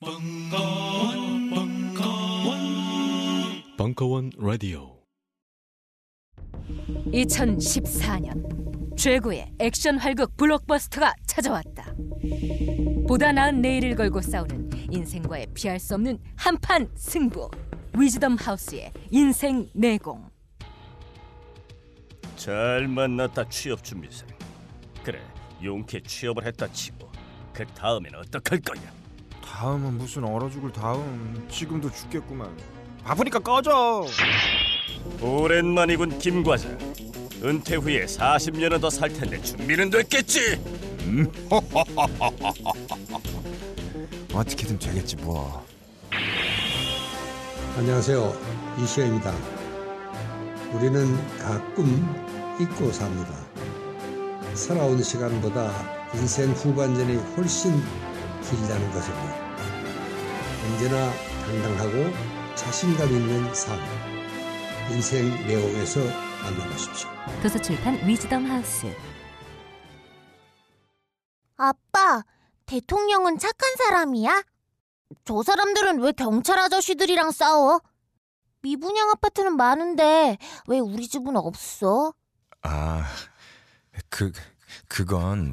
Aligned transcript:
벙커원, 0.00 1.50
벙커원, 1.50 2.58
벙커원 3.76 4.30
라디오. 4.38 4.96
2014년 7.06 8.96
최고의 8.96 9.52
액션 9.58 9.98
활극 9.98 10.36
블록버스터가 10.36 11.14
찾아왔다. 11.26 11.94
보다 13.08 13.32
나은 13.32 13.60
내일을 13.60 13.96
걸고 13.96 14.20
싸우는 14.20 14.70
인생과의 14.92 15.48
피할 15.52 15.80
수 15.80 15.96
없는 15.96 16.20
한판 16.36 16.92
승부. 16.94 17.50
위즈덤 17.98 18.36
하우스의 18.36 18.92
인생 19.10 19.68
내공. 19.74 20.30
잘 22.36 22.86
만났다 22.86 23.48
취업 23.48 23.82
준비생. 23.82 24.28
그래 25.02 25.20
용케 25.60 26.02
취업을 26.02 26.46
했다 26.46 26.70
치고 26.70 27.10
그 27.52 27.66
다음엔 27.66 28.14
어떡할 28.14 28.60
거야? 28.60 28.97
다음은 29.52 29.98
무슨 29.98 30.24
얼어 30.24 30.48
죽을 30.50 30.72
다음 30.72 31.46
지금도 31.50 31.90
죽겠구만 31.90 32.48
바쁘니까 33.02 33.38
꺼져 33.40 34.06
오랜만이군 35.20 36.18
김 36.18 36.42
과장. 36.42 36.76
은퇴 37.42 37.76
후에 37.76 38.04
40년은 38.04 38.80
더 38.80 38.90
살 38.90 39.12
텐데 39.12 39.40
준비는 39.40 39.90
됐겠지? 39.90 40.60
어떻게든 44.34 44.78
되겠지 44.78 45.16
뭐 45.16 45.64
안녕하세요. 47.76 48.34
이시영입니다. 48.82 49.32
우리는 50.72 51.38
가끔 51.38 52.56
잊고 52.60 52.90
삽니다. 52.92 53.30
살아온 54.54 55.02
시간보다 55.02 55.72
인생 56.14 56.50
후반전이 56.52 57.16
훨씬 57.36 57.80
길다는 58.42 58.90
것을요. 58.90 59.37
언제나 60.72 61.10
당당하고 61.46 62.12
자신감 62.54 63.08
있는 63.10 63.54
삶. 63.54 63.78
인생 64.90 65.28
내용에서 65.46 66.00
만나보십시오. 66.42 67.08
도서출판 67.42 68.06
위즈덤 68.06 68.44
하우스. 68.50 68.86
아빠, 71.56 72.22
대통령은 72.66 73.38
착한 73.38 73.76
사람이야? 73.76 74.42
저 75.24 75.42
사람들은 75.42 76.00
왜 76.00 76.12
경찰 76.12 76.58
아저씨들이랑 76.58 77.30
싸워? 77.30 77.80
미분양 78.60 79.08
아파트는 79.10 79.56
많은데 79.56 80.36
왜 80.66 80.78
우리 80.78 81.08
집은 81.08 81.36
없어? 81.36 82.12
아 82.62 83.04
그 84.10 84.32
그건 84.86 85.50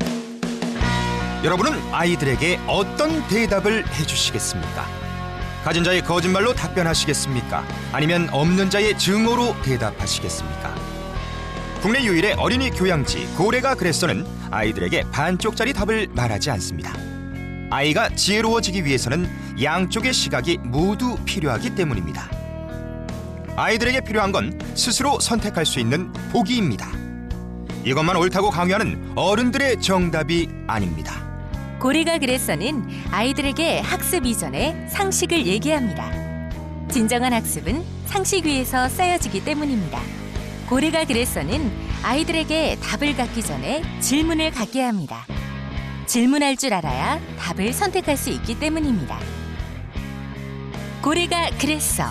여러분은 1.44 1.72
아이들에게 1.94 2.60
어떤 2.68 3.26
대답을 3.28 3.88
해주시겠습니까? 3.88 5.05
가진 5.66 5.84
자의 5.84 6.04
거짓말로 6.04 6.54
답변하시겠습니까? 6.54 7.66
아니면 7.92 8.30
없는 8.32 8.70
자의 8.70 8.96
증오로 8.96 9.64
대답하시겠습니까? 9.64 10.76
국내 11.82 12.04
유일의 12.04 12.34
어린이 12.34 12.70
교양지 12.70 13.26
고래가 13.36 13.74
그랬어는 13.74 14.28
아이들에게 14.52 15.06
반쪽짜리 15.12 15.74
답을 15.74 16.10
말하지 16.12 16.52
않습니다. 16.52 16.94
아이가 17.72 18.10
지혜로워지기 18.10 18.86
위해서는 18.86 19.28
양쪽의 19.60 20.14
시각이 20.14 20.60
모두 20.60 21.18
필요하기 21.26 21.74
때문입니다. 21.74 22.30
아이들에게 23.56 24.02
필요한 24.02 24.32
건 24.32 24.60
스스로 24.76 25.20
선택할 25.20 25.66
수 25.66 25.80
있는 25.80 26.14
보기입니다. 26.32 26.92
이것만 27.84 28.18
옳다고 28.18 28.52
강요하는 28.52 29.14
어른들의 29.16 29.82
정답이 29.82 30.48
아닙니다. 30.68 31.25
고래가 31.86 32.18
그랬어는 32.18 32.84
아이들에게 33.12 33.82
학습 33.82 34.26
이전에 34.26 34.88
상식을 34.90 35.46
얘기합니다. 35.46 36.10
진정한 36.90 37.32
학습은 37.32 37.86
상식 38.08 38.48
위에서 38.48 38.90
쌓여지기 38.90 39.46
때문입니다. 39.46 40.02
고래가 40.68 41.06
그랬어는 41.06 41.72
아이들에게 42.02 42.80
답을 42.82 43.16
갖기 43.16 43.44
전에 43.44 43.84
질문을 44.00 44.50
갖게 44.50 44.82
합니다. 44.82 45.28
질문할 46.08 46.58
줄 46.58 46.74
알아야 46.74 47.22
답을 47.38 47.72
선택할 47.72 48.18
수 48.18 48.32
있기 48.32 48.60
때문입니다. 48.60 49.20
고래가 51.04 51.52
그랬어. 51.60 52.06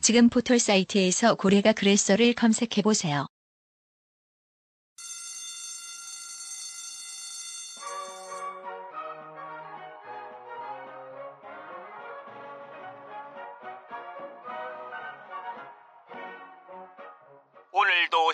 지금 0.00 0.28
포털 0.28 0.60
사이트에서 0.60 1.34
고래가 1.34 1.72
그랬어를 1.72 2.34
검색해 2.34 2.82
보세요. 2.84 3.26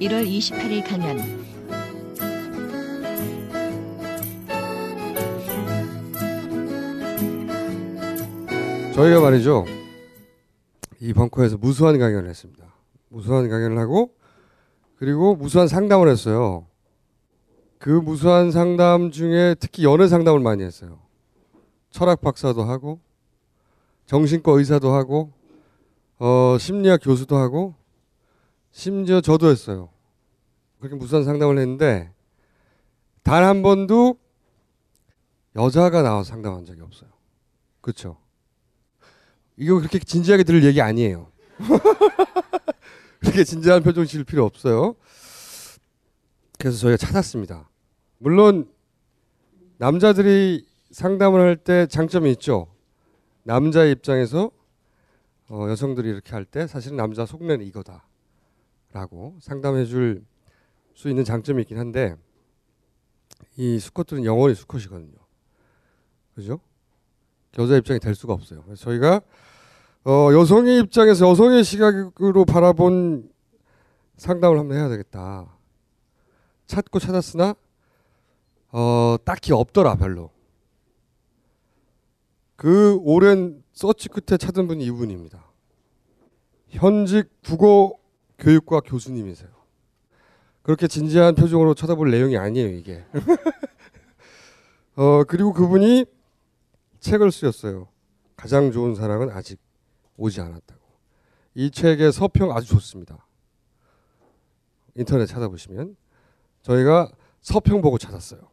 1월 0.00 0.26
28일 0.26 0.88
강연 0.88 1.18
저희가 8.92 9.20
말이죠. 9.20 9.64
이 11.00 11.12
벙커에서 11.12 11.58
무수한 11.58 11.98
강연을 11.98 12.28
했습니다. 12.28 12.64
무수한 13.08 13.48
강연을 13.48 13.78
하고 13.78 14.14
그리고 14.96 15.36
무수한 15.36 15.68
상담을 15.68 16.08
했어요. 16.08 16.66
그 17.78 17.90
무수한 17.90 18.50
상담 18.50 19.10
중에 19.10 19.54
특히 19.60 19.84
연애 19.84 20.08
상담을 20.08 20.40
많이 20.40 20.62
했어요. 20.62 21.00
철학 21.90 22.20
박사도 22.20 22.62
하고 22.64 23.00
정신과 24.06 24.52
의사도 24.52 24.92
하고 24.92 25.32
어, 26.18 26.56
심리학 26.58 27.00
교수도 27.02 27.36
하고 27.36 27.74
심지어 28.78 29.20
저도 29.20 29.48
했어요. 29.50 29.88
그렇게 30.80 30.96
무수한 30.96 31.24
상담을 31.24 31.58
했는데 31.58 32.12
단 33.22 33.44
한 33.44 33.62
번도 33.62 34.18
여자가 35.54 36.02
나와서 36.02 36.28
상담한 36.30 36.64
적이 36.66 36.80
없어요. 36.82 37.08
그렇죠? 37.80 38.16
이거 39.56 39.76
그렇게 39.78 40.00
진지하게 40.00 40.42
들을 40.42 40.64
얘기 40.64 40.80
아니에요. 40.80 41.30
그렇게 43.20 43.44
진지한 43.44 43.84
표정 43.84 44.04
지을 44.04 44.24
필요 44.24 44.44
없어요. 44.44 44.96
그래서 46.58 46.76
저희가 46.78 46.96
찾았습니다. 46.96 47.68
물론 48.18 48.68
남자들이 49.78 50.66
상담을 50.90 51.40
할 51.40 51.56
때 51.56 51.86
장점이 51.86 52.28
있죠. 52.32 52.66
남자의 53.44 53.92
입장에서 53.92 54.50
어, 55.48 55.68
여성들이 55.68 56.08
이렇게 56.08 56.32
할 56.32 56.44
때 56.44 56.66
사실은 56.66 56.96
남자 56.96 57.24
속내는 57.24 57.64
이거다 57.66 58.04
라고 58.94 59.36
상담해 59.40 59.84
줄 59.84 60.24
수 60.94 61.08
있는 61.08 61.24
장점이 61.24 61.62
있긴 61.62 61.78
한데 61.78 62.16
이 63.56 63.78
수컷들은 63.78 64.24
영원히 64.24 64.54
수컷이거든요. 64.54 65.12
그죠? 66.34 66.60
여자 67.58 67.76
입장이 67.76 68.00
될 68.00 68.14
수가 68.14 68.32
없어요. 68.32 68.64
저희가 68.76 69.20
어, 70.04 70.32
여성의 70.32 70.80
입장에서 70.80 71.28
여성의 71.28 71.64
시각으로 71.64 72.44
바라본 72.44 73.30
상담을 74.16 74.58
한번 74.58 74.76
해야 74.76 74.88
되겠다. 74.88 75.56
찾고 76.66 76.98
찾았으나 76.98 77.54
어, 78.72 79.16
딱히 79.24 79.52
없더라 79.52 79.96
별로. 79.96 80.30
그 82.56 82.98
오랜 83.02 83.62
서치 83.72 84.08
끝에 84.08 84.36
찾은 84.36 84.68
분이 84.68 84.84
이분입니다. 84.84 85.44
현직 86.70 87.30
국어 87.44 87.98
교육과 88.38 88.80
교수님이세요. 88.80 89.50
그렇게 90.62 90.88
진지한 90.88 91.34
표정으로 91.34 91.74
쳐다볼 91.74 92.10
내용이 92.10 92.38
아니에요, 92.38 92.68
이게. 92.68 93.04
어, 94.96 95.24
그리고 95.24 95.52
그분이 95.52 96.06
책을 97.00 97.30
쓰셨어요. 97.30 97.88
가장 98.36 98.72
좋은 98.72 98.94
사랑은 98.94 99.30
아직 99.30 99.60
오지 100.16 100.40
않았다고. 100.40 100.80
이 101.54 101.70
책의 101.70 102.12
서평 102.12 102.52
아주 102.52 102.68
좋습니다. 102.68 103.26
인터넷 104.94 105.26
찾아보시면 105.26 105.96
저희가 106.62 107.10
서평 107.42 107.82
보고 107.82 107.98
찾았어요. 107.98 108.40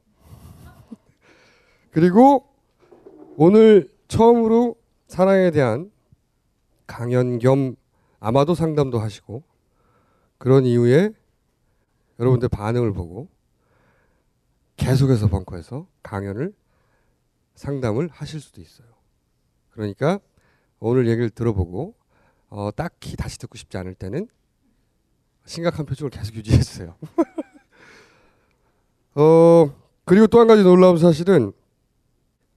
그리고 1.92 2.48
오늘 3.38 3.90
처음으로 4.08 4.76
사랑에 5.08 5.52
대한 5.52 5.92
강연 6.88 7.40
겸 7.40 7.76
아마도 8.20 8.54
상담도 8.54 9.00
하시고 9.00 9.44
그런 10.42 10.66
이후에 10.66 11.14
여러분들 12.20 12.50
반응을 12.50 12.94
보고 12.94 13.30
계속해서 14.76 15.28
벙커에서 15.28 15.86
강연을 16.02 16.52
상담을 17.54 18.10
하실 18.12 18.42
수도 18.42 18.60
있어요. 18.60 18.88
그러니까 19.70 20.20
오늘 20.80 21.08
얘기를 21.08 21.30
들어보고 21.30 21.94
어, 22.50 22.72
딱히 22.76 23.16
다시 23.16 23.38
듣고 23.38 23.56
싶지 23.56 23.78
않을 23.78 23.94
때는 23.94 24.28
심각한 25.46 25.86
표정을 25.86 26.10
계속 26.10 26.36
유지해 26.36 26.58
주세요. 26.58 26.96
어 29.14 29.72
그리고 30.06 30.26
또 30.26 30.40
한 30.40 30.48
가지 30.48 30.64
놀라운 30.64 30.98
사실은 30.98 31.54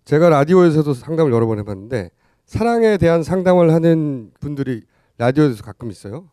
제가 0.07 0.31
라디오에서도 0.31 0.95
상담을 0.95 1.33
여러 1.33 1.45
번 1.45 1.59
해봤는데 1.59 2.13
사랑에 2.47 2.97
대한 2.97 3.23
상담을 3.23 3.75
하는 3.75 4.33
분들이 4.41 4.85
라디오에서 5.19 5.63
가끔 5.63 5.91
있어요. 5.91 6.31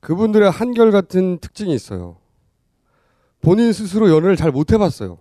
그분들의 0.00 0.50
한결 0.50 0.90
같은 0.90 1.38
특징이 1.38 1.74
있어요. 1.74 2.16
본인 3.40 3.72
스스로 3.72 4.10
연애를 4.10 4.36
잘 4.36 4.50
못 4.50 4.72
해봤어요. 4.72 5.18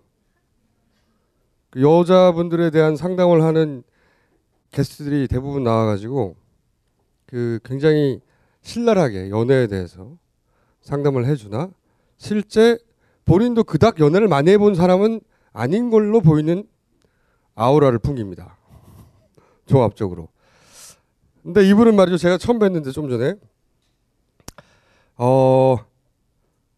그 1.69 1.81
여자분들에 1.81 2.71
대한 2.71 2.95
상담을 2.95 3.43
하는 3.43 3.83
게스트들이 4.71 5.27
대부분 5.27 5.63
나와가지고 5.63 6.35
그 7.25 7.59
굉장히 7.63 8.21
신랄하게 8.61 9.29
연애에 9.29 9.67
대해서 9.67 10.17
상담을 10.81 11.25
해주나 11.27 11.69
실제 12.17 12.77
본인도 13.25 13.63
그닥 13.63 13.99
연애를 13.99 14.27
많이 14.27 14.51
해본 14.51 14.75
사람은 14.75 15.21
아닌 15.53 15.89
걸로 15.89 16.21
보이는 16.21 16.63
아우라를 17.55 17.99
풍깁니다. 17.99 18.57
종합적으로. 19.67 20.29
근데 21.43 21.67
이분은 21.69 21.95
말이죠. 21.95 22.17
제가 22.17 22.37
처음 22.37 22.59
뵀는데 22.59 22.91
좀 22.91 23.09
전에 23.09 23.35
어 25.21 25.75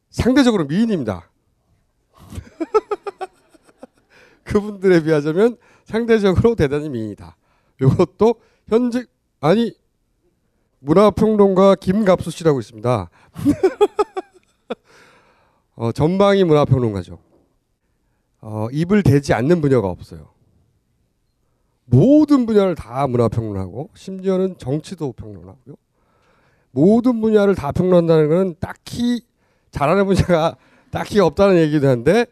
상대적으로 0.10 0.66
미인입니다. 0.66 1.30
그분들에 4.44 5.04
비하자면 5.04 5.58
상대적으로 5.86 6.56
대단히 6.56 6.90
미인이다. 6.90 7.38
이것도 7.80 8.42
현직 8.68 9.12
아니 9.40 9.74
문화평론가 10.80 11.76
김갑수 11.76 12.32
씨라고 12.32 12.60
있습니다. 12.60 13.12
어, 15.76 15.92
전방위 15.92 16.44
문화평론가죠. 16.44 17.20
어, 18.42 18.68
입을 18.72 19.04
대지 19.04 19.34
않는 19.34 19.62
분야가 19.62 19.88
없어요. 19.88 20.32
모든 21.86 22.48
분야를 22.48 22.74
다 22.74 23.06
문화평론하고 23.06 23.92
심지어는 23.94 24.58
정치도 24.58 25.14
평론하고요. 25.14 25.76
모든 26.72 27.22
분야를 27.22 27.56
다 27.56 27.72
평론한다는 27.72 28.30
것은 28.30 28.56
딱히 28.60 29.26
잘하는 29.72 30.06
분야가 30.06 30.58
딱히 30.92 31.20
없다는 31.20 31.58
얘기도 31.58 31.88
한데 31.88 32.26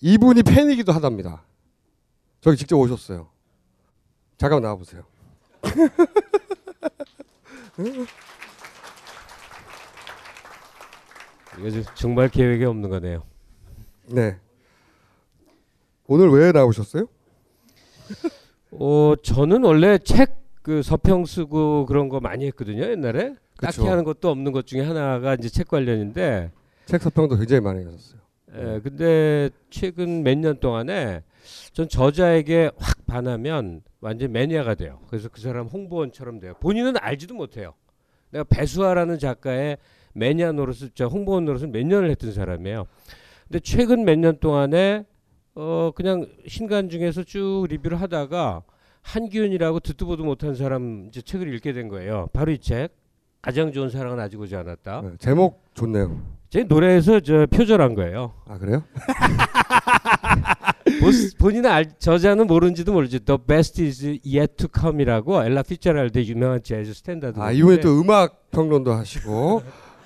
이분이 0.00 0.42
팬이기도 0.42 0.92
하답니다. 0.92 1.44
저기 2.40 2.56
직접 2.56 2.76
오셨어요. 2.76 3.28
잠깐 4.36 4.62
나와 4.62 4.74
보세요. 4.76 5.04
이거 11.58 11.82
정말 11.94 12.28
계획에 12.28 12.64
없는 12.64 12.90
거네요. 12.90 13.22
네. 14.06 14.38
오늘 16.06 16.28
왜 16.30 16.52
나오셨어요? 16.52 17.06
어 18.72 19.14
저는 19.22 19.64
원래 19.64 19.98
책 19.98 20.44
그 20.64 20.82
서평 20.82 21.26
쓰고 21.26 21.84
그런 21.84 22.08
거 22.08 22.20
많이 22.20 22.46
했거든요 22.46 22.84
옛날에 22.84 23.36
그쵸. 23.66 23.82
딱히 23.82 23.88
하는 23.88 24.04
것도 24.04 24.28
없는 24.30 24.52
것 24.52 24.66
중에 24.66 24.82
하나가 24.82 25.34
이제 25.34 25.48
책 25.48 25.68
관련인데 25.68 26.50
책 26.86 27.02
서평도 27.02 27.36
굉장히 27.36 27.60
많이 27.60 27.84
하셨어요. 27.84 28.20
예, 28.56 28.80
근데 28.82 29.50
최근 29.70 30.22
몇 30.22 30.36
년 30.38 30.58
동안에 30.60 31.22
전 31.72 31.88
저자에게 31.88 32.70
확 32.76 33.04
반하면 33.06 33.82
완전 34.00 34.30
매니아가 34.32 34.74
돼요. 34.74 35.00
그래서 35.08 35.28
그 35.28 35.40
사람 35.40 35.66
홍보원처럼 35.66 36.38
돼요. 36.40 36.54
본인은 36.60 36.94
알지도 36.98 37.34
못해요. 37.34 37.74
내가 38.30 38.44
배수아라는 38.44 39.18
작가의 39.18 39.78
매니아 40.14 40.52
노릇을 40.52 40.90
저 40.94 41.06
홍보원 41.06 41.44
노릇을 41.46 41.68
몇 41.68 41.84
년을 41.84 42.10
했던 42.10 42.32
사람이에요. 42.32 42.86
근데 43.48 43.60
최근 43.60 44.04
몇 44.04 44.16
년 44.18 44.38
동안에 44.38 45.04
어 45.56 45.90
그냥 45.94 46.26
신간 46.46 46.88
중에서 46.88 47.22
쭉 47.24 47.66
리뷰를 47.68 48.00
하다가 48.00 48.62
한귀은이라고 49.02 49.80
듣도 49.80 50.06
보도 50.06 50.24
못한 50.24 50.54
사람 50.54 51.06
이제 51.08 51.20
책을 51.20 51.52
읽게 51.54 51.72
된 51.72 51.88
거예요. 51.88 52.28
바로 52.32 52.52
이 52.52 52.58
책. 52.58 52.88
가장 53.44 53.72
좋은 53.72 53.90
사랑은 53.90 54.18
아직 54.20 54.40
오지 54.40 54.56
않았다. 54.56 55.02
네, 55.02 55.10
제목 55.18 55.62
좋네요. 55.74 56.18
제 56.48 56.62
노래에서 56.62 57.20
저 57.20 57.46
표절한 57.50 57.94
거예요. 57.94 58.32
아 58.46 58.56
그래요? 58.56 58.82
보스, 60.98 61.36
본인은 61.36 61.68
알, 61.68 61.84
저자는 61.98 62.46
모르는지도 62.46 62.94
모르지. 62.94 63.20
The 63.20 63.38
best 63.46 63.82
is 63.82 64.18
yet 64.24 64.54
to 64.56 64.68
come이라고 64.74 65.44
엘라 65.44 65.62
피츠제럴드의 65.62 66.26
유명한 66.26 66.62
재즈 66.62 66.94
스탠다드. 66.94 67.38
아 67.38 67.52
이분이 67.52 67.82
또 67.82 68.00
음악 68.00 68.50
평론도 68.50 68.94
하시고 68.94 69.62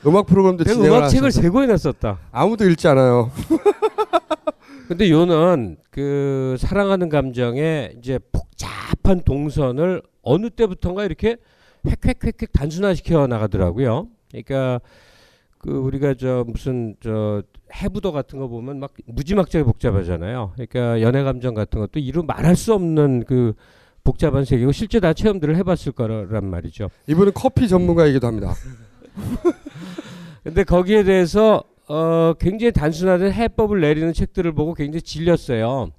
음악 0.07 0.27
프로그램도 0.27 0.65
진행을 0.65 0.89
음악 0.89 1.09
책을 1.09 1.29
하셔서 1.29 1.41
세 1.41 1.49
권이나 1.49 1.77
썼다. 1.77 2.19
아무도 2.33 2.69
읽지 2.69 2.89
않아요. 2.89 3.31
근데 4.89 5.13
요는 5.13 5.77
그 5.91 6.57
사랑하는 6.59 7.09
감정의 7.09 7.95
이제 8.01 8.19
복잡한 8.33 9.21
동선을 9.21 10.03
어느 10.23 10.51
때부턴가 10.51 11.05
이렇게 11.05 11.37
획획획획 11.87 12.53
단순화시켜 12.53 13.27
나가더라고요. 13.27 14.09
그러니까 14.31 14.81
그 15.59 15.71
우리가 15.71 16.15
저 16.15 16.45
무슨 16.47 16.95
저 17.01 17.43
해부도 17.75 18.13
같은 18.13 18.39
거 18.39 18.49
보면 18.49 18.79
막 18.81 18.93
무지막지하게 19.07 19.65
복잡하잖아요. 19.65 20.53
그러니까 20.55 21.03
연애 21.03 21.23
감정 21.23 21.55
같은 21.55 21.81
것도 21.81 21.99
이루 21.99 22.23
말할 22.23 22.57
수 22.57 22.75
없는 22.75 23.25
그 23.27 23.55
복잡한 24.05 24.45
세계고 24.45 24.73
실제 24.73 25.01
다 25.01 25.13
체험들을 25.13 25.57
해봤을 25.57 25.93
거란 25.95 26.47
말이죠. 26.47 26.89
이분은 27.09 27.33
커피 27.35 27.69
전문가이기도 27.69 28.27
합니다. 28.27 28.55
근데 30.45 30.65
거기에 30.65 31.03
대해서 31.03 31.63
어 31.89 32.35
굉장히 32.39 32.73
단순화된 32.73 33.33
해법을 33.33 33.81
내리는 33.81 34.13
책들을 34.13 34.53
보고 34.53 34.75
굉장히 34.75 35.03
질렸어요. 35.03 35.91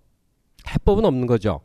해법은 0.67 1.05
없는 1.05 1.27
거죠. 1.27 1.61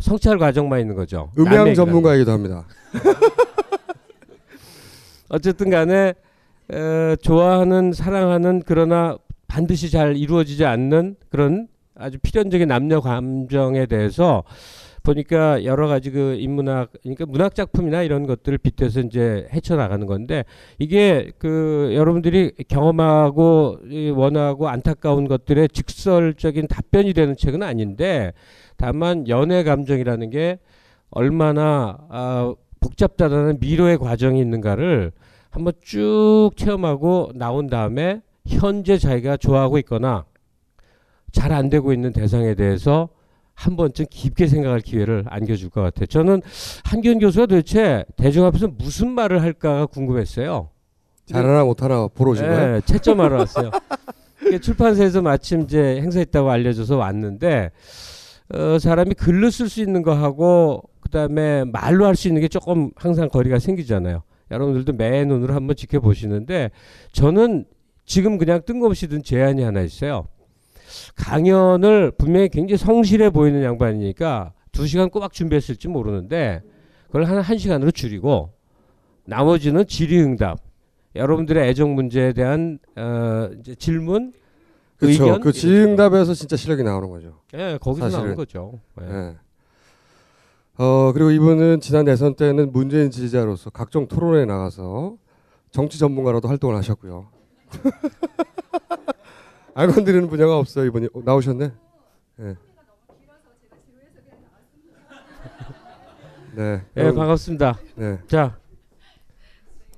성찰 0.00 0.38
과정만 0.38 0.80
있는 0.80 0.96
거죠. 0.96 1.30
음향 1.38 1.74
전문가이기도 1.74 2.32
합니다. 2.32 2.64
어쨌든 5.28 5.70
간에 5.70 6.14
에, 6.72 7.16
좋아하는 7.16 7.92
사랑하는 7.92 8.62
그러나 8.66 9.16
반드시 9.46 9.90
잘 9.90 10.16
이루어지지 10.16 10.64
않는 10.64 11.16
그런 11.28 11.68
아주 11.94 12.18
필연적인 12.18 12.68
남녀 12.68 13.00
감정에 13.00 13.86
대해서 13.86 14.42
보니까 15.02 15.64
여러 15.64 15.88
가지 15.88 16.10
그 16.10 16.34
인문학 16.38 16.92
그러니까 17.02 17.26
문학 17.26 17.54
작품이나 17.54 18.02
이런 18.02 18.26
것들을 18.26 18.58
빗대서 18.58 19.00
이제 19.00 19.48
헤쳐 19.52 19.76
나가는 19.76 20.06
건데 20.06 20.44
이게 20.78 21.32
그 21.38 21.90
여러분들이 21.94 22.52
경험하고 22.68 23.78
이 23.90 24.10
원하고 24.10 24.68
안타까운 24.68 25.28
것들의 25.28 25.68
직설적인 25.70 26.68
답변이 26.68 27.12
되는 27.12 27.36
책은 27.36 27.62
아닌데 27.62 28.32
다만 28.76 29.28
연애 29.28 29.62
감정이라는 29.62 30.30
게 30.30 30.58
얼마나 31.10 31.98
아, 32.08 32.54
복잡다라는 32.80 33.58
미로의 33.60 33.98
과정이 33.98 34.40
있는가를 34.40 35.12
한번 35.50 35.72
쭉 35.82 36.50
체험하고 36.56 37.32
나온 37.34 37.66
다음에 37.66 38.22
현재 38.46 38.96
자기가 38.96 39.36
좋아하고 39.36 39.78
있거나 39.78 40.24
잘 41.32 41.52
안 41.52 41.68
되고 41.68 41.92
있는 41.92 42.12
대상에 42.12 42.54
대해서 42.54 43.08
한 43.60 43.76
번쯤 43.76 44.06
깊게 44.10 44.46
생각할 44.46 44.80
기회를 44.80 45.24
안겨줄 45.28 45.68
것 45.68 45.82
같아요. 45.82 46.06
저는 46.06 46.40
한기훈 46.82 47.18
교수가 47.18 47.44
도대체 47.44 48.06
대중 48.16 48.46
앞에서 48.46 48.68
무슨 48.68 49.10
말을 49.10 49.42
할까가 49.42 49.84
궁금했어요. 49.84 50.70
잘하나 51.26 51.64
못하나 51.64 52.08
보러 52.08 52.30
오신 52.30 52.46
거예요? 52.46 52.72
네, 52.76 52.80
채점하러 52.86 53.36
왔어요. 53.40 53.70
출판사에서 54.62 55.20
마침 55.20 55.60
이제 55.62 56.00
행사 56.00 56.20
있다고 56.20 56.50
알려줘서 56.50 56.96
왔는데 56.96 57.70
어, 58.54 58.78
사람이 58.78 59.12
글로 59.14 59.50
쓸 59.50 59.68
수 59.68 59.82
있는 59.82 60.00
거 60.02 60.14
하고 60.14 60.82
그다음에 61.02 61.64
말로 61.64 62.06
할 62.06 62.16
수 62.16 62.28
있는 62.28 62.40
게 62.40 62.48
조금 62.48 62.90
항상 62.96 63.28
거리가 63.28 63.58
생기잖아요. 63.58 64.22
여러분들도 64.50 64.94
매 64.94 65.22
눈으로 65.26 65.54
한번 65.54 65.76
지켜보시는데 65.76 66.70
저는 67.12 67.66
지금 68.06 68.38
그냥 68.38 68.62
뜬금없이 68.64 69.06
든 69.06 69.22
제안이 69.22 69.62
하나 69.62 69.82
있어요. 69.82 70.26
강연을 71.16 72.12
분명히 72.12 72.48
굉장히 72.48 72.78
성실해 72.78 73.30
보이는 73.30 73.62
양반이니까 73.62 74.52
두 74.72 74.86
시간 74.86 75.10
꼬박 75.10 75.32
준비했을지 75.32 75.88
모르는데 75.88 76.62
그걸 77.06 77.24
한, 77.24 77.38
한 77.38 77.58
시간으로 77.58 77.90
줄이고 77.90 78.52
나머지는 79.24 79.86
질의응답 79.86 80.58
여러분들의 81.16 81.68
애정 81.68 81.94
문제에 81.94 82.32
대한 82.32 82.78
어, 82.96 83.50
질문 83.78 84.32
그렇죠. 84.96 85.24
의견 85.24 85.40
그 85.40 85.52
지응답에서 85.52 86.34
진짜 86.34 86.56
실력이 86.56 86.82
나오는 86.82 87.08
거죠. 87.08 87.40
예, 87.54 87.78
거기서 87.80 88.06
사실은. 88.06 88.20
나오는 88.22 88.36
거죠. 88.36 88.80
예. 89.00 89.06
예. 89.06 89.36
어 90.78 91.12
그리고 91.12 91.30
이분은 91.30 91.80
지난 91.80 92.04
대선 92.04 92.34
때는 92.34 92.72
문재인 92.72 93.10
지지자로서 93.10 93.70
각종 93.70 94.08
토론에 94.08 94.44
나가서 94.44 95.16
정치 95.70 95.98
전문가로도 95.98 96.48
활동을 96.48 96.76
하셨고요. 96.76 97.28
안 99.74 99.90
건드리는 99.92 100.28
분야가 100.28 100.58
없어요 100.58 100.86
이분이 100.86 101.08
어, 101.14 101.20
나오셨네. 101.24 101.70
예. 102.40 102.56
네. 106.54 106.82
예, 106.96 107.00
그럼- 107.02 107.16
반갑습니다. 107.16 107.78
네. 107.94 108.18
자, 108.28 108.58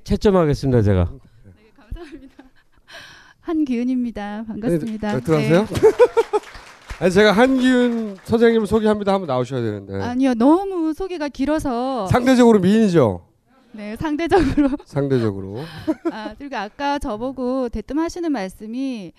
채점하겠습니다, 0.05 0.83
제가. 0.83 1.11
한기은입니다. 3.41 4.45
반갑습니다. 4.47 5.15
네, 5.15 5.21
들어가세요? 5.21 5.67
아니 7.01 7.11
제가 7.11 7.33
한기훈 7.33 8.17
선생님 8.23 8.65
소개합니다 8.67 9.13
하면 9.15 9.27
나오셔야 9.27 9.61
되는데 9.61 9.97
네. 9.99 10.05
아니요, 10.05 10.35
너무 10.35 10.95
소개가 10.95 11.29
길어서 11.29 12.07
상대적으로 12.07 12.61
미인이죠. 12.61 13.27
네, 13.73 13.97
상대적으로. 13.97 14.69
상대적으로. 14.85 15.59
아, 16.13 16.35
그리고 16.39 16.57
아까 16.57 16.99
저보고 17.01 17.69
대뜸 17.71 17.99
하시는 17.99 18.31
말씀이 18.31 19.13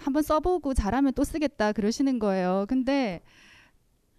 한번 0.00 0.22
써보고 0.22 0.74
잘하면 0.74 1.12
또 1.14 1.24
쓰겠다 1.24 1.72
그러시는 1.72 2.18
거예요. 2.18 2.64
근데 2.68 3.20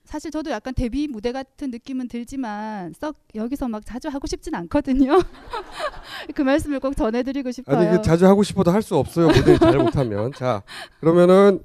사실 0.04 0.32
저도 0.32 0.50
약간 0.52 0.74
데뷔 0.74 1.08
무대 1.08 1.32
같은 1.32 1.70
느낌은 1.72 2.08
들지만 2.08 2.94
썩 2.94 3.16
여기서 3.36 3.68
막 3.68 3.86
자주 3.86 4.08
하고 4.10 4.28
싶진 4.28 4.56
않거든요. 4.56 5.20
그 6.36 6.42
말씀을 6.42 6.80
꼭 6.80 6.96
전해드리고 6.96 7.52
싶어요. 7.52 7.78
아니 7.78 7.88
이게 7.94 8.02
자주 8.02 8.26
하고 8.28 8.44
싶어도 8.44 8.72
할 8.72 8.82
수 8.82 8.96
없어요. 8.98 9.28
모델 9.28 9.60
잘 9.60 9.78
못하면. 9.78 10.32
자 10.34 10.64
그러면은 11.00 11.64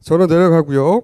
저는 0.00 0.26
내려가고요. 0.26 1.02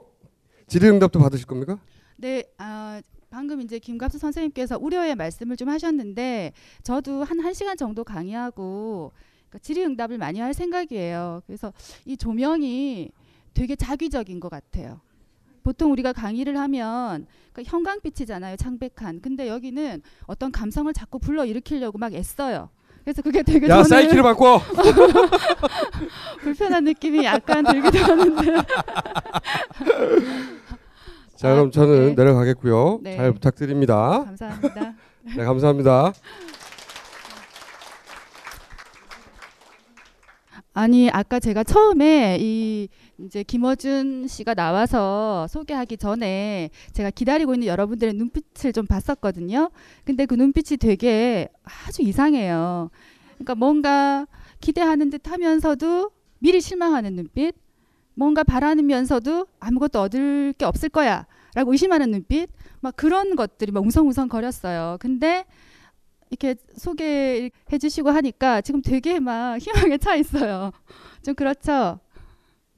질의응답도 0.67 1.19
받으실 1.21 1.47
겁니까? 1.47 1.79
네, 2.17 2.45
아, 2.59 3.01
방금 3.31 3.61
이제 3.61 3.79
김갑수 3.79 4.19
선생님께서 4.19 4.79
우려의 4.79 5.15
말씀을 5.17 5.57
좀 5.57 5.69
하셨는데 5.69 6.53
저도 6.83 7.25
한 7.25 7.39
1시간 7.39 7.77
정도 7.77 8.05
강의하고 8.05 9.13
그러니까 9.53 9.59
질의응답을 9.61 10.17
많이 10.19 10.41
할 10.41 10.55
생각이에요. 10.55 11.43
그래서 11.47 11.73
이 12.07 12.17
조명이 12.17 13.11
되게 13.53 13.77
자기적인 13.77 14.41
것 14.41 14.49
같아요. 14.49 15.01
보통 15.63 15.93
우리가 15.93 16.13
강의를 16.15 16.57
하면 16.59 17.27
그러니까 17.53 17.71
형광빛이잖아요, 17.71 18.57
창백한. 18.57 19.21
근데 19.21 19.49
여기는 19.49 20.03
어떤 20.27 20.51
감성을 20.51 20.91
자꾸 20.95 21.19
불러 21.19 21.45
일으키려고 21.45 21.99
막 21.99 22.15
애써요. 22.15 22.71
그래서 23.05 23.21
그게 23.21 23.43
되게 23.43 23.67
야 23.67 23.83
저는 23.83 23.85
사이키를 23.85 24.23
바꿔. 24.23 24.61
불편한 26.41 26.85
느낌이 26.85 27.25
약간 27.25 27.65
들기도 27.65 27.99
하는데. 27.99 28.53
자 31.37 31.53
그럼 31.53 31.71
저는 31.73 32.15
내려가겠고요. 32.15 33.01
네. 33.03 33.17
잘 33.17 33.33
부탁드립니다. 33.33 34.25
감사합니다. 34.25 34.95
네 35.37 35.45
감사합니다. 35.45 36.13
아니 40.75 41.11
아까 41.11 41.39
제가 41.39 41.65
처음에 41.65 42.39
이 42.41 42.89
이제 43.19 43.43
김어준 43.43 44.27
씨가 44.27 44.55
나와서 44.55 45.47
소개하기 45.49 45.99
전에 45.99 46.71
제가 46.93 47.11
기다리고 47.11 47.55
있는 47.55 47.67
여러분들의 47.67 48.15
눈빛을 48.15 48.73
좀 48.73 48.87
봤었거든요. 48.87 49.71
근데 50.05 50.25
그 50.25 50.35
눈빛이 50.35 50.79
되게 50.79 51.49
아주 51.87 52.03
이상해요. 52.03 52.91
그러니까 53.35 53.55
뭔가 53.55 54.27
기대하는 54.61 55.11
듯 55.11 55.31
하면서도 55.31 56.11
미리 56.39 56.61
실망하는 56.61 57.17
눈빛, 57.17 57.55
뭔가 58.15 58.43
바라면서도 58.43 59.47
아무것도 59.61 60.01
얻을 60.01 60.55
게 60.57 60.65
없을 60.65 60.89
거야 60.89 61.27
라고 61.55 61.73
의심하는 61.73 62.11
눈빛, 62.11 62.49
막 62.81 62.97
그런 62.97 63.37
것들이 63.37 63.73
막 63.73 63.83
웅성웅성 63.83 64.29
거렸어요. 64.29 64.97
근데 65.01 65.45
이렇게 66.33 66.55
소개해 66.77 67.51
주시고 67.79 68.11
하니까 68.11 68.63
지금 68.63 68.81
되게 68.81 69.21
막 69.21 69.59
희망에 69.59 69.99
차 69.99 70.15
있어요. 70.15 70.73
좀 71.23 71.35
그렇죠? 71.35 72.01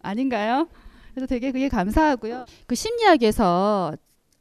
아닌가요? 0.03 0.69
그래서 1.15 1.27
되게 1.29 1.53
그게 1.53 1.69
감사하고요. 1.69 2.47
그 2.67 2.75
심리학에서 2.75 3.97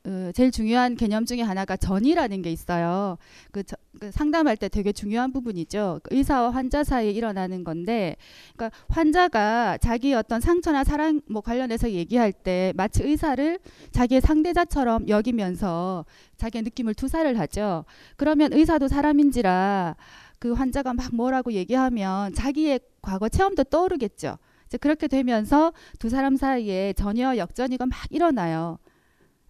어, 0.05 0.31
제일 0.33 0.51
중요한 0.51 0.97
개념 0.97 1.25
중에 1.25 1.41
하나가 1.41 1.77
전이라는 1.77 2.41
게 2.41 2.51
있어요. 2.51 3.17
그, 3.51 3.63
저, 3.63 3.77
그 3.99 4.11
상담할 4.11 4.57
때 4.57 4.67
되게 4.67 4.91
중요한 4.91 5.31
부분이죠. 5.31 6.01
그 6.03 6.15
의사와 6.15 6.49
환자 6.49 6.83
사이에 6.83 7.11
일어나는 7.11 7.63
건데, 7.63 8.17
그러니까 8.53 8.77
환자가 8.89 9.77
자기 9.77 10.13
어떤 10.13 10.41
상처나 10.41 10.83
사랑 10.83 11.21
뭐 11.29 11.41
관련해서 11.41 11.91
얘기할 11.91 12.33
때 12.33 12.73
마치 12.75 13.01
의사를 13.01 13.59
자기의 13.91 14.19
상대자처럼 14.19 15.07
여기면서 15.07 16.05
자기의 16.35 16.63
느낌을 16.63 16.95
투사를 16.95 17.39
하죠. 17.39 17.85
그러면 18.17 18.51
의사도 18.51 18.89
사람인지라 18.89 19.95
그 20.39 20.51
환자가 20.51 20.93
막 20.93 21.15
뭐라고 21.15 21.53
얘기하면 21.53 22.33
자기의 22.33 22.81
과거 23.01 23.29
체험도 23.29 23.63
떠오르겠죠. 23.65 24.37
그렇게 24.81 25.07
되면서 25.07 25.71
두 25.99 26.09
사람 26.09 26.35
사이에 26.35 26.91
전혀 26.93 27.37
역전이가 27.37 27.85
막 27.85 27.97
일어나요. 28.09 28.79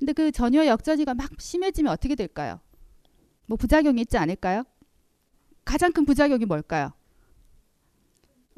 근데 0.04 0.12
그 0.12 0.34
전혀 0.34 0.66
역전이가 0.66 1.14
막 1.14 1.30
심해지면 1.40 1.94
어떻게 1.94 2.16
될까요? 2.16 2.60
뭐 3.46 3.56
부작용이 3.56 4.02
있지 4.02 4.18
않을까요? 4.18 4.64
가장 5.64 5.94
큰 5.94 6.04
부작용이 6.04 6.44
뭘까요? 6.44 6.92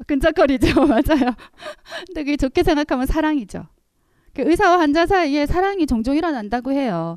끈적거리죠, 0.08 0.74
맞아요. 0.86 1.36
근데 2.04 2.24
그게 2.24 2.36
좋게 2.36 2.64
생각하면 2.64 3.06
사랑이죠. 3.06 3.64
그 4.34 4.42
의사와 4.42 4.80
환자 4.80 5.06
사이에 5.06 5.46
사랑이 5.46 5.86
종종 5.86 6.16
일어난다고 6.16 6.72
해요. 6.72 7.16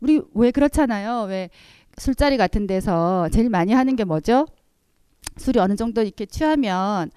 우리 0.00 0.22
왜 0.32 0.50
그렇잖아요. 0.50 1.24
왜 1.24 1.50
술자리 1.98 2.38
같은 2.38 2.66
데서 2.66 3.28
제일 3.28 3.50
많이 3.50 3.74
하는 3.74 3.96
게 3.96 4.04
뭐죠? 4.04 4.46
술이 5.36 5.58
어느 5.60 5.76
정도 5.76 6.00
이렇게 6.00 6.24
취하면 6.24 7.10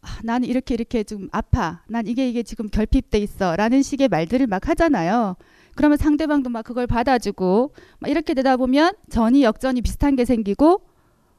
아, 0.00 0.20
나는 0.24 0.48
이렇게 0.48 0.72
이렇게 0.72 1.04
좀 1.04 1.28
아파. 1.30 1.82
난 1.88 2.06
이게 2.06 2.26
이게 2.26 2.42
지금 2.42 2.70
결핍돼 2.70 3.18
있어. 3.18 3.54
라는 3.54 3.82
식의 3.82 4.08
말들을 4.08 4.46
막 4.46 4.66
하잖아요. 4.66 5.36
그러면 5.80 5.96
상대방도 5.96 6.50
막 6.50 6.62
그걸 6.62 6.86
받아주고 6.86 7.72
막 8.00 8.10
이렇게 8.10 8.34
되다 8.34 8.58
보면 8.58 8.92
전이 9.08 9.42
역전이 9.44 9.80
비슷한 9.80 10.14
게 10.14 10.26
생기고 10.26 10.82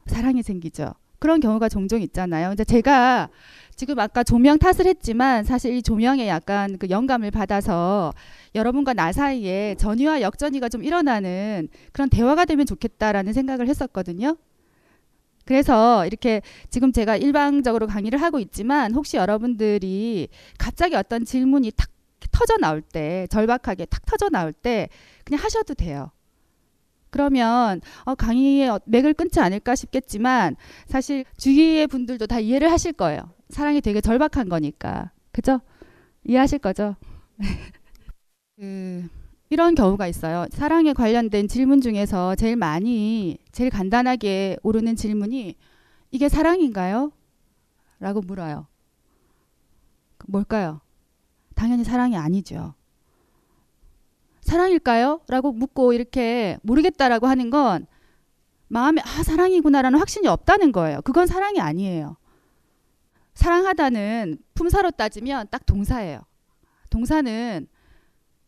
사랑이 0.06 0.42
생기죠. 0.42 0.94
그런 1.20 1.38
경우가 1.38 1.68
종종 1.68 2.02
있잖아요. 2.02 2.48
근데 2.48 2.64
제가 2.64 3.28
지금 3.76 4.00
아까 4.00 4.24
조명 4.24 4.58
탓을 4.58 4.86
했지만 4.86 5.44
사실 5.44 5.76
이 5.76 5.80
조명에 5.80 6.26
약간 6.26 6.76
그 6.78 6.90
영감을 6.90 7.30
받아서 7.30 8.12
여러분과 8.56 8.94
나 8.94 9.12
사이에 9.12 9.76
전이와 9.78 10.22
역전이가 10.22 10.68
좀 10.70 10.82
일어나는 10.82 11.68
그런 11.92 12.08
대화가 12.08 12.44
되면 12.44 12.66
좋겠다라는 12.66 13.32
생각을 13.32 13.68
했었거든요. 13.68 14.36
그래서 15.44 16.04
이렇게 16.04 16.42
지금 16.68 16.90
제가 16.90 17.16
일방적으로 17.16 17.86
강의를 17.86 18.20
하고 18.20 18.40
있지만 18.40 18.92
혹시 18.92 19.18
여러분들이 19.18 20.26
갑자기 20.58 20.96
어떤 20.96 21.24
질문이 21.24 21.70
탁 21.76 21.91
터져 22.32 22.56
나올 22.58 22.80
때 22.82 23.26
절박하게 23.30 23.84
탁 23.86 24.04
터져 24.06 24.28
나올 24.28 24.52
때 24.52 24.88
그냥 25.24 25.42
하셔도 25.44 25.74
돼요. 25.74 26.10
그러면 27.10 27.80
어, 28.04 28.14
강의의 28.14 28.68
어- 28.70 28.80
맥을 28.86 29.12
끊지 29.14 29.38
않을까 29.40 29.74
싶겠지만 29.74 30.56
사실 30.86 31.24
주위의 31.36 31.86
분들도 31.86 32.26
다 32.26 32.40
이해를 32.40 32.70
하실 32.72 32.92
거예요. 32.94 33.20
사랑이 33.50 33.80
되게 33.82 34.00
절박한 34.00 34.48
거니까. 34.48 35.12
그죠? 35.30 35.60
이해하실 36.24 36.58
거죠? 36.60 36.96
그 38.58 39.08
이런 39.50 39.74
경우가 39.74 40.06
있어요. 40.06 40.46
사랑에 40.50 40.94
관련된 40.94 41.48
질문 41.48 41.82
중에서 41.82 42.34
제일 42.36 42.56
많이 42.56 43.36
제일 43.52 43.68
간단하게 43.68 44.56
오르는 44.62 44.96
질문이 44.96 45.56
이게 46.10 46.28
사랑인가요? 46.30 47.12
라고 48.00 48.22
물어요. 48.22 48.66
뭘까요? 50.26 50.80
당연히 51.54 51.84
사랑이 51.84 52.16
아니죠. 52.16 52.74
사랑일까요? 54.42 55.20
라고 55.28 55.52
묻고 55.52 55.92
이렇게 55.92 56.58
모르겠다라고 56.62 57.26
하는 57.26 57.50
건 57.50 57.86
마음에 58.68 59.00
아 59.02 59.22
사랑이구나라는 59.22 59.98
확신이 59.98 60.26
없다는 60.26 60.72
거예요. 60.72 61.02
그건 61.02 61.26
사랑이 61.26 61.60
아니에요. 61.60 62.16
사랑하다는 63.34 64.38
품사로 64.54 64.90
따지면 64.92 65.48
딱 65.50 65.64
동사예요. 65.66 66.20
동사는 66.90 67.66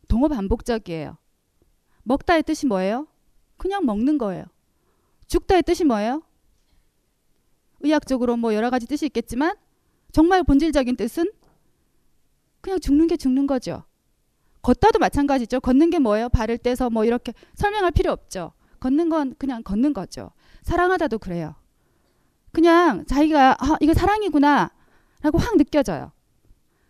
동호 0.09 0.29
반복적이에요. 0.29 1.17
먹다의 2.03 2.43
뜻이 2.43 2.67
뭐예요? 2.67 3.07
그냥 3.57 3.87
먹는 3.87 4.19
거예요. 4.19 4.45
죽다의 5.27 5.63
뜻이 5.63 5.85
뭐예요? 5.85 6.23
의학적으로 7.81 8.37
뭐 8.37 8.55
여러 8.55 8.71
가지 8.71 8.87
뜻이 8.87 9.07
있겠지만 9.07 9.57
정말 10.13 10.43
본질적인 10.43 10.97
뜻은 10.97 11.31
그냥 12.65 12.81
죽는 12.81 13.09
게 13.09 13.19
죽는 13.19 13.47
거죠. 13.47 13.85
걷다도 14.63 14.99
마찬가지죠. 14.99 15.61
걷는 15.61 15.91
게 15.91 15.99
뭐예요? 15.99 16.31
발을 16.31 16.57
떼서 16.57 16.89
뭐 16.89 17.05
이렇게 17.05 17.35
설명할 17.57 17.91
필요 17.91 18.11
없죠. 18.11 18.53
걷는 18.81 19.11
건 19.11 19.35
그냥 19.39 19.63
걷는 19.63 19.93
거죠. 19.93 20.31
사랑하다도 20.63 21.19
그래요. 21.19 21.57
그냥 22.53 23.05
자기가 23.05 23.57
아, 23.61 23.77
이거 23.81 23.93
사랑이구나 23.93 24.71
라고 25.21 25.37
확 25.37 25.59
느껴져요. 25.59 26.13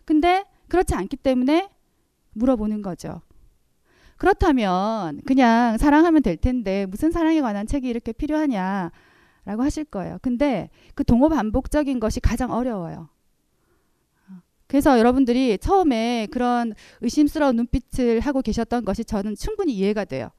근데 0.05 0.45
그렇지 0.69 0.95
않기 0.95 1.17
때문에 1.17 1.69
물어보는 2.31 2.81
거죠. 2.81 3.21
그렇다면 4.15 5.19
그냥 5.25 5.77
사랑하면 5.77 6.23
될 6.23 6.37
텐데 6.37 6.85
무슨 6.85 7.11
사랑에 7.11 7.41
관한 7.41 7.67
책이 7.67 7.89
이렇게 7.89 8.13
필요하냐 8.13 8.91
라고 9.43 9.61
하실 9.61 9.83
거예요. 9.83 10.19
근데 10.21 10.69
그 10.93 11.03
동호 11.03 11.27
반복적인 11.27 11.99
것이 11.99 12.21
가장 12.21 12.53
어려워요. 12.53 13.09
그래서 14.67 14.97
여러분들이 14.97 15.57
처음에 15.57 16.27
그런 16.31 16.73
의심스러운 17.01 17.55
눈빛을 17.55 18.19
하고 18.19 18.41
계셨던 18.41 18.85
것이 18.85 19.05
저는 19.05 19.35
충분히 19.35 19.73
이해가 19.73 20.05
돼요. 20.05 20.29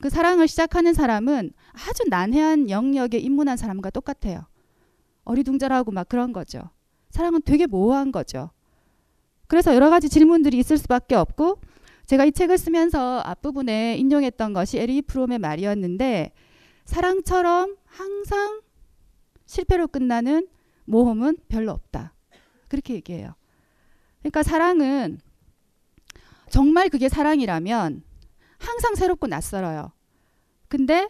그 0.00 0.10
사랑을 0.10 0.46
시작하는 0.46 0.94
사람은 0.94 1.52
아주 1.72 2.04
난해한 2.08 2.70
영역에 2.70 3.18
입문한 3.18 3.56
사람과 3.56 3.90
똑같아요. 3.90 4.46
어리둥절하고 5.24 5.90
막 5.90 6.08
그런 6.08 6.32
거죠. 6.32 6.70
사랑은 7.10 7.42
되게 7.42 7.66
모호한 7.66 8.12
거죠. 8.12 8.50
그래서 9.48 9.74
여러 9.74 9.90
가지 9.90 10.08
질문들이 10.08 10.58
있을 10.58 10.78
수밖에 10.78 11.14
없고 11.14 11.58
제가 12.06 12.24
이 12.24 12.32
책을 12.32 12.56
쓰면서 12.58 13.20
앞부분에 13.20 13.96
인용했던 13.96 14.52
것이 14.52 14.78
에리 14.78 15.02
프롬의 15.02 15.38
말이었는데 15.40 16.32
사랑처럼 16.84 17.76
항상 17.84 18.62
실패로 19.46 19.88
끝나는 19.88 20.46
모험은 20.84 21.38
별로 21.48 21.72
없다. 21.72 22.14
그렇게 22.68 22.94
얘기해요. 22.94 23.34
그러니까 24.28 24.42
사랑은 24.42 25.20
정말 26.50 26.90
그게 26.90 27.08
사랑이라면 27.08 28.02
항상 28.58 28.94
새롭고 28.94 29.26
낯설어요. 29.26 29.92
근데 30.68 31.08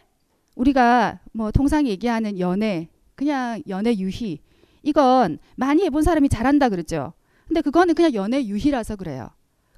우리가 0.55 1.21
뭐 1.33 1.51
통상 1.51 1.87
얘기하는 1.87 2.39
연애, 2.39 2.89
그냥 3.17 3.61
연애 3.69 3.97
유희, 3.97 4.41
이건 4.83 5.39
많이 5.57 5.85
해본 5.85 6.03
사람이 6.03 6.29
잘한다 6.29 6.69
그러죠. 6.69 7.13
근데 7.49 7.61
그거는 7.61 7.95
그냥 7.95 8.15
연애 8.15 8.45
유희라서 8.45 8.97
그래요. 8.97 9.31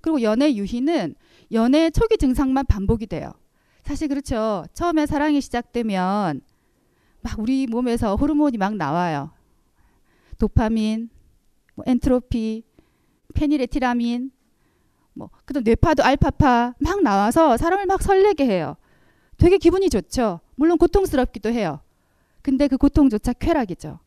그리고 0.03 0.21
연애 0.23 0.53
유희는 0.55 1.15
연애 1.53 1.91
초기 1.91 2.19
증상만 2.19 2.67
반복이 2.67 3.07
돼요. 3.07 3.33
사실 3.85 4.09
그렇죠. 4.09 4.65
처음에 4.75 5.07
사랑이 5.07 5.41
시작되면 5.41 6.43
막 7.23 7.39
우리 7.39 7.67
몸에서 7.67 8.17
호르몬이 8.17 8.59
막 8.59 8.77
나와요. 8.77 9.33
도파민, 10.39 11.09
뭐 11.75 11.85
엔트로피, 11.87 12.65
페니레티라민, 13.33 14.31
뭐 15.13 15.31
그다음 15.45 15.65
뇌파도 15.65 16.03
알파파 16.03 16.75
막 16.79 17.03
나와서 17.03 17.57
사람을 17.57 17.87
막 17.87 18.03
설레게 18.03 18.47
해요. 18.47 18.77
되게 19.37 19.59
기분이 19.59 19.91
좋죠. 19.91 20.41
물론 20.55 20.79
고통스럽기도 20.79 21.51
해요. 21.51 21.81
근데 22.43 22.69
그 22.69 22.77
고통조차 22.77 23.33
쾌락이죠. 23.35 23.99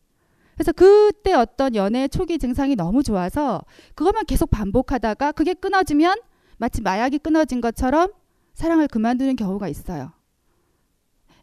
그래서 0.54 0.72
그때 0.72 1.32
어떤 1.34 1.74
연애 1.74 2.06
초기 2.08 2.38
증상이 2.38 2.76
너무 2.76 3.02
좋아서 3.02 3.62
그것만 3.94 4.24
계속 4.26 4.50
반복하다가 4.50 5.32
그게 5.32 5.54
끊어지면 5.54 6.16
마치 6.58 6.80
마약이 6.80 7.18
끊어진 7.18 7.60
것처럼 7.60 8.12
사랑을 8.54 8.86
그만두는 8.86 9.34
경우가 9.36 9.68
있어요. 9.68 10.12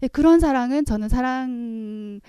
예, 0.03 0.07
그런 0.07 0.39
사랑은 0.39 0.85
저는 0.85 1.09
사랑의 1.09 2.21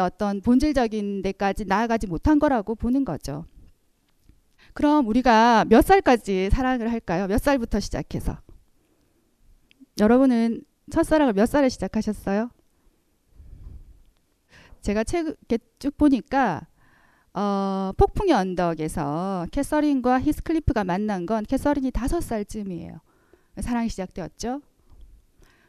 어떤 0.00 0.42
본질적인 0.42 1.22
데까지 1.22 1.64
나아가지 1.64 2.06
못한 2.06 2.38
거라고 2.38 2.74
보는 2.74 3.04
거죠. 3.04 3.46
그럼 4.78 5.08
우리가 5.08 5.64
몇 5.64 5.84
살까지 5.84 6.50
사랑을 6.52 6.92
할까요? 6.92 7.26
몇 7.26 7.38
살부터 7.42 7.80
시작해서? 7.80 8.38
여러분은 9.98 10.62
첫사랑을 10.92 11.32
몇 11.32 11.46
살에 11.46 11.68
시작하셨어요? 11.68 12.48
제가 14.80 15.02
책에 15.02 15.58
쭉 15.80 15.96
보니까 15.96 16.68
어, 17.34 17.90
폭풍의 17.96 18.32
언덕에서 18.32 19.48
캐서린과 19.50 20.20
히스클리프가 20.20 20.84
만난 20.84 21.26
건 21.26 21.44
캐서린이 21.44 21.90
다섯 21.90 22.20
살쯤이에요. 22.20 23.00
사랑이 23.58 23.88
시작되었죠. 23.88 24.60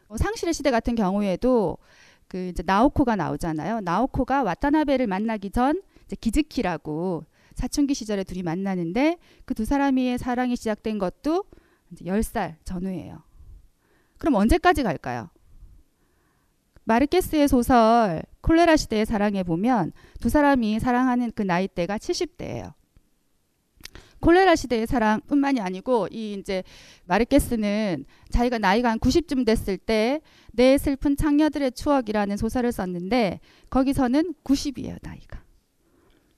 어, 0.10 0.18
상실의 0.18 0.54
시대 0.54 0.70
같은 0.70 0.94
경우에도 0.94 1.80
그 2.28 2.50
이제 2.50 2.62
나오코가 2.64 3.16
나오잖아요. 3.16 3.80
나오코가 3.80 4.44
와타나베를 4.44 5.08
만나기 5.08 5.50
전 5.50 5.82
이제 6.06 6.16
기즈키라고 6.16 7.26
사춘기 7.60 7.94
시절에 7.94 8.24
둘이 8.24 8.44
만나는데 8.44 9.18
그 9.46 9.54
두 9.54 9.66
사람의 9.66 10.18
사랑이 10.18 10.56
시작된 10.56 10.98
것도 11.00 11.44
이제 11.92 12.06
10살 12.06 12.56
전후예요. 12.64 13.22
그럼 14.18 14.36
언제까지 14.36 14.84
갈까요? 14.84 15.30
마르케스의 16.84 17.48
소설 17.48 18.24
콜레라 18.42 18.78
시대의 18.78 19.06
사랑에 19.06 19.44
보면 19.44 19.92
두 20.20 20.30
사람이 20.30 20.80
사랑하는 20.80 21.32
그 21.36 21.44
나이대가 21.44 21.98
70대예요. 21.98 22.74
콜레라 24.22 24.56
시대의 24.56 24.88
사랑뿐만이 24.88 25.62
아니고 25.62 26.08
이 26.12 26.34
이제 26.34 26.64
마르케스는 27.06 28.06
자기가 28.30 28.58
나이가 28.58 28.90
한 28.90 29.00
90쯤 29.00 29.46
됐을 29.46 29.78
때 29.78 30.22
내 30.52 30.78
슬픈 30.78 31.16
창녀들의 31.16 31.72
추억이라는 31.72 32.38
소설을 32.38 32.72
썼는데 32.72 33.40
거기서는 33.70 34.34
90이에요, 34.44 34.98
나이가. 35.02 35.42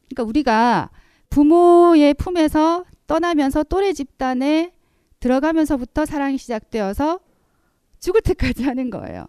그러니까 0.10 0.24
우리가 0.24 0.90
부모의 1.32 2.13
품에서 2.13 2.86
떠나면서 3.08 3.63
또래 3.63 3.94
집단에 3.94 4.74
들어가면서부터 5.20 6.06
사랑이 6.06 6.38
시작되어서 6.38 7.20
죽을 8.00 8.22
때까지 8.22 8.63
하는 8.67 8.89
거예요. 8.91 9.26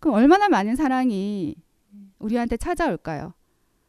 그럼 0.00 0.16
얼마나 0.16 0.48
많은 0.48 0.74
사랑이 0.76 1.54
우리한테 2.18 2.56
찾아올까요? 2.56 3.34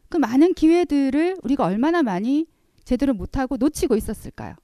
그 0.09 0.17
많은 0.17 0.53
기회들을 0.53 1.37
우리가 1.43 1.65
얼마나 1.65 2.03
많이 2.03 2.47
제대로 2.83 3.13
못하고 3.13 3.57
놓치고 3.57 3.95
있었을까요? 3.95 4.55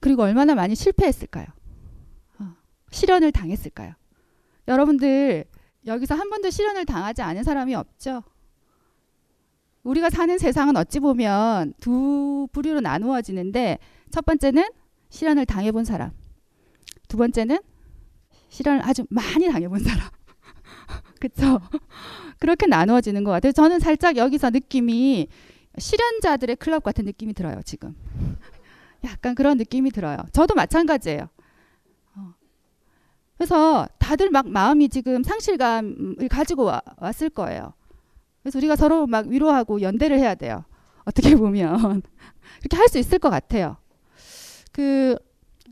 그리고 0.00 0.22
얼마나 0.22 0.54
많이 0.54 0.74
실패했을까요? 0.74 1.46
어, 2.38 2.54
실현을 2.92 3.32
당했을까요? 3.32 3.94
여러분들 4.68 5.44
여기서 5.86 6.14
한 6.14 6.30
번도 6.30 6.50
실현을 6.50 6.86
당하지 6.86 7.22
않은 7.22 7.42
사람이 7.42 7.74
없죠? 7.74 8.22
우리가 9.86 10.10
사는 10.10 10.36
세상은 10.36 10.76
어찌 10.76 10.98
보면 10.98 11.72
두 11.78 12.48
부류로 12.52 12.80
나누어지는데 12.80 13.78
첫 14.10 14.24
번째는 14.24 14.68
실현을 15.10 15.46
당해본 15.46 15.84
사람, 15.84 16.10
두 17.06 17.16
번째는 17.16 17.58
실현을 18.48 18.82
아주 18.84 19.04
많이 19.08 19.46
당해본 19.46 19.78
사람. 19.80 20.08
그쵸? 21.20 21.60
그렇게 22.40 22.66
나누어지는 22.66 23.22
것 23.22 23.30
같아요. 23.30 23.52
저는 23.52 23.78
살짝 23.78 24.16
여기서 24.16 24.50
느낌이 24.50 25.28
실현자들의 25.78 26.56
클럽 26.56 26.82
같은 26.82 27.04
느낌이 27.04 27.32
들어요, 27.32 27.60
지금. 27.64 27.94
약간 29.04 29.36
그런 29.36 29.56
느낌이 29.56 29.90
들어요. 29.90 30.18
저도 30.32 30.54
마찬가지예요. 30.54 31.28
어. 32.16 32.34
그래서 33.36 33.86
다들 33.98 34.30
막 34.30 34.48
마음이 34.48 34.88
지금 34.88 35.22
상실감을 35.22 36.28
가지고 36.28 36.64
와, 36.64 36.82
왔을 36.98 37.30
거예요. 37.30 37.72
그래서 38.46 38.58
우리가 38.60 38.76
서로 38.76 39.08
막 39.08 39.26
위로하고 39.26 39.80
연대를 39.80 40.20
해야 40.20 40.36
돼요. 40.36 40.64
어떻게 41.04 41.34
보면. 41.34 42.02
그렇게 42.60 42.76
할 42.76 42.86
수 42.88 42.96
있을 42.96 43.18
것 43.18 43.28
같아요. 43.28 43.76
그, 44.70 45.16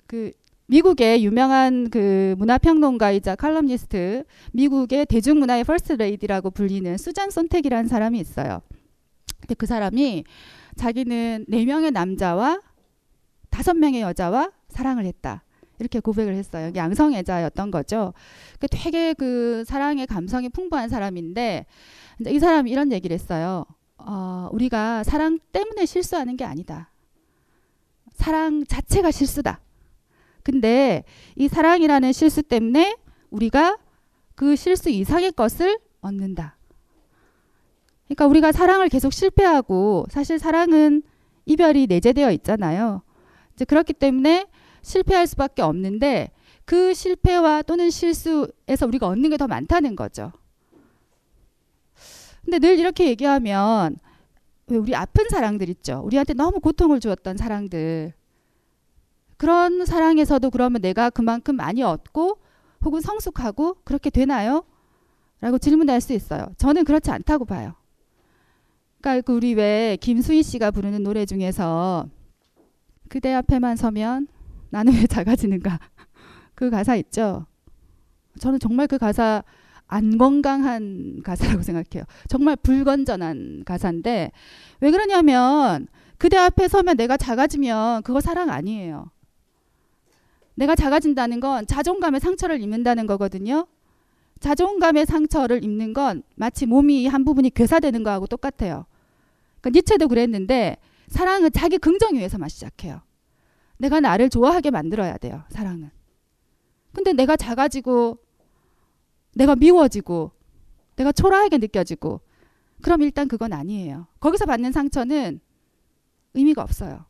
그, 0.08 0.32
미국의 0.66 1.24
유명한 1.24 1.88
그 1.88 2.34
문화평론가이자 2.36 3.36
칼럼니스트, 3.36 4.24
미국의 4.54 5.06
대중문화의 5.06 5.62
퍼스트 5.62 5.92
레이디라고 5.92 6.50
불리는 6.50 6.98
수잔 6.98 7.30
손택이라는 7.30 7.86
사람이 7.86 8.18
있어요. 8.18 8.60
근데 9.40 9.54
그 9.54 9.66
사람이 9.66 10.24
자기는 10.74 11.44
네 11.46 11.64
명의 11.64 11.92
남자와 11.92 12.60
다섯 13.50 13.74
명의 13.74 14.00
여자와 14.00 14.50
사랑을 14.68 15.04
했다. 15.04 15.44
이렇게 15.78 16.00
고백을 16.00 16.34
했어요. 16.34 16.72
양성애자였던 16.74 17.70
거죠. 17.70 18.14
그 18.58 18.66
되게 18.68 19.12
그 19.14 19.62
사랑의 19.64 20.08
감성이 20.08 20.48
풍부한 20.48 20.88
사람인데 20.88 21.66
이 22.26 22.38
사람이 22.38 22.70
이런 22.70 22.92
얘기를 22.92 23.14
했어요. 23.14 23.64
어, 23.98 24.48
우리가 24.52 25.02
사랑 25.04 25.38
때문에 25.52 25.86
실수하는 25.86 26.36
게 26.36 26.44
아니다. 26.44 26.90
사랑 28.12 28.64
자체가 28.64 29.10
실수다. 29.10 29.60
근데 30.42 31.04
이 31.36 31.48
사랑이라는 31.48 32.12
실수 32.12 32.42
때문에 32.42 32.96
우리가 33.30 33.78
그 34.34 34.56
실수 34.56 34.90
이상의 34.90 35.32
것을 35.32 35.78
얻는다. 36.00 36.56
그러니까 38.06 38.26
우리가 38.26 38.52
사랑을 38.52 38.88
계속 38.88 39.12
실패하고 39.12 40.06
사실 40.10 40.38
사랑은 40.38 41.02
이별이 41.46 41.86
내재되어 41.86 42.30
있잖아요. 42.32 43.02
이제 43.54 43.64
그렇기 43.64 43.94
때문에 43.94 44.46
실패할 44.82 45.26
수밖에 45.26 45.62
없는데 45.62 46.30
그 46.64 46.94
실패와 46.94 47.62
또는 47.62 47.90
실수에서 47.90 48.86
우리가 48.86 49.06
얻는 49.08 49.30
게 49.30 49.36
더 49.36 49.46
많다는 49.46 49.96
거죠. 49.96 50.32
근데 52.44 52.58
늘 52.58 52.78
이렇게 52.78 53.06
얘기하면 53.08 53.96
왜 54.66 54.76
우리 54.76 54.94
아픈 54.94 55.28
사랑들 55.28 55.68
있죠. 55.70 56.02
우리한테 56.04 56.34
너무 56.34 56.60
고통을 56.60 57.00
주었던 57.00 57.36
사랑들. 57.36 58.12
그런 59.36 59.84
사랑에서도 59.84 60.48
그러면 60.50 60.80
내가 60.80 61.10
그만큼 61.10 61.56
많이 61.56 61.82
얻고 61.82 62.38
혹은 62.84 63.00
성숙하고 63.00 63.78
그렇게 63.84 64.10
되나요? 64.10 64.64
라고 65.40 65.58
질문할 65.58 66.00
수 66.00 66.12
있어요. 66.12 66.46
저는 66.56 66.84
그렇지 66.84 67.10
않다고 67.10 67.44
봐요. 67.44 67.74
그러니까 69.00 69.26
그 69.26 69.34
우리 69.34 69.54
왜 69.54 69.98
김수희 70.00 70.42
씨가 70.42 70.70
부르는 70.70 71.02
노래 71.02 71.26
중에서 71.26 72.08
그대 73.08 73.34
앞에만 73.34 73.76
서면 73.76 74.28
나는 74.70 74.94
왜 74.94 75.06
작아지는가 75.06 75.78
그 76.54 76.70
가사 76.70 76.96
있죠. 76.96 77.46
저는 78.38 78.58
정말 78.58 78.86
그 78.86 78.96
가사 78.96 79.42
안 79.86 80.18
건강한 80.18 81.20
가사라고 81.22 81.62
생각해요. 81.62 82.04
정말 82.28 82.56
불건전한 82.56 83.64
가사인데 83.64 84.32
왜 84.80 84.90
그러냐면 84.90 85.86
그대 86.18 86.36
앞에 86.36 86.68
서면 86.68 86.96
내가 86.96 87.16
작아지면 87.16 88.02
그거 88.02 88.20
사랑 88.20 88.50
아니에요. 88.50 89.10
내가 90.54 90.74
작아진다는 90.74 91.40
건 91.40 91.66
자존감의 91.66 92.20
상처를 92.20 92.60
입는다는 92.60 93.06
거거든요. 93.06 93.66
자존감의 94.40 95.06
상처를 95.06 95.64
입는 95.64 95.92
건 95.92 96.22
마치 96.34 96.66
몸이 96.66 97.06
한 97.06 97.24
부분이 97.24 97.50
괴사되는 97.50 98.02
거하고 98.02 98.26
똑같아요. 98.26 98.86
그러니까 99.60 99.78
니체도 99.78 100.08
그랬는데 100.08 100.76
사랑은 101.08 101.50
자기 101.52 101.78
긍정 101.78 102.14
위해서만 102.14 102.48
시작해요. 102.48 103.00
내가 103.78 104.00
나를 104.00 104.30
좋아하게 104.30 104.70
만들어야 104.70 105.16
돼요. 105.18 105.42
사랑은. 105.50 105.90
근데 106.92 107.12
내가 107.12 107.36
작아지고 107.36 108.18
내가 109.34 109.56
미워지고 109.56 110.32
내가 110.96 111.12
초라하게 111.12 111.58
느껴지고 111.58 112.20
그럼 112.82 113.02
일단 113.02 113.28
그건 113.28 113.52
아니에요. 113.52 114.06
거기서 114.20 114.46
받는 114.46 114.72
상처는 114.72 115.40
의미가 116.34 116.62
없어요. 116.62 117.04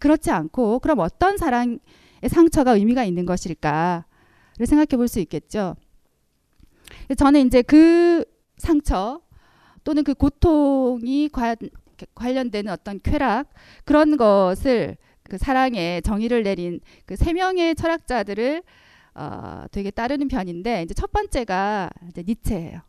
그렇지 0.00 0.30
않고 0.30 0.80
그럼 0.80 0.98
어떤 1.00 1.36
사랑의 1.36 1.78
상처가 2.28 2.72
의미가 2.72 3.04
있는 3.04 3.26
것일까를 3.26 4.04
생각해 4.66 4.96
볼 4.96 5.06
수 5.08 5.20
있겠죠. 5.20 5.76
저는 7.16 7.46
이제 7.46 7.62
그 7.62 8.24
상처 8.56 9.20
또는 9.84 10.04
그 10.04 10.14
고통이 10.14 11.28
관, 11.30 11.56
관련되는 12.14 12.72
어떤 12.72 13.00
쾌락 13.02 13.48
그런 13.84 14.16
것을 14.16 14.96
그 15.22 15.38
사랑의 15.38 16.02
정의를 16.02 16.42
내린 16.42 16.80
그 17.06 17.16
세 17.16 17.32
명의 17.32 17.74
철학자들을 17.74 18.62
어, 19.14 19.64
되게 19.70 19.90
따르는 19.90 20.28
편인데 20.28 20.82
이제 20.82 20.94
첫 20.94 21.12
번째가 21.12 21.90
이제 22.08 22.24
니체예요. 22.26 22.80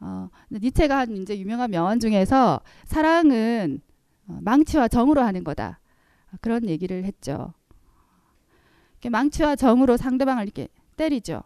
어, 0.00 0.30
니체가 0.50 0.98
한 0.98 1.16
이제 1.18 1.38
유명한 1.38 1.70
명언 1.70 2.00
중에서 2.00 2.60
사랑은 2.84 3.80
어, 4.28 4.38
망치와 4.40 4.88
정으로 4.88 5.22
하는 5.22 5.44
거다 5.44 5.80
그런 6.40 6.68
얘기를 6.68 7.04
했죠. 7.04 7.52
망치와 9.08 9.56
정으로 9.56 9.96
상대방을 9.96 10.44
이렇게 10.44 10.68
때리죠. 10.96 11.42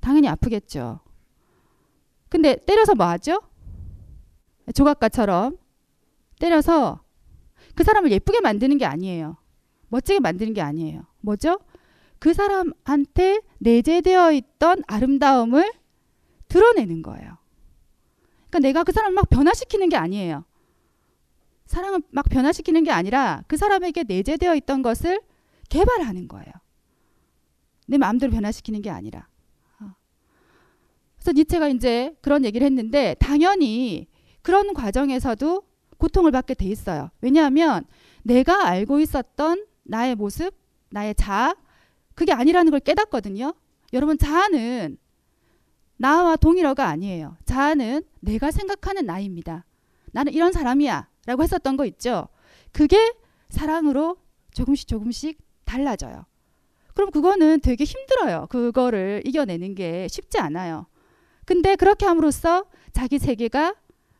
당연히 0.00 0.28
아프겠죠. 0.28 1.00
근데 2.28 2.56
때려서 2.56 2.94
뭐 2.94 3.06
하죠? 3.06 3.40
조각가처럼 4.74 5.58
때려서 6.38 7.02
그 7.74 7.84
사람을 7.84 8.10
예쁘게 8.10 8.40
만드는 8.40 8.78
게 8.78 8.84
아니에요. 8.84 9.36
멋지게 9.88 10.20
만드는 10.20 10.54
게 10.54 10.60
아니에요. 10.62 11.06
뭐죠? 11.20 11.58
그 12.22 12.34
사람한테 12.34 13.40
내재되어 13.58 14.30
있던 14.30 14.84
아름다움을 14.86 15.72
드러내는 16.46 17.02
거예요. 17.02 17.36
그러니까 18.48 18.58
내가 18.60 18.84
그 18.84 18.92
사람을 18.92 19.16
막 19.16 19.28
변화시키는 19.28 19.88
게 19.88 19.96
아니에요. 19.96 20.44
사랑을 21.66 22.00
막 22.12 22.24
변화시키는 22.28 22.84
게 22.84 22.92
아니라 22.92 23.42
그 23.48 23.56
사람에게 23.56 24.04
내재되어 24.04 24.54
있던 24.54 24.82
것을 24.82 25.20
개발하는 25.68 26.28
거예요. 26.28 26.46
내 27.88 27.98
마음대로 27.98 28.30
변화시키는 28.30 28.82
게 28.82 28.90
아니라. 28.90 29.26
어. 29.80 29.90
그래서 31.16 31.32
니체가 31.32 31.66
이제 31.70 32.16
그런 32.20 32.44
얘기를 32.44 32.64
했는데 32.64 33.16
당연히 33.18 34.06
그런 34.42 34.74
과정에서도 34.74 35.64
고통을 35.98 36.30
받게 36.30 36.54
돼 36.54 36.66
있어요. 36.66 37.10
왜냐하면 37.20 37.84
내가 38.22 38.68
알고 38.68 39.00
있었던 39.00 39.66
나의 39.82 40.14
모습, 40.14 40.54
나의 40.90 41.16
자아, 41.16 41.56
그게 42.14 42.32
아니라는 42.32 42.70
걸 42.70 42.80
깨닫거든요. 42.80 43.54
여러분, 43.92 44.18
자아는 44.18 44.98
나와 45.96 46.36
동일어가 46.36 46.88
아니에요. 46.88 47.36
자아는 47.44 48.02
내가 48.20 48.50
생각하는 48.50 49.06
나입니다. 49.06 49.64
나는 50.12 50.32
이런 50.32 50.52
사람이야. 50.52 51.08
라고 51.26 51.42
했었던 51.42 51.76
거 51.76 51.86
있죠. 51.86 52.28
그게 52.72 53.14
사랑으로 53.48 54.16
조금씩 54.52 54.88
조금씩 54.88 55.38
달라져요. 55.64 56.24
그럼 56.94 57.10
그거는 57.10 57.60
되게 57.60 57.84
힘들어요. 57.84 58.46
그거를 58.50 59.22
이겨내는 59.24 59.74
게 59.74 60.08
쉽지 60.08 60.38
않아요. 60.38 60.86
근데 61.44 61.76
그렇게 61.76 62.06
함으로써 62.06 62.66
자기 62.92 63.18
세계가 63.18 63.74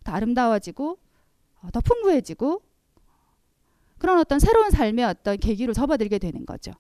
더 0.05 0.13
아름다워지고 0.13 0.99
어, 1.63 1.71
더 1.73 1.81
풍부해지고 1.81 2.63
그런 3.99 4.19
어떤 4.19 4.39
새로운 4.39 4.71
삶의 4.71 5.05
어떤 5.05 5.37
계기로 5.37 5.73
접어들게 5.73 6.19
되는 6.19 6.45
거죠. 6.45 6.73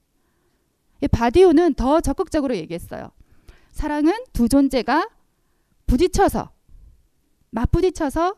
바디오는 1.08 1.74
더 1.74 2.00
적극적으로 2.00 2.56
얘기했어요. 2.56 3.10
사랑은 3.70 4.12
두 4.32 4.48
존재가 4.48 5.08
부딪혀서 5.86 6.50
맞부딪혀서 7.50 8.36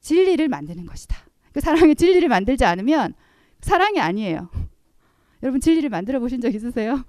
진리를 0.00 0.48
만드는 0.48 0.86
것이다. 0.86 1.16
그 1.52 1.60
사랑의 1.60 1.96
진리를 1.96 2.28
만들지 2.28 2.64
않으면 2.64 3.14
사랑이 3.60 4.00
아니에요. 4.00 4.50
여러분 5.42 5.60
진리를 5.60 5.88
만들어 5.88 6.20
보신 6.20 6.40
적 6.40 6.54
있으세요? 6.54 7.04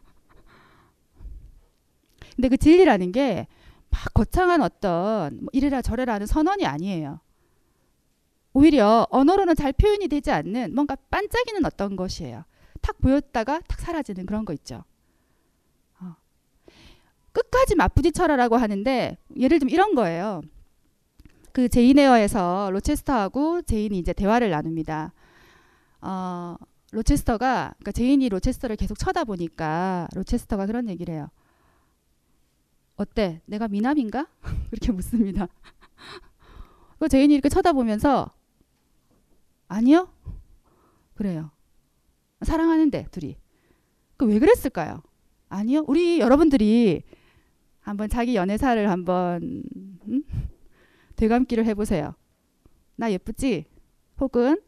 근데 2.35 2.49
그 2.49 2.57
진리라는 2.57 3.11
게 3.11 3.47
막 3.89 4.13
거창한 4.13 4.61
어떤 4.61 5.37
뭐 5.41 5.49
이래라 5.53 5.81
저래라 5.81 6.13
하는 6.15 6.27
선언이 6.27 6.65
아니에요. 6.65 7.19
오히려 8.53 9.07
언어로는 9.11 9.55
잘 9.55 9.71
표현이 9.71 10.07
되지 10.07 10.31
않는 10.31 10.73
뭔가 10.73 10.95
반짝이는 10.95 11.65
어떤 11.65 11.95
것이에요. 11.95 12.43
탁 12.87 13.01
보였다가 13.01 13.59
탁 13.67 13.81
사라지는 13.81 14.25
그런 14.25 14.45
거 14.45 14.53
있죠. 14.53 14.85
어. 15.99 16.15
끝까지 17.33 17.75
맞부딪혀라라고 17.75 18.55
하는데 18.55 19.17
예를 19.35 19.59
들면 19.59 19.73
이런 19.73 19.93
거예요. 19.93 20.41
그 21.51 21.67
제인 21.67 21.99
에어에서 21.99 22.69
로체스터하고 22.71 23.63
제인이 23.63 23.97
이제 23.97 24.13
대화를 24.13 24.51
나눕니다. 24.51 25.11
어, 25.99 26.55
로체스터가 26.93 27.73
그러니까 27.77 27.91
제인이 27.91 28.29
로체스터를 28.29 28.77
계속 28.77 28.97
쳐다보니까 28.97 30.07
로체스터가 30.15 30.65
그런 30.65 30.87
얘기를 30.87 31.13
해요. 31.13 31.27
어때? 32.95 33.41
내가 33.47 33.67
미남인가? 33.67 34.27
그렇게 34.71 34.93
묻습니다. 34.93 35.49
그 36.99 37.09
제인이 37.09 37.33
이렇게 37.33 37.49
쳐다보면서 37.49 38.31
아니요. 39.67 40.07
그래요. 41.15 41.51
사랑하는데 42.41 43.07
둘이. 43.11 43.37
그 44.17 44.25
왜 44.25 44.39
그랬을까요? 44.39 45.01
아니요. 45.49 45.83
우리 45.87 46.19
여러분들이 46.19 47.03
한번 47.81 48.09
자기 48.09 48.35
연애사를 48.35 48.89
한번 48.89 49.63
음? 50.07 50.23
되감기를 51.15 51.65
해보세요. 51.65 52.13
나 52.95 53.11
예쁘지? 53.11 53.65
혹은 54.19 54.59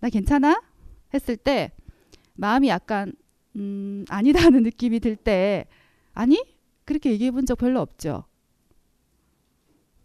나 0.00 0.08
괜찮아? 0.08 0.62
했을 1.14 1.36
때 1.36 1.72
마음이 2.34 2.68
약간 2.68 3.12
음, 3.56 4.04
아니다는 4.08 4.62
느낌이 4.64 5.00
들 5.00 5.16
때 5.16 5.66
아니? 6.14 6.42
그렇게 6.84 7.10
얘기해 7.12 7.30
본 7.32 7.44
적 7.46 7.58
별로 7.58 7.80
없죠. 7.80 8.24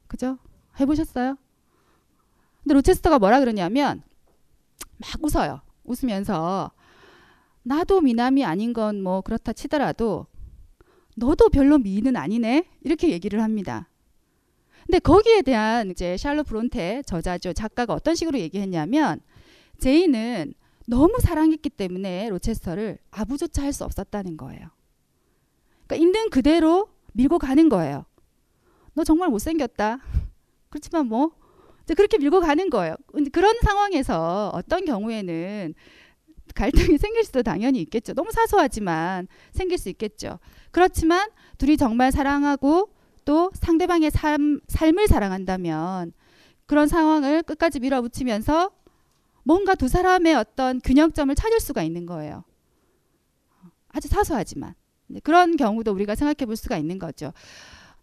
그죠? 0.08 0.38
해보셨어요? 0.80 1.38
근데 2.63 2.73
로체스터가 2.73 3.19
뭐라 3.19 3.39
그러냐면 3.39 4.01
막 4.97 5.23
웃어요. 5.23 5.62
웃으면서 5.84 6.71
나도 7.65 8.01
미남이 8.01 8.45
아닌 8.45 8.73
건 8.73 9.01
뭐 9.01 9.21
그렇다 9.21 9.54
치더라도 9.54 10.28
너도 11.17 11.49
별로 11.49 11.78
미인은 11.78 12.15
아니네 12.15 12.65
이렇게 12.82 13.10
얘기를 13.10 13.41
합니다. 13.41 13.89
근데 14.86 14.99
거기에 14.99 15.41
대한 15.41 15.89
이제 15.89 16.15
샬로 16.15 16.43
브론테 16.43 17.01
저자죠 17.08 17.54
작가가 17.54 17.93
어떤 17.93 18.13
식으로 18.13 18.38
얘기했냐면 18.39 19.19
제이는 19.80 20.54
너무 20.88 21.17
사랑했기 21.19 21.69
때문에 21.71 22.30
로체스터를 22.30 22.99
아부조차 23.10 23.63
할 23.63 23.73
수 23.73 23.84
없었다는 23.84 24.38
거예요. 24.38 24.69
그러니까 25.88 25.95
있는 25.95 26.30
그대로 26.30 26.89
밀고 27.13 27.39
가는 27.39 27.67
거예요. 27.69 28.06
너 28.93 29.04
정말 29.04 29.30
못생겼다. 29.30 29.99
그렇지만 30.69 31.08
뭐 31.08 31.32
그렇게 31.88 32.17
밀고 32.19 32.41
가는 32.41 32.69
거예요. 32.69 32.95
그런 33.32 33.56
상황에서 33.63 34.51
어떤 34.54 34.86
경우에는 34.86 35.73
갈등이 36.56 36.98
생길 36.98 37.24
수도 37.24 37.44
당연히 37.44 37.82
있겠죠. 37.82 38.13
너무 38.13 38.32
사소하지만 38.32 39.28
생길 39.52 39.78
수 39.78 39.89
있겠죠. 39.89 40.39
그렇지만 40.72 41.30
둘이 41.58 41.78
정말 41.78 42.12
사랑하고 42.12 42.89
또 43.26 43.52
상대방의 43.54 44.12
삶, 44.12 44.60
삶을 44.68 45.08
사랑한다면 45.08 46.13
그런 46.65 46.88
상황을 46.88 47.44
끝까지 47.44 47.80
밀어붙이면서 47.80 48.72
뭔가 49.44 49.76
두 49.76 49.88
사람의 49.88 50.36
어떤 50.36 50.80
균형점을 50.80 51.34
찾을 51.36 51.60
수가 51.60 51.84
있는 51.84 52.06
거예요. 52.06 52.44
아주 53.89 54.08
사소하지만 54.08 54.74
네, 55.08 55.20
그런 55.20 55.56
경우도 55.56 55.91
우리가 55.91 56.15
생각해 56.15 56.46
볼 56.48 56.56
수가 56.56 56.78
있는 56.78 56.98
거죠. 56.98 57.32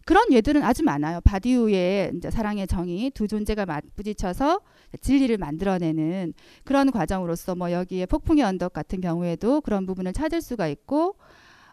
그런 0.05 0.31
예들은 0.31 0.63
아주 0.63 0.83
많아요. 0.83 1.21
바디우의 1.21 2.13
이제 2.15 2.29
사랑의 2.29 2.67
정이 2.67 3.11
두 3.11 3.27
존재가 3.27 3.65
맞부딪혀서 3.65 4.61
진리를 5.01 5.37
만들어내는 5.37 6.33
그런 6.63 6.91
과정으로서 6.91 7.55
뭐 7.55 7.71
여기에 7.71 8.05
폭풍의 8.07 8.43
언덕 8.43 8.73
같은 8.73 9.01
경우에도 9.01 9.61
그런 9.61 9.85
부분을 9.85 10.13
찾을 10.13 10.41
수가 10.41 10.67
있고 10.67 11.15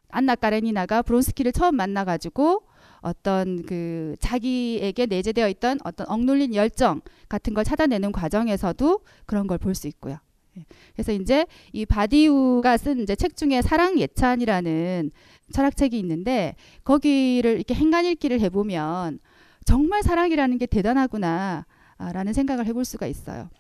안나 0.09 0.35
까레니나가 0.35 1.03
브론스키를 1.03 1.53
처음 1.53 1.77
만나가지고 1.77 2.63
어떤 3.01 3.63
그 3.65 4.17
자기에게 4.21 5.07
내재되어 5.07 5.49
있던 5.51 5.79
어떤 5.85 6.07
억눌린 6.09 6.55
열정 6.55 7.01
같은 7.29 7.55
걸 7.55 7.65
찾아내는 7.65 8.13
과정에서도 8.13 9.01
그런 9.27 9.47
걸 9.47 9.59
볼 9.59 9.75
수 9.75 9.87
있고요. 9.89 10.19
예. 10.59 10.65
그래서 10.95 11.13
이제 11.13 11.47
이 11.73 11.87
바디우가 11.87 12.77
쓴 12.77 13.01
이제 13.01 13.15
책 13.15 13.37
중에 13.37 13.63
사랑 13.63 13.99
예찬이라는 13.99 15.11
철학책이 15.53 15.99
있는데 16.01 16.57
거기를 16.85 17.55
이렇게 17.57 17.75
행간 17.75 18.05
읽기를 18.05 18.41
해보면 18.41 19.21
정말 19.65 20.03
사랑이라는 20.03 20.59
게 20.59 20.67
대단하구나 20.67 21.67
라는 22.13 22.33
생각을 22.33 22.67
해볼 22.67 22.85
수가 22.85 23.07
있어요. 23.07 23.51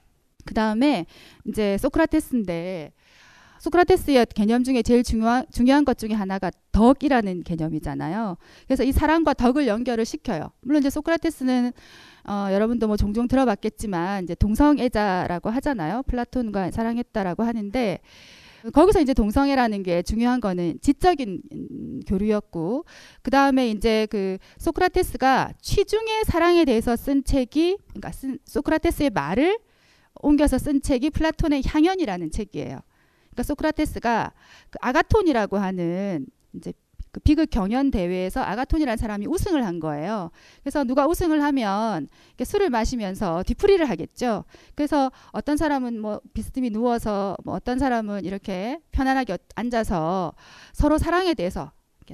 그 0.44 0.54
다음에 0.54 1.06
이제 1.46 1.76
소크라테스인데 1.78 2.92
소크라테스의 3.58 4.26
개념 4.34 4.64
중에 4.64 4.82
제일 4.82 5.02
중요한, 5.02 5.44
중요한 5.52 5.84
것 5.84 5.98
중에 5.98 6.14
하나가 6.14 6.50
덕이라는 6.72 7.42
개념이잖아요. 7.42 8.38
그래서 8.66 8.84
이 8.84 8.90
사랑과 8.90 9.34
덕을 9.34 9.66
연결을 9.66 10.06
시켜요. 10.06 10.50
물론 10.62 10.80
이제 10.80 10.88
소크라테스는 10.88 11.72
어, 12.24 12.48
여러분도 12.52 12.86
뭐 12.86 12.96
종종 12.96 13.28
들어봤겠지만 13.28 14.24
이제 14.24 14.34
동성애자라고 14.34 15.50
하잖아요. 15.50 16.02
플라톤과 16.04 16.70
사랑했다라고 16.70 17.42
하는데 17.42 17.98
거기서 18.72 19.00
이제 19.00 19.14
동성애라는 19.14 19.82
게 19.82 20.02
중요한 20.02 20.40
거는 20.40 20.78
지적인 20.80 22.02
교류였고 22.06 22.84
그 23.22 23.30
다음에 23.30 23.70
이제 23.70 24.06
그 24.10 24.38
소크라테스가 24.58 25.54
취중의 25.60 26.24
사랑에 26.24 26.64
대해서 26.64 26.96
쓴 26.96 27.24
책이 27.24 27.78
그러니까 27.88 28.12
쓴 28.12 28.38
소크라테스의 28.44 29.10
말을 29.10 29.58
옮겨서 30.22 30.58
쓴 30.58 30.82
책이 30.82 31.10
플라톤의 31.10 31.62
향연이라는 31.64 32.30
책이에요. 32.30 32.80
그러니까 33.30 33.42
소크라테스가 33.42 34.32
그 34.70 34.78
아가톤이라고 34.80 35.56
하는 35.56 36.26
이제 36.54 36.72
그 37.12 37.20
비극 37.20 37.50
경연 37.50 37.90
대회에서 37.90 38.40
아가톤이라는 38.42 38.96
사람이 38.96 39.26
우승을 39.26 39.64
한 39.66 39.80
거예요. 39.80 40.30
그래서 40.62 40.84
누가 40.84 41.06
우승을 41.06 41.42
하면 41.42 42.08
술을 42.42 42.70
마시면서 42.70 43.42
뒤풀이를 43.44 43.88
하겠죠. 43.90 44.44
그래서 44.74 45.10
어떤 45.32 45.56
사람은 45.56 46.00
뭐 46.00 46.20
비스듬히 46.34 46.70
누워서 46.70 47.36
뭐 47.44 47.54
어떤 47.54 47.78
사람은 47.78 48.24
이렇게 48.24 48.78
편안하게 48.92 49.38
앉아서 49.56 50.32
서로 50.72 50.98
사랑에 50.98 51.34
대해서 51.34 51.72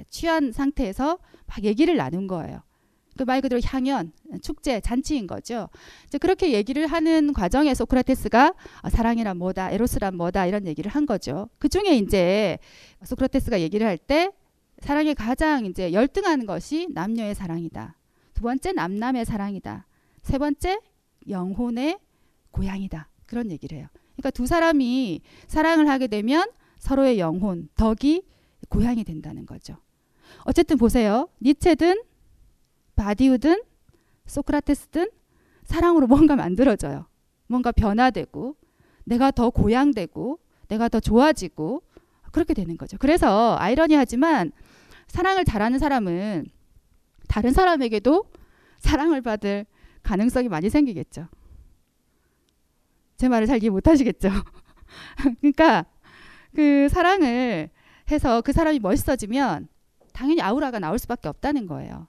취한 0.09 0.51
상태에서 0.51 1.17
막 1.47 1.63
얘기를 1.63 1.95
나눈 1.95 2.27
거예요. 2.27 2.61
그말 3.17 3.41
그대로 3.41 3.59
향연, 3.63 4.13
축제, 4.43 4.79
잔치인 4.79 5.25
거죠. 5.25 5.69
이제 6.05 6.19
그렇게 6.19 6.53
얘기를 6.53 6.85
하는 6.85 7.33
과정에 7.33 7.73
소크라테스가 7.73 8.53
어, 8.83 8.89
사랑이란 8.89 9.37
뭐다, 9.37 9.71
에로스란 9.71 10.15
뭐다 10.15 10.45
이런 10.45 10.67
얘기를 10.67 10.91
한 10.91 11.07
거죠. 11.07 11.49
그 11.57 11.67
중에 11.67 11.97
이제 11.97 12.59
소크라테스가 13.03 13.59
얘기를 13.59 13.87
할 13.87 13.97
때 13.97 14.31
사랑에 14.79 15.13
가장 15.13 15.65
이제 15.65 15.91
열등하는 15.91 16.45
것이 16.45 16.87
남녀의 16.91 17.35
사랑이다. 17.35 17.95
두 18.33 18.41
번째 18.43 18.73
남남의 18.73 19.25
사랑이다. 19.25 19.87
세 20.21 20.37
번째 20.37 20.79
영혼의 21.27 21.97
고향이다. 22.51 23.09
그런 23.25 23.51
얘기를 23.51 23.77
해요. 23.77 23.87
그러니까 24.15 24.31
두 24.31 24.45
사람이 24.45 25.21
사랑을 25.47 25.87
하게 25.89 26.07
되면 26.07 26.49
서로의 26.77 27.19
영혼, 27.19 27.69
덕이 27.75 28.23
고향이 28.69 29.03
된다는 29.03 29.45
거죠. 29.45 29.77
어쨌든 30.43 30.77
보세요. 30.77 31.27
니체든 31.41 32.01
바디우든 32.95 33.63
소크라테스든 34.25 35.09
사랑으로 35.63 36.07
뭔가 36.07 36.35
만들어져요. 36.35 37.07
뭔가 37.47 37.71
변화되고 37.71 38.55
내가 39.05 39.31
더 39.31 39.49
고향되고 39.49 40.39
내가 40.67 40.89
더 40.89 40.99
좋아지고 40.99 41.81
그렇게 42.31 42.53
되는 42.53 42.77
거죠. 42.77 42.97
그래서 42.97 43.55
아이러니하지만 43.57 44.51
사랑을 45.07 45.45
잘하는 45.45 45.79
사람은 45.79 46.45
다른 47.27 47.51
사람에게도 47.51 48.25
사랑을 48.79 49.21
받을 49.21 49.65
가능성이 50.03 50.47
많이 50.49 50.69
생기겠죠. 50.69 51.27
제 53.17 53.27
말을 53.27 53.47
잘 53.47 53.61
이해 53.61 53.69
못 53.69 53.87
하시겠죠. 53.87 54.29
그러니까 55.41 55.85
그 56.55 56.87
사랑을 56.89 57.69
해서 58.09 58.41
그 58.41 58.53
사람이 58.53 58.79
멋있어지면 58.79 59.67
당연히 60.13 60.41
아우라가 60.41 60.79
나올 60.79 60.97
수밖에 60.99 61.27
없다는 61.27 61.67
거예요. 61.67 62.07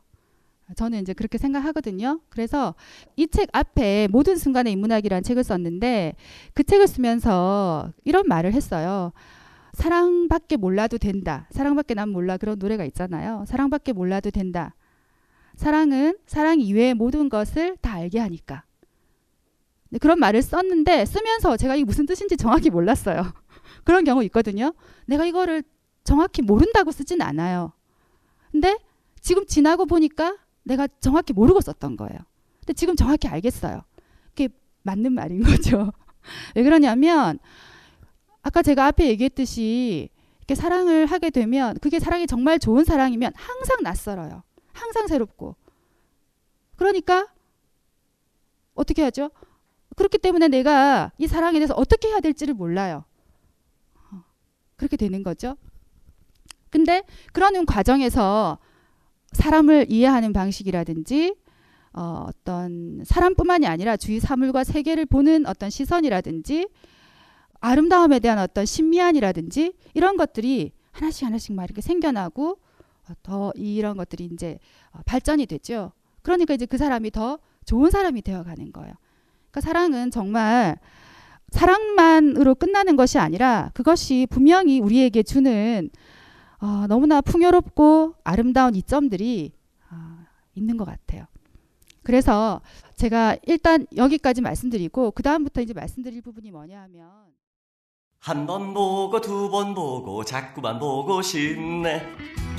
저는 0.76 1.00
이제 1.00 1.14
그렇게 1.14 1.38
생각하거든요. 1.38 2.20
그래서 2.28 2.74
이 3.16 3.26
책 3.26 3.48
앞에 3.52 4.06
모든 4.10 4.36
순간의 4.36 4.72
인문학이라는 4.74 5.22
책을 5.22 5.42
썼는데 5.42 6.14
그 6.52 6.62
책을 6.62 6.86
쓰면서 6.86 7.92
이런 8.04 8.26
말을 8.28 8.52
했어요. 8.52 9.12
사랑밖에 9.78 10.56
몰라도 10.56 10.98
된다. 10.98 11.46
사랑밖에 11.52 11.94
난 11.94 12.08
몰라. 12.08 12.36
그런 12.36 12.58
노래가 12.58 12.84
있잖아요. 12.86 13.44
사랑밖에 13.46 13.92
몰라도 13.92 14.32
된다. 14.32 14.74
사랑은 15.54 16.18
사랑 16.26 16.60
이외의 16.60 16.94
모든 16.94 17.28
것을 17.28 17.76
다 17.76 17.94
알게 17.94 18.18
하니까. 18.18 18.64
그런 20.00 20.18
말을 20.18 20.42
썼는데 20.42 21.04
쓰면서 21.04 21.56
제가 21.56 21.76
이게 21.76 21.84
무슨 21.84 22.06
뜻인지 22.06 22.36
정확히 22.36 22.70
몰랐어요. 22.70 23.22
그런 23.84 24.02
경우 24.02 24.24
있거든요. 24.24 24.74
내가 25.06 25.24
이거를 25.24 25.62
정확히 26.02 26.42
모른다고 26.42 26.90
쓰진 26.90 27.22
않아요. 27.22 27.72
근데 28.50 28.76
지금 29.20 29.46
지나고 29.46 29.86
보니까 29.86 30.38
내가 30.64 30.88
정확히 31.00 31.32
모르고 31.32 31.60
썼던 31.60 31.96
거예요. 31.96 32.18
근데 32.60 32.72
지금 32.72 32.96
정확히 32.96 33.28
알겠어요. 33.28 33.82
그게 34.30 34.48
맞는 34.82 35.12
말인 35.12 35.40
거죠. 35.46 35.92
왜 36.56 36.64
그러냐면 36.64 37.38
아까 38.48 38.62
제가 38.62 38.86
앞에 38.86 39.06
얘기했듯이 39.08 40.08
이렇게 40.38 40.54
사랑을 40.54 41.04
하게 41.04 41.28
되면 41.28 41.76
그게 41.82 41.98
사랑이 41.98 42.26
정말 42.26 42.58
좋은 42.58 42.82
사랑이면 42.82 43.32
항상 43.36 43.82
낯설어요. 43.82 44.42
항상 44.72 45.06
새롭고. 45.06 45.54
그러니까 46.76 47.28
어떻게 48.72 49.02
하죠? 49.02 49.30
그렇기 49.96 50.16
때문에 50.16 50.48
내가 50.48 51.12
이 51.18 51.26
사랑에 51.26 51.58
대해서 51.58 51.74
어떻게 51.74 52.08
해야 52.08 52.20
될지를 52.20 52.54
몰라요. 52.54 53.04
그렇게 54.76 54.96
되는 54.96 55.22
거죠. 55.22 55.58
근데 56.70 57.02
그러는 57.34 57.66
과정에서 57.66 58.56
사람을 59.32 59.90
이해하는 59.90 60.32
방식이라든지 60.32 61.34
어, 61.92 62.24
어떤 62.28 63.02
사람뿐만이 63.04 63.66
아니라 63.66 63.98
주위 63.98 64.20
사물과 64.20 64.64
세계를 64.64 65.04
보는 65.04 65.44
어떤 65.46 65.68
시선이라든지 65.68 66.68
아름다움에 67.60 68.20
대한 68.20 68.38
어떤 68.38 68.64
신미안이라든지 68.64 69.74
이런 69.94 70.16
것들이 70.16 70.72
하나씩 70.92 71.26
하나씩 71.26 71.54
막 71.54 71.64
이렇게 71.64 71.80
생겨나고 71.80 72.58
어, 73.08 73.12
더 73.22 73.52
이런 73.56 73.96
것들이 73.96 74.28
이제 74.32 74.58
어, 74.92 75.00
발전이 75.04 75.46
되죠. 75.46 75.92
그러니까 76.22 76.54
이제 76.54 76.66
그 76.66 76.76
사람이 76.76 77.10
더 77.10 77.38
좋은 77.64 77.90
사람이 77.90 78.22
되어가는 78.22 78.72
거예요. 78.72 78.94
그러니까 79.50 79.60
사랑은 79.60 80.10
정말 80.10 80.78
사랑만으로 81.50 82.54
끝나는 82.54 82.96
것이 82.96 83.18
아니라 83.18 83.70
그것이 83.74 84.26
분명히 84.30 84.80
우리에게 84.80 85.22
주는 85.22 85.90
어, 86.60 86.86
너무나 86.88 87.20
풍요롭고 87.20 88.14
아름다운 88.24 88.74
이점들이 88.74 89.52
어, 89.90 89.96
있는 90.54 90.76
것 90.76 90.84
같아요. 90.84 91.26
그래서 92.02 92.60
제가 92.96 93.36
일단 93.46 93.86
여기까지 93.96 94.40
말씀드리고 94.40 95.12
그 95.12 95.22
다음부터 95.22 95.60
이제 95.60 95.72
말씀드릴 95.72 96.22
부분이 96.22 96.50
뭐냐 96.50 96.82
하면 96.82 97.08
한 98.20 98.46
번 98.46 98.74
보고 98.74 99.20
두 99.20 99.48
번 99.50 99.74
보고 99.74 100.24
자꾸만 100.24 100.78
보고 100.78 101.22
싶네. 101.22 102.02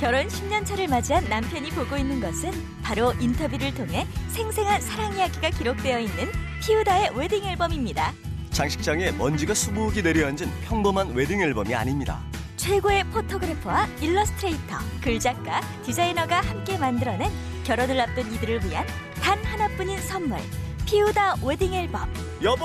결혼 0.00 0.26
10년 0.26 0.64
차를 0.64 0.88
맞이한 0.88 1.28
남편이 1.28 1.70
보고 1.70 1.96
있는 1.96 2.20
것은 2.20 2.50
바로 2.82 3.12
인터뷰를 3.20 3.74
통해 3.74 4.06
생생한 4.28 4.80
사랑 4.80 5.14
이야기가 5.16 5.50
기록되어 5.50 6.00
있는 6.00 6.32
피우다의 6.62 7.10
웨딩 7.14 7.44
앨범입니다. 7.44 8.12
장식장에 8.50 9.12
먼지가 9.12 9.52
수북이 9.54 10.02
내려앉은 10.02 10.50
평범한 10.64 11.10
웨딩 11.14 11.40
앨범이 11.42 11.74
아닙니다. 11.74 12.20
최고의 12.56 13.04
photographer와 13.04 13.86
일러스트레이터, 14.00 14.76
글작가, 15.02 15.60
디자이너가 15.84 16.40
함께 16.40 16.76
만들어낸 16.78 17.30
결혼을 17.64 18.00
앞둔 18.00 18.32
이들을 18.32 18.64
위한 18.64 18.86
단 19.22 19.38
하나뿐인 19.44 19.98
선물. 20.00 20.38
피우다 20.86 21.36
웨딩 21.44 21.74
앨범. 21.74 22.02
여보, 22.42 22.64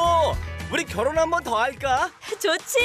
우리 0.72 0.84
결혼 0.86 1.18
한 1.18 1.30
번 1.30 1.44
더 1.44 1.58
할까? 1.58 2.10
좋지. 2.42 2.80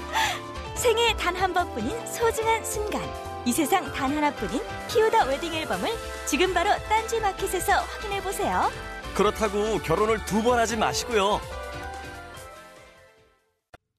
생애 0.74 1.14
단 1.16 1.36
한 1.36 1.52
번뿐인 1.52 2.06
소중한 2.06 2.64
순간. 2.64 3.02
이 3.44 3.52
세상 3.52 3.84
단 3.92 4.10
하나뿐인 4.16 4.60
피우다 4.88 5.24
웨딩 5.26 5.54
앨범을 5.54 5.88
지금 6.26 6.52
바로 6.52 6.70
딴지 6.88 7.20
마켓에서 7.20 7.72
확인해 7.74 8.20
보세요. 8.22 8.70
그렇다고 9.14 9.78
결혼을 9.78 10.24
두 10.24 10.42
번 10.42 10.58
하지 10.58 10.76
마시고요. 10.76 11.40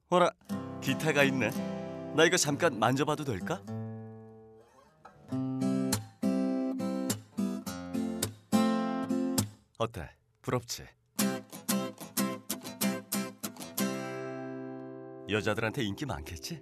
어라, 0.10 0.30
기타가 0.82 1.24
있네. 1.24 1.50
나 2.16 2.24
이거 2.26 2.36
잠깐 2.38 2.78
만져봐도 2.80 3.24
될까? 3.24 3.62
어때? 9.78 10.10
부럽지? 10.42 10.84
여자들한테 15.30 15.84
인기 15.84 16.06
많겠지? 16.06 16.62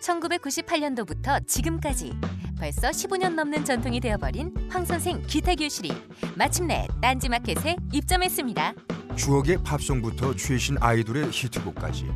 1998년도부터 0.00 1.46
지금까지 1.46 2.12
벌써 2.58 2.88
15년 2.90 3.34
넘는 3.34 3.64
전통이 3.64 4.00
되어버린 4.00 4.54
황선생 4.70 5.22
기타 5.26 5.54
교실이 5.54 5.92
마침내 6.36 6.86
딴지마켓에 7.00 7.76
입점했습니다. 7.92 8.74
추억의 9.16 9.58
팝송부터 9.62 10.34
최신 10.36 10.76
아이돌의 10.80 11.30
히트곡까지 11.30 12.06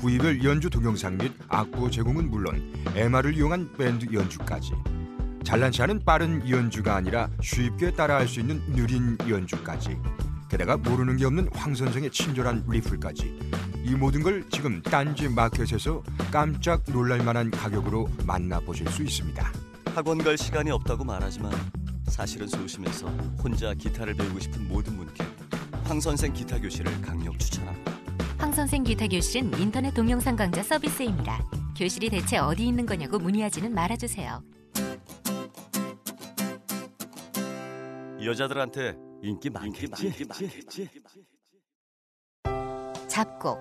부위별 0.00 0.44
연주 0.44 0.70
동영상 0.70 1.16
및 1.16 1.32
악보 1.48 1.90
제공은 1.90 2.30
물론 2.30 2.72
MR을 2.94 3.36
이용한 3.36 3.72
밴드 3.76 4.06
연주까지 4.12 4.72
잘난치 5.42 5.82
않은 5.82 6.04
빠른 6.04 6.48
연주가 6.48 6.96
아니라 6.96 7.30
쉽게 7.40 7.92
따라할 7.92 8.26
수 8.26 8.40
있는 8.40 8.60
느린 8.72 9.16
연주까지 9.28 9.96
게다가 10.48 10.76
모르는 10.76 11.16
게 11.16 11.24
없는 11.24 11.48
황 11.52 11.74
선생의 11.74 12.10
친절한 12.10 12.64
리플까지 12.68 13.38
이 13.84 13.94
모든 13.94 14.22
걸 14.22 14.44
지금 14.50 14.82
딴지 14.82 15.28
마켓에서 15.28 16.02
깜짝 16.30 16.82
놀랄 16.86 17.22
만한 17.22 17.50
가격으로 17.50 18.08
만나보실 18.24 18.88
수 18.88 19.02
있습니다. 19.02 19.52
학원 19.94 20.18
갈 20.18 20.36
시간이 20.36 20.70
없다고 20.70 21.04
말하지만 21.04 21.52
사실은 22.08 22.46
소심해서 22.46 23.08
혼자 23.42 23.74
기타를 23.74 24.14
배우고 24.14 24.38
싶은 24.40 24.68
모든 24.68 24.96
분께 24.96 25.24
황 25.84 26.00
선생 26.00 26.32
기타 26.32 26.60
교실을 26.60 27.00
강력 27.00 27.38
추천합니다. 27.38 27.96
황선생 28.38 28.84
기타 28.84 29.06
교실은 29.06 29.58
인터넷 29.58 29.92
동영상 29.94 30.36
강좌 30.36 30.62
서비스입니다. 30.62 31.42
교실이 31.76 32.10
대체 32.10 32.38
어디 32.38 32.66
있는 32.66 32.86
거냐고 32.86 33.18
문의하지는 33.18 33.74
말아주세요. 33.74 34.42
여자들한테 38.22 39.05
인기 39.22 39.50
많겠지? 39.50 40.26
잡곡. 43.08 43.58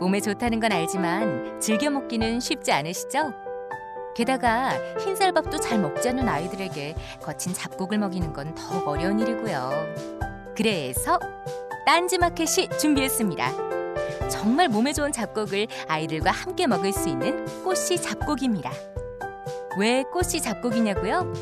몸에 0.00 0.20
좋다는 0.20 0.60
건 0.60 0.72
알지만 0.72 1.60
즐겨 1.60 1.90
먹기는 1.90 2.40
쉽지 2.40 2.72
않으시죠? 2.72 3.32
게다가 4.14 4.70
흰쌀밥도 4.98 5.58
잘 5.58 5.80
먹지 5.80 6.10
않는 6.10 6.28
아이들에게 6.28 6.94
거친 7.22 7.54
잡곡을 7.54 7.98
먹이는 7.98 8.32
건 8.32 8.54
더욱 8.54 8.86
어려운 8.86 9.18
일이고요. 9.20 9.70
그래서 10.56 11.18
딴지마켓이 11.86 12.68
준비했습니다. 12.78 14.28
정말 14.28 14.68
몸에 14.68 14.92
좋은 14.92 15.12
잡곡을 15.12 15.66
아이들과 15.88 16.30
함께 16.30 16.66
먹을 16.66 16.92
수 16.92 17.08
있는 17.08 17.44
꽃씨 17.64 18.00
잡곡입니다. 18.02 18.91
왜 19.78 20.02
꽃씨 20.04 20.40
잡곡이냐고요? 20.42 21.32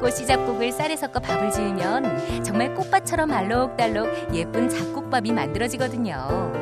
꽃씨 0.00 0.26
잡곡을 0.26 0.70
쌀에 0.72 0.96
섞어 0.96 1.20
밥을 1.20 1.50
지으면 1.50 2.42
정말 2.42 2.74
꽃밭처럼 2.74 3.30
알록달록 3.30 4.34
예쁜 4.34 4.68
잡곡밥이 4.68 5.32
만들어지거든요. 5.32 6.52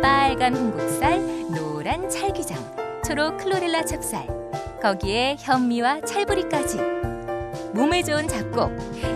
빨간 0.00 0.54
홍국살, 0.54 1.50
노란 1.50 2.08
찰기장, 2.08 2.58
초록 3.04 3.38
클로렐라 3.38 3.84
찹쌀, 3.84 4.26
거기에 4.80 5.36
현미와 5.38 6.02
찰부리까지. 6.02 6.78
몸에 7.72 8.02
좋은 8.02 8.28
잡곡, 8.28 8.70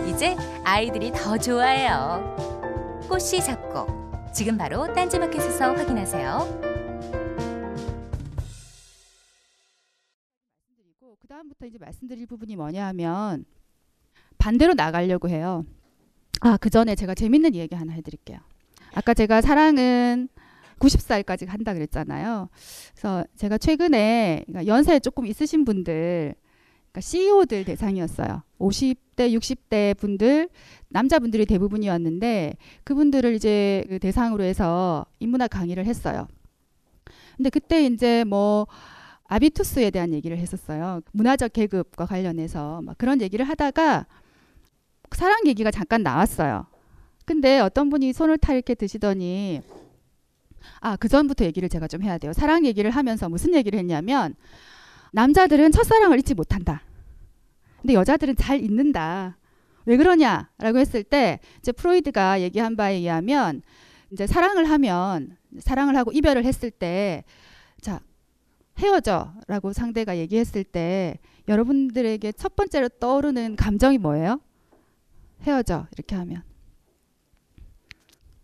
이제 0.07 0.35
아이들이 0.65 1.11
더 1.11 1.37
좋아해요. 1.37 2.35
꽃씨 3.07 3.41
잡곡, 3.41 3.87
지금 4.33 4.57
바로 4.57 4.93
딴지마켓에서 4.93 5.73
확인하세요. 5.73 6.68
그 11.49 11.55
다음부터 11.55 11.65
이제 11.65 11.77
말씀드릴 11.79 12.27
부분이 12.27 12.55
뭐냐 12.55 12.85
하면 12.87 13.45
반대로 14.37 14.73
나가려고 14.73 15.29
해요. 15.29 15.65
아, 16.41 16.57
그 16.57 16.69
전에 16.69 16.95
제가 16.95 17.15
재밌는 17.15 17.55
얘기 17.55 17.75
하나 17.75 17.93
해드릴게요. 17.93 18.37
아까 18.93 19.13
제가 19.13 19.41
사랑은 19.41 20.29
90살까지 20.77 21.47
한다 21.47 21.73
그랬잖아요. 21.73 22.49
그래서 22.91 23.25
제가 23.35 23.57
최근에 23.57 24.43
그러니까 24.45 24.67
연세 24.67 24.99
조금 24.99 25.25
있으신 25.25 25.65
분들, 25.65 26.35
그러니까 26.91 27.01
CEO들 27.01 27.65
대상이었어요. 27.65 28.43
50대, 28.59 29.33
60대 29.35 29.97
분들, 29.97 30.49
남자분들이 30.89 31.45
대부분이었는데 31.45 32.57
그분들을 32.83 33.33
이제 33.33 33.83
그 33.89 33.97
대상으로 33.99 34.43
해서 34.43 35.05
인문학 35.19 35.49
강의를 35.49 35.85
했어요. 35.85 36.27
근데 37.37 37.49
그때 37.49 37.85
이제 37.85 38.23
뭐 38.25 38.67
아비투스에 39.29 39.91
대한 39.91 40.11
얘기를 40.11 40.37
했었어요. 40.37 41.01
문화적 41.11 41.53
계급과 41.53 42.05
관련해서 42.05 42.81
막 42.81 42.97
그런 42.97 43.21
얘기를 43.21 43.47
하다가 43.47 44.07
사랑 45.11 45.45
얘기가 45.45 45.71
잠깐 45.71 46.03
나왔어요. 46.03 46.65
근데 47.25 47.59
어떤 47.59 47.89
분이 47.91 48.11
손을 48.11 48.39
타 48.39 48.53
이렇게 48.53 48.73
드시더니 48.73 49.61
아, 50.81 50.95
그 50.95 51.07
전부터 51.07 51.45
얘기를 51.45 51.69
제가 51.69 51.87
좀 51.87 52.01
해야 52.01 52.17
돼요. 52.17 52.33
사랑 52.33 52.65
얘기를 52.65 52.89
하면서 52.89 53.29
무슨 53.29 53.53
얘기를 53.53 53.77
했냐면 53.77 54.35
남자들은 55.13 55.71
첫사랑을 55.71 56.17
잊지 56.19 56.33
못한다. 56.33 56.81
근데 57.81 57.93
여자들은 57.93 58.35
잘 58.35 58.61
잊는다. 58.61 59.37
왜 59.85 59.95
그러냐라고 59.95 60.79
했을 60.79 61.03
때 61.03 61.39
이제 61.59 61.71
프로이드가 61.71 62.41
얘기한 62.41 62.75
바에 62.75 62.95
의하면 62.95 63.61
이제 64.11 64.25
사랑을 64.25 64.65
하면 64.65 65.37
사랑을 65.59 65.95
하고 65.95 66.11
이별을 66.11 66.45
했을 66.45 66.71
때 66.71 67.23
자, 67.23 67.48
헤어져라고 68.79 69.73
상대가 69.73 70.17
얘기했을 70.17 70.63
때 70.63 71.19
여러분들에게 71.47 72.31
첫 72.33 72.55
번째로 72.55 72.89
떠오르는 72.89 73.55
감정이 73.55 73.97
뭐예요? 73.97 74.39
헤어져 75.41 75.87
이렇게 75.93 76.15
하면 76.15 76.43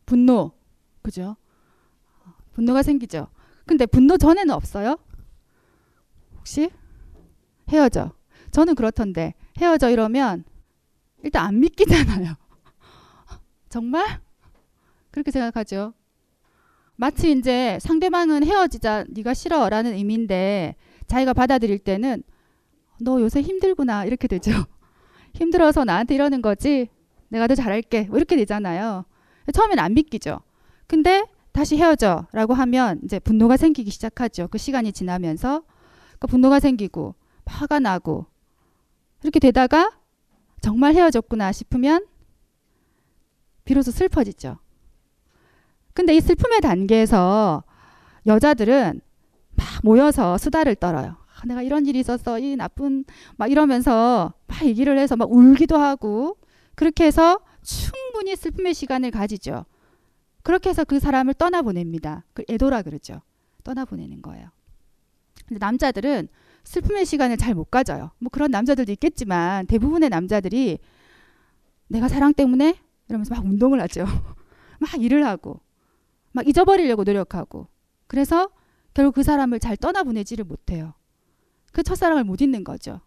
분노 0.06 0.52
그죠? 1.02 1.36
분노가 2.54 2.84
생기죠. 2.84 3.28
근데 3.66 3.86
분노 3.86 4.18
전에는 4.18 4.54
없어요? 4.54 4.98
혹시 6.38 6.70
헤어져. 7.70 8.14
저는 8.52 8.76
그렇던데 8.76 9.34
헤어져 9.58 9.90
이러면 9.90 10.44
일단 11.24 11.46
안 11.46 11.60
믿기잖아요. 11.60 12.36
정말? 13.70 14.22
그렇게 15.12 15.32
생각하죠. 15.32 15.94
마치 16.96 17.32
이제 17.32 17.78
상대방은 17.82 18.46
헤어지자 18.46 19.06
네가 19.10 19.34
싫어라는 19.34 19.94
의미인데 19.94 20.76
자기가 21.08 21.34
받아들일 21.34 21.80
때는 21.80 22.24
너 23.02 23.20
요새 23.20 23.42
힘들구나 23.42 24.06
이렇게 24.06 24.28
되죠. 24.28 24.52
힘들어서 25.34 25.84
나한테 25.84 26.16
이러는 26.16 26.42
거지. 26.42 26.90
내가 27.28 27.48
더 27.48 27.56
잘할게. 27.56 28.04
뭐 28.04 28.18
이렇게 28.18 28.36
되잖아요. 28.38 29.06
처음엔 29.54 29.80
안 29.80 29.94
믿기죠. 29.94 30.40
근데 30.88 31.26
다시 31.52 31.78
헤어져라고 31.78 32.54
하면 32.54 33.00
이제 33.04 33.20
분노가 33.20 33.58
생기기 33.58 33.92
시작하죠. 33.92 34.48
그 34.50 34.58
시간이 34.58 34.94
지나면서 34.94 35.64
그 36.20 36.28
분노가 36.28 36.60
생기고 36.60 37.16
화가 37.46 37.80
나고 37.80 38.26
이렇게 39.24 39.40
되다가 39.40 39.92
정말 40.62 40.94
헤어졌구나 40.96 41.52
싶으면 41.52 42.06
비로소 43.66 43.92
슬퍼지죠. 43.92 44.58
근데 45.96 46.14
이 46.14 46.20
슬픔의 46.20 46.60
단계에서 46.60 47.64
여자들은 48.28 49.00
막 49.56 49.68
모여서 49.82 50.38
수다를 50.38 50.76
떨어요. 50.76 51.16
아, 51.40 51.46
내가 51.48 51.62
이런 51.62 51.86
일이 51.86 52.00
있었어. 52.00 52.38
이 52.38 52.58
나쁜 52.58 53.06
막 53.38 53.50
이러면서 53.50 54.34
막 54.46 54.66
얘기를 54.66 54.98
해서 55.00 55.16
막 55.16 55.32
울기도 55.32 55.78
하고 55.78 56.38
그렇게 56.76 57.06
해서 57.06 57.40
충분히 57.64 58.36
슬픔의 58.36 58.74
시간을 58.74 59.10
가지죠. 59.12 59.66
그렇게 60.44 60.70
해서 60.70 60.84
그 60.84 61.00
사람을 61.00 61.34
떠나보냅니다. 61.36 62.26
그 62.34 62.44
애도라 62.50 62.82
그러죠. 62.82 63.22
떠나보내는 63.64 64.22
거예요. 64.22 64.50
근데 65.48 65.60
남자들은 65.60 66.28
슬픔의 66.66 67.06
시간을 67.06 67.38
잘 67.38 67.56
못 67.56 67.72
가져요. 67.72 68.12
뭐 68.20 68.30
그런 68.30 68.52
남자들도 68.52 68.92
있겠지만 68.92 69.66
대부분의 69.68 70.10
남자들이 70.10 70.80
내가 71.88 72.10
사랑 72.10 72.34
때문에 72.34 72.76
이러면서 73.08 73.34
막 73.34 73.46
운동을 73.46 73.80
하죠. 73.84 74.06
막 74.80 75.02
일을 75.02 75.26
하고 75.26 75.62
막 76.36 76.46
잊어버리려고 76.46 77.06
노력하고 77.06 77.68
그래서 78.08 78.50
결국 78.94 79.16
그 79.16 79.24
사람을 79.24 79.60
잘 79.60 79.78
떠나보내지를 79.78 80.44
못해요. 80.44 80.94
그 81.72 81.82
첫사랑을 81.82 82.26
못 82.26 82.42
잊는 82.42 82.66
거죠. 82.66 83.00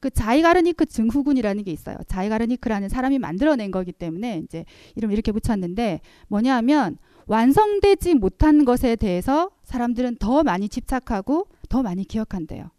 그 0.00 0.08
자이가르니크 0.10 0.86
증후군이라는 0.86 1.64
게 1.64 1.70
있어요. 1.70 1.98
자이가르니크라는 2.06 2.88
사람이 2.88 3.18
만들어낸 3.18 3.70
거기 3.70 3.92
때문에 3.92 4.38
이제 4.38 4.64
이름 4.94 5.12
이렇게 5.12 5.32
붙였는데 5.32 6.00
뭐냐 6.28 6.56
하면 6.56 6.96
완성되지 7.26 8.14
못한 8.14 8.64
것에 8.64 8.96
대해서 8.96 9.50
사람들은 9.64 10.16
더 10.16 10.42
많이 10.42 10.70
집착하고 10.70 11.48
더 11.68 11.82
많이 11.82 12.04
기억한대요. 12.04 12.70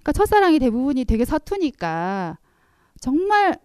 그러니까 0.00 0.12
첫사랑이 0.12 0.58
대부분이 0.58 1.04
되게 1.04 1.26
서투니까 1.26 2.38
정말 2.98 3.58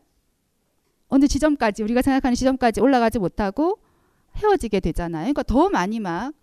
어느 1.08 1.26
지점까지 1.26 1.84
우리가 1.84 2.02
생각하는 2.02 2.36
지점까지 2.36 2.82
올라가지 2.82 3.18
못하고 3.18 3.80
헤어지게 4.38 4.80
되잖아요. 4.80 5.24
그러니까 5.24 5.44
더 5.44 5.70
많이 5.70 6.00
막 6.00 6.34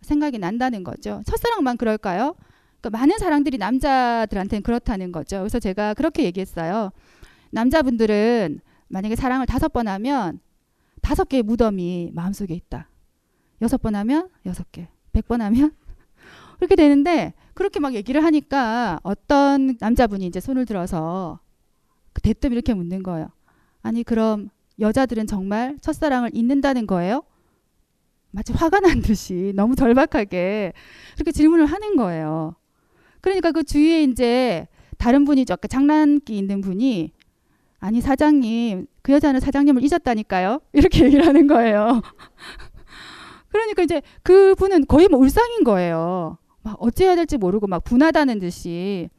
생각이 0.00 0.38
난다는 0.38 0.84
거죠. 0.84 1.22
첫사랑만 1.26 1.76
그럴까요? 1.76 2.34
그러니까 2.80 2.98
많은 2.98 3.18
사랑들이 3.18 3.58
남자들한테는 3.58 4.62
그렇다는 4.62 5.12
거죠. 5.12 5.38
그래서 5.38 5.60
제가 5.60 5.94
그렇게 5.94 6.24
얘기했어요. 6.24 6.90
남자분들은 7.50 8.60
만약에 8.88 9.14
사랑을 9.16 9.46
다섯 9.46 9.72
번 9.72 9.86
하면 9.88 10.40
다섯 11.02 11.28
개의 11.28 11.42
무덤이 11.42 12.10
마음속에 12.14 12.54
있다. 12.54 12.88
여섯 13.60 13.80
번 13.80 13.94
하면 13.94 14.28
여섯 14.46 14.70
개, 14.72 14.88
백 15.12 15.28
번 15.28 15.40
하면 15.42 15.72
그렇게 16.58 16.74
되는데 16.74 17.34
그렇게 17.54 17.78
막 17.80 17.94
얘기를 17.94 18.24
하니까 18.24 18.98
어떤 19.02 19.76
남자분이 19.78 20.26
이제 20.26 20.40
손을 20.40 20.66
들어서 20.66 21.38
대뜸 22.22 22.52
이렇게 22.52 22.74
묻는 22.74 23.02
거예요. 23.02 23.28
아니 23.82 24.02
그럼 24.02 24.48
여자들은 24.80 25.26
정말 25.26 25.76
첫사랑을 25.80 26.30
잊는다는 26.34 26.86
거예요? 26.86 27.22
마치 28.32 28.52
화가 28.52 28.80
난 28.80 29.02
듯이 29.02 29.52
너무 29.54 29.76
절박하게 29.76 30.72
그렇게 31.14 31.32
질문을 31.32 31.66
하는 31.66 31.96
거예요. 31.96 32.56
그러니까 33.20 33.52
그 33.52 33.62
주위에 33.62 34.02
이제 34.02 34.66
다른 34.98 35.24
분이 35.24 35.44
아까 35.50 35.68
장난기 35.68 36.36
있는 36.36 36.60
분이 36.60 37.12
아니 37.78 38.00
사장님 38.00 38.86
그 39.02 39.12
여자는 39.12 39.40
사장님을 39.40 39.82
잊었다니까요 39.84 40.60
이렇게 40.72 41.04
얘기를 41.04 41.26
하는 41.26 41.46
거예요. 41.46 42.00
그러니까 43.50 43.82
이제 43.82 44.00
그 44.22 44.54
분은 44.54 44.86
거의 44.86 45.08
뭐 45.08 45.20
울상인 45.20 45.62
거예요. 45.62 46.38
막 46.62 46.76
어찌해야 46.80 47.16
될지 47.16 47.36
모르고 47.36 47.66
막 47.66 47.84
분하다는 47.84 48.38
듯이. 48.38 49.10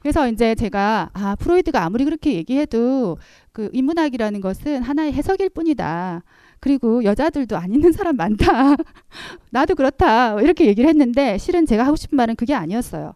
그래서 0.00 0.28
이제 0.28 0.54
제가 0.54 1.10
아 1.12 1.36
프로이드가 1.36 1.84
아무리 1.84 2.04
그렇게 2.04 2.34
얘기해도 2.34 3.18
그 3.52 3.70
인문학이라는 3.72 4.40
것은 4.40 4.82
하나의 4.82 5.12
해석일 5.12 5.48
뿐이다. 5.50 6.22
그리고 6.60 7.04
여자들도 7.04 7.56
안 7.56 7.72
있는 7.72 7.92
사람 7.92 8.16
많다. 8.16 8.76
나도 9.50 9.74
그렇다. 9.74 10.40
이렇게 10.40 10.66
얘기를 10.66 10.88
했는데 10.88 11.38
실은 11.38 11.66
제가 11.66 11.84
하고 11.84 11.96
싶은 11.96 12.16
말은 12.16 12.36
그게 12.36 12.54
아니었어요. 12.54 13.14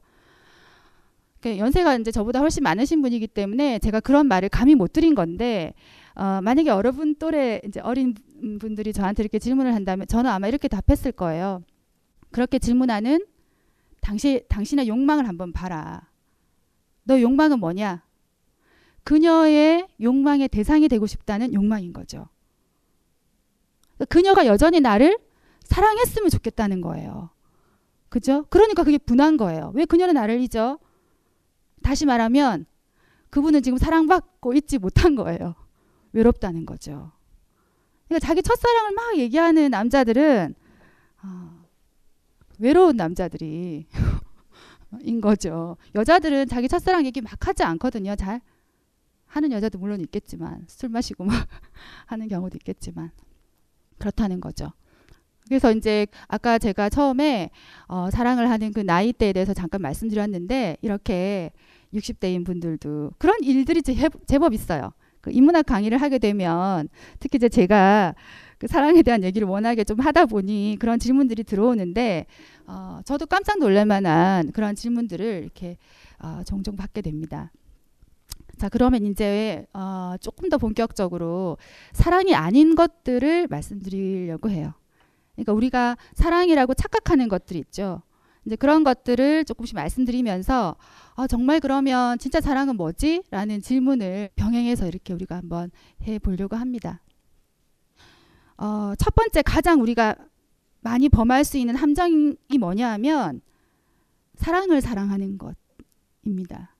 그러니까 1.40 1.64
연세가 1.64 1.96
이제 1.96 2.12
저보다 2.12 2.38
훨씬 2.38 2.62
많으신 2.62 3.02
분이기 3.02 3.26
때문에 3.26 3.80
제가 3.80 4.00
그런 4.00 4.26
말을 4.28 4.48
감히 4.48 4.74
못 4.74 4.92
드린 4.92 5.14
건데 5.14 5.74
어, 6.14 6.40
만약에 6.42 6.68
여러분 6.68 7.16
또래 7.16 7.60
이제 7.66 7.80
어린 7.80 8.14
분들이 8.60 8.92
저한테 8.92 9.22
이렇게 9.22 9.38
질문을 9.38 9.74
한다면 9.74 10.06
저는 10.06 10.30
아마 10.30 10.46
이렇게 10.46 10.68
답했을 10.68 11.12
거예요. 11.12 11.62
그렇게 12.30 12.58
질문하는 12.58 13.26
당신 14.00 14.40
당신의 14.48 14.88
욕망을 14.88 15.26
한번 15.26 15.52
봐라. 15.52 16.08
너 17.04 17.20
욕망은 17.20 17.58
뭐냐? 17.58 18.04
그녀의 19.04 19.88
욕망의 20.00 20.48
대상이 20.48 20.88
되고 20.88 21.06
싶다는 21.06 21.52
욕망인 21.54 21.92
거죠. 21.92 22.28
그녀가 24.08 24.46
여전히 24.46 24.80
나를 24.80 25.18
사랑했으면 25.64 26.30
좋겠다는 26.30 26.80
거예요. 26.80 27.30
그죠? 28.08 28.44
그러니까 28.50 28.84
그게 28.84 28.98
분한 28.98 29.36
거예요. 29.36 29.72
왜 29.74 29.84
그녀는 29.84 30.14
나를 30.14 30.40
잊어? 30.40 30.78
다시 31.82 32.04
말하면 32.06 32.66
그분은 33.30 33.62
지금 33.62 33.78
사랑받고 33.78 34.52
있지 34.54 34.78
못한 34.78 35.16
거예요. 35.16 35.54
외롭다는 36.12 36.66
거죠. 36.66 37.12
그러니까 38.06 38.26
자기 38.26 38.42
첫사랑을 38.42 38.92
막 38.92 39.16
얘기하는 39.16 39.70
남자들은 39.70 40.54
어, 41.22 41.64
외로운 42.58 42.96
남자들이 42.96 43.86
인 45.00 45.20
거죠. 45.22 45.78
여자들은 45.94 46.48
자기 46.48 46.68
첫사랑 46.68 47.06
얘기 47.06 47.22
막 47.22 47.46
하지 47.46 47.62
않거든요. 47.62 48.14
잘 48.14 48.42
하는 49.24 49.50
여자도 49.50 49.78
물론 49.78 50.00
있겠지만 50.02 50.66
술 50.68 50.90
마시고 50.90 51.24
막 51.24 51.48
하는 52.04 52.28
경우도 52.28 52.58
있겠지만 52.58 53.10
그렇다는 54.02 54.40
거죠. 54.40 54.72
그래서 55.46 55.72
이제 55.72 56.06
아까 56.26 56.58
제가 56.58 56.88
처음에 56.88 57.50
어, 57.86 58.10
사랑을 58.10 58.50
하는 58.50 58.72
그 58.72 58.80
나이대에 58.80 59.32
대해서 59.32 59.54
잠깐 59.54 59.80
말씀드렸는데 59.82 60.78
이렇게 60.82 61.52
60대인 61.94 62.44
분들도 62.44 63.12
그런 63.18 63.36
일들이 63.42 63.82
제, 63.82 63.94
제법 64.26 64.54
있어요. 64.54 64.92
그 65.20 65.30
인문학 65.30 65.66
강의를 65.66 65.98
하게 65.98 66.18
되면 66.18 66.88
특히 67.20 67.36
이제 67.36 67.48
제가 67.48 68.14
그 68.58 68.66
사랑에 68.66 69.02
대한 69.02 69.22
얘기를 69.22 69.46
워낙에 69.46 69.84
좀 69.84 70.00
하다 70.00 70.26
보니 70.26 70.78
그런 70.80 70.98
질문들이 70.98 71.44
들어오는데 71.44 72.26
어, 72.66 73.00
저도 73.04 73.26
깜짝 73.26 73.60
놀랄 73.60 73.86
만한 73.86 74.50
그런 74.50 74.74
질문들을 74.74 75.42
이렇게 75.44 75.76
어, 76.18 76.42
종종 76.44 76.74
받게 76.74 77.02
됩니다. 77.02 77.52
자 78.62 78.68
그러면 78.68 79.04
이제 79.06 79.66
어, 79.72 80.14
조금 80.20 80.48
더 80.48 80.56
본격적으로 80.56 81.58
사랑이 81.92 82.32
아닌 82.32 82.76
것들을 82.76 83.48
말씀드리려고 83.48 84.50
해요. 84.50 84.72
그러니까 85.34 85.52
우리가 85.52 85.96
사랑이라고 86.14 86.74
착각하는 86.74 87.26
것들이 87.26 87.58
있죠. 87.58 88.02
이제 88.46 88.54
그런 88.54 88.84
것들을 88.84 89.46
조금씩 89.46 89.74
말씀드리면서 89.74 90.76
아, 91.16 91.26
정말 91.26 91.58
그러면 91.58 92.20
진짜 92.20 92.40
사랑은 92.40 92.76
뭐지? 92.76 93.24
라는 93.32 93.60
질문을 93.60 94.30
병행해서 94.36 94.86
이렇게 94.86 95.12
우리가 95.12 95.34
한번 95.38 95.72
해 96.04 96.20
보려고 96.20 96.54
합니다. 96.54 97.02
어, 98.58 98.92
첫 98.96 99.12
번째 99.16 99.42
가장 99.42 99.80
우리가 99.82 100.14
많이 100.82 101.08
범할 101.08 101.42
수 101.42 101.58
있는 101.58 101.74
함정이 101.74 102.36
뭐냐 102.60 102.92
하면 102.92 103.40
사랑을 104.36 104.80
사랑하는 104.80 105.36
것입니다. 105.36 106.71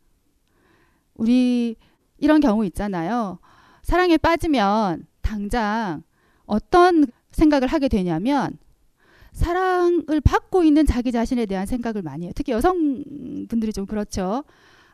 우리 1.23 1.77
이런 2.19 2.41
경우 2.41 2.65
있잖아요. 2.65 3.39
사랑에 3.85 4.17
빠지면 4.17 5.07
당장 5.21 6.03
어떤 6.47 7.07
생각을 7.31 7.69
하게 7.69 7.87
되냐면 7.87 8.59
사랑을 9.31 10.21
받고 10.21 10.65
있는 10.65 10.85
자기 10.85 11.13
자신에 11.13 11.47
대한 11.47 11.65
생각을 11.65 12.03
많이 12.03 12.25
해요. 12.25 12.33
특히 12.35 12.51
여성분들이 12.51 13.73
좀 13.73 13.87
그렇죠. 13.87 14.43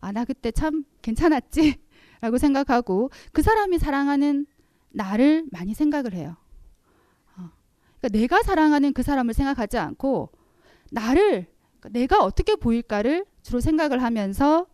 아, 0.00 0.12
나 0.12 0.26
그때 0.26 0.50
참 0.50 0.84
괜찮았지? 1.00 1.76
라고 2.20 2.36
생각하고 2.36 3.10
그 3.32 3.40
사람이 3.40 3.78
사랑하는 3.78 4.46
나를 4.90 5.46
많이 5.50 5.72
생각을 5.72 6.12
해요. 6.12 6.36
어. 7.38 7.48
그러니까 8.00 8.18
내가 8.18 8.42
사랑하는 8.42 8.92
그 8.92 9.02
사람을 9.02 9.32
생각하지 9.32 9.78
않고 9.78 10.28
나를 10.90 11.46
그러니까 11.80 11.88
내가 11.88 12.22
어떻게 12.22 12.54
보일까를 12.54 13.24
주로 13.42 13.60
생각을 13.60 14.02
하면서 14.02 14.66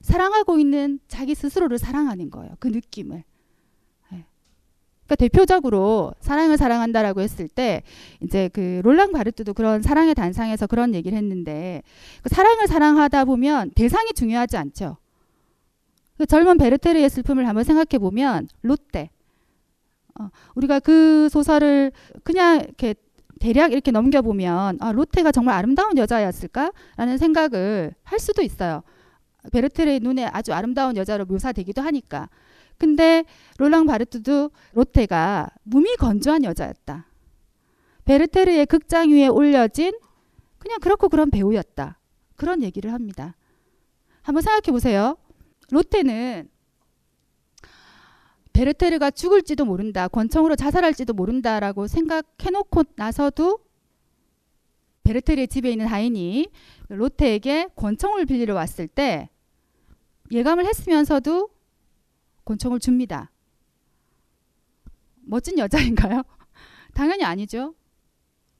사랑하고 0.00 0.58
있는 0.58 0.98
자기 1.08 1.34
스스로를 1.34 1.78
사랑하는 1.78 2.30
거예요. 2.30 2.54
그 2.58 2.68
느낌을. 2.68 3.24
그러니까 5.06 5.14
대표적으로 5.16 6.12
사랑을 6.20 6.56
사랑한다라고 6.56 7.20
했을 7.20 7.48
때 7.48 7.82
이제 8.20 8.50
그 8.52 8.80
롤랑 8.82 9.12
바르트도 9.12 9.54
그런 9.54 9.80
사랑의 9.80 10.14
단상에서 10.14 10.66
그런 10.66 10.94
얘기를 10.94 11.16
했는데 11.16 11.82
그 12.22 12.28
사랑을 12.28 12.66
사랑하다 12.66 13.24
보면 13.24 13.70
대상이 13.70 14.12
중요하지 14.12 14.56
않죠. 14.56 14.96
그 16.18 16.26
젊은 16.26 16.58
베르테르의 16.58 17.08
슬픔을 17.08 17.46
한번 17.46 17.62
생각해 17.62 17.98
보면 18.00 18.48
롯데 18.62 19.10
어, 20.18 20.28
우리가 20.54 20.80
그 20.80 21.28
소설을 21.28 21.92
그냥 22.24 22.60
이렇게 22.60 22.94
대략 23.38 23.72
이렇게 23.72 23.90
넘겨보면 23.90 24.78
아, 24.80 24.92
로테가 24.92 25.30
정말 25.30 25.56
아름다운 25.56 25.98
여자였을까라는 25.98 27.18
생각을 27.18 27.94
할 28.02 28.18
수도 28.18 28.42
있어요. 28.42 28.82
베르테르의 29.52 30.00
눈에 30.00 30.26
아주 30.26 30.52
아름다운 30.52 30.96
여자로 30.96 31.24
묘사되기도 31.26 31.82
하니까. 31.82 32.28
근데 32.78 33.24
롤랑 33.58 33.86
바르트도 33.86 34.50
로테가 34.72 35.50
몸이 35.64 35.96
건조한 35.96 36.44
여자였다. 36.44 37.06
베르테르의 38.04 38.66
극장 38.66 39.10
위에 39.10 39.26
올려진 39.28 39.92
그냥 40.58 40.78
그렇고 40.80 41.08
그런 41.08 41.30
배우였다. 41.30 41.98
그런 42.36 42.62
얘기를 42.62 42.92
합니다. 42.92 43.34
한번 44.22 44.42
생각해 44.42 44.72
보세요. 44.72 45.16
로테는 45.70 46.48
베르테르가 48.52 49.10
죽을지도 49.10 49.64
모른다. 49.64 50.08
권총으로 50.08 50.56
자살할지도 50.56 51.12
모른다라고 51.12 51.86
생각해놓고 51.86 52.84
나서도 52.96 53.58
베르테르의 55.04 55.48
집에 55.48 55.70
있는 55.70 55.86
하인이 55.86 56.48
로테에게 56.88 57.68
권총을 57.76 58.26
빌리러 58.26 58.54
왔을 58.54 58.88
때 58.88 59.28
예감을 60.30 60.66
했으면서도 60.66 61.50
권총을 62.44 62.80
줍니다. 62.80 63.30
멋진 65.22 65.58
여자인가요? 65.58 66.22
당연히 66.94 67.24
아니죠. 67.24 67.74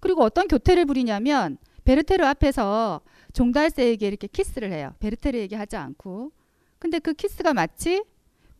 그리고 0.01 0.23
어떤 0.23 0.49
교태를 0.49 0.85
부리냐면 0.85 1.59
베르테르 1.85 2.25
앞에서 2.25 3.01
종달새에게 3.33 4.07
이렇게 4.07 4.27
키스를 4.27 4.73
해요. 4.73 4.95
베르테르에게 4.99 5.57
하지 5.57 5.77
않고. 5.77 6.33
근데 6.79 6.99
그 6.99 7.15
키스가 7.15 7.55
마치 7.55 8.05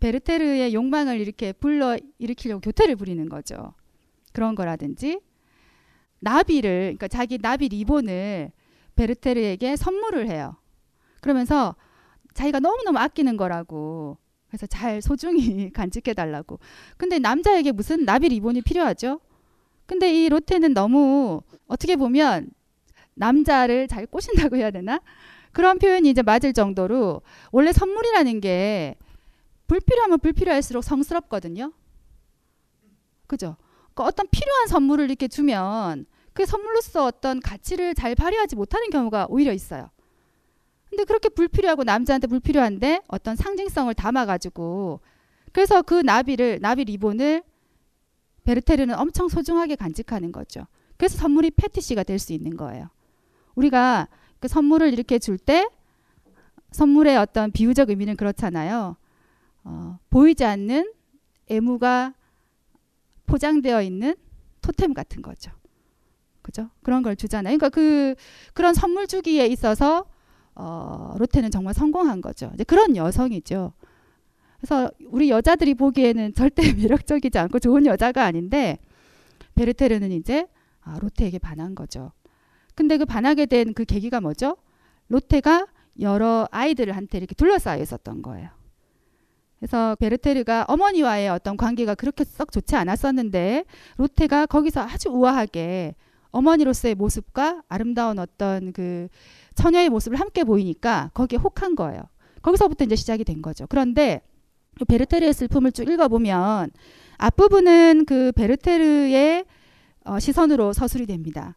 베르테르의 0.01 0.75
욕망을 0.75 1.21
이렇게 1.21 1.53
불러 1.53 1.97
일으키려고 2.19 2.61
교태를 2.61 2.97
부리는 2.97 3.29
거죠. 3.29 3.75
그런 4.33 4.55
거라든지 4.55 5.21
나비를 6.21 6.97
그러니까 6.97 7.09
자기 7.09 7.39
나비 7.39 7.69
리본을 7.69 8.53
베르테르에게 8.95 9.77
선물을 9.77 10.29
해요. 10.29 10.57
그러면서 11.21 11.75
자기가 12.37 12.61
너무너무 12.61 12.99
아끼는 12.99 13.37
거라고 13.37 14.19
그래서 14.49 14.67
잘 14.67 15.03
소중히 15.03 15.71
간직해 15.75 16.15
달라고. 16.15 16.61
근데 16.97 17.19
남자에게 17.19 17.73
무슨 17.73 18.05
나비 18.05 18.29
리본이 18.29 18.63
필요하죠? 18.63 19.21
근데 19.87 20.13
이 20.13 20.29
로테는 20.29 20.75
너무 20.75 21.43
어떻게 21.67 21.97
보면 21.97 22.51
남자를 23.15 23.89
잘 23.89 24.07
꼬신다고 24.07 24.57
해야 24.57 24.71
되나? 24.71 25.01
그런 25.53 25.79
표현이 25.79 26.11
이제 26.11 26.23
맞을 26.23 26.53
정도로 26.53 27.23
원래 27.51 27.73
선물이라는 27.73 28.41
게 28.41 28.97
불필요하면 29.69 30.21
불필요할수록 30.21 30.85
성스럽거든요. 30.85 31.73
그죠? 33.27 33.57
그러니까 33.95 34.05
어떤 34.05 34.27
필요한 34.31 34.67
선물을 34.69 35.07
이렇게 35.07 35.29
주면 35.29 36.07
그 36.35 36.45
선물로서 36.45 37.07
어떤 37.07 37.41
가치를 37.41 37.95
잘 37.95 38.15
발휘하지 38.15 38.57
못하는 38.57 38.91
경우가 38.91 39.27
오히려 39.31 39.53
있어요. 39.53 39.91
근데 40.97 41.05
그렇게 41.05 41.29
불필요하고 41.29 41.85
남자한테 41.85 42.27
불필요한데 42.27 43.03
어떤 43.09 43.37
상징성을 43.37 43.93
담아가지고 43.93 45.01
그래서 45.53 45.83
그 45.83 46.01
나비를 46.01 46.61
나비 46.63 46.85
리본을 46.85 47.43
베르테르는 48.45 48.99
엄청 48.99 49.29
소중하게 49.29 49.77
간직하는 49.77 50.33
거죠. 50.33 50.67
그래서 50.97 51.19
선물이 51.19 51.51
패티시가 51.51 52.03
될 52.03 52.19
수 52.19 52.33
있는 52.33 52.57
거예요. 52.57 52.89
우리가 53.57 54.09
그 54.41 54.49
선물을 54.49 54.91
이렇게 54.91 55.19
줄 55.19 55.37
때 55.37 55.69
선물의 56.71 57.19
어떤 57.19 57.53
비유적 57.53 57.91
의미는 57.91 58.17
그렇잖아요. 58.17 58.97
어, 59.65 59.99
보이지 60.09 60.47
않는 60.47 60.93
애무가 61.51 62.15
포장되어 63.27 63.83
있는 63.83 64.15
토템 64.63 64.95
같은 64.95 65.21
거죠. 65.21 65.51
그죠? 66.41 66.71
그런 66.83 67.03
걸 67.03 67.17
주잖아요. 67.17 67.59
그러니까 67.59 67.69
그 67.69 68.15
그런 68.55 68.73
선물 68.73 69.07
주기에 69.07 69.47
있어서 69.49 70.07
어, 70.57 71.15
로테는 71.19 71.51
정말 71.51 71.75
성공한 71.75 72.21
거죠. 72.21 72.51
이제 72.55 72.65
그런 72.65 72.97
여성이죠. 72.97 73.73
그래서 74.59 74.91
우리 75.11 75.31
여자들이 75.31 75.75
보기에는 75.75 76.35
절대 76.35 76.63
매력적이지 76.73 77.39
않고 77.39 77.59
좋은 77.59 77.87
여자가 77.87 78.25
아닌데 78.25 78.79
베르테르는 79.55 80.13
이제 80.13 80.47
아, 80.81 80.99
로테에게 81.01 81.39
반한 81.39 81.75
거죠. 81.75 82.13
근데 82.75 82.97
그 82.99 83.05
반하게 83.05 83.47
된 83.47 83.73
그 83.75 83.85
계기가 83.85 84.21
뭐죠? 84.21 84.57
로테가 85.09 85.67
여러 86.01 86.47
아이들한테 86.51 87.19
이렇게 87.19 87.35
둘러싸여 87.35 87.81
있었던 87.83 88.23
거예요. 88.23 88.51
그래서 89.59 89.97
베르테르가 89.97 90.67
어머니와의 90.69 91.31
어떤 91.31 91.57
관계가 91.57 91.95
그렇게 91.95 92.25
썩 92.25 92.53
좋지 92.53 92.77
않았었는데 92.77 93.65
로테가 93.97 94.47
거기서 94.47 94.83
아주 94.83 95.09
우아하게 95.09 95.95
어머니로서의 96.37 96.95
모습과 96.95 97.63
아름다운 97.69 98.19
어떤 98.19 98.73
그 98.73 99.09
처녀의 99.55 99.89
모습을 99.89 100.21
함께 100.21 100.45
보이니까 100.45 101.11
거기에 101.15 101.39
혹한 101.39 101.75
거예요. 101.75 102.03
거기서부터 102.43 102.85
이제 102.85 102.95
시작이 102.95 103.25
된 103.25 103.43
거죠. 103.43 103.67
그런데 103.69 104.21
그 104.79 104.85
베르테르의 104.85 105.33
슬픔을 105.33 105.73
쭉 105.73 105.89
읽어보면 105.89 106.71
앞부분은 107.19 108.05
그 108.05 108.33
베르테르의 108.33 109.47
어, 110.05 110.19
시선으로 110.19 110.73
서술이 110.73 111.07
됩니다. 111.07 111.57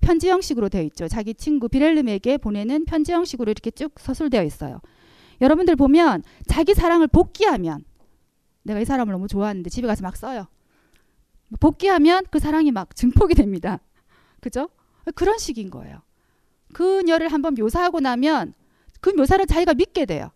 편지 0.00 0.28
형식으로 0.28 0.68
되어 0.68 0.82
있죠. 0.82 1.08
자기 1.08 1.34
친구 1.34 1.68
비렐름에게 1.68 2.38
보내는 2.38 2.86
편지 2.86 3.12
형식으로 3.12 3.50
이렇게 3.50 3.70
쭉 3.70 3.92
서술되어 3.98 4.42
있어요. 4.42 4.80
여러분들 5.40 5.76
보면 5.76 6.22
자기 6.46 6.74
사랑을 6.74 7.06
복귀하면 7.06 7.84
내가 8.62 8.80
이 8.80 8.84
사람을 8.84 9.12
너무 9.12 9.28
좋아하는데 9.28 9.68
집에 9.68 9.86
가서 9.86 10.02
막 10.02 10.16
써요. 10.16 10.46
복귀하면 11.60 12.24
그 12.30 12.38
사랑이 12.38 12.72
막 12.72 12.96
증폭이 12.96 13.34
됩니다. 13.34 13.80
그죠? 14.46 14.68
그런 15.16 15.38
식인 15.38 15.70
거예요. 15.70 16.02
그녀를 16.72 17.32
한번 17.32 17.54
묘사하고 17.54 17.98
나면 17.98 18.54
그 19.00 19.10
묘사를 19.10 19.44
자기가 19.44 19.74
믿게 19.74 20.06
돼요. 20.06 20.30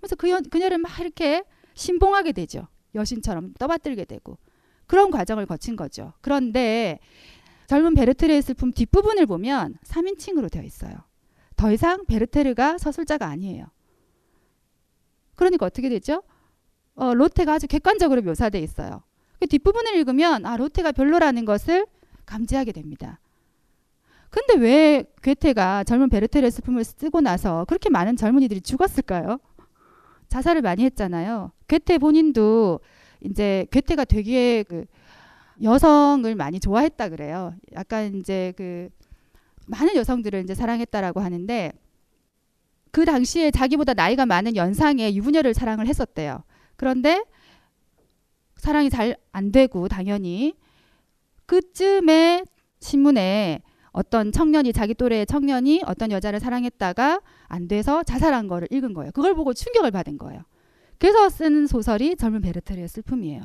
그래서 0.00 0.16
그 0.16 0.28
여, 0.28 0.40
그녀를 0.50 0.78
막 0.78 0.98
이렇게 0.98 1.44
신봉하게 1.74 2.32
되죠. 2.32 2.66
여신처럼 2.96 3.54
떠받들게 3.54 4.06
되고 4.06 4.38
그런 4.88 5.12
과정을 5.12 5.46
거친 5.46 5.76
거죠. 5.76 6.12
그런데 6.20 6.98
젊은 7.68 7.94
베르테르의 7.94 8.42
슬픔 8.42 8.72
뒷부분을 8.72 9.26
보면 9.26 9.78
3인칭으로 9.84 10.50
되어 10.50 10.64
있어요. 10.64 10.96
더 11.54 11.70
이상 11.70 12.04
베르테르가 12.06 12.78
서술자가 12.78 13.26
아니에요. 13.26 13.66
그러니까 15.36 15.66
어떻게 15.66 15.88
되죠? 15.88 16.24
어, 16.96 17.14
로테가 17.14 17.54
아주 17.54 17.68
객관적으로 17.68 18.20
묘사되어 18.22 18.60
있어요. 18.60 19.04
그 19.38 19.46
뒷부분을 19.46 19.94
읽으면 19.94 20.44
아 20.44 20.56
로테가 20.56 20.90
별로라는 20.90 21.44
것을 21.44 21.86
감지하게 22.26 22.72
됩니다. 22.72 23.20
근데 24.34 24.56
왜 24.60 25.04
괴테가 25.22 25.84
젊은 25.84 26.08
베르테르의 26.08 26.50
슬픔을 26.50 26.82
쓰고 26.82 27.20
나서 27.20 27.64
그렇게 27.66 27.88
많은 27.88 28.16
젊은이들이 28.16 28.62
죽었을까요? 28.62 29.38
자살을 30.28 30.60
많이 30.60 30.82
했잖아요. 30.86 31.52
괴테 31.68 31.98
본인도 31.98 32.80
이제 33.20 33.64
괴테가 33.70 34.04
되게 34.04 34.64
그 34.64 34.86
여성을 35.62 36.34
많이 36.34 36.58
좋아했다 36.58 37.10
그래요. 37.10 37.54
약간 37.74 38.16
이제 38.16 38.52
그 38.56 38.88
많은 39.68 39.94
여성들을 39.94 40.42
이제 40.42 40.52
사랑했다라고 40.56 41.20
하는데 41.20 41.72
그 42.90 43.04
당시에 43.04 43.52
자기보다 43.52 43.94
나이가 43.94 44.26
많은 44.26 44.56
연상의 44.56 45.16
유부녀를 45.16 45.54
사랑을 45.54 45.86
했었대요. 45.86 46.42
그런데 46.74 47.24
사랑이 48.56 48.90
잘 48.90 49.14
안 49.30 49.52
되고 49.52 49.86
당연히 49.86 50.54
그쯤에 51.46 52.44
신문에 52.80 53.62
어떤 53.94 54.32
청년이 54.32 54.72
자기 54.72 54.92
또래의 54.92 55.24
청년이 55.24 55.84
어떤 55.86 56.10
여자를 56.10 56.40
사랑했다가 56.40 57.20
안 57.46 57.68
돼서 57.68 58.02
자살한 58.02 58.48
거를 58.48 58.66
읽은 58.72 58.92
거예요. 58.92 59.12
그걸 59.12 59.34
보고 59.34 59.54
충격을 59.54 59.92
받은 59.92 60.18
거예요. 60.18 60.42
그래서 60.98 61.28
쓴 61.28 61.68
소설이 61.68 62.16
젊은 62.16 62.40
베르테르의 62.40 62.88
슬픔이에요. 62.88 63.42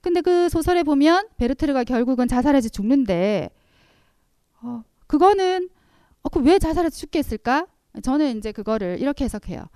근데 0.00 0.20
그 0.20 0.48
소설에 0.48 0.82
보면 0.82 1.28
베르테르가 1.36 1.84
결국은 1.84 2.26
자살해서 2.26 2.68
죽는데 2.68 3.50
어, 4.62 4.82
그거는 5.06 5.68
어, 6.22 6.28
그왜 6.28 6.58
자살해서 6.58 6.96
죽겠을까? 6.96 7.68
저는 8.02 8.38
이제 8.38 8.50
그거를 8.50 8.98
이렇게 9.00 9.24
해석해요. 9.24 9.66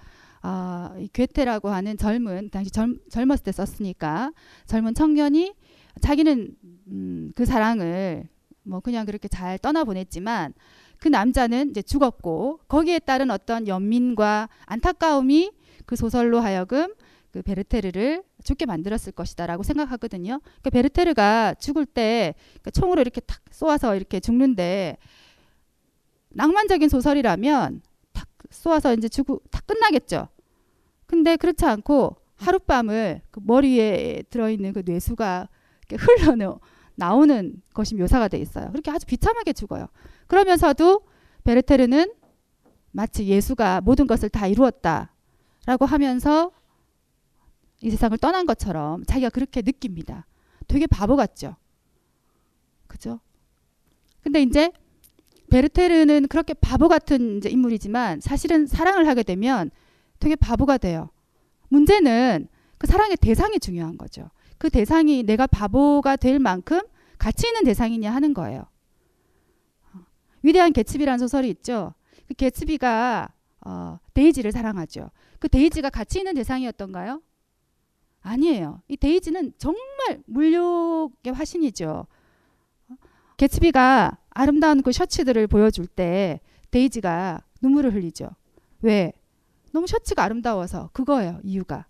아, 0.43 0.93
이 0.99 1.09
괴테라고 1.12 1.69
하는 1.69 1.97
젊은 1.97 2.51
당시 2.51 2.73
젊, 2.73 2.99
젊었을 3.11 3.45
때 3.45 3.53
썼으니까 3.53 4.33
젊은 4.67 4.93
청년이 4.93 5.55
자기는 6.01 6.57
음, 6.89 7.33
그 7.37 7.45
사랑을 7.45 8.29
뭐 8.65 8.81
그냥 8.81 9.07
그렇게 9.07 9.29
잘 9.29 9.59
떠나 9.59 9.85
보냈지만 9.85 10.53
그 10.99 11.09
남자는 11.09 11.71
이제 11.71 11.83
죽었고 11.83 12.61
거기에 12.69 12.99
따른 12.99 13.31
어떤 13.31 13.69
연민과 13.69 14.49
안타까움이 14.67 15.53
그 15.87 15.97
소설로 15.97 16.41
하여금 16.41 16.95
그 17.31 17.43
베르테르를 17.43 18.23
죽게 18.43 18.65
만들었을 18.67 19.12
것이다라고 19.12 19.62
생각하거든요. 19.65 20.41
그러니까 20.41 20.71
베르테르가 20.71 21.55
죽을 21.55 21.85
때 21.85 22.35
그러니까 22.53 22.71
총으로 22.71 23.01
이렇게 23.01 23.21
탁 23.21 23.41
쏘아서 23.51 23.97
이렇게 23.97 24.21
죽는데 24.21 24.97
낭만적인 26.31 26.89
소설이라면 26.89 27.83
탁 28.12 28.29
쏘아서 28.51 28.95
이제 28.95 29.09
죽고 29.09 29.43
탁 29.51 29.67
끝나겠죠. 29.67 30.29
근데 31.07 31.37
그렇지 31.37 31.65
않고 31.65 32.17
하룻밤을 32.37 33.23
그 33.31 33.41
머리에 33.43 34.23
들어있는 34.31 34.73
그 34.73 34.83
뇌수가 34.85 35.49
흘러 35.99 36.61
나오는 36.97 37.55
것이 37.73 37.95
묘사가 37.95 38.29
돼 38.29 38.39
있어요. 38.39 38.71
그렇게 38.71 38.91
아주 38.91 39.07
비참하게 39.07 39.53
죽어요. 39.53 39.87
그러면서도 40.27 41.03
베르테르는 41.45 42.13
마치 42.93 43.27
예수가 43.27 43.81
모든 43.81 44.07
것을 44.07 44.29
다 44.29 44.47
이루었다라고 44.47 45.87
하면서 45.87 46.53
이 47.81 47.91
세상을 47.91 48.17
떠난 48.19 48.47
것처럼 48.47 49.05
자기가 49.05 49.31
그렇게 49.31 49.63
느낍니다. 49.63 50.27
되게 50.69 50.87
바보 50.87 51.17
같죠. 51.17 51.57
그죠? 52.87 53.21
근데 54.23 54.41
이제 54.43 54.71
베르테르는 55.51 56.29
그렇게 56.29 56.55
바보 56.55 56.89
같은 56.89 57.41
인물이지만 57.45 58.21
사실은 58.21 58.67
사랑을 58.67 59.07
하게 59.07 59.23
되면 59.23 59.71
되게 60.19 60.37
바보가 60.37 60.79
돼요. 60.79 61.11
문제는 61.69 62.49
그 62.79 62.87
사랑의 62.87 63.17
대상이 63.17 63.59
중요한 63.59 63.99
거죠. 63.99 64.31
그 64.59 64.71
대상이 64.71 65.23
내가 65.23 65.47
바보가 65.47 66.17
될 66.17 66.39
만큼 66.39 66.81
가치 67.19 67.47
있는 67.47 67.65
대상이냐 67.65 68.13
하는 68.13 68.35
거예요. 68.35 68.67
위대한 70.43 70.73
개츠비라는 70.73 71.19
소설이 71.19 71.49
있죠. 71.51 71.95
그 72.29 72.35
개츠비가 72.35 73.29
어, 73.67 73.99
데이지를 74.13 74.53
사랑하죠. 74.53 75.11
그 75.39 75.49
데이지가 75.49 75.91
가치 75.91 76.19
있는 76.19 76.35
대상이었던가요? 76.35 77.23
아니에요. 78.21 78.81
이 78.89 78.97
데이지는 78.97 79.53
정말 79.59 80.23
물욕의 80.27 81.33
화신이죠. 81.33 82.07
개츠비가 83.37 84.19
아름다운 84.31 84.83
그 84.83 84.93
셔츠들을 84.93 85.47
보여줄 85.47 85.87
때 85.87 86.41
데이지가 86.71 87.43
눈물을 87.63 87.95
흘리죠. 87.95 88.31
왜? 88.83 89.13
너무 89.73 89.87
셔츠가 89.87 90.23
아름다워서 90.23 90.91
그거예요. 90.93 91.41
이유가. 91.43 91.87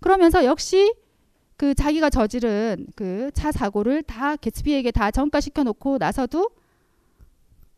그러면서 0.00 0.44
역시 0.44 0.94
그 1.60 1.74
자기가 1.74 2.08
저지른 2.08 2.86
그 2.96 3.30
차 3.34 3.52
사고를 3.52 4.02
다 4.02 4.34
개츠비에게 4.36 4.92
다 4.92 5.10
전가시켜 5.10 5.62
놓고 5.62 5.98
나서도 5.98 6.48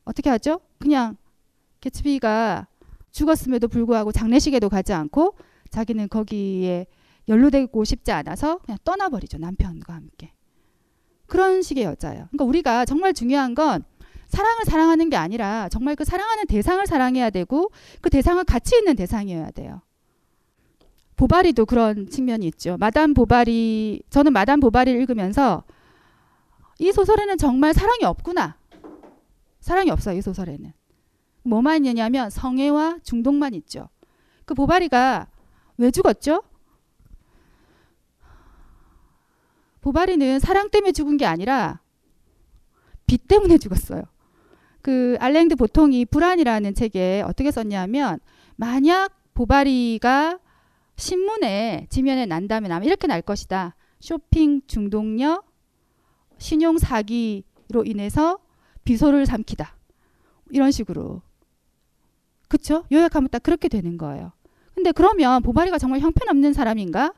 어떻게 0.05 0.31
하죠? 0.31 0.61
그냥 0.79 1.17
개츠비가 1.81 2.69
죽었음에도 3.11 3.67
불구하고 3.67 4.13
장례식에도 4.13 4.69
가지 4.69 4.93
않고 4.93 5.35
자기는 5.71 6.09
거기에 6.09 6.87
연루되고 7.27 7.83
싶지 7.83 8.13
않아서 8.13 8.59
그냥 8.59 8.79
떠나버리죠. 8.85 9.39
남편과 9.39 9.93
함께. 9.93 10.33
그런 11.27 11.63
식의 11.63 11.83
여자예요. 11.83 12.29
그러니까 12.31 12.45
우리가 12.45 12.85
정말 12.85 13.13
중요한 13.13 13.57
건 13.57 13.83
사랑을 14.29 14.65
사랑하는 14.65 15.11
게 15.11 15.17
아니라 15.17 15.69
정말 15.71 15.97
그 15.97 16.05
사랑하는 16.05 16.47
대상을 16.47 16.87
사랑해야 16.87 17.31
되고 17.31 17.73
그 18.01 18.11
대상은 18.11 18.45
가치 18.45 18.77
있는 18.77 18.95
대상이어야 18.95 19.51
돼요. 19.51 19.83
보바리도 21.23 21.67
그런 21.67 22.09
측면이 22.09 22.47
있죠. 22.49 22.77
마담 22.79 23.15
보바리 23.15 24.03
저는 24.11 24.33
마담 24.33 24.59
보바리를 24.59 25.01
읽으면서 25.03 25.63
이 26.81 26.91
소설에는 26.91 27.39
정말 27.39 27.73
사랑이 27.73 28.03
없구나. 28.03 28.57
사랑이 29.61 29.91
없어요. 29.91 30.19
이 30.19 30.21
소설에는. 30.21 30.73
뭐만 31.45 31.85
있냐면 31.87 32.29
성애와 32.29 32.99
중독만 33.05 33.55
있죠. 33.55 33.89
그 34.45 34.55
보바리가 34.55 35.29
왜 35.77 35.93
죽었죠? 35.93 36.43
보바리는 39.81 40.41
사랑 40.41 40.71
때문에 40.71 40.91
죽은 40.91 41.19
게 41.19 41.27
아니라 41.27 41.83
빚 43.07 43.29
때문에 43.29 43.59
죽었어요. 43.59 44.03
그 44.81 45.17
알랭드 45.21 45.55
보통이 45.55 46.05
불안이라는 46.05 46.75
책에 46.75 47.23
어떻게 47.25 47.53
썼냐면 47.53 48.19
만약 48.57 49.13
보바리가 49.35 50.41
신문에 50.97 51.87
지면에 51.91 52.27
난다면 52.27 52.73
아마 52.73 52.85
이렇게 52.85 53.07
날 53.07 53.23
것이다. 53.23 53.75
쇼핑 54.01 54.63
중독녀, 54.67 55.43
신용 56.39 56.79
사기로 56.79 57.85
인해서 57.85 58.39
비소를 58.85 59.27
삼키다. 59.27 59.77
이런 60.51 60.71
식으로. 60.71 61.23
그쵸? 62.49 62.85
요약하면 62.93 63.29
딱 63.31 63.43
그렇게 63.43 63.69
되는 63.69 63.97
거예요. 63.97 64.33
근데 64.75 64.93
그러면 64.93 65.43
보바리가 65.43 65.79
정말 65.79 66.01
형편없는 66.01 66.53
사람인가? 66.53 67.13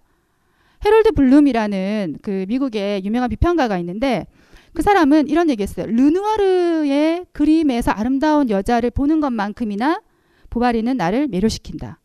헤럴드 0.85 1.13
블룸이라는 1.13 2.19
그 2.23 2.45
미국의 2.49 3.05
유명한 3.05 3.31
비평가가 3.31 3.79
있는데 3.79 4.27
그 4.75 4.83
사람은 4.83 5.29
이런 5.29 5.49
얘기했어요. 5.51 5.87
르누아르의 5.87 7.27
그림에서 7.33 7.93
아름다운 7.93 8.51
여자를 8.51 8.91
보는 8.91 9.21
것만큼이나 9.21 10.03
보바리는 10.51 10.97
나를 10.97 11.29
매료시킨다. 11.29 12.01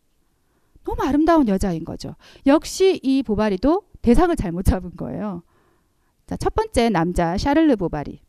너무 0.90 1.08
아름다운 1.08 1.46
여자인 1.46 1.84
거죠. 1.84 2.16
역시 2.46 2.98
이 3.02 3.22
보바리도 3.22 3.84
대상을 4.02 4.34
잘못 4.34 4.64
잡은 4.64 4.96
거예요. 4.96 5.42
자, 6.26 6.36
첫 6.36 6.54
번째 6.54 6.90
남자 6.90 7.36
샤를르 7.36 7.76
보바리. 7.76 8.20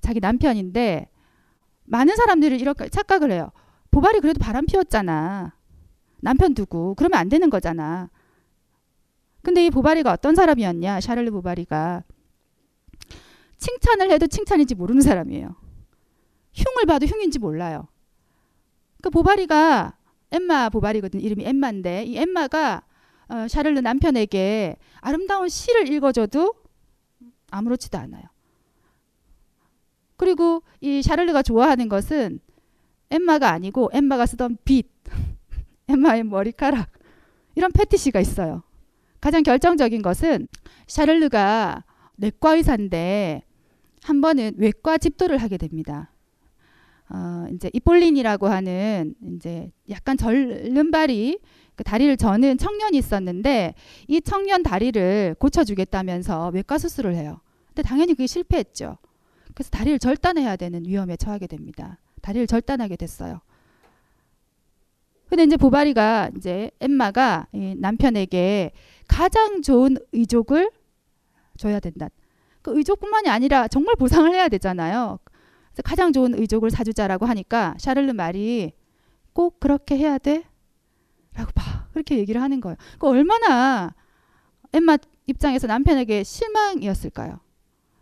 자기 0.00 0.18
남편인데 0.18 1.08
많은 1.84 2.16
사람들이 2.16 2.56
이렇게 2.56 2.88
착각을 2.88 3.30
해요. 3.30 3.52
보바리 3.92 4.18
그래도 4.20 4.40
바람 4.40 4.66
피웠잖아. 4.66 5.54
남편 6.20 6.54
두고 6.54 6.94
그러면 6.96 7.20
안 7.20 7.28
되는 7.28 7.50
거잖아. 7.50 8.10
근데 9.42 9.64
이 9.66 9.70
보바리가 9.70 10.12
어떤 10.12 10.34
사람이었냐? 10.34 11.00
샤를르 11.00 11.30
보바리가 11.30 12.02
칭찬을 13.58 14.10
해도 14.10 14.26
칭찬인지 14.26 14.74
모르는 14.74 15.02
사람이에요. 15.02 15.54
흉을 16.52 16.86
봐도 16.86 17.06
흉인지 17.06 17.38
몰라요. 17.38 17.86
그 19.02 19.10
보바리가 19.10 19.96
엠마 20.32 20.68
보바리거든. 20.68 21.20
이름이 21.20 21.44
엠마인데 21.44 22.04
이 22.04 22.16
엠마가 22.16 22.82
어, 23.28 23.48
샤를르 23.48 23.80
남편에게 23.80 24.76
아름다운 25.00 25.48
시를 25.48 25.88
읽어줘도 25.92 26.54
아무렇지도 27.50 27.98
않아요. 27.98 28.24
그리고 30.16 30.62
이 30.80 31.02
샤를르가 31.02 31.42
좋아하는 31.42 31.88
것은 31.88 32.40
엠마가 33.10 33.50
아니고 33.50 33.90
엠마가 33.92 34.26
쓰던 34.26 34.58
빗, 34.64 34.88
엠마의 35.88 36.24
머리카락 36.24 36.90
이런 37.54 37.72
패티시가 37.72 38.20
있어요. 38.20 38.62
가장 39.20 39.42
결정적인 39.42 40.02
것은 40.02 40.48
샤를르가 40.86 41.84
내과 42.16 42.56
의사인데 42.56 43.42
한 44.02 44.20
번은 44.20 44.54
외과 44.58 44.98
집도를 44.98 45.38
하게 45.38 45.56
됩니다. 45.56 46.09
어, 47.12 47.46
이제 47.52 47.70
이폴린이라고 47.72 48.46
하는 48.46 49.14
이제 49.36 49.70
약간 49.88 50.16
절름발이 50.16 51.40
그 51.74 51.84
다리를 51.84 52.16
저는 52.16 52.58
청년이 52.58 52.96
있었는데 52.96 53.74
이 54.06 54.20
청년 54.20 54.62
다리를 54.62 55.34
고쳐주겠다면서 55.38 56.50
외과 56.50 56.78
수술을 56.78 57.16
해요. 57.16 57.40
근데 57.68 57.82
당연히 57.82 58.14
그게 58.14 58.26
실패했죠. 58.26 58.98
그래서 59.54 59.70
다리를 59.70 59.98
절단해야 59.98 60.56
되는 60.56 60.84
위험에 60.86 61.16
처하게 61.16 61.46
됩니다. 61.46 61.98
다리를 62.22 62.46
절단하게 62.46 62.96
됐어요. 62.96 63.40
근데 65.28 65.44
이제 65.44 65.56
보바리가 65.56 66.30
이제 66.36 66.70
엠마가 66.80 67.46
남편에게 67.78 68.72
가장 69.08 69.62
좋은 69.62 69.96
의족을 70.12 70.70
줘야 71.56 71.80
된다. 71.80 72.08
그 72.62 72.76
의족뿐만이 72.76 73.28
아니라 73.28 73.68
정말 73.68 73.94
보상을 73.96 74.30
해야 74.32 74.48
되잖아요. 74.48 75.18
가장 75.84 76.12
좋은 76.12 76.34
의족을 76.38 76.70
사주자라고 76.70 77.26
하니까 77.26 77.74
샤를르 77.78 78.12
말이 78.12 78.72
꼭 79.32 79.60
그렇게 79.60 79.96
해야 79.96 80.18
돼? 80.18 80.44
라고 81.34 81.50
막 81.54 81.92
그렇게 81.92 82.18
얘기를 82.18 82.42
하는 82.42 82.60
거예요. 82.60 82.76
그 82.98 83.06
얼마나 83.06 83.94
엠마 84.72 84.98
입장에서 85.26 85.66
남편에게 85.66 86.24
실망이었을까요? 86.24 87.40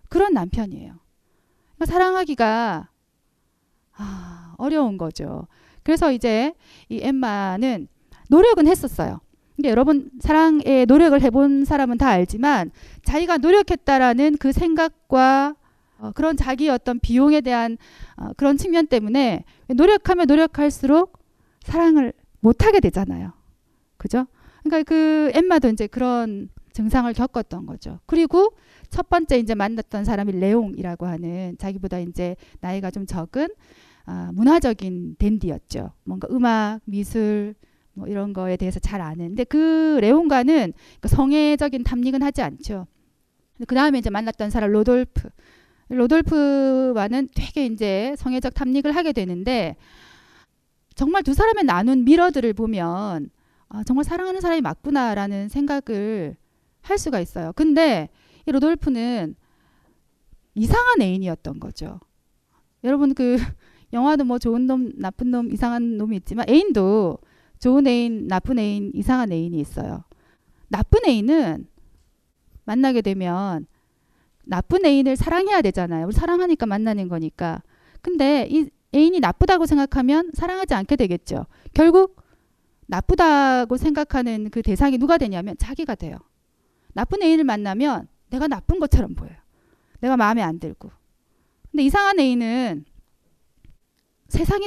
그런 0.08 0.32
남편이에요. 0.32 0.94
그러니까 1.76 1.86
사랑하기가 1.86 2.88
아, 3.98 4.54
어려운 4.58 4.96
거죠. 4.96 5.46
그래서 5.82 6.12
이제 6.12 6.54
이 6.88 7.00
엠마는 7.02 7.88
노력은 8.28 8.66
했었어요. 8.66 9.20
근데 9.56 9.70
여러분 9.70 10.10
사랑에 10.20 10.84
노력을 10.84 11.20
해본 11.20 11.64
사람은 11.64 11.98
다 11.98 12.08
알지만 12.08 12.70
자기가 13.04 13.38
노력했다라는 13.38 14.36
그 14.38 14.52
생각과 14.52 15.56
어, 15.98 16.12
그런 16.12 16.36
자기 16.36 16.68
어떤 16.68 16.98
비용에 17.00 17.40
대한 17.40 17.76
어, 18.16 18.32
그런 18.36 18.56
측면 18.56 18.86
때문에 18.86 19.44
노력하면 19.68 20.26
노력할수록 20.26 21.18
사랑을 21.62 22.12
못하게 22.40 22.80
되잖아요. 22.80 23.32
그죠? 23.96 24.26
그러니까 24.62 24.88
그 24.88 25.30
엠마도 25.34 25.68
이제 25.68 25.86
그런 25.86 26.48
증상을 26.72 27.12
겪었던 27.12 27.66
거죠. 27.66 27.98
그리고 28.06 28.52
첫 28.90 29.08
번째 29.08 29.38
이제 29.38 29.54
만났던 29.54 30.04
사람이 30.04 30.32
레옹이라고 30.32 31.06
하는 31.06 31.56
자기보다 31.58 31.98
이제 31.98 32.36
나이가 32.60 32.90
좀 32.90 33.04
적은 33.04 33.48
아, 34.06 34.30
문화적인 34.32 35.16
댄디였죠. 35.18 35.92
뭔가 36.04 36.28
음악, 36.30 36.80
미술 36.84 37.54
뭐 37.92 38.06
이런 38.06 38.32
거에 38.32 38.56
대해서 38.56 38.78
잘 38.78 39.00
아는. 39.00 39.28
근데 39.28 39.44
그 39.44 39.98
레옹과는 40.00 40.72
그 41.00 41.08
성애적인 41.08 41.84
탐닉은 41.84 42.22
하지 42.22 42.42
않죠. 42.42 42.86
그 43.66 43.74
다음에 43.74 43.98
이제 43.98 44.08
만났던 44.08 44.50
사람 44.50 44.70
로돌프. 44.70 45.28
로돌프와는 45.88 47.28
되게 47.34 47.66
이제 47.66 48.14
성애적 48.18 48.54
탐닉을 48.54 48.94
하게 48.94 49.12
되는데 49.12 49.76
정말 50.94 51.22
두 51.22 51.32
사람의 51.32 51.64
나눈 51.64 52.04
미러들을 52.04 52.52
보면 52.52 53.30
아, 53.68 53.84
정말 53.84 54.04
사랑하는 54.04 54.40
사람이 54.40 54.60
맞구나라는 54.62 55.48
생각을 55.48 56.36
할 56.80 56.98
수가 56.98 57.20
있어요. 57.20 57.52
근데 57.54 58.08
이 58.46 58.52
로돌프는 58.52 59.36
이상한 60.54 61.02
애인이었던 61.02 61.60
거죠. 61.60 62.00
여러분 62.84 63.14
그 63.14 63.36
영화도 63.92 64.24
뭐 64.24 64.38
좋은 64.38 64.66
놈, 64.66 64.92
나쁜 64.96 65.30
놈, 65.30 65.50
이상한 65.52 65.96
놈이 65.96 66.16
있지만 66.16 66.48
애인도 66.48 67.18
좋은 67.58 67.86
애인, 67.86 68.28
나쁜 68.28 68.58
애인, 68.58 68.92
이상한 68.94 69.32
애인이 69.32 69.58
있어요. 69.58 70.04
나쁜 70.68 71.00
애인은 71.06 71.66
만나게 72.64 73.00
되면 73.00 73.66
나쁜 74.48 74.86
애인을 74.86 75.14
사랑해야 75.16 75.60
되잖아요. 75.60 76.10
사랑하니까 76.10 76.64
만나는 76.64 77.08
거니까. 77.08 77.62
근데 78.00 78.46
이 78.50 78.68
애인이 78.94 79.20
나쁘다고 79.20 79.66
생각하면 79.66 80.30
사랑하지 80.32 80.72
않게 80.72 80.96
되겠죠. 80.96 81.44
결국 81.74 82.16
나쁘다고 82.86 83.76
생각하는 83.76 84.48
그 84.50 84.62
대상이 84.62 84.96
누가 84.96 85.18
되냐면 85.18 85.54
자기가 85.58 85.94
돼요. 85.94 86.16
나쁜 86.94 87.22
애인을 87.22 87.44
만나면 87.44 88.08
내가 88.30 88.48
나쁜 88.48 88.78
것처럼 88.80 89.14
보여요. 89.14 89.36
내가 90.00 90.16
마음에 90.16 90.42
안 90.42 90.58
들고. 90.58 90.90
근데 91.70 91.82
이상한 91.82 92.18
애인은 92.18 92.86
세상이 94.28 94.66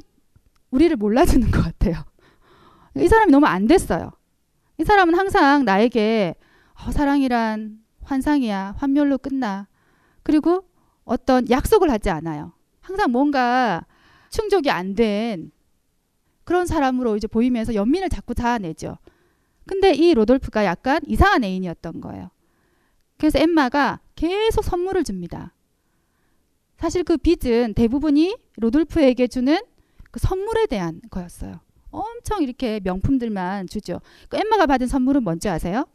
우리를 0.70 0.96
몰라주는 0.96 1.50
것 1.50 1.60
같아요. 1.64 2.04
이 2.98 3.08
사람이 3.08 3.32
너무 3.32 3.48
안 3.48 3.66
됐어요. 3.66 4.12
이 4.78 4.84
사람은 4.84 5.16
항상 5.16 5.66
나에게 5.66 6.36
어, 6.76 6.92
사랑이란 6.92 7.80
환상이야. 8.04 8.76
환멸로 8.78 9.18
끝나. 9.18 9.68
그리고 10.24 10.64
어떤 11.04 11.50
약속을 11.50 11.90
하지 11.92 12.10
않아요. 12.10 12.54
항상 12.82 13.12
뭔가 13.12 13.86
충족이 14.30 14.70
안 14.70 14.96
된 14.96 15.52
그런 16.44 16.66
사람으로 16.66 17.16
이제 17.18 17.28
보이면서 17.28 17.76
연민을 17.76 18.10
자꾸 18.10 18.34
자아내죠. 18.34 18.98
근데 19.68 19.94
이 19.94 20.14
로돌프가 20.14 20.66
약간 20.66 21.00
이상한 21.08 21.44
애인이었던 21.44 22.02
거예요. 22.02 22.30
그래서 23.18 23.40
엠마가 23.40 24.00
계속 24.16 24.64
선물을 24.64 25.04
줍니다. 25.04 25.54
사실 26.78 27.04
그 27.04 27.18
빚은 27.18 27.76
대부분이 27.76 28.36
로돌프에게 28.58 29.28
주는 29.28 29.58
그 30.10 30.20
선물에 30.20 30.66
대한 30.66 31.00
거였어요. 31.12 31.60
엄청 31.92 32.42
이렇게 32.42 32.80
명품들만 32.84 33.68
주죠. 33.68 34.02
그 34.30 34.38
엠마가 34.38 34.66
받은 34.66 34.88
선물은 34.88 35.24
뭔지 35.24 35.48
아세요? 35.48 35.86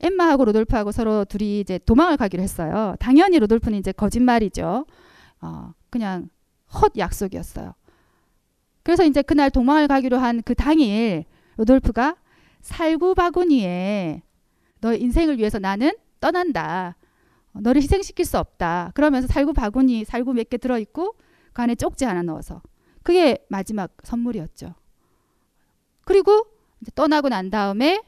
엠마하고 0.00 0.46
로돌프하고 0.46 0.92
서로 0.92 1.24
둘이 1.24 1.60
이제 1.60 1.78
도망을 1.78 2.16
가기로 2.16 2.42
했어요. 2.42 2.94
당연히 3.00 3.38
로돌프는 3.38 3.78
이제 3.78 3.92
거짓말이죠. 3.92 4.86
어, 5.42 5.74
그냥 5.90 6.28
헛 6.72 6.92
약속이었어요. 6.96 7.74
그래서 8.82 9.04
이제 9.04 9.22
그날 9.22 9.50
도망을 9.50 9.88
가기로 9.88 10.16
한 10.18 10.40
그 10.42 10.54
당일 10.54 11.24
로돌프가 11.56 12.16
살구 12.62 13.14
바구니에 13.14 14.22
너 14.80 14.94
인생을 14.94 15.38
위해서 15.38 15.58
나는 15.58 15.92
떠난다. 16.20 16.96
어, 17.52 17.60
너를 17.60 17.82
희생시킬 17.82 18.24
수 18.24 18.38
없다. 18.38 18.92
그러면서 18.94 19.28
살구 19.28 19.52
바구니 19.52 20.04
살구 20.04 20.32
몇 20.34 20.48
개 20.48 20.56
들어 20.56 20.78
있고 20.78 21.14
그 21.52 21.62
안에 21.62 21.74
쪽지 21.74 22.04
하나 22.06 22.22
넣어서 22.22 22.62
그게 23.02 23.44
마지막 23.48 23.92
선물이었죠. 24.02 24.74
그리고 26.04 26.46
떠나고 26.94 27.28
난 27.28 27.50
다음에 27.50 28.02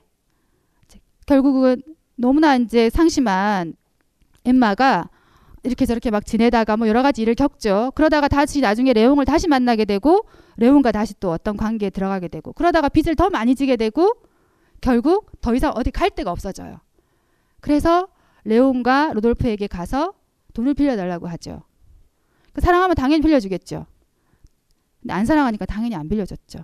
결국은 1.32 1.82
너무나 2.14 2.56
이제 2.56 2.90
상심한 2.90 3.72
엠마가 4.44 5.08
이렇게 5.62 5.86
저렇게 5.86 6.10
막 6.10 6.26
지내다가 6.26 6.76
뭐 6.76 6.88
여러 6.88 7.02
가지 7.02 7.22
일을 7.22 7.34
겪죠. 7.34 7.90
그러다가 7.94 8.28
다시 8.28 8.60
나중에 8.60 8.92
레옹을 8.92 9.24
다시 9.24 9.48
만나게 9.48 9.86
되고 9.86 10.26
레옹과 10.58 10.92
다시 10.92 11.14
또 11.20 11.30
어떤 11.30 11.56
관계에 11.56 11.88
들어가게 11.88 12.28
되고 12.28 12.52
그러다가 12.52 12.90
빚을 12.90 13.16
더 13.16 13.30
많이 13.30 13.54
지게 13.54 13.76
되고 13.76 14.12
결국 14.82 15.40
더 15.40 15.54
이상 15.54 15.72
어디 15.74 15.90
갈 15.90 16.10
데가 16.10 16.30
없어져요. 16.30 16.80
그래서 17.60 18.08
레옹과 18.44 19.12
로돌프에게 19.14 19.68
가서 19.68 20.12
돈을 20.52 20.74
빌려달라고 20.74 21.28
하죠. 21.28 21.62
그 22.52 22.60
사랑하면 22.60 22.94
당연히 22.94 23.22
빌려주겠죠. 23.22 23.86
근데 25.00 25.14
안 25.14 25.24
사랑하니까 25.24 25.64
당연히 25.64 25.94
안 25.94 26.10
빌려줬죠. 26.10 26.58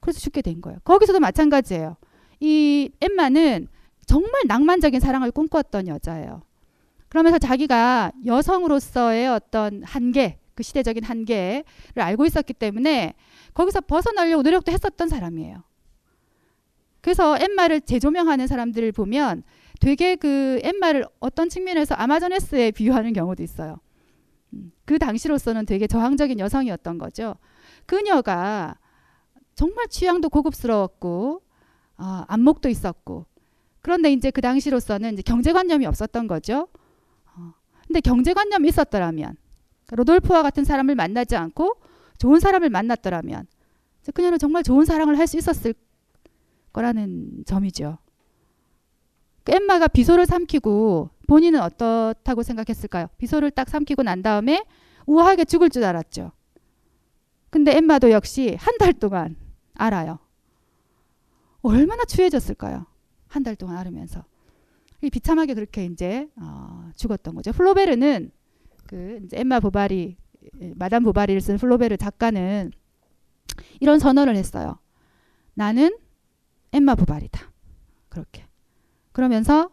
그래서 0.00 0.20
죽게 0.20 0.40
된 0.40 0.62
거예요. 0.62 0.78
거기서도 0.84 1.20
마찬가지예요. 1.20 1.96
이 2.40 2.90
엠마는 3.00 3.68
정말 4.06 4.42
낭만적인 4.46 5.00
사랑을 5.00 5.30
꿈꿨던 5.30 5.88
여자예요. 5.88 6.42
그러면서 7.08 7.38
자기가 7.38 8.12
여성으로서의 8.26 9.28
어떤 9.28 9.82
한계, 9.82 10.38
그 10.54 10.62
시대적인 10.62 11.04
한계를 11.04 11.64
알고 11.96 12.26
있었기 12.26 12.52
때문에 12.54 13.14
거기서 13.54 13.80
벗어나려고 13.82 14.42
노력도 14.42 14.72
했었던 14.72 15.08
사람이에요. 15.08 15.62
그래서 17.00 17.38
엠마를 17.38 17.80
재조명하는 17.80 18.46
사람들을 18.46 18.92
보면 18.92 19.42
되게 19.80 20.16
그 20.16 20.60
엠마를 20.62 21.06
어떤 21.20 21.48
측면에서 21.48 21.94
아마존에스에 21.94 22.72
비유하는 22.72 23.12
경우도 23.12 23.42
있어요. 23.42 23.78
음, 24.52 24.72
그 24.84 24.98
당시로서는 24.98 25.66
되게 25.66 25.86
저항적인 25.86 26.38
여성이었던 26.40 26.98
거죠. 26.98 27.36
그녀가 27.86 28.76
정말 29.54 29.86
취향도 29.88 30.28
고급스러웠고 30.28 31.42
어, 31.98 32.24
안목도 32.28 32.68
있었고 32.68 33.26
그런데 33.80 34.12
이제 34.12 34.30
그 34.30 34.40
당시로서는 34.40 35.14
이제 35.14 35.22
경제관념이 35.22 35.86
없었던 35.86 36.26
거죠. 36.26 36.68
어, 37.34 37.52
근데 37.86 38.00
경제관념이 38.00 38.68
있었더라면 38.68 39.36
로돌프와 39.90 40.42
같은 40.42 40.64
사람을 40.64 40.94
만나지 40.94 41.36
않고 41.36 41.76
좋은 42.18 42.40
사람을 42.40 42.70
만났더라면 42.70 43.46
그녀는 44.14 44.38
정말 44.38 44.62
좋은 44.62 44.84
사랑을 44.84 45.18
할 45.18 45.26
수 45.26 45.36
있었을 45.36 45.74
거라는 46.72 47.44
점이죠. 47.46 47.98
그 49.44 49.52
엠마가 49.54 49.88
비소를 49.88 50.26
삼키고 50.26 51.10
본인은 51.26 51.60
어떻다고 51.60 52.42
생각했을까요? 52.42 53.08
비소를 53.18 53.50
딱 53.50 53.68
삼키고 53.68 54.02
난 54.02 54.22
다음에 54.22 54.64
우아하게 55.06 55.44
죽을 55.46 55.70
줄 55.70 55.84
알았죠. 55.84 56.32
근데 57.50 57.76
엠마도 57.76 58.10
역시 58.10 58.56
한 58.60 58.76
달 58.78 58.92
동안 58.92 59.36
알아요. 59.74 60.18
얼마나 61.68 62.04
추해졌을까요? 62.04 62.86
한 63.28 63.42
달 63.42 63.56
동안 63.56 63.76
앓으면서. 63.76 64.24
비참하게 65.12 65.54
그렇게 65.54 65.84
이제 65.84 66.28
어, 66.36 66.90
죽었던 66.96 67.34
거죠. 67.34 67.52
플로베르는 67.52 68.30
그 68.86 69.20
이제 69.24 69.38
엠마 69.38 69.60
보바리 69.60 70.16
마담 70.76 71.04
보바리를 71.04 71.40
쓴 71.40 71.56
플로베르 71.58 71.96
작가는 71.98 72.72
이런 73.80 73.98
선언을 73.98 74.34
했어요. 74.34 74.78
나는 75.54 75.96
엠마 76.72 76.94
보바리다. 76.94 77.52
그렇게. 78.08 78.46
그러면서 79.12 79.70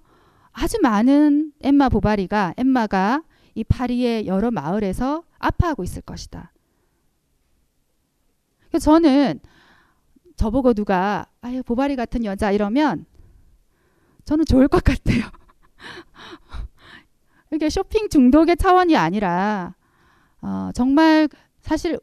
아주 0.51 0.77
많은 0.81 1.53
엠마 1.61 1.89
보바리가 1.89 2.55
엠마가 2.57 3.23
이 3.55 3.63
파리의 3.63 4.27
여러 4.27 4.51
마을에서 4.51 5.23
아파하고 5.39 5.83
있을 5.83 6.01
것이다. 6.01 6.51
저는 8.79 9.39
저보고 10.36 10.73
누가 10.73 11.25
아유 11.41 11.63
보바리 11.63 11.95
같은 11.95 12.25
여자 12.25 12.51
이러면 12.51 13.05
저는 14.25 14.45
좋을 14.45 14.67
것 14.67 14.83
같아요. 14.83 15.23
이게 17.53 17.69
쇼핑 17.69 18.09
중독의 18.09 18.57
차원이 18.57 18.97
아니라 18.97 19.75
어, 20.41 20.71
정말 20.73 21.29
사실 21.61 21.99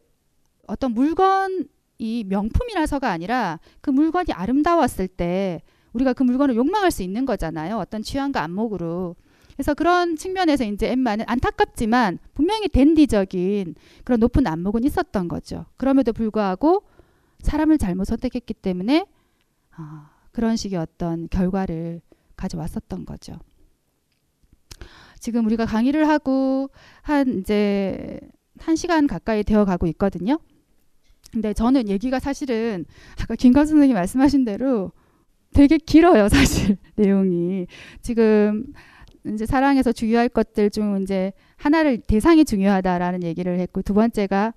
어떤 0.66 0.93
물건이 0.93 2.24
명품이라서가 2.26 3.11
아니라 3.11 3.59
그 3.80 3.91
물건이 3.91 4.33
아름다웠을 4.33 5.09
때 5.09 5.62
우리가 5.93 6.12
그 6.12 6.22
물건을 6.22 6.57
욕망할 6.57 6.91
수 6.91 7.03
있는 7.03 7.26
거잖아요. 7.26 7.76
어떤 7.76 8.03
취향과 8.03 8.43
안목으로. 8.43 9.16
그래서 9.55 9.74
그런 9.74 10.16
측면에서 10.16 10.64
이제 10.64 10.91
엠마는 10.91 11.26
안타깝지만 11.28 12.18
분명히 12.35 12.68
댄디적인 12.68 13.74
그런 14.03 14.20
높은 14.20 14.47
안목은 14.47 14.85
있었던 14.85 15.28
거죠. 15.28 15.66
그럼에도 15.76 16.12
불구하고 16.12 16.85
사람을 17.43 17.78
잘못 17.78 18.05
선택했기 18.05 18.55
때문에 18.55 19.07
어, 19.78 19.82
그런 20.32 20.57
식의 20.57 20.78
어떤 20.78 21.28
결과를 21.28 22.01
가져왔었던 22.36 23.05
거죠. 23.05 23.34
지금 25.20 25.47
우리가 25.47 25.66
강의를 25.66 26.09
하고 26.09 26.70
한 27.03 27.38
이제 27.38 28.18
한 28.59 28.74
시간 28.74 29.07
가까이 29.07 29.45
되어 29.45 29.64
가고 29.64 29.86
있거든요. 29.88 30.38
근데 31.32 31.53
저는 31.55 31.88
얘기가 31.88 32.18
사실은 32.18 32.84
아까 33.20 33.36
김관 33.36 33.66
선생님 33.66 33.95
말씀하신 33.95 34.45
대로 34.45 34.93
되게 35.53 35.78
길어요, 35.78 36.28
사실 36.28 36.76
내용이. 36.97 37.66
지금 38.01 38.72
이제 39.26 39.47
사랑에서 39.47 39.93
중요할 39.93 40.28
것들 40.28 40.70
중 40.70 41.01
이제 41.03 41.32
하나를 41.57 41.99
대상이 41.99 42.45
중요하다라는 42.45 43.22
얘기를 43.22 43.59
했고 43.61 43.82
두 43.82 43.95
번째가 43.95 44.55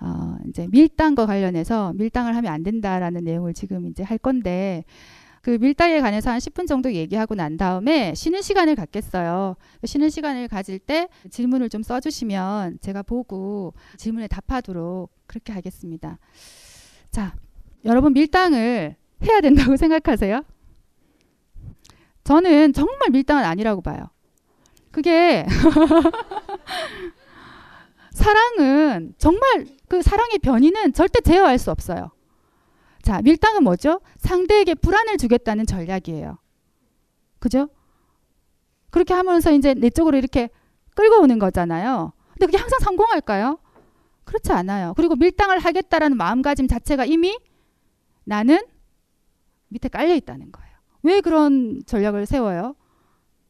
어 0.00 0.36
이제 0.48 0.66
밀당과 0.70 1.26
관련해서 1.26 1.92
밀당을 1.94 2.36
하면 2.36 2.52
안 2.52 2.62
된다라는 2.62 3.24
내용을 3.24 3.54
지금 3.54 3.86
이제 3.86 4.02
할 4.02 4.18
건데 4.18 4.84
그 5.46 5.56
밀당에 5.60 6.00
관해서 6.00 6.30
한 6.30 6.38
10분 6.38 6.66
정도 6.66 6.92
얘기하고 6.92 7.36
난 7.36 7.56
다음에 7.56 8.14
쉬는 8.14 8.42
시간을 8.42 8.74
갖겠어요. 8.74 9.54
쉬는 9.84 10.10
시간을 10.10 10.48
가질 10.48 10.80
때 10.80 11.08
질문을 11.30 11.68
좀 11.68 11.84
써주시면 11.84 12.78
제가 12.80 13.04
보고 13.04 13.72
질문에 13.96 14.26
답하도록 14.26 15.08
그렇게 15.28 15.52
하겠습니다. 15.52 16.18
자, 17.12 17.36
여러분 17.84 18.12
밀당을 18.12 18.96
해야 19.22 19.40
된다고 19.40 19.76
생각하세요? 19.78 20.42
저는 22.24 22.72
정말 22.72 23.10
밀당은 23.12 23.44
아니라고 23.44 23.82
봐요. 23.82 24.10
그게 24.90 25.46
사랑은 28.10 29.14
정말 29.16 29.66
그 29.88 30.02
사랑의 30.02 30.38
변이는 30.38 30.92
절대 30.92 31.20
제어할 31.20 31.58
수 31.58 31.70
없어요. 31.70 32.10
자, 33.02 33.22
밀당은 33.22 33.62
뭐죠? 33.62 34.00
상대에게 34.18 34.74
불안을 34.74 35.16
주겠다는 35.16 35.66
전략이에요. 35.66 36.38
그죠? 37.38 37.68
그렇게 38.90 39.14
하면서 39.14 39.52
이제 39.52 39.74
내 39.74 39.90
쪽으로 39.90 40.16
이렇게 40.16 40.48
끌고 40.94 41.22
오는 41.22 41.38
거잖아요. 41.38 42.12
근데 42.32 42.46
그게 42.46 42.58
항상 42.58 42.80
성공할까요? 42.80 43.58
그렇지 44.24 44.52
않아요. 44.52 44.94
그리고 44.96 45.14
밀당을 45.14 45.58
하겠다라는 45.58 46.16
마음가짐 46.16 46.66
자체가 46.66 47.04
이미 47.04 47.38
나는 48.24 48.58
밑에 49.68 49.88
깔려 49.88 50.14
있다는 50.14 50.50
거예요. 50.50 50.76
왜 51.02 51.20
그런 51.20 51.82
전략을 51.86 52.26
세워요? 52.26 52.74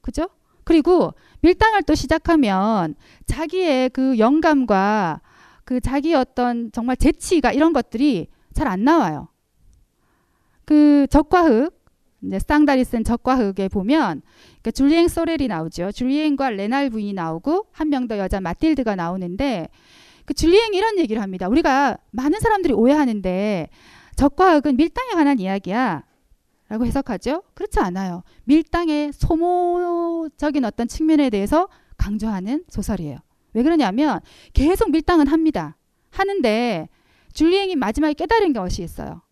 그죠? 0.03 0.29
그리고 0.65 1.15
밀당을 1.41 1.85
또 1.85 1.95
시작하면 1.95 2.95
자기의 3.25 3.91
그 3.91 4.19
영감과 4.19 5.21
그 5.67 5.81
자기 5.81 6.15
어떤 6.15 6.71
정말 6.73 6.97
재치가 6.97 7.53
이런 7.53 7.75
것들이 7.75 8.29
잘 8.55 8.69
안 8.69 8.85
나와요. 8.85 9.29
그 10.65 11.07
적과 11.11 11.43
흑, 11.43 11.71
이제 12.23 12.39
스탕다리 12.39 12.85
쓴 12.85 13.05
적과 13.05 13.37
흑에 13.37 13.69
보면 13.69 14.23
그러니까 14.63 14.71
줄리엥 14.71 15.09
소렐이 15.09 15.49
나오죠. 15.49 15.93
줄리엥과 15.93 16.51
레날 16.51 16.89
부인이 16.89 17.13
나오고 17.13 17.67
한 17.73 17.89
명 17.91 18.09
더 18.09 18.17
여자 18.19 18.41
마틸드가 18.41 18.97
나오는데 18.97 19.69
그 20.25 20.35
줄리엥이 20.35 20.77
이런 20.77 20.99
얘기를 20.99 21.21
합니다. 21.21 21.49
우리가 21.49 21.99
많은 22.13 22.41
사람들이 22.41 22.73
오해하는데 22.73 23.69
적과 24.17 24.59
흑은 24.59 24.77
밀당에 24.77 25.11
관한 25.15 25.39
이야기야. 25.39 26.05
라고 26.69 26.87
해석하죠? 26.87 27.43
그렇지 27.55 27.79
않아요. 27.81 28.23
밀당의 28.45 29.13
소모적인 29.13 30.65
어떤 30.65 30.89
측면에 30.89 31.31
대해서 31.31 31.69
강조하는 31.97 32.65
소설이에요. 32.69 33.19
왜 33.57 33.63
그러냐면 33.63 34.21
계속 34.53 34.91
밀당은 34.91 35.29
합니다. 35.29 35.79
하는데 36.11 36.89
줄리앵이 37.33 37.77
마지막에 37.77 38.13
깨달은 38.13 38.53
것이 38.53 38.83
있어요. 38.83 39.23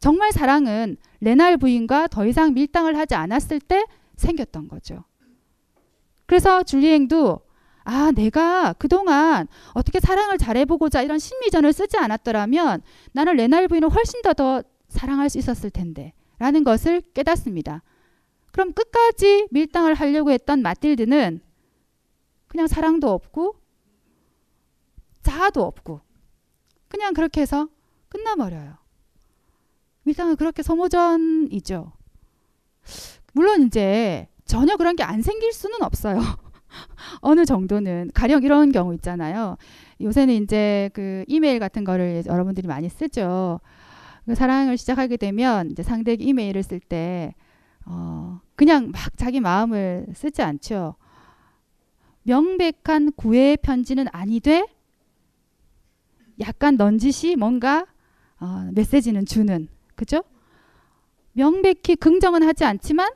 정말 0.00 0.32
사랑은 0.32 0.98
레날 1.20 1.56
부인과 1.56 2.08
더 2.08 2.26
이상 2.26 2.52
밀당을 2.52 2.96
하지 2.98 3.14
않았을 3.14 3.60
때 3.60 3.86
생겼던 4.16 4.68
거죠. 4.68 5.04
그래서 6.26 6.62
줄리앵도 6.62 7.40
아, 7.84 8.12
내가 8.14 8.74
그동안 8.74 9.46
어떻게 9.72 9.98
사랑을 9.98 10.36
잘해보고자 10.36 11.00
이런 11.00 11.18
심리전을 11.18 11.72
쓰지 11.72 11.96
않았더라면 11.96 12.82
나는 13.12 13.36
레날 13.36 13.66
부인을 13.66 13.88
훨씬 13.88 14.20
더 14.20 14.34
더 14.34 14.62
사랑할 14.88 15.30
수 15.30 15.38
있었을 15.38 15.70
텐데 15.70 16.12
라는 16.38 16.64
것을 16.64 17.00
깨닫습니다. 17.14 17.82
그럼 18.52 18.72
끝까지 18.72 19.48
밀당을 19.50 19.94
하려고 19.94 20.30
했던 20.30 20.60
마틸드는 20.60 21.40
그냥 22.54 22.68
사랑도 22.68 23.10
없고 23.10 23.56
자아도 25.22 25.64
없고 25.64 26.00
그냥 26.86 27.12
그렇게 27.12 27.40
해서 27.40 27.68
끝나버려요. 28.08 28.76
밀당은 30.04 30.36
그렇게 30.36 30.62
소모전이죠. 30.62 31.90
물론 33.32 33.62
이제 33.62 34.28
전혀 34.44 34.76
그런 34.76 34.94
게 34.94 35.02
안 35.02 35.20
생길 35.20 35.52
수는 35.52 35.82
없어요. 35.82 36.20
어느 37.22 37.44
정도는 37.44 38.12
가령 38.14 38.44
이런 38.44 38.70
경우 38.70 38.94
있잖아요. 38.94 39.56
요새는 40.00 40.34
이제 40.44 40.90
그 40.94 41.24
이메일 41.26 41.58
같은 41.58 41.82
거를 41.82 42.22
여러분들이 42.24 42.68
많이 42.68 42.88
쓰죠. 42.88 43.58
그 44.26 44.36
사랑을 44.36 44.78
시작하게 44.78 45.16
되면 45.16 45.72
이제 45.72 45.82
상대에게 45.82 46.22
이메일을 46.22 46.62
쓸때 46.62 47.34
어, 47.84 48.40
그냥 48.54 48.92
막 48.92 49.16
자기 49.16 49.40
마음을 49.40 50.06
쓰지 50.14 50.40
않죠. 50.40 50.94
명백한 52.24 53.12
구애 53.16 53.56
편지는 53.56 54.06
아니되 54.12 54.66
약간 56.40 56.76
넌지시 56.76 57.36
뭔가 57.36 57.86
어, 58.40 58.68
메시지는 58.72 59.24
주는 59.24 59.68
그죠? 59.94 60.22
명백히 61.32 61.96
긍정은 61.96 62.42
하지 62.42 62.64
않지만 62.64 63.10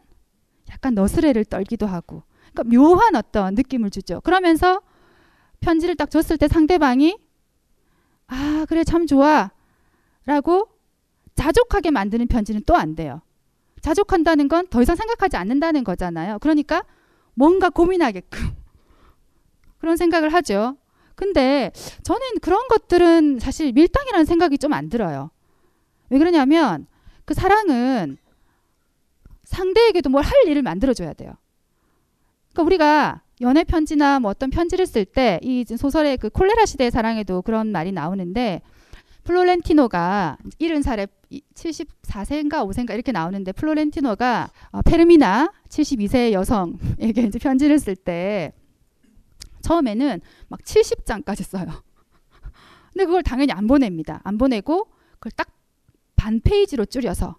약간 0.70 0.94
너스레를 0.94 1.44
떨기도 1.44 1.86
하고 1.86 2.22
그러니까 2.52 2.64
묘한 2.76 3.16
어떤 3.16 3.54
느낌을 3.54 3.90
주죠. 3.90 4.20
그러면서 4.20 4.80
편지를 5.60 5.96
딱 5.96 6.10
줬을 6.10 6.38
때 6.38 6.46
상대방이 6.48 7.18
아 8.28 8.66
그래 8.68 8.84
참 8.84 9.06
좋아 9.06 9.50
라고 10.26 10.68
자족하게 11.34 11.90
만드는 11.90 12.26
편지는 12.28 12.62
또 12.66 12.74
안 12.76 12.94
돼요. 12.94 13.22
자족한다는 13.80 14.48
건 14.48 14.66
더 14.68 14.82
이상 14.82 14.96
생각하지 14.96 15.36
않는다는 15.36 15.84
거잖아요. 15.84 16.38
그러니까 16.40 16.84
뭔가 17.34 17.70
고민하게끔 17.70 18.40
그런 19.78 19.96
생각을 19.96 20.32
하죠. 20.34 20.76
근데 21.14 21.72
저는 22.02 22.20
그런 22.42 22.68
것들은 22.68 23.38
사실 23.40 23.72
밀당이라는 23.72 24.24
생각이 24.24 24.58
좀 24.58 24.72
안 24.72 24.88
들어요. 24.88 25.30
왜 26.10 26.18
그러냐면 26.18 26.86
그 27.24 27.34
사랑은 27.34 28.16
상대에게도 29.44 30.10
뭘 30.10 30.22
할 30.22 30.32
일을 30.46 30.62
만들어줘야 30.62 31.12
돼요. 31.14 31.32
그러니까 32.52 32.62
우리가 32.64 33.22
연애 33.40 33.64
편지나 33.64 34.20
뭐 34.20 34.30
어떤 34.30 34.50
편지를 34.50 34.86
쓸 34.86 35.04
때 35.04 35.38
이 35.42 35.64
소설의 35.64 36.18
그 36.18 36.28
콜레라 36.30 36.66
시대의 36.66 36.90
사랑에도 36.90 37.42
그런 37.42 37.68
말이 37.72 37.92
나오는데 37.92 38.62
플로렌티노가 39.24 40.38
70살에 40.60 41.08
74세인가 41.54 42.66
5세인가 42.66 42.94
이렇게 42.94 43.12
나오는데 43.12 43.52
플로렌티노가 43.52 44.50
어, 44.72 44.82
페르미나 44.82 45.52
72세의 45.68 46.32
여성에게 46.32 47.22
이제 47.22 47.38
편지를 47.38 47.78
쓸 47.78 47.94
때 47.94 48.52
처음에는 49.62 50.20
막 50.48 50.60
70장까지 50.60 51.42
써요. 51.44 51.66
근데 52.92 53.04
그걸 53.04 53.22
당연히 53.22 53.52
안 53.52 53.66
보냅니다. 53.66 54.20
안 54.24 54.38
보내고 54.38 54.88
그걸 55.18 55.32
딱 55.32 55.58
반 56.18 56.40
페이지로 56.40 56.84
줄여서 56.84 57.36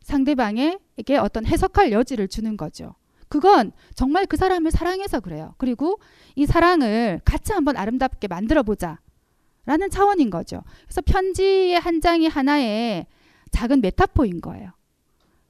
상대방에게 0.00 1.18
어떤 1.20 1.44
해석할 1.44 1.92
여지를 1.92 2.28
주는 2.28 2.56
거죠. 2.56 2.94
그건 3.28 3.72
정말 3.94 4.24
그 4.26 4.36
사람을 4.36 4.70
사랑해서 4.70 5.20
그래요. 5.20 5.54
그리고 5.58 6.00
이 6.34 6.46
사랑을 6.46 7.20
같이 7.24 7.52
한번 7.52 7.76
아름답게 7.76 8.28
만들어 8.28 8.62
보자. 8.62 8.98
라는 9.64 9.90
차원인 9.90 10.30
거죠. 10.30 10.62
그래서 10.84 11.02
편지의 11.02 11.78
한 11.78 12.00
장이 12.00 12.26
하나의 12.28 13.06
작은 13.50 13.80
메타포인 13.80 14.40
거예요. 14.40 14.70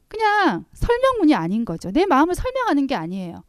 그냥 0.09 0.65
설명문이 0.75 1.35
아닌 1.35 1.65
거죠. 1.65 1.91
내 1.91 2.05
마음을 2.07 2.35
설명하는 2.35 2.87
게 2.87 2.95
아니에요. 2.95 3.43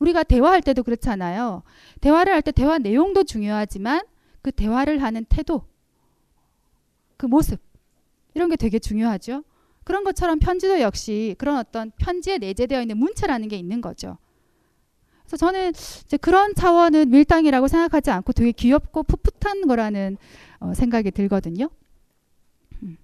우리가 0.00 0.22
대화할 0.24 0.62
때도 0.62 0.82
그렇잖아요. 0.82 1.62
대화를 2.00 2.32
할 2.32 2.42
때 2.42 2.50
대화 2.52 2.78
내용도 2.78 3.22
중요하지만 3.22 4.00
그 4.42 4.50
대화를 4.50 5.02
하는 5.02 5.24
태도, 5.28 5.62
그 7.16 7.26
모습, 7.26 7.60
이런 8.34 8.48
게 8.48 8.56
되게 8.56 8.78
중요하죠. 8.78 9.44
그런 9.84 10.04
것처럼 10.04 10.38
편지도 10.38 10.80
역시 10.80 11.34
그런 11.38 11.56
어떤 11.58 11.90
편지에 11.98 12.38
내재되어 12.38 12.80
있는 12.80 12.96
문체라는 12.96 13.48
게 13.48 13.56
있는 13.56 13.80
거죠. 13.80 14.16
그래서 15.26 15.36
저는 15.36 15.70
이제 15.70 16.16
그런 16.16 16.54
차원은 16.54 17.10
밀당이라고 17.10 17.68
생각하지 17.68 18.10
않고 18.10 18.32
되게 18.32 18.52
귀엽고 18.52 19.02
풋풋한 19.04 19.66
거라는 19.66 20.16
어, 20.60 20.74
생각이 20.74 21.10
들거든요. 21.10 21.68
음. 22.82 22.96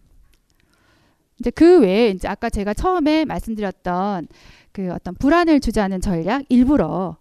이제 1.38 1.50
그 1.50 1.80
외에 1.80 2.10
이제 2.10 2.26
아까 2.28 2.50
제가 2.50 2.72
처음에 2.74 3.24
말씀드렸던 3.26 4.28
그 4.76 4.92
어떤 4.92 5.14
불안을 5.14 5.60
주자는 5.60 6.02
전략 6.02 6.44
일부러 6.50 7.16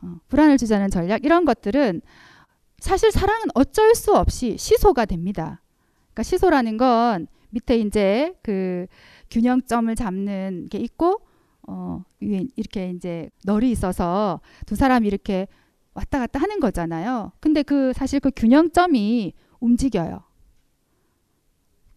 어, 0.00 0.16
불안을 0.28 0.56
주자는 0.56 0.88
전략 0.88 1.22
이런 1.22 1.44
것들은 1.44 2.00
사실 2.78 3.12
사랑은 3.12 3.48
어쩔 3.54 3.94
수 3.94 4.16
없이 4.16 4.56
시소가 4.56 5.04
됩니다. 5.04 5.60
그러니까 6.06 6.22
시소라는 6.22 6.78
건 6.78 7.26
밑에 7.50 7.76
이제 7.76 8.32
그 8.42 8.86
균형점을 9.30 9.94
잡는 9.94 10.68
게 10.70 10.78
있고 10.78 11.20
어 11.66 12.02
이렇게 12.20 12.92
이제 12.92 13.28
널이 13.44 13.70
있어서 13.70 14.40
두 14.64 14.74
사람이 14.74 15.06
이렇게 15.06 15.48
왔다 15.92 16.18
갔다 16.18 16.40
하는 16.40 16.60
거잖아요. 16.60 17.32
근데 17.40 17.62
그 17.62 17.92
사실 17.92 18.20
그 18.20 18.30
균형점이 18.34 19.34
움직여요. 19.60 20.22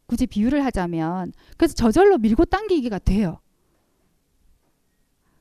굳이 0.08 0.28
비유를 0.28 0.66
하자면 0.66 1.32
그래서 1.56 1.74
저절로 1.74 2.18
밀고 2.18 2.44
당기기가 2.44 3.00
돼요. 3.00 3.40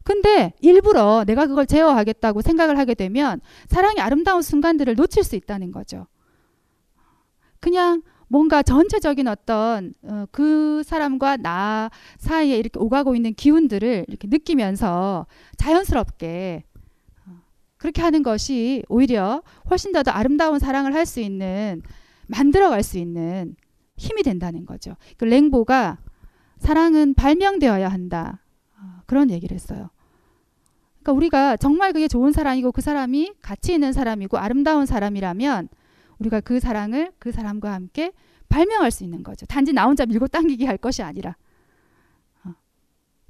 근데 0.05 0.53
일부러 0.61 1.25
내가 1.27 1.47
그걸 1.47 1.67
제어하겠다고 1.67 2.43
생각을 2.43 2.79
하게 2.79 2.95
되면 2.95 3.41
사랑의 3.69 4.01
아름다운 4.01 4.43
순간들을 4.43 4.95
놓칠 4.95 5.23
수 5.25 5.37
있다는 5.37 5.73
거죠. 5.73 6.07
그냥 7.61 8.03
뭔가 8.29 8.63
전체적인 8.63 9.27
어떤 9.29 9.93
어, 10.03 10.25
그 10.31 10.83
사람과 10.85 11.37
나 11.37 11.91
사이에 12.19 12.57
이렇게 12.57 12.79
오가고 12.79 13.17
있는 13.17 13.35
기운들을 13.35 14.07
이렇게 14.09 14.29
느끼면서 14.29 15.27
자연스럽게 15.57 16.63
어, 17.27 17.31
그렇게 17.77 18.01
하는 18.03 18.23
것이 18.23 18.85
오히려 18.89 19.43
훨씬 19.69 19.93
더, 19.93 20.03
더 20.03 20.13
아름다운 20.13 20.59
사랑을 20.61 20.95
할 20.95 21.07
수 21.07 21.21
있는 21.21 21.83
만들어갈 22.29 22.85
수 22.85 22.99
있는 22.99 23.57
힘이 23.97 24.23
된다는 24.23 24.65
거죠. 24.65 24.95
그 25.17 25.25
랭보가 25.25 25.99
사랑은 26.59 27.15
발명되어야 27.15 27.89
한다 27.89 28.45
어, 28.47 28.50
그런 29.11 29.29
얘기를 29.29 29.57
했어요. 29.57 29.91
그러니까 31.03 31.13
우리가 31.13 31.57
정말 31.57 31.93
그게 31.93 32.07
좋은 32.07 32.31
사람이고 32.31 32.71
그 32.71 32.81
사람이 32.81 33.33
가치 33.43 33.75
있는 33.75 33.93
사람이고 33.93 34.39
아름다운 34.39 34.87
사람이라면 34.87 35.69
우리가 36.21 36.39
그 36.41 36.61
사랑을 36.61 37.11
그 37.19 37.33
사람과 37.33 37.73
함께 37.73 38.13
발명할 38.49 38.93
수 38.93 39.03
있는 39.03 39.25
거죠. 39.25 39.47
단지 39.47 39.73
나 39.73 39.87
혼자 39.87 40.07
밀고 40.07 40.29
당기기 40.29 40.65
할 40.65 40.77
것이 40.79 41.03
아니라. 41.03 41.35
어. 42.45 42.55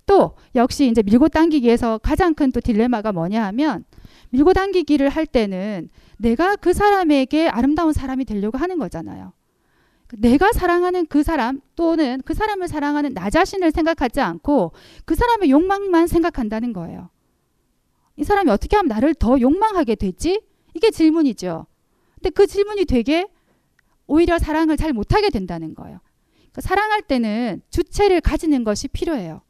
또 0.04 0.36
역시 0.54 0.86
이제 0.86 1.02
밀고 1.02 1.28
당기기에서 1.28 1.96
가장 1.96 2.34
큰 2.34 2.52
또 2.52 2.60
딜레마가 2.60 3.12
뭐냐 3.12 3.42
하면 3.46 3.86
밀고 4.28 4.52
당기기를 4.52 5.08
할 5.08 5.24
때는 5.24 5.88
내가 6.18 6.56
그 6.56 6.74
사람에게 6.74 7.48
아름다운 7.48 7.94
사람이 7.94 8.26
되려고 8.26 8.58
하는 8.58 8.78
거잖아요. 8.78 9.32
내가 10.18 10.52
사랑하는 10.52 11.06
그 11.06 11.22
사람 11.22 11.60
또는 11.76 12.20
그 12.24 12.34
사람을 12.34 12.68
사랑하는 12.68 13.14
나 13.14 13.30
자신을 13.30 13.70
생각하지 13.70 14.20
않고 14.20 14.72
그 15.04 15.14
사람의 15.14 15.50
욕망만 15.50 16.06
생각한다는 16.06 16.72
거예요. 16.72 17.10
이 18.16 18.24
사람이 18.24 18.50
어떻게 18.50 18.76
하면 18.76 18.88
나를 18.88 19.14
더 19.14 19.40
욕망하게 19.40 19.94
되지? 19.94 20.42
이게 20.74 20.90
질문이죠. 20.90 21.66
근데 22.16 22.30
그 22.30 22.46
질문이 22.46 22.84
되게 22.84 23.26
오히려 24.06 24.38
사랑을 24.38 24.76
잘 24.76 24.92
못하게 24.92 25.30
된다는 25.30 25.74
거예요. 25.74 26.00
그러니까 26.34 26.60
사랑할 26.62 27.02
때는 27.02 27.62
주체를 27.70 28.20
가지는 28.20 28.64
것이 28.64 28.88
필요해요. 28.88 29.40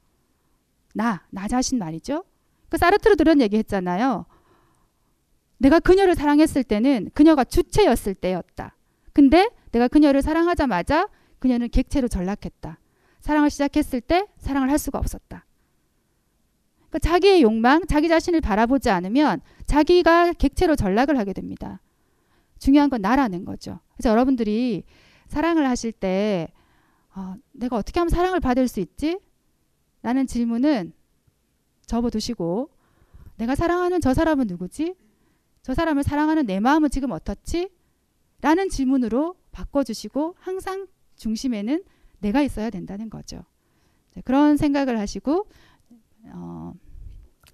나, 0.95 1.25
나 1.31 1.49
자신 1.49 1.79
말이죠. 1.79 2.25
그 2.69 2.77
사르트르도 2.77 3.23
이런 3.23 3.41
얘기 3.41 3.57
했잖아요. 3.57 4.27
내가 5.59 5.81
그녀를 5.81 6.15
사랑했을 6.15 6.63
때는 6.63 7.11
그녀가 7.15 7.45
주체였을 7.45 8.15
때였다. 8.15 8.77
근데 9.13 9.51
내가 9.73 9.89
그녀를 9.89 10.23
사랑하자마자 10.23 11.09
그녀는 11.39 11.69
객체로 11.69 12.09
전락했다. 12.09 12.79
사랑을 13.21 13.51
시작했을 13.51 14.01
때 14.01 14.27
사랑을 14.39 14.71
할 14.71 14.79
수가 14.79 14.99
없었다. 14.99 15.45
그러니까 16.89 16.99
자기의 16.99 17.43
욕망, 17.43 17.87
자기 17.87 18.09
자신을 18.09 18.41
바라보지 18.41 18.91
않으면 18.91 19.41
자기가 19.67 20.33
객체로 20.33 20.75
전락을 20.75 21.19
하게 21.19 21.33
됩니다. 21.33 21.81
중요한 22.59 22.91
건 22.91 23.01
나라는 23.01 23.45
거죠. 23.45 23.81
그래서 23.95 24.11
여러분들이 24.11 24.85
사랑을 25.29 25.67
하실 25.69 25.93
때 25.93 26.49
어, 27.15 27.35
내가 27.53 27.77
어떻게 27.77 27.99
하면 28.01 28.11
사랑을 28.11 28.41
받을 28.41 28.69
수 28.69 28.81
있지? 28.81 29.19
라는 30.03 30.27
질문은 30.27 30.93
접어두시고 31.87 32.71
내가 33.37 33.55
사랑하는 33.55 34.01
저 34.01 34.15
사람은 34.15 34.47
누구지? 34.47 34.95
저 35.63 35.75
사람을 35.75 36.03
사랑하는 36.03 36.47
내 36.47 36.61
마음은 36.61 36.91
지금 36.91 37.13
어떻지? 37.13 37.71
라는 38.41 38.69
질문으로 38.69 39.37
바꿔주시고 39.53 40.37
항상 40.39 40.87
중심에는 41.17 41.83
내가 42.21 42.43
있어야 42.43 42.71
된다는 42.71 43.11
거죠. 43.11 43.45
그런 44.25 44.57
생각을 44.57 44.99
하시고 44.99 45.47
어, 46.27 46.73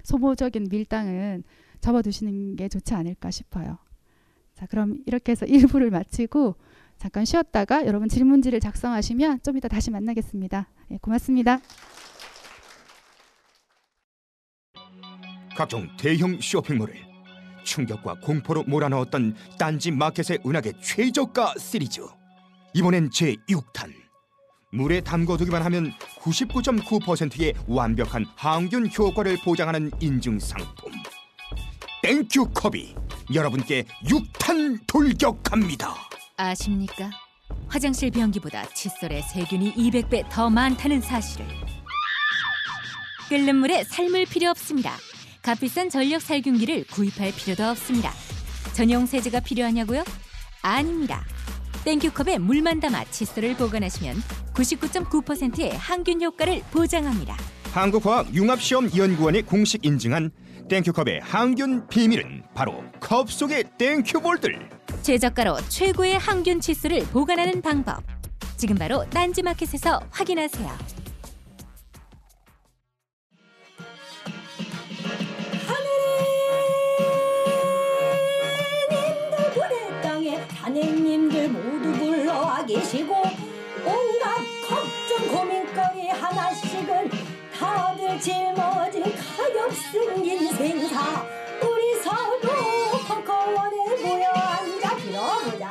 소모적인 0.03 0.69
밀당은 0.71 1.45
접어두시는 1.81 2.57
게 2.57 2.69
좋지 2.69 2.95
않을까 2.95 3.31
싶어요. 3.31 3.79
자, 4.55 4.67
그럼 4.67 4.99
이렇게 5.07 5.33
해서 5.33 5.45
1부를 5.47 5.91
마치고 5.91 6.57
잠깐 6.97 7.25
쉬었다가 7.25 7.87
여러분 7.87 8.09
질문지를 8.09 8.59
작성하시면 8.61 9.43
좀 9.43 9.57
이따 9.57 9.69
다시 9.69 9.91
만나겠습니다. 9.91 10.69
예, 10.93 10.99
고맙습니다. 10.99 11.61
각종 15.57 15.89
대형 15.97 16.39
쇼핑몰을 16.41 17.06
충격과 17.71 18.21
공포로 18.21 18.62
몰아넣었던 18.62 19.37
딴지 19.59 19.91
마켓의 19.91 20.39
은하계 20.47 20.73
최저가 20.81 21.55
시리즈 21.59 22.01
이번엔 22.73 23.11
제6탄 23.11 23.93
물에 24.73 25.01
담궈두기만 25.03 25.62
하면 25.62 25.93
99.9%의 26.21 27.53
완벽한 27.67 28.25
항균 28.37 28.89
효과를 28.97 29.37
보장하는 29.45 29.91
인증 30.01 30.39
상품 30.39 30.93
땡큐 32.03 32.51
컵이 32.55 32.95
여러분께 33.35 33.85
6탄 34.05 34.87
돌격합니다 34.87 35.95
아십니까? 36.37 37.11
화장실 37.69 38.11
변기보다 38.11 38.67
칫솔에 38.75 39.23
세균이 39.23 39.75
200배 39.75 40.29
더 40.31 40.51
많다는 40.51 41.01
사실을. 41.01 41.47
끓는 43.29 43.57
물에 43.57 43.85
삶을 43.85 44.27
필요 44.27 44.51
없습니다. 44.51 44.93
값비싼 45.47 45.89
전력 45.89 46.23
살균기를 46.23 46.87
구입할 46.91 47.31
필요도 47.31 47.63
없습니다. 47.71 48.11
전용 48.73 49.07
세제가 49.07 49.39
필요하냐고요? 49.39 50.03
아닙니다. 50.61 51.25
땡큐컵에 51.85 52.39
물만 52.39 52.81
담아 52.81 53.05
칫솔을 53.05 53.55
보관하시면 53.55 54.17
99.9%의 54.55 55.77
항균 55.77 56.21
효과를 56.21 56.63
보장합니다. 56.73 57.37
한국화학융합시험연구원이 57.73 59.43
공식 59.43 59.87
인증한 59.87 60.33
땡큐컵의 60.69 61.21
항균 61.23 61.87
비밀은 61.87 62.43
바로 62.53 62.83
컵 62.99 63.31
속의 63.31 63.67
땡큐볼들 63.79 64.69
최저가로 65.03 65.59
최고의 65.69 66.19
항균 66.19 66.61
칫솔을 66.61 67.07
보관하는 67.13 67.63
방법. 67.63 68.03
지금 68.57 68.75
바로 68.75 69.09
딴지마켓에서 69.11 70.01
확인하세요. 70.11 71.06
하느님들 80.67 81.49
모두 81.49 81.93
불러와 81.93 82.67
계시고 82.67 83.14
온갖 83.85 84.35
걱정 84.67 85.29
고민거리 85.33 86.09
하나씩은 86.09 87.09
다들 87.57 88.21
짊어진 88.21 89.05
가엾은 89.05 90.25
인생사. 90.25 91.25
우리 91.62 91.95
서로 92.03 92.41
벙커원에 93.07 94.03
모여 94.03 94.29
앉아 94.29 94.97
빌어보자. 94.97 95.69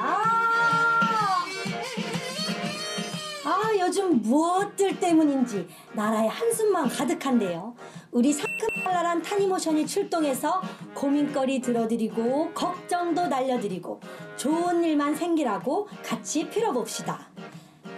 아 3.47 3.71
요즘 3.77 4.21
무엇들 4.21 4.97
때문인지 4.97 5.67
나라에 5.91 6.27
한숨만 6.27 6.87
가득한데요 6.87 7.75
우리 8.15 8.31
상큼발랄한 8.31 9.23
타니모션이 9.23 9.85
출동해서 9.85 10.61
고민거리 10.93 11.59
들어드리고 11.59 12.53
걱정도 12.53 13.27
날려드리고 13.27 13.99
좋은 14.37 14.81
일만 14.85 15.13
생기라고 15.13 15.89
같이 16.01 16.49
빌어봅시다 16.49 17.27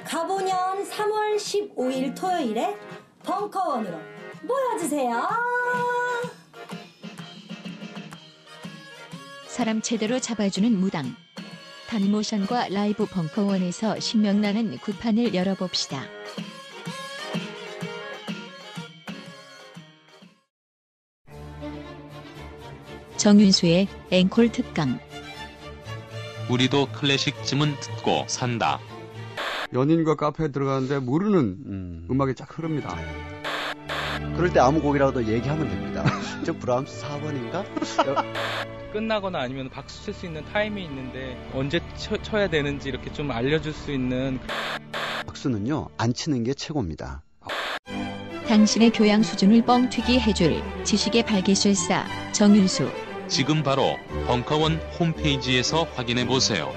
가보년 0.04 0.84
3월 0.84 1.36
15일 1.36 2.16
토요일에 2.20 2.76
벙커원으로 3.26 3.96
모여주세요 4.42 5.22
사람 9.48 9.82
제대로 9.82 10.20
잡아주는 10.20 10.72
무당. 10.80 11.16
단모션과 11.90 12.70
라이브 12.70 13.08
벙커원에서 13.08 14.00
신명나는 14.00 14.78
구판을 14.78 15.34
열어봅시다. 15.34 16.17
정윤수의 23.18 23.88
앵콜 24.12 24.52
특강. 24.52 25.00
우리도 26.50 26.88
클래식쯤은 26.94 27.76
듣고 27.80 28.24
산다. 28.28 28.80
연인과 29.74 30.16
카페에 30.16 30.50
들어가는데 30.50 31.00
모르는 31.00 31.40
음. 31.66 32.08
악이쫙 32.22 32.58
흐릅니다. 32.58 32.96
그럴 34.36 34.54
때 34.54 34.60
아무 34.60 34.82
곡이라도 34.82 35.26
얘기하면 35.28 35.68
됩니다. 35.68 36.06
저 36.46 36.54
브람스 36.54 37.04
4번인가? 37.06 37.66
끝나거나 38.94 39.40
아니면 39.42 39.70
박수 39.70 40.06
칠 40.06 40.14
수 40.14 40.26
있는 40.26 40.46
타임이 40.46 40.84
있는데 40.86 41.38
언제 41.54 41.82
쳐, 41.98 42.16
쳐야 42.22 42.48
되는지 42.48 42.88
이렇게 42.90 43.12
좀 43.12 43.30
알려줄 43.32 43.74
수 43.74 43.92
있는 43.92 44.40
박수는요 45.26 45.90
안 45.98 46.14
치는 46.14 46.44
게 46.44 46.54
최고입니다. 46.54 47.22
당신의 48.48 48.92
교양 48.92 49.22
수준을 49.22 49.64
뻥튀기 49.64 50.20
해줄 50.22 50.62
지식의 50.86 51.26
발기술사 51.26 52.06
정윤수. 52.32 52.90
지금 53.28 53.62
바로 53.64 53.98
벙커원 54.28 54.78
홈페이지에서 55.00 55.84
확인해 55.96 56.26
보세요. 56.26 56.72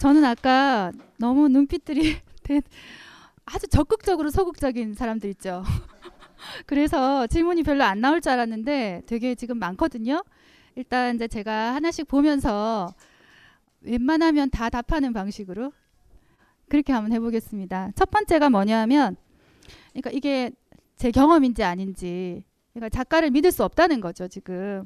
저는 0.00 0.24
아까 0.24 0.92
너무 1.18 1.48
눈빛들이 1.48 2.16
대- 2.44 2.62
아주 3.44 3.66
적극적으로 3.66 4.30
소극적인 4.30 4.94
사람들 4.94 5.28
있죠. 5.30 5.64
그래서 6.66 7.26
질문이 7.26 7.62
별로 7.62 7.84
안 7.84 8.00
나올 8.00 8.20
줄 8.20 8.32
알았는데 8.32 9.02
되게 9.06 9.34
지금 9.34 9.58
많거든요. 9.58 10.22
일단 10.76 11.16
이제 11.16 11.26
제가 11.26 11.74
하나씩 11.74 12.06
보면서 12.06 12.94
웬만하면 13.80 14.50
다 14.50 14.70
답하는 14.70 15.12
방식으로 15.12 15.72
그렇게 16.68 16.92
한번 16.92 17.12
해보겠습니다. 17.12 17.92
첫 17.96 18.10
번째가 18.10 18.50
뭐냐면, 18.50 19.16
그러니까 19.92 20.10
이게 20.12 20.50
제 20.96 21.10
경험인지 21.10 21.62
아닌지, 21.64 22.44
그러니까 22.74 22.88
작가를 22.96 23.30
믿을 23.30 23.50
수 23.52 23.64
없다는 23.64 24.00
거죠 24.00 24.28
지금. 24.28 24.84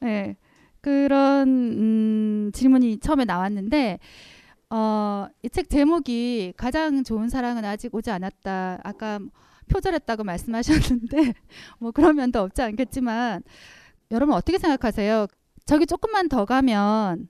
네, 0.00 0.36
그런 0.80 1.48
음, 1.48 2.50
질문이 2.52 2.98
처음에 3.00 3.24
나왔는데, 3.24 3.98
어, 4.70 5.26
이 5.42 5.48
책 5.50 5.68
제목이 5.70 6.54
가장 6.56 7.02
좋은 7.04 7.28
사랑은 7.28 7.64
아직 7.64 7.94
오지 7.94 8.10
않았다. 8.10 8.80
아까 8.84 9.18
표절했다고 9.68 10.24
말씀하셨는데, 10.24 11.34
뭐 11.78 11.90
그런 11.92 12.16
면도 12.16 12.40
없지 12.40 12.62
않겠지만, 12.62 13.42
여러분 14.12 14.34
어떻게 14.34 14.58
생각하세요? 14.58 15.26
저기 15.66 15.86
조금만 15.86 16.28
더 16.28 16.44
가면 16.44 17.28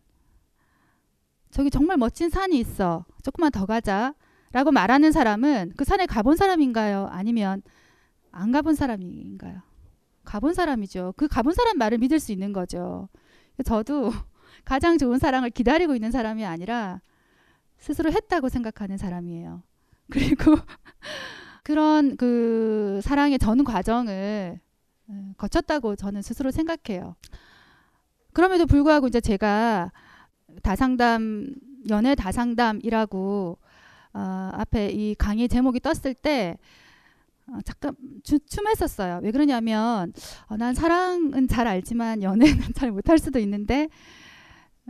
저기 1.50 1.70
정말 1.70 1.96
멋진 1.96 2.30
산이 2.30 2.58
있어. 2.58 3.04
조금만 3.22 3.50
더 3.50 3.66
가자. 3.66 4.14
라고 4.52 4.72
말하는 4.72 5.12
사람은 5.12 5.72
그 5.76 5.84
산에 5.84 6.06
가본 6.06 6.36
사람인가요? 6.36 7.08
아니면 7.12 7.62
안 8.32 8.50
가본 8.50 8.74
사람인가요? 8.74 9.62
가본 10.24 10.54
사람이죠. 10.54 11.14
그 11.16 11.28
가본 11.28 11.54
사람 11.54 11.78
말을 11.78 11.98
믿을 11.98 12.18
수 12.18 12.32
있는 12.32 12.52
거죠. 12.52 13.08
저도 13.64 14.10
가장 14.64 14.98
좋은 14.98 15.18
사랑을 15.18 15.50
기다리고 15.50 15.94
있는 15.94 16.10
사람이 16.10 16.44
아니라 16.44 17.00
스스로 17.78 18.12
했다고 18.12 18.48
생각하는 18.48 18.96
사람이에요. 18.96 19.62
그리고 20.10 20.56
그런 21.62 22.16
그 22.16 23.00
사랑의 23.02 23.38
전 23.38 23.62
과정을 23.64 24.60
어, 25.08 25.32
거쳤다고 25.36 25.96
저는 25.96 26.22
스스로 26.22 26.50
생각해요. 26.50 27.14
그럼에도 28.32 28.66
불구하고 28.66 29.08
이제 29.08 29.20
제가 29.20 29.92
다상담 30.62 31.54
연애 31.88 32.14
다상담이라고 32.14 33.58
어, 34.12 34.50
앞에 34.54 34.90
이 34.90 35.14
강의 35.14 35.48
제목이 35.48 35.80
떴을 35.80 36.14
때 36.14 36.56
어, 37.48 37.58
잠깐 37.64 37.94
주, 38.22 38.38
춤했었어요. 38.40 39.20
왜 39.22 39.30
그러냐면 39.30 40.12
어, 40.48 40.56
난 40.56 40.74
사랑은 40.74 41.48
잘 41.48 41.66
알지만 41.66 42.22
연애는 42.22 42.60
잘 42.74 42.90
못할 42.92 43.18
수도 43.18 43.38
있는데 43.38 43.88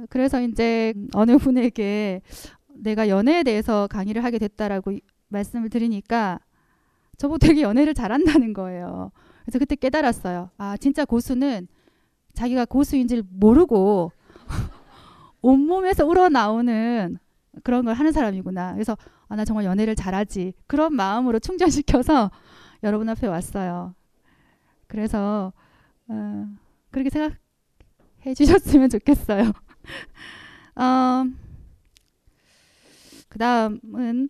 그래서 0.09 0.41
이제 0.41 0.95
어느 1.15 1.37
분에게 1.37 2.23
내가 2.75 3.09
연애에 3.09 3.43
대해서 3.43 3.87
강의를 3.89 4.25
하게 4.25 4.39
됐다라고 4.39 4.93
이- 4.93 5.01
말씀을 5.29 5.69
드리니까 5.69 6.41
저보고 7.19 7.39
되게 7.39 7.61
연애를 7.63 7.93
잘한다는 7.93 8.53
거예요. 8.55 9.13
그래서 9.45 9.59
그때 9.59 9.77
깨달았어요. 9.77 10.51
아, 10.57 10.77
진짜 10.79 11.05
고수는 11.05 11.69
자기가 12.33 12.65
고수인지를 12.65 13.25
모르고 13.29 14.13
온몸에서 15.43 16.07
우러나오는 16.07 17.19
그런 17.63 17.85
걸 17.85 17.95
하는 17.95 18.13
사람이구나. 18.13 18.75
그래서 18.75 18.97
아, 19.29 19.37
나 19.37 19.45
정말 19.45 19.65
연애를 19.65 19.95
잘하지. 19.95 20.55
그런 20.67 20.95
마음으로 20.95 21.39
충전시켜서 21.39 22.31
여러분 22.83 23.09
앞에 23.09 23.27
왔어요. 23.27 23.95
그래서 24.87 25.53
어, 26.09 26.49
그렇게 26.91 27.11
생각해 27.11 28.35
주셨으면 28.37 28.91
좋겠어요. 28.91 29.53
어, 30.75 31.25
그 33.29 33.39
다음은 33.39 34.29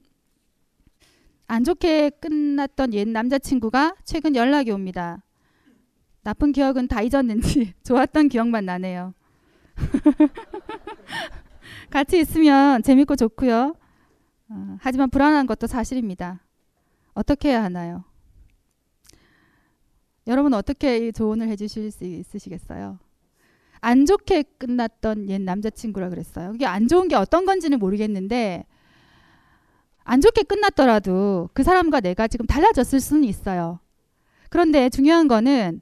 안 1.47 1.65
좋게 1.65 2.11
끝났던 2.21 2.95
옛 2.95 3.09
남자친구가 3.09 3.97
최근 4.05 4.37
연락이 4.37 4.71
옵니다. 4.71 5.25
나쁜 6.23 6.53
기억은 6.53 6.87
다 6.87 7.03
잊었는지 7.03 7.73
좋았던 7.83 8.29
기억만 8.29 8.67
나네요. 8.67 9.15
같이 11.91 12.19
있으면 12.21 12.83
재밌고 12.83 13.17
좋고요. 13.17 13.75
어, 14.49 14.77
하지만 14.81 15.11
불안한 15.11 15.47
것도 15.47 15.67
사실입니다. 15.67 16.41
어떻게 17.15 17.51
해야 17.51 17.63
하나요? 17.63 18.05
여러분 20.27 20.55
어떻게 20.55 21.09
이 21.09 21.13
조언을 21.13 21.49
해주실 21.49 21.91
수 21.91 22.05
있으시겠어요? 22.05 22.99
안 23.81 24.07
좋게 24.07 24.45
끝났던 24.59 25.29
옛 25.31 25.41
남자친구라 25.41 26.11
그랬어요. 26.11 26.53
이게 26.55 26.67
안 26.67 26.87
좋은 26.87 27.09
게 27.09 27.17
어떤 27.17 27.47
건지는 27.47 27.79
모르겠는데 27.79 28.65
안 30.05 30.21
좋게 30.21 30.43
끝났더라도 30.43 31.49
그 31.55 31.63
사람과 31.63 32.01
내가 32.01 32.29
지금 32.29 32.47
달라졌을 32.47 33.01
수는 33.01 33.25
있어요. 33.25 33.81
그런데 34.51 34.89
중요한 34.89 35.29
거는 35.29 35.81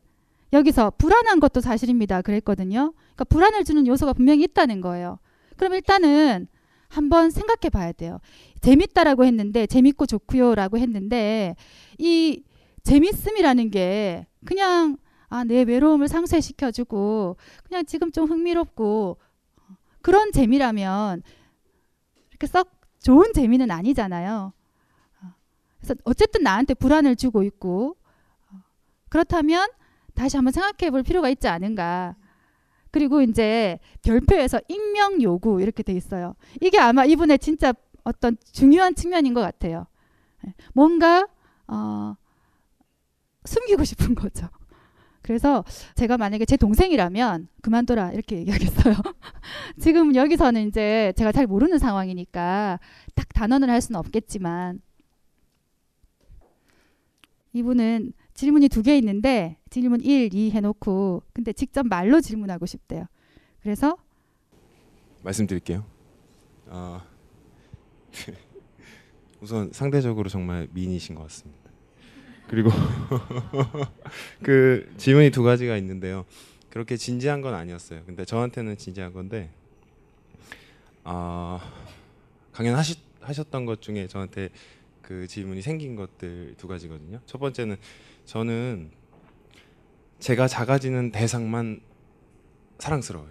여기서 0.53 0.93
불안한 0.99 1.41
것도 1.41 1.61
사실입니다. 1.61 2.23
그랬거든요. 2.23 2.93
그러니까 3.19 3.25
불안을 3.25 3.65
주는 3.65 3.85
요소가 3.87 4.13
분명히 4.13 4.45
있다는 4.45 4.81
거예요. 4.81 5.19
그럼 5.57 5.75
일단은 5.75 6.47
한번 6.89 7.31
생각해 7.31 7.69
봐야 7.71 7.91
돼요. 7.91 8.21
재밌다라고 8.61 9.25
했는데 9.25 9.67
재밌고 9.67 10.07
좋고요라고 10.07 10.79
했는데 10.79 11.57
이 11.99 12.45
재밌음이라는 12.85 13.71
게 13.71 14.27
그냥 14.45 14.97
아, 15.29 15.45
내 15.45 15.63
외로움을 15.63 16.09
상쇄시켜 16.09 16.71
주고 16.71 17.37
그냥 17.65 17.85
지금 17.85 18.13
좀 18.13 18.31
흥미롭고 18.31 19.19
그런 20.01 20.31
재미라면 20.33 21.23
이렇게 22.31 22.47
썩 22.47 22.71
좋은 23.03 23.33
재미는 23.35 23.71
아니잖아요. 23.71 24.53
그래서 25.79 25.95
어쨌든 26.05 26.45
나한테 26.45 26.75
불안을 26.75 27.17
주고 27.17 27.43
있고 27.43 27.97
그렇다면 29.09 29.69
다시 30.15 30.37
한번 30.37 30.53
생각해 30.53 30.91
볼 30.91 31.03
필요가 31.03 31.29
있지 31.29 31.49
않은가. 31.49 32.17
그리고 32.91 33.23
이제 33.23 33.79
별표에서 34.03 34.61
익명 34.69 35.23
요구 35.23 35.61
이렇게 35.61 35.83
돼 35.83 35.93
있어요. 35.93 36.35
이게 36.61 36.79
아마 36.79 37.05
이분의 37.05 37.39
진짜 37.39 37.73
어떤 38.05 38.37
중요한 38.53 38.95
측면인 38.95 39.35
것 39.35 39.41
같아요. 39.41 39.87
예, 40.47 40.55
뭔가 40.73 41.27
어, 41.67 42.17
숨기고 43.45 43.85
싶은 43.85 44.15
거죠. 44.15 44.49
그래서 45.23 45.63
제가 45.95 46.17
만약에 46.17 46.47
제 46.47 46.57
동생이라면 46.57 47.49
그만둬라 47.61 48.13
이렇게 48.13 48.37
얘기하겠어요. 48.39 48.95
지금 49.79 50.15
여기서는 50.15 50.69
이제 50.69 51.13
제가 51.17 51.33
잘 51.33 51.47
모르는 51.47 51.79
상황이니까 51.79 52.81
딱 53.15 53.29
단언을 53.35 53.69
할 53.69 53.83
수는 53.83 53.99
없겠지만 53.99 54.81
이분은 57.53 58.13
질문이 58.39 58.69
두 58.69 58.85
개 58.85 58.97
있는데 58.99 59.57
질문 59.69 60.01
1, 60.01 60.33
2 60.33 60.53
해놓고 60.53 61.25
근데 61.33 61.53
직접 61.53 61.85
말로 61.85 62.21
질문하고 62.21 62.67
싶대요. 62.67 63.07
그래서 63.63 63.97
말씀드릴게요. 65.25 65.85
아, 66.69 67.05
우선 69.43 69.73
상대적으로 69.73 70.29
정말 70.29 70.69
미인이신 70.71 71.17
것 71.17 71.25
같습니다. 71.25 71.69
그리고 72.47 72.71
그 74.45 74.89
질문이 74.99 75.33
두 75.33 75.43
가지가 75.43 75.77
있는데요. 75.79 76.25
그렇게 76.71 76.97
진지한 76.97 77.41
건 77.41 77.55
아니었어요. 77.55 78.05
근데 78.07 78.25
저한테는 78.25 78.77
진지한 78.77 79.13
건데 79.13 79.51
아 81.03 81.59
강연하시 82.53 83.01
하셨던 83.21 83.65
것 83.67 83.83
중에 83.83 84.07
저한테 84.07 84.51
그 85.03 85.27
질문이 85.27 85.61
생긴 85.61 85.97
것들 85.97 86.55
두 86.57 86.69
가지거든요. 86.69 87.19
첫 87.27 87.39
번째는 87.39 87.77
저는 88.29 88.91
제가 90.19 90.49
작아지는 90.49 91.13
대상만 91.13 91.81
사랑스러워요. 92.79 93.31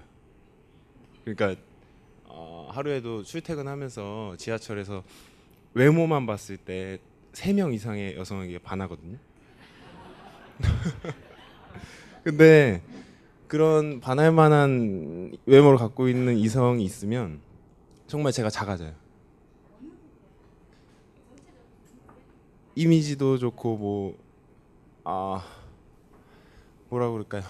그러니까 1.24 1.62
어, 2.26 2.68
하루에도 2.72 3.22
출퇴근하면서 3.22 4.38
지하철에서 4.38 5.04
외모만 5.76 6.26
봤을 6.26 6.58
때 6.58 6.98
세 7.34 7.54
명 7.54 7.72
이상의 7.72 8.16
여성에게 8.18 8.58
반하거든요. 8.58 9.20
근데 12.24 12.82
그런 13.48 14.00
반할 14.00 14.32
만한 14.32 15.38
외모를 15.46 15.78
갖고 15.78 16.10
있는 16.10 16.36
이성이 16.36 16.84
있으면 16.84 17.40
정말 18.08 18.32
제가 18.32 18.50
작아져요. 18.50 18.96
이미지도 22.74 23.38
좋고 23.38 23.78
뭐 23.78 24.27
아 25.10 25.42
뭐라 26.90 27.10
그럴까요? 27.10 27.42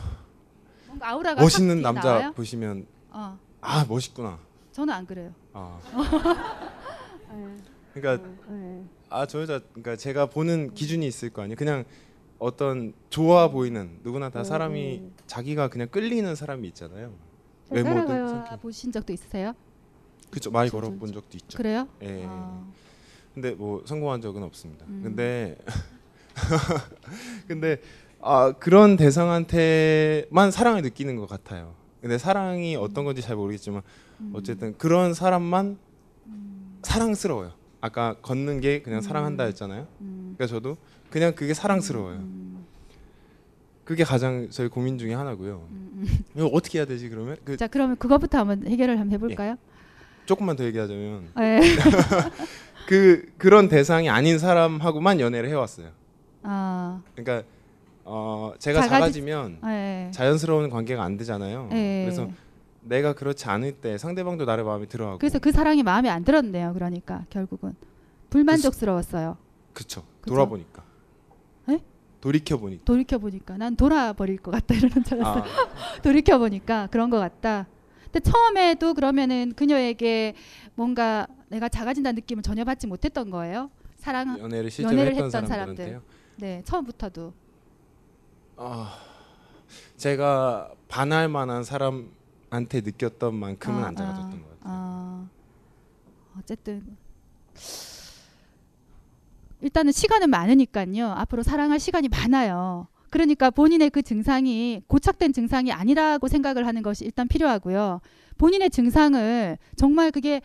뭔가 0.85 1.09
아우라가 1.09 1.41
멋있는 1.41 1.77
확 1.77 1.81
남자 1.93 2.09
나와요? 2.09 2.31
보시면 2.33 2.85
어, 3.09 3.39
아 3.61 3.83
멋있구나. 3.89 4.37
저는 4.71 4.93
안 4.93 5.07
그래요. 5.07 5.33
아 5.53 5.79
네. 7.33 7.57
그러니까 7.95 8.27
네. 8.47 8.83
아저 9.09 9.41
여자 9.41 9.59
그러니까 9.73 9.95
제가 9.95 10.27
보는 10.27 10.75
기준이 10.75 11.07
있을 11.07 11.31
거 11.31 11.41
아니에요. 11.41 11.55
그냥 11.55 11.83
어떤 12.37 12.93
좋아 13.09 13.47
보이는 13.49 14.01
누구나 14.03 14.29
다 14.29 14.43
사람이 14.43 14.97
음. 14.99 15.15
자기가 15.25 15.69
그냥 15.69 15.87
끌리는 15.87 16.35
사람이 16.35 16.67
있잖아요. 16.67 17.11
잘 17.69 17.77
외모든 17.77 18.27
성격. 18.27 18.61
보신 18.61 18.91
적도 18.91 19.11
있으세요? 19.13 19.53
그죠 20.29 20.51
많이 20.51 20.69
걸어본 20.69 21.11
적도 21.11 21.37
있죠. 21.37 21.57
그래요? 21.57 21.87
예. 22.03 22.23
아. 22.27 22.63
근데 23.33 23.55
뭐 23.55 23.81
성공한 23.87 24.21
적은 24.21 24.43
없습니다. 24.43 24.85
음. 24.85 25.01
근데 25.03 25.57
근데 27.47 27.81
아 28.21 28.53
그런 28.59 28.97
대상한테만 28.97 30.51
사랑을 30.51 30.81
느끼는 30.81 31.15
것 31.15 31.27
같아요. 31.27 31.75
근데 32.01 32.17
사랑이 32.17 32.75
어떤 32.75 33.05
건지 33.05 33.21
잘 33.21 33.35
모르겠지만 33.35 33.81
음. 34.21 34.31
어쨌든 34.33 34.77
그런 34.77 35.13
사람만 35.13 35.77
사랑스러워요. 36.83 37.51
아까 37.81 38.15
걷는 38.21 38.59
게 38.61 38.81
그냥 38.81 39.01
사랑한다 39.01 39.43
했잖아요. 39.45 39.87
음. 40.01 40.35
그러니까 40.37 40.47
저도 40.55 40.77
그냥 41.09 41.33
그게 41.33 41.53
사랑스러워요. 41.53 42.21
그게 43.83 44.03
가장 44.03 44.49
저희 44.49 44.67
고민 44.67 44.97
중에 44.97 45.13
하나고요. 45.13 45.65
이거 46.35 46.47
어떻게 46.47 46.79
해야 46.79 46.85
되지 46.85 47.07
그러면? 47.09 47.37
그 47.45 47.55
자 47.55 47.67
그러면 47.67 47.95
그거부터 47.97 48.37
한번 48.39 48.67
해결을 48.67 48.99
한번 48.99 49.13
해볼까요? 49.13 49.55
조금만 50.25 50.57
더 50.57 50.65
얘기하자면 50.65 51.29
네. 51.37 51.61
그 52.87 53.31
그런 53.37 53.69
대상이 53.69 54.09
아닌 54.09 54.39
사람하고만 54.39 55.19
연애를 55.21 55.47
해왔어요. 55.49 55.89
아, 56.49 57.01
그러니까 57.15 57.45
어, 58.05 58.53
제가 58.57 58.81
작아지- 58.81 58.89
작아지면 58.89 59.59
네. 59.63 60.09
자연스러운 60.13 60.69
관계가 60.69 61.03
안 61.03 61.17
되잖아요. 61.17 61.67
네. 61.69 62.05
그래서 62.05 62.29
내가 62.81 63.13
그렇지 63.13 63.47
않을 63.49 63.73
때 63.73 63.97
상대방도 63.97 64.45
나를 64.45 64.63
마음에 64.63 64.85
들어하고 64.85 65.17
그래서 65.19 65.39
그 65.39 65.51
사랑이 65.51 65.83
마음에 65.83 66.07
안 66.09 66.23
들었네요. 66.23 66.73
그러니까 66.73 67.25
결국은 67.29 67.75
불만족스러웠어요. 68.29 69.37
그쵸 69.73 70.03
그죠? 70.21 70.33
돌아보니까 70.33 70.83
네? 71.65 71.81
돌이켜 72.21 72.57
보니까 72.57 72.83
돌이켜 72.85 73.17
보니까 73.17 73.57
난 73.57 73.75
돌아버릴 73.75 74.37
것 74.37 74.51
같다 74.51 74.73
이러는 74.73 75.03
줄 75.03 75.21
알았어요. 75.21 75.43
아. 75.43 75.45
돌이켜 76.01 76.37
보니까 76.37 76.87
그런 76.91 77.09
것 77.09 77.19
같다. 77.19 77.67
근데 78.05 78.19
처음에도 78.21 78.93
그러면은 78.93 79.51
그녀에게 79.53 80.33
뭔가 80.75 81.27
내가 81.49 81.67
작아진다는 81.67 82.15
느낌을 82.15 82.41
전혀 82.41 82.63
받지 82.63 82.87
못했던 82.87 83.29
거예요. 83.29 83.69
사랑 83.97 84.39
연애를 84.39 84.71
실제로 84.71 85.01
했던 85.01 85.29
사람들한테요? 85.29 86.01
네, 86.37 86.61
처음부터도. 86.65 87.33
아, 88.57 88.97
제가 89.97 90.71
반할 90.87 91.29
만한 91.29 91.63
사람한테 91.63 92.81
느꼈던 92.81 93.35
만큼은 93.35 93.83
아, 93.83 93.87
안 93.87 93.95
작아졌던 93.95 94.25
아, 94.25 94.29
것 94.31 94.49
같아요. 94.49 94.59
아, 94.63 95.29
어쨌든 96.39 96.97
일단은 99.61 99.91
시간은 99.91 100.29
많으니까요. 100.29 101.07
앞으로 101.07 101.41
사랑할 101.43 101.79
시간이 101.79 102.09
많아요. 102.09 102.87
그러니까 103.09 103.49
본인의 103.49 103.89
그 103.89 104.01
증상이 104.01 104.83
고착된 104.87 105.33
증상이 105.33 105.71
아니라고 105.71 106.27
생각을 106.27 106.67
하는 106.67 106.83
것이 106.83 107.05
일단 107.05 107.27
필요하고요. 107.27 108.01
본인의 108.37 108.69
증상을 108.69 109.57
정말 109.75 110.11
그게 110.11 110.41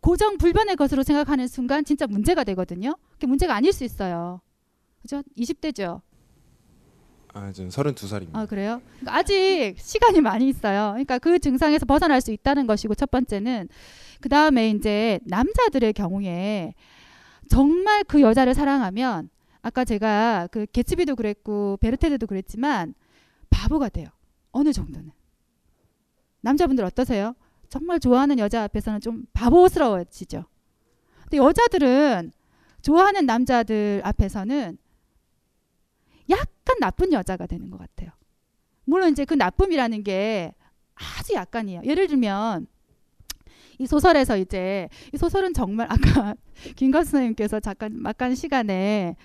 고정 0.00 0.38
불변의 0.38 0.76
것으로 0.76 1.02
생각하는 1.02 1.46
순간 1.48 1.84
진짜 1.84 2.06
문제가 2.06 2.44
되거든요. 2.44 2.96
그게 3.12 3.26
문제가 3.26 3.54
아닐 3.54 3.72
수 3.72 3.84
있어요. 3.84 4.40
그죠? 5.04 5.22
20대죠. 5.36 6.00
아, 7.34 7.52
저는 7.52 7.68
32살입니다. 7.68 8.30
아 8.32 8.46
그래요? 8.46 8.80
그러니까 9.00 9.16
아직 9.16 9.74
시간이 9.76 10.22
많이 10.22 10.48
있어요. 10.48 10.92
그러니까 10.92 11.18
그 11.18 11.38
증상에서 11.38 11.84
벗어날 11.84 12.22
수 12.22 12.32
있다는 12.32 12.66
것이고 12.66 12.94
첫 12.94 13.10
번째는 13.10 13.68
그 14.22 14.30
다음에 14.30 14.70
이제 14.70 15.20
남자들의 15.24 15.92
경우에 15.92 16.74
정말 17.50 18.02
그 18.04 18.22
여자를 18.22 18.54
사랑하면 18.54 19.28
아까 19.60 19.84
제가 19.84 20.48
그 20.50 20.64
개츠비도 20.72 21.16
그랬고 21.16 21.76
베르테드도 21.82 22.26
그랬지만 22.26 22.94
바보가 23.50 23.90
돼요. 23.90 24.08
어느 24.52 24.72
정도는 24.72 25.10
남자분들 26.40 26.82
어떠세요? 26.84 27.34
정말 27.68 28.00
좋아하는 28.00 28.38
여자 28.38 28.62
앞에서는 28.62 29.00
좀 29.02 29.26
바보스러워지죠. 29.34 30.44
근데 31.24 31.36
여자들은 31.38 32.32
좋아하는 32.80 33.26
남자들 33.26 34.00
앞에서는 34.04 34.78
약간 36.64 36.78
나쁜 36.80 37.12
여자가 37.12 37.46
되는 37.46 37.70
것 37.70 37.78
같아요. 37.78 38.10
물론 38.84 39.12
이제 39.12 39.24
그 39.24 39.34
나쁨이라는 39.34 40.02
게 40.02 40.52
아주 40.94 41.34
약간이에요. 41.34 41.82
예를 41.84 42.06
들면 42.06 42.66
이 43.78 43.86
소설에서 43.86 44.36
이제 44.38 44.88
이 45.12 45.16
소설은 45.18 45.52
정말 45.52 45.86
아까 45.90 46.34
김가수 46.76 47.10
선생님께서 47.12 47.60
잠깐 47.60 47.92
막간 48.00 48.34
시간에 48.34 49.16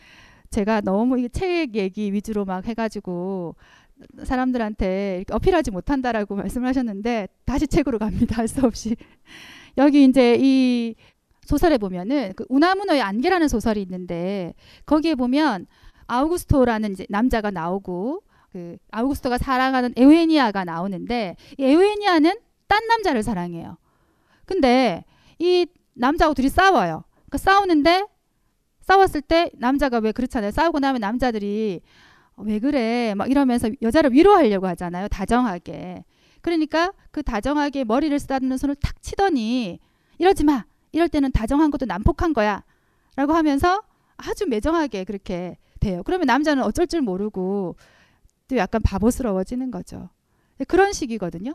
제가 0.50 0.82
너무 0.82 1.20
이 1.20 1.30
책 1.30 1.76
얘기 1.76 2.12
위주로 2.12 2.44
막 2.46 2.66
해가지고 2.66 3.56
사람들한테 4.24 5.26
어필하지 5.32 5.72
못한다라고 5.72 6.36
말씀을 6.36 6.68
하셨는데 6.68 7.28
다시 7.46 7.68
책으로 7.68 8.00
갑니다. 8.00 8.38
할 8.38 8.48
수 8.48 8.66
없이 8.66 8.96
여기 9.78 10.04
이제 10.04 10.38
이 10.40 10.96
소설에 11.46 11.78
보면은 11.78 12.34
그 12.36 12.46
우나무노의 12.50 13.02
안개라는 13.02 13.48
소설이 13.48 13.82
있는데 13.84 14.54
거기에 14.86 15.16
보면 15.16 15.68
아우구스토라는 16.10 16.96
남자가 17.10 17.52
나오고 17.52 18.24
그 18.52 18.78
아우구스토가 18.92 19.38
사랑하는 19.38 19.94
에우에니아가 19.96 20.66
나오는데 20.66 21.36
이 21.58 21.64
에우에니아는 21.64 22.40
딴 22.68 22.88
남자를 22.88 23.24
사랑해요. 23.24 23.78
근데 24.46 25.06
이 25.38 25.68
남자하고 25.94 26.34
둘이 26.34 26.50
싸워요. 26.50 27.04
그 27.30 27.38
싸우는데 27.38 28.06
싸웠을 28.82 29.22
때 29.22 29.52
남자가 29.54 30.00
왜 30.00 30.12
그렇잖아요. 30.12 30.52
싸우고 30.52 30.80
나면 30.80 31.02
남자들이 31.02 31.82
어, 32.36 32.44
왜 32.44 32.60
그래 32.60 33.14
막 33.16 33.30
이러면서 33.30 33.70
여자를 33.82 34.12
위로하려고 34.14 34.68
하잖아요. 34.68 35.08
다정하게. 35.10 36.04
그러니까 36.42 36.92
그 37.12 37.22
다정하게 37.22 37.84
머리를 37.84 38.18
쓰다듬는 38.18 38.58
손을 38.58 38.76
탁 38.76 39.02
치더니 39.02 39.80
이러지 40.18 40.44
마. 40.44 40.66
이럴 40.92 41.08
때는 41.08 41.32
다정한 41.32 41.70
것도 41.70 41.86
난폭한 41.86 42.34
거야. 42.34 42.64
라고 43.16 43.34
하면서 43.34 43.84
아주 44.18 44.48
매정하게 44.48 45.04
그렇게 45.04 45.58
돼요. 45.80 46.04
그러면 46.04 46.28
남자는 46.28 46.64
어쩔 46.64 46.88
줄 46.88 47.02
모르고 47.02 47.76
또 48.48 48.58
약간 48.58 48.82
바보스러워지는 48.82 49.72
거죠. 49.72 50.10
그런 50.68 50.94
식이거든요. 50.94 51.54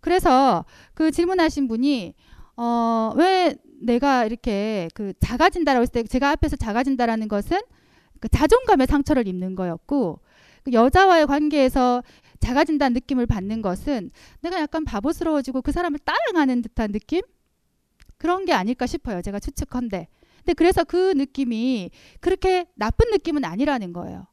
그래서 0.00 0.64
그 0.94 1.10
질문하신 1.10 1.66
분이 1.68 2.14
어, 2.56 3.12
왜 3.16 3.56
내가 3.80 4.24
이렇게 4.24 4.88
그 4.94 5.12
작아진다라고 5.20 5.82
했을 5.82 5.92
때 5.92 6.02
제가 6.04 6.30
앞에서 6.30 6.56
작아진다라는 6.56 7.28
것은 7.28 7.60
그 8.20 8.28
자존감의 8.28 8.86
상처를 8.86 9.26
입는 9.26 9.54
거였고 9.54 10.20
그 10.62 10.72
여자와의 10.72 11.26
관계에서 11.26 12.02
작아진다는 12.40 12.94
느낌을 12.94 13.26
받는 13.26 13.62
것은 13.62 14.10
내가 14.40 14.60
약간 14.60 14.84
바보스러워지고 14.84 15.62
그 15.62 15.72
사람을 15.72 15.98
따라가는 16.00 16.62
듯한 16.62 16.92
느낌 16.92 17.22
그런 18.18 18.44
게 18.44 18.52
아닐까 18.52 18.86
싶어요. 18.86 19.20
제가 19.22 19.40
추측컨대. 19.40 20.08
근데 20.44 20.52
그래서 20.52 20.84
그 20.84 21.12
느낌이 21.12 21.90
그렇게 22.20 22.66
나쁜 22.74 23.10
느낌은 23.10 23.44
아니라는 23.44 23.92
거예요. 23.94 24.26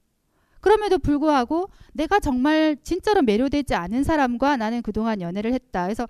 그럼에도 0.60 1.00
불구하고 1.00 1.70
내가 1.94 2.20
정말 2.20 2.76
진짜로 2.84 3.22
매료되지 3.22 3.74
않은 3.74 4.04
사람과 4.04 4.58
나는 4.58 4.82
그동안 4.82 5.22
연애를 5.22 5.54
했다. 5.54 5.84
그래서 5.84 6.08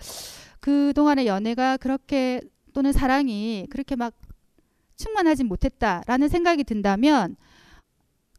그동안의 0.59 1.27
연애가 1.27 1.77
그렇게 1.77 2.41
또는 2.73 2.91
사랑이 2.91 3.67
그렇게 3.69 3.95
막 3.95 4.13
충만하진 4.97 5.47
못했다라는 5.47 6.29
생각이 6.29 6.63
든다면 6.63 7.35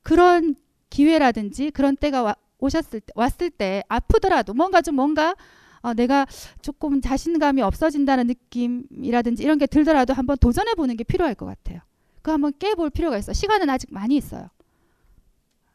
그런 0.03 0.55
기회라든지 0.91 1.71
그런 1.71 1.97
때가 1.97 2.23
와, 2.23 2.35
오셨을 2.59 3.01
때, 3.01 3.13
왔을 3.15 3.51
때 3.51 3.83
아프더라도 3.89 4.53
뭔가 4.53 4.83
좀 4.83 4.97
뭔가 4.97 5.35
어, 5.83 5.95
내가 5.95 6.27
조금 6.63 7.01
자신감이 7.01 7.61
없어진다는 7.63 8.29
느낌이라든지 8.29 9.43
이런 9.43 9.59
게 9.59 9.67
들더라도 9.67 10.15
한번 10.15 10.37
도전해 10.39 10.75
보는 10.75 10.97
게 10.97 11.05
필요할 11.05 11.35
것 11.35 11.47
같아요. 11.47 11.81
그 12.23 12.31
한번 12.31 12.53
깨볼 12.59 12.91
필요가 12.91 13.19
있어. 13.19 13.33
시간은 13.33 13.69
아직 13.69 13.93
많이 13.93 14.17
있어요. 14.17 14.49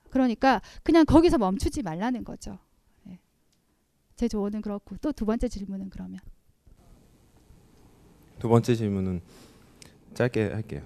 그러니까 0.09 0.61
그냥 0.83 1.05
거기서 1.05 1.37
멈추지 1.37 1.83
말라는 1.83 2.23
거죠. 2.23 2.57
네. 3.03 3.19
제 4.15 4.27
조언은 4.29 4.61
그렇고 4.61 4.95
또 4.97 5.11
두 5.11 5.25
번째 5.25 5.49
질문은 5.49 5.89
그러면 5.89 6.19
두 8.39 8.47
번째 8.47 8.75
질문은 8.75 9.21
짧게 10.13 10.51
할게요. 10.53 10.81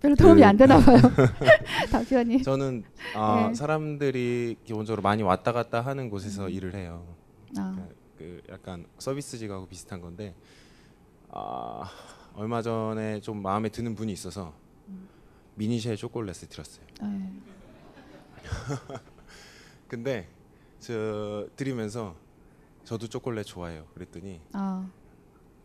별로 0.00 0.14
도움이 0.14 0.44
안 0.44 0.56
되나 0.56 0.78
봐요. 0.78 0.98
답변이. 1.90 2.42
저는 2.42 2.84
아, 3.16 3.48
네. 3.48 3.54
사람들이 3.54 4.56
기본적으로 4.64 5.02
많이 5.02 5.22
왔다 5.22 5.52
갔다 5.52 5.80
하는 5.80 6.08
곳에서 6.10 6.48
일을 6.48 6.74
해요. 6.74 7.04
아. 7.56 7.74
그, 7.74 7.97
그 8.18 8.42
약간 8.50 8.84
서비스직하고 8.98 9.66
비슷한 9.66 10.00
건데 10.00 10.34
아, 11.30 11.88
얼마 12.34 12.62
전에 12.62 13.20
좀 13.20 13.40
마음에 13.40 13.68
드는 13.68 13.94
분이 13.94 14.12
있어서 14.12 14.52
미니쉘 15.54 15.96
초콜릿을 15.96 16.48
드렸어요. 16.48 16.84
네. 17.02 17.32
근데 19.88 20.28
저 20.80 21.48
드리면서 21.56 22.16
저도 22.84 23.06
초콜릿 23.06 23.46
좋아해요. 23.46 23.86
그랬더니 23.94 24.40
아. 24.52 24.88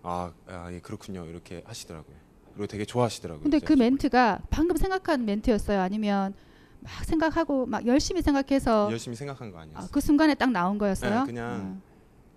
아, 0.03 0.34
아, 0.47 0.71
예 0.71 0.80
그렇군요. 0.80 1.25
이렇게 1.25 1.63
하시더라고요. 1.65 2.15
그리고 2.53 2.67
되게 2.67 2.85
좋아하시더라고요. 2.85 3.43
근데 3.43 3.59
제그 3.59 3.73
멘트가 3.73 4.41
방금 4.49 4.75
생각한 4.75 5.25
멘트였어요. 5.25 5.80
아니면 5.80 6.35
막 6.81 7.03
생각하고 7.05 7.65
막 7.65 7.85
열심히 7.88 8.21
생각해서 8.21 8.91
열심히 8.91 9.15
생각한 9.15 9.51
거 9.51 9.59
아니었어요. 9.59 9.85
아, 9.85 9.89
그 9.91 10.01
순간에 10.01 10.35
딱 10.35 10.51
나온 10.51 10.77
거였어요. 10.77 11.21
네, 11.21 11.25
그냥 11.25 11.81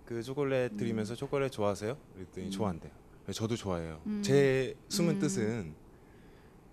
그 0.07 0.23
초콜릿 0.23 0.77
드리면서 0.77 1.17
초콜릿 1.17 1.51
좋아하세요? 1.53 1.97
그랬더니 2.15 2.51
좋아한대요. 2.51 2.93
그래서 3.25 3.39
저도 3.39 3.57
좋아해요. 3.57 4.01
음. 4.07 4.23
제 4.23 4.77
숨은 4.89 5.17
음. 5.17 5.19
뜻은 5.19 5.75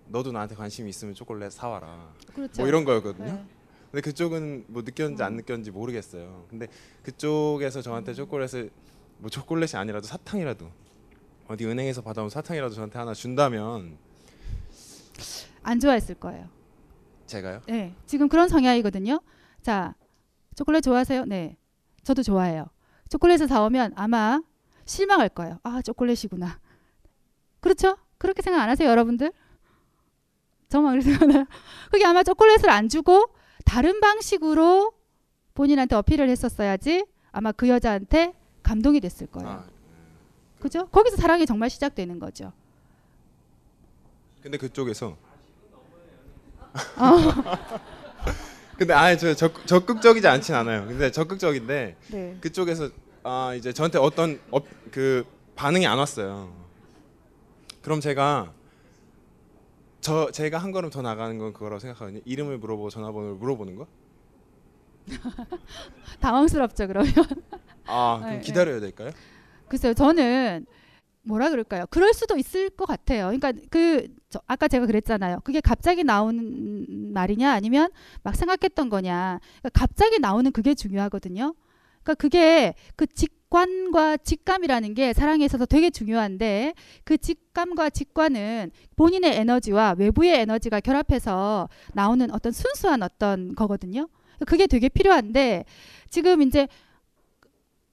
너도 0.07 0.31
나한테 0.31 0.53
관심 0.55 0.87
있으면 0.87 1.15
초콜릿 1.15 1.51
사와라. 1.51 2.13
그렇죠. 2.33 2.61
뭐 2.61 2.67
이런 2.67 2.85
거였거든요. 2.85 3.25
네. 3.25 3.45
근데 3.91 4.01
그쪽은 4.01 4.65
뭐 4.67 4.83
느꼈는지 4.83 5.23
안 5.23 5.35
느꼈는지 5.35 5.71
모르겠어요. 5.71 6.45
근데 6.49 6.67
그쪽에서 7.01 7.81
저한테 7.81 8.13
초콜릿을 8.13 8.69
뭐 9.17 9.29
초콜릿이 9.29 9.77
아니라도 9.77 10.05
사탕이라도 10.05 10.69
어디 11.47 11.65
은행에서 11.65 12.01
받아온 12.01 12.29
사탕이라도 12.29 12.75
저한테 12.75 12.99
하나 12.99 13.13
준다면 13.13 13.97
안 15.63 15.79
좋아했을 15.79 16.15
거예요. 16.15 16.49
제가요? 17.25 17.61
네, 17.67 17.95
지금 18.05 18.29
그런 18.29 18.47
성향이거든요. 18.47 19.21
자, 19.61 19.95
초콜릿 20.55 20.83
좋아하세요? 20.83 21.25
네, 21.25 21.57
저도 22.03 22.21
좋아해요. 22.21 22.67
초콜릿을 23.13 23.47
사오면 23.47 23.93
아마 23.95 24.41
실망할 24.85 25.29
거예요. 25.29 25.59
아, 25.61 25.83
초콜릿이구나. 25.83 26.59
그렇죠? 27.59 27.95
그렇게 28.17 28.41
생각 28.41 28.61
안 28.61 28.69
하세요, 28.69 28.89
여러분들? 28.89 29.31
저만 30.69 30.99
생각하나요? 30.99 31.45
그게 31.91 32.05
아마 32.05 32.23
초콜릿을 32.23 32.69
안 32.71 32.89
주고 32.89 33.29
다른 33.65 33.99
방식으로 33.99 34.93
본인한테 35.53 35.95
어필을 35.95 36.27
했었어야지 36.27 37.05
아마 37.31 37.51
그 37.51 37.69
여자한테 37.69 38.33
감동이 38.63 38.99
됐을 38.99 39.27
거예요. 39.27 39.63
그죠? 40.59 40.87
거기서 40.87 41.17
사랑이 41.17 41.45
정말 41.45 41.69
시작되는 41.69 42.17
거죠. 42.17 42.51
근데 44.41 44.57
그쪽에서 44.57 45.15
어. 46.97 47.17
근데 48.77 48.93
아예 48.93 49.15
저 49.15 49.35
적, 49.35 49.67
적극적이지 49.67 50.27
않진 50.27 50.55
않아요. 50.55 50.87
근데 50.87 51.11
적극적인데 51.11 51.95
네. 52.07 52.37
그쪽에서 52.41 52.89
아 53.23 53.53
이제 53.55 53.71
저한테 53.71 53.97
어떤 53.97 54.39
어, 54.51 54.59
그 54.91 55.25
반응이 55.55 55.87
안 55.87 55.97
왔어요. 55.97 56.53
그럼 57.81 57.99
제가 57.99 58.53
저 60.01 60.29
제가 60.31 60.57
한 60.57 60.71
걸음 60.71 60.89
더 60.89 61.01
나가는 61.01 61.37
건 61.37 61.53
그거라고 61.53 61.79
생각하거든요. 61.79 62.21
이름을 62.25 62.57
물어보고 62.57 62.89
전화번호를 62.89 63.35
물어보는 63.35 63.75
거? 63.75 63.87
당황스럽죠, 66.19 66.87
그러면. 66.87 67.13
아 67.85 68.19
그럼 68.21 68.33
네, 68.35 68.39
기다려야 68.41 68.79
될까요? 68.81 69.11
글쎄요, 69.69 69.93
저는 69.93 70.65
뭐라 71.21 71.49
그럴까요? 71.49 71.85
그럴 71.89 72.13
수도 72.13 72.37
있을 72.37 72.69
것 72.69 72.85
같아요. 72.85 73.27
그러니까 73.27 73.53
그 73.69 74.07
저, 74.29 74.41
아까 74.47 74.67
제가 74.67 74.85
그랬잖아요. 74.85 75.39
그게 75.45 75.61
갑자기 75.61 76.03
나오는 76.03 77.13
말이냐 77.13 77.51
아니면 77.53 77.89
막 78.23 78.35
생각했던 78.35 78.89
거냐. 78.89 79.39
그러니까 79.61 79.69
갑자기 79.73 80.19
나오는 80.19 80.51
그게 80.51 80.73
중요하거든요. 80.75 81.55
그러니까 82.03 82.13
그게 82.15 82.75
그 82.95 83.07
직관과 83.07 84.17
직감이라는 84.17 84.93
게 84.93 85.13
사랑에 85.13 85.45
있어서 85.45 85.65
되게 85.65 85.89
중요한데 85.89 86.73
그 87.03 87.17
직감과 87.17 87.89
직관은 87.89 88.71
본인의 88.95 89.37
에너지와 89.37 89.95
외부의 89.97 90.41
에너지가 90.41 90.81
결합해서 90.81 91.69
나오는 91.93 92.29
어떤 92.31 92.51
순수한 92.51 93.01
어떤 93.03 93.55
거거든요. 93.55 94.09
그게 94.45 94.67
되게 94.67 94.89
필요한데 94.89 95.65
지금 96.09 96.41
이제 96.41 96.67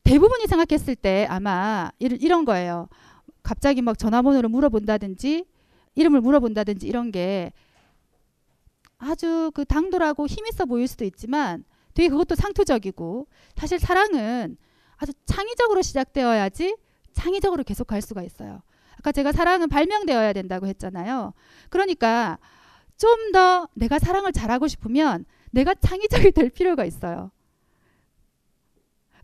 대부분이 0.02 0.46
생각했을 0.48 0.96
때 0.96 1.26
아마 1.30 1.90
이런 2.00 2.44
거예요. 2.44 2.88
갑자기 3.42 3.80
막 3.80 3.96
전화번호를 3.96 4.48
물어본다든지 4.48 5.44
이름을 5.94 6.20
물어본다든지 6.20 6.86
이런 6.86 7.12
게 7.12 7.52
아주 8.98 9.50
그 9.54 9.64
당돌하고 9.64 10.26
힘있어 10.26 10.66
보일 10.66 10.86
수도 10.88 11.04
있지만 11.04 11.64
되게 11.94 12.08
그것도 12.08 12.34
상투적이고 12.34 13.26
사실 13.56 13.78
사랑은 13.78 14.56
아주 14.96 15.12
창의적으로 15.26 15.82
시작되어야지 15.82 16.76
창의적으로 17.12 17.64
계속 17.64 17.86
갈 17.86 18.00
수가 18.02 18.22
있어요. 18.22 18.62
아까 18.98 19.12
제가 19.12 19.32
사랑은 19.32 19.68
발명되어야 19.68 20.32
된다고 20.32 20.66
했잖아요. 20.66 21.32
그러니까 21.70 22.38
좀 22.96 23.32
더 23.32 23.68
내가 23.74 23.98
사랑을 23.98 24.32
잘하고 24.32 24.68
싶으면 24.68 25.24
내가 25.52 25.74
창의적이 25.74 26.32
될 26.32 26.50
필요가 26.50 26.84
있어요. 26.84 27.30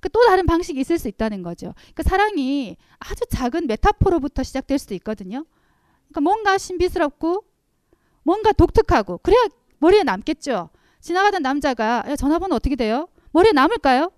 그또 0.01 0.24
다른 0.26 0.47
방식이 0.47 0.78
있을 0.80 0.98
수 0.98 1.09
있다는 1.09 1.43
거죠. 1.43 1.74
그러니까 1.93 2.02
사랑이 2.05 2.76
아주 2.98 3.24
작은 3.28 3.66
메타포로부터 3.66 4.43
시작될 4.44 4.78
수도 4.78 4.94
있거든요. 4.94 5.44
그러니까 6.09 6.20
뭔가 6.20 6.59
신비스럽고 6.59 7.44
뭔가 8.22 8.52
독특하고 8.52 9.18
그래야 9.18 9.40
머리에 9.78 10.02
남겠죠. 10.05 10.70
지나가던 11.06 11.40
남자가 11.40 12.02
야, 12.08 12.16
전화번호 12.16 12.56
어떻게 12.56 12.74
돼요? 12.74 13.06
머리에 13.30 13.52
남을까요? 13.52 14.10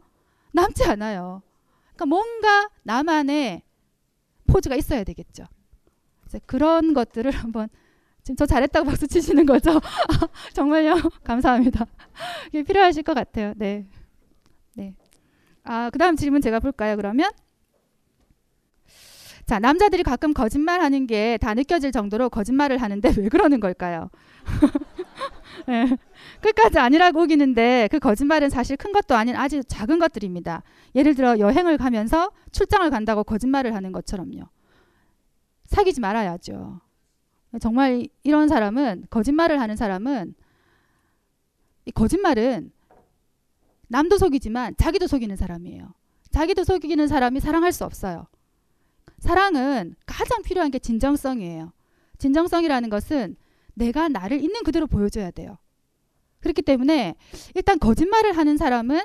남지 0.53 0.85
않아요. 0.85 1.43
그러니까 1.95 2.07
뭔가 2.07 2.71
나만의 2.83 3.61
포즈가 4.47 4.75
있어야 4.75 5.05
되겠죠. 5.05 5.45
그런 6.47 6.95
것들을 6.95 7.31
한번 7.31 7.69
지금 8.23 8.37
저 8.37 8.47
잘했다고 8.47 8.87
박수 8.87 9.07
치시는 9.07 9.45
거죠? 9.45 9.81
정말요? 10.55 10.95
감사합니다. 11.25 11.87
이게 12.49 12.63
필요하실 12.63 13.03
것 13.03 13.13
같아요. 13.13 13.53
네. 13.57 13.87
네. 14.75 14.95
아, 15.65 15.91
그 15.91 15.99
다음 15.99 16.17
질문 16.17 16.41
제가 16.41 16.59
볼까요, 16.61 16.97
그러면? 16.97 17.31
자, 19.45 19.59
남자들이 19.59 20.03
가끔 20.03 20.33
거짓말 20.33 20.81
하는 20.81 21.07
게 21.07 21.37
다 21.39 21.53
느껴질 21.53 21.93
정도로 21.93 22.31
거짓말을 22.31 22.79
하는데 22.79 23.13
왜 23.19 23.29
그러는 23.29 23.61
걸까요? 23.61 24.09
네. 25.67 25.97
끝까지 26.41 26.79
아니라고 26.79 27.23
우기는데 27.23 27.89
그 27.91 27.99
거짓말은 27.99 28.51
사실 28.51 28.77
큰 28.77 28.93
것도 28.93 29.15
아닌 29.15 29.37
아주 29.37 29.63
작은 29.65 29.99
것들입니다. 29.99 30.63
예를 30.95 31.15
들어 31.15 31.39
여행을 31.39 31.79
가면서 31.79 32.31
출장을 32.53 32.89
간다고 32.91 33.25
거짓말을 33.25 33.75
하는 33.75 33.93
것처럼요. 33.93 34.45
사귀지 35.65 36.01
말아야죠. 36.01 36.81
정말 37.61 38.09
이런 38.23 38.49
사람은 38.49 39.07
거짓말을 39.11 39.61
하는 39.61 39.77
사람은 39.77 40.35
이 41.87 41.91
거짓말은 41.91 42.71
남도 43.89 44.19
속이지만 44.19 44.75
자기도 44.77 45.07
속이는 45.07 45.37
사람이에요. 45.37 45.95
자기도 46.31 46.65
속이는 46.65 47.09
사람이 47.09 47.41
사랑할 47.41 47.73
수 47.73 47.85
없어요. 47.85 48.27
사랑은 49.19 49.97
가장 50.07 50.43
필요한 50.43 50.71
게 50.71 50.79
진정성이에요. 50.79 51.73
진정성이라는 52.19 52.91
것은 52.91 53.37
내가 53.79 54.09
나를 54.09 54.43
있는 54.43 54.63
그대로 54.63 54.87
보여줘야 54.87 55.31
돼요. 55.31 55.57
그렇기 56.41 56.63
때문에 56.63 57.15
일단 57.55 57.79
거짓말을 57.79 58.37
하는 58.37 58.57
사람은 58.57 59.01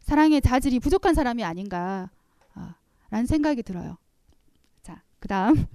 사랑의 0.00 0.40
자질이 0.40 0.80
부족한 0.80 1.14
사람이 1.14 1.44
아닌가 1.44 2.10
아, 2.54 2.74
라는 3.10 3.26
생각이 3.26 3.62
들어요. 3.62 3.98
자, 4.82 5.02
그 5.20 5.28
다음. 5.28 5.66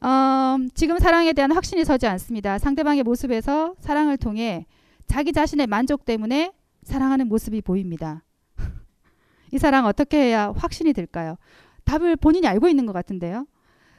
어, 0.00 0.58
지금 0.74 0.98
사랑에 0.98 1.32
대한 1.32 1.52
확신이 1.52 1.84
서지 1.84 2.06
않습니다. 2.06 2.58
상대방의 2.58 3.04
모습에서 3.04 3.74
사랑을 3.80 4.16
통해 4.16 4.66
자기 5.06 5.32
자신의 5.32 5.66
만족 5.66 6.04
때문에 6.04 6.52
사랑하는 6.82 7.28
모습이 7.28 7.62
보입니다. 7.62 8.22
이 9.52 9.58
사랑 9.58 9.86
어떻게 9.86 10.18
해야 10.18 10.52
확신이 10.56 10.92
들까요? 10.92 11.36
답을 11.84 12.16
본인이 12.16 12.46
알고 12.46 12.68
있는 12.68 12.86
것 12.86 12.92
같은데요. 12.92 13.46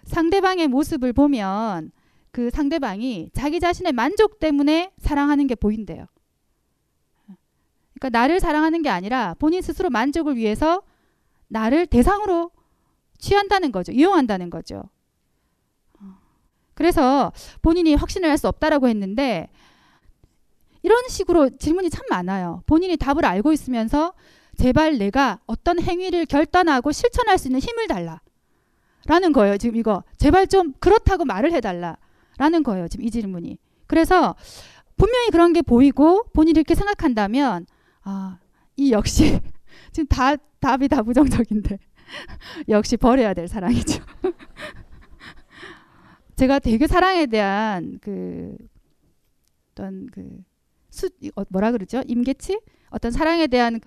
상대방의 0.03 0.67
모습을 0.67 1.13
보면 1.13 1.91
그 2.35 2.49
상대방이 2.49 3.29
자기 3.31 3.61
자신의 3.61 3.93
만족 3.93 4.39
때문에 4.41 4.91
사랑하는 4.97 5.47
게 5.47 5.55
보인대요. 5.55 6.05
그러니까 7.93 8.09
나를 8.09 8.41
사랑하는 8.41 8.81
게 8.81 8.89
아니라 8.89 9.35
본인 9.39 9.61
스스로 9.61 9.89
만족을 9.89 10.35
위해서 10.35 10.81
나를 11.47 11.87
대상으로 11.87 12.51
취한다는 13.19 13.71
거죠. 13.71 13.93
이용한다는 13.93 14.49
거죠. 14.49 14.83
그래서 16.73 17.31
본인이 17.61 17.95
확신을 17.95 18.29
할 18.29 18.37
수 18.37 18.49
없다라고 18.49 18.89
했는데 18.89 19.47
이런 20.83 21.07
식으로 21.07 21.51
질문이 21.55 21.89
참 21.89 22.03
많아요. 22.09 22.63
본인이 22.65 22.97
답을 22.97 23.23
알고 23.23 23.53
있으면서 23.53 24.13
제발 24.57 24.97
내가 24.97 25.39
어떤 25.45 25.79
행위를 25.79 26.25
결단하고 26.25 26.91
실천할 26.91 27.37
수 27.37 27.47
있는 27.47 27.61
힘을 27.61 27.87
달라. 27.87 28.19
라는 29.05 29.31
거예요. 29.31 29.57
지금 29.57 29.77
이거. 29.77 30.03
제발 30.17 30.47
좀 30.47 30.73
그렇다고 30.81 31.23
말을 31.23 31.53
해달라. 31.53 31.95
라는 32.37 32.63
거예요. 32.63 32.87
지금 32.87 33.05
이 33.05 33.11
질문이. 33.11 33.57
그래서 33.87 34.35
분명히 34.97 35.29
그런 35.29 35.53
게 35.53 35.61
보이고 35.61 36.23
본인이 36.33 36.57
이렇게 36.59 36.75
생각한다면 36.75 37.65
아, 38.03 38.39
이 38.75 38.91
역시 38.91 39.39
지금 39.91 40.07
다 40.07 40.35
답이 40.59 40.87
다 40.87 41.03
부정적인데 41.03 41.77
역시 42.69 42.97
버려야 42.97 43.33
될 43.33 43.47
사랑이죠. 43.47 44.03
제가 46.35 46.59
되게 46.59 46.87
사랑에 46.87 47.25
대한 47.27 47.99
그 48.01 48.57
어떤 49.71 50.07
그 50.07 50.43
수, 50.89 51.09
어, 51.35 51.43
뭐라 51.49 51.71
그러죠? 51.71 52.01
임계치? 52.07 52.59
어떤 52.89 53.11
사랑에 53.11 53.47
대한 53.47 53.79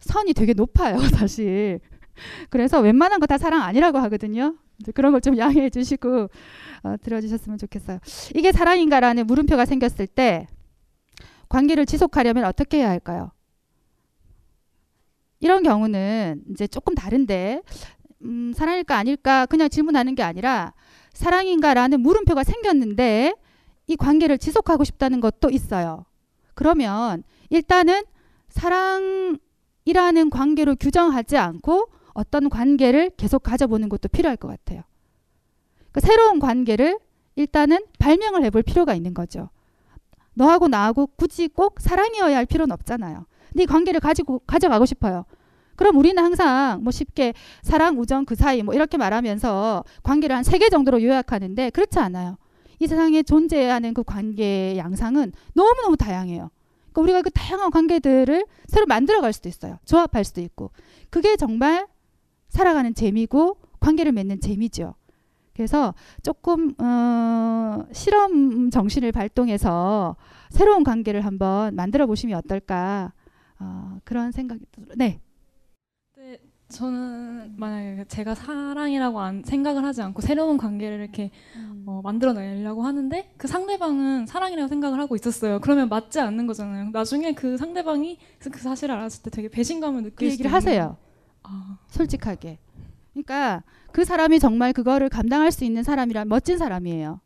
선이 0.00 0.34
되게 0.34 0.52
높아요, 0.52 0.98
사실. 1.14 1.80
그래서 2.50 2.80
웬만한 2.80 3.20
거 3.20 3.26
다 3.26 3.38
사랑 3.38 3.62
아니라고 3.62 3.98
하거든요. 3.98 4.56
그런 4.94 5.12
걸 5.12 5.20
좀 5.20 5.36
양해해 5.38 5.70
주시고 5.70 6.28
어, 6.82 6.96
들어주셨으면 7.02 7.58
좋겠어요. 7.58 7.98
이게 8.34 8.52
사랑인가라는 8.52 9.26
물음표가 9.26 9.64
생겼을 9.64 10.06
때 10.06 10.46
관계를 11.48 11.86
지속하려면 11.86 12.44
어떻게 12.44 12.78
해야 12.78 12.90
할까요? 12.90 13.30
이런 15.40 15.62
경우는 15.62 16.42
이제 16.50 16.66
조금 16.66 16.94
다른데 16.94 17.62
음, 18.22 18.52
사랑일까 18.54 18.96
아닐까 18.96 19.46
그냥 19.46 19.68
질문하는 19.68 20.14
게 20.14 20.22
아니라 20.22 20.72
사랑인가라는 21.12 22.00
물음표가 22.00 22.44
생겼는데 22.44 23.34
이 23.86 23.96
관계를 23.96 24.38
지속하고 24.38 24.84
싶다는 24.84 25.20
것도 25.20 25.50
있어요. 25.50 26.04
그러면 26.54 27.22
일단은 27.50 28.02
사랑이라는 28.48 30.30
관계로 30.30 30.74
규정하지 30.76 31.36
않고 31.36 31.88
어떤 32.16 32.48
관계를 32.48 33.10
계속 33.16 33.42
가져보는 33.42 33.88
것도 33.88 34.08
필요할 34.08 34.36
것 34.36 34.48
같아요. 34.48 34.82
그 35.92 36.00
새로운 36.00 36.38
관계를 36.40 36.98
일단은 37.36 37.78
발명을 37.98 38.44
해볼 38.44 38.62
필요가 38.62 38.94
있는 38.94 39.12
거죠. 39.14 39.50
너하고 40.34 40.68
나하고 40.68 41.06
굳이 41.16 41.48
꼭 41.48 41.80
사랑이어야 41.80 42.36
할 42.36 42.46
필요는 42.46 42.72
없잖아요. 42.72 43.26
근데 43.52 43.62
이 43.62 43.66
관계를 43.66 44.00
가지고 44.00 44.40
가져가고 44.46 44.86
싶어요. 44.86 45.24
그럼 45.76 45.96
우리는 45.96 46.22
항상 46.22 46.82
뭐 46.82 46.90
쉽게 46.90 47.34
사랑, 47.62 47.98
우정 47.98 48.24
그 48.24 48.34
사이 48.34 48.62
뭐 48.62 48.74
이렇게 48.74 48.96
말하면서 48.96 49.84
관계를 50.02 50.34
한 50.36 50.42
세 50.42 50.58
개 50.58 50.68
정도로 50.70 51.02
요약하는데 51.02 51.70
그렇지 51.70 51.98
않아요. 51.98 52.38
이 52.78 52.86
세상에 52.86 53.22
존재하는 53.22 53.92
그 53.94 54.02
관계의 54.02 54.78
양상은 54.78 55.32
너무너무 55.54 55.96
다양해요. 55.96 56.50
그러니까 56.92 57.00
우리가 57.02 57.22
그 57.22 57.30
다양한 57.30 57.70
관계들을 57.70 58.46
새로 58.68 58.86
만들어 58.86 59.20
갈 59.20 59.32
수도 59.34 59.48
있어요. 59.50 59.78
조합할 59.84 60.24
수도 60.24 60.40
있고. 60.40 60.70
그게 61.10 61.36
정말 61.36 61.86
살아가는 62.56 62.94
재미고 62.94 63.58
관계를 63.80 64.12
맺는 64.12 64.40
재미죠. 64.40 64.94
그래서 65.54 65.94
조금 66.22 66.72
어, 66.78 67.86
실험 67.92 68.70
정신을 68.70 69.12
발동해서 69.12 70.16
새로운 70.50 70.82
관계를 70.82 71.24
한번 71.24 71.74
만들어 71.74 72.06
보시면 72.06 72.38
어떨까 72.38 73.12
어, 73.58 73.98
그런 74.04 74.32
생각이 74.32 74.64
들어요. 74.72 74.92
네. 74.96 75.20
네, 76.16 76.38
저는 76.68 77.54
만약에 77.56 78.04
제가 78.08 78.34
사랑이라고 78.34 79.20
안, 79.20 79.42
생각을 79.44 79.84
하지 79.84 80.00
않고 80.02 80.22
새로운 80.22 80.56
관계를 80.56 81.00
이렇게 81.00 81.30
음. 81.56 81.84
어, 81.86 82.00
만들어내려고 82.02 82.82
하는데 82.82 83.32
그 83.36 83.48
상대방은 83.48 84.26
사랑이라고 84.26 84.68
생각을 84.68 84.98
하고 84.98 85.14
있었어요. 85.14 85.60
그러면 85.60 85.90
맞지 85.90 86.20
않는 86.20 86.46
거잖아요. 86.46 86.90
나중에 86.90 87.32
그 87.32 87.58
상대방이 87.58 88.18
그 88.38 88.58
사실을 88.58 88.94
알았을 88.94 89.22
때 89.24 89.30
되게 89.30 89.48
배신감을 89.48 90.02
느낄 90.02 90.28
그 90.28 90.32
얘기를 90.32 90.52
하세요. 90.52 90.96
아. 91.48 91.78
솔직하게. 91.88 92.58
그러니까 93.12 93.62
그 93.92 94.04
사람이 94.04 94.38
정말 94.40 94.72
그거를 94.72 95.08
감당할 95.08 95.50
수 95.52 95.64
있는 95.64 95.82
사람이란 95.82 96.28
멋진 96.28 96.58
사람이에요. 96.58 97.20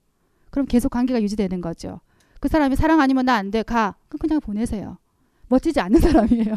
그럼 0.51 0.67
계속 0.67 0.91
관계가 0.91 1.21
유지되는 1.23 1.61
거죠. 1.61 2.01
그 2.41 2.49
사람이 2.49 2.77
사랑 2.77 3.01
아니면 3.01 3.27
나 3.27 3.35
안 3.37 3.51
돼. 3.51 3.63
가. 3.63 3.97
그냥 4.21 4.41
보내세요. 4.41 4.99
멋지지 5.49 5.81
않는 5.81 6.01
사람이에요. 6.01 6.57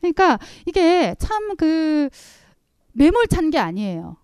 그러니까 0.00 0.38
이게 0.66 1.14
참 1.18 1.56
그 1.56 2.08
매몰찬 2.92 3.50
게 3.50 3.58
아니에요. 3.58 4.16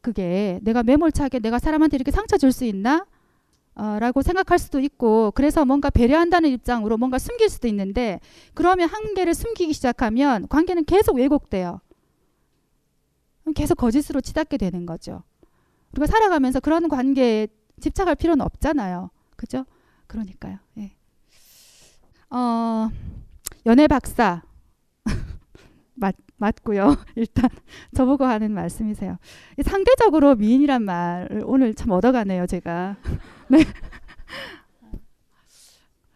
그게 0.00 0.58
내가 0.62 0.82
매몰차게 0.82 1.40
내가 1.40 1.58
사람한테 1.58 1.96
이렇게 1.96 2.10
상처 2.10 2.36
줄 2.36 2.52
수 2.52 2.64
있나? 2.64 3.06
어, 3.74 3.98
라고 4.00 4.22
생각할 4.22 4.58
수도 4.58 4.80
있고 4.80 5.30
그래서 5.34 5.64
뭔가 5.64 5.88
배려한다는 5.90 6.50
입장으로 6.50 6.96
뭔가 6.98 7.18
숨길 7.18 7.48
수도 7.48 7.68
있는데 7.68 8.20
그러면 8.54 8.88
한계를 8.88 9.34
숨기기 9.34 9.72
시작하면 9.72 10.48
관계는 10.48 10.84
계속 10.84 11.16
왜곡돼요. 11.16 11.80
계속 13.54 13.76
거짓으로 13.76 14.20
치닫게 14.20 14.56
되는 14.56 14.86
거죠. 14.86 15.22
우리가 15.92 16.06
살아가면서 16.06 16.60
그런 16.60 16.88
관계에 16.88 17.48
집착할 17.80 18.14
필요는 18.14 18.44
없잖아요. 18.44 19.10
그죠? 19.36 19.64
그러니까요. 20.06 20.58
예. 20.78 20.92
어, 22.30 22.90
연애 23.66 23.86
박사. 23.86 24.42
맞, 25.94 26.14
맞고요. 26.36 26.96
일단 27.16 27.48
저보고 27.94 28.24
하는 28.24 28.52
말씀이세요. 28.52 29.18
상대적으로 29.64 30.34
미인이란 30.34 30.82
말을 30.82 31.42
오늘 31.44 31.74
참 31.74 31.90
얻어가네요, 31.90 32.46
제가. 32.46 32.96
네. 33.48 33.64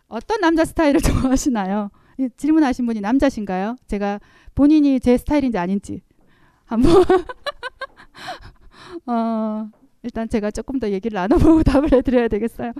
어떤 0.08 0.40
남자 0.40 0.64
스타일을 0.64 1.00
좋아하시나요? 1.00 1.90
질문하신 2.36 2.84
분이 2.86 3.00
남자신가요? 3.00 3.76
제가 3.86 4.20
본인이 4.54 5.00
제 5.00 5.16
스타일인지 5.16 5.56
아닌지 5.56 6.02
한번 6.72 7.04
어, 9.06 9.70
일단 10.02 10.28
제가 10.28 10.50
조금 10.50 10.78
더 10.78 10.90
얘기를 10.90 11.14
나눠보고 11.14 11.62
답을 11.64 11.92
해드려야 11.92 12.28
되겠어요. 12.28 12.72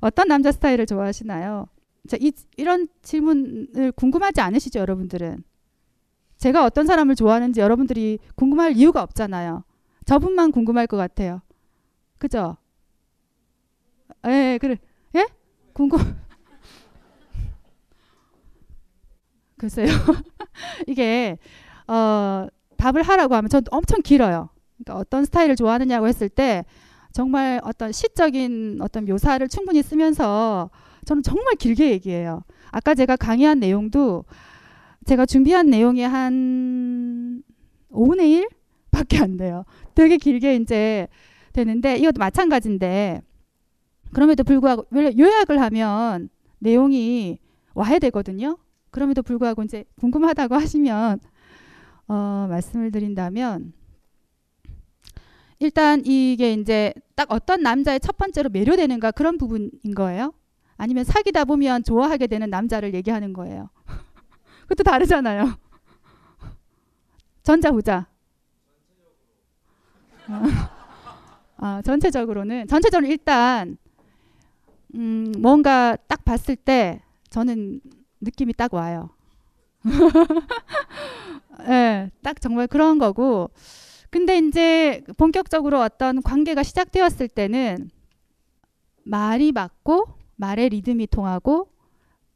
어떤 0.00 0.28
남자 0.28 0.50
스타일을 0.50 0.86
좋아하시나요? 0.86 1.68
자, 2.08 2.16
이, 2.20 2.32
이런 2.56 2.88
질문을 3.02 3.92
궁금하지 3.92 4.40
않으시죠, 4.40 4.80
여러분들은? 4.80 5.44
제가 6.38 6.64
어떤 6.64 6.86
사람을 6.86 7.14
좋아하는지 7.14 7.60
여러분들이 7.60 8.18
궁금할 8.34 8.76
이유가 8.76 9.02
없잖아요. 9.02 9.64
저분만 10.04 10.52
궁금할 10.52 10.86
것 10.86 10.96
같아요. 10.96 11.42
그죠? 12.18 12.56
예, 14.26 14.58
그래. 14.60 14.78
예? 15.14 15.26
궁금. 15.72 15.98
글쎄요. 19.58 19.88
이게 20.86 21.36
어, 21.88 22.46
답을 22.78 23.02
하라고 23.02 23.34
하면 23.34 23.50
전 23.50 23.62
엄청 23.70 24.00
길어요. 24.00 24.48
그러니까 24.78 25.00
어떤 25.00 25.24
스타일을 25.24 25.56
좋아하느냐고 25.56 26.08
했을 26.08 26.28
때 26.28 26.64
정말 27.12 27.60
어떤 27.64 27.92
시적인 27.92 28.78
어떤 28.80 29.04
묘사를 29.04 29.46
충분히 29.48 29.82
쓰면서 29.82 30.70
저는 31.04 31.22
정말 31.22 31.54
길게 31.56 31.90
얘기해요. 31.90 32.42
아까 32.70 32.94
제가 32.94 33.16
강의한 33.16 33.58
내용도 33.58 34.24
제가 35.04 35.26
준비한 35.26 35.68
내용이 35.68 36.02
한 36.02 37.42
5분의 37.90 38.30
1 38.30 38.48
밖에 38.90 39.18
안 39.18 39.36
돼요. 39.36 39.64
되게 39.94 40.16
길게 40.16 40.56
이제 40.56 41.08
되는데 41.52 41.96
이것도 41.96 42.18
마찬가지인데 42.18 43.22
그럼에도 44.12 44.44
불구하고 44.44 44.86
요약을 44.94 45.60
하면 45.60 46.28
내용이 46.58 47.38
와야 47.74 47.98
되거든요. 47.98 48.58
그럼에도 48.90 49.22
불구하고 49.22 49.62
이제 49.62 49.84
궁금하다고 50.00 50.54
하시면 50.54 51.20
어, 52.08 52.46
말씀을 52.48 52.90
드린다면 52.90 53.72
일단 55.60 56.02
이게 56.04 56.52
이제 56.52 56.94
딱 57.14 57.30
어떤 57.30 57.62
남자의 57.62 58.00
첫 58.00 58.16
번째로 58.16 58.48
매료되는가 58.48 59.10
그런 59.10 59.38
부분인 59.38 59.94
거예요. 59.94 60.32
아니면 60.76 61.04
사귀다 61.04 61.44
보면 61.44 61.82
좋아하게 61.82 62.28
되는 62.28 62.48
남자를 62.48 62.94
얘기하는 62.94 63.32
거예요. 63.32 63.68
그것도 64.62 64.84
다르잖아요. 64.84 65.58
전자 67.42 67.70
후자. 67.70 68.06
아, 71.56 71.82
전체적으로는 71.82 72.68
전체적으로 72.68 73.10
일단 73.10 73.76
음, 74.94 75.32
뭔가 75.38 75.96
딱 76.06 76.24
봤을 76.24 76.54
때 76.54 77.02
저는 77.30 77.80
느낌이 78.20 78.52
딱 78.52 78.72
와요. 78.74 79.10
예, 81.62 81.66
네, 81.68 82.10
딱 82.22 82.40
정말 82.40 82.66
그런 82.66 82.98
거고. 82.98 83.50
근데 84.10 84.38
이제 84.38 85.02
본격적으로 85.16 85.80
어떤 85.80 86.22
관계가 86.22 86.62
시작되었을 86.62 87.28
때는 87.28 87.90
말이 89.04 89.52
맞고 89.52 90.06
말의 90.36 90.70
리듬이 90.70 91.06
통하고 91.08 91.68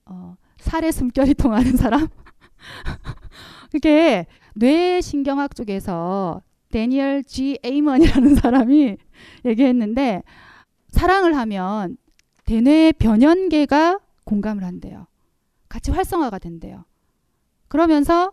어, 0.06 0.36
살의 0.58 0.92
숨결이 0.92 1.34
통하는 1.34 1.76
사람. 1.76 2.08
그게 3.70 4.26
뇌신경학 4.54 5.54
쪽에서 5.54 6.42
데니얼 6.70 7.22
G 7.24 7.58
에이먼이라는 7.62 8.34
사람이 8.36 8.96
얘기했는데 9.44 10.22
사랑을 10.88 11.36
하면 11.36 11.96
대뇌의 12.44 12.94
변연계가 12.94 13.98
공감을 14.24 14.64
한대요. 14.64 15.06
같이 15.68 15.90
활성화가 15.90 16.38
된대요. 16.38 16.84
그러면서 17.68 18.32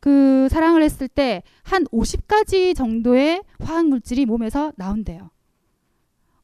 그 0.00 0.48
사랑을 0.50 0.82
했을 0.82 1.08
때 1.08 1.42
한 1.62 1.84
50가지 1.84 2.74
정도의 2.74 3.42
화학 3.60 3.86
물질이 3.88 4.26
몸에서 4.26 4.72
나온대요. 4.76 5.30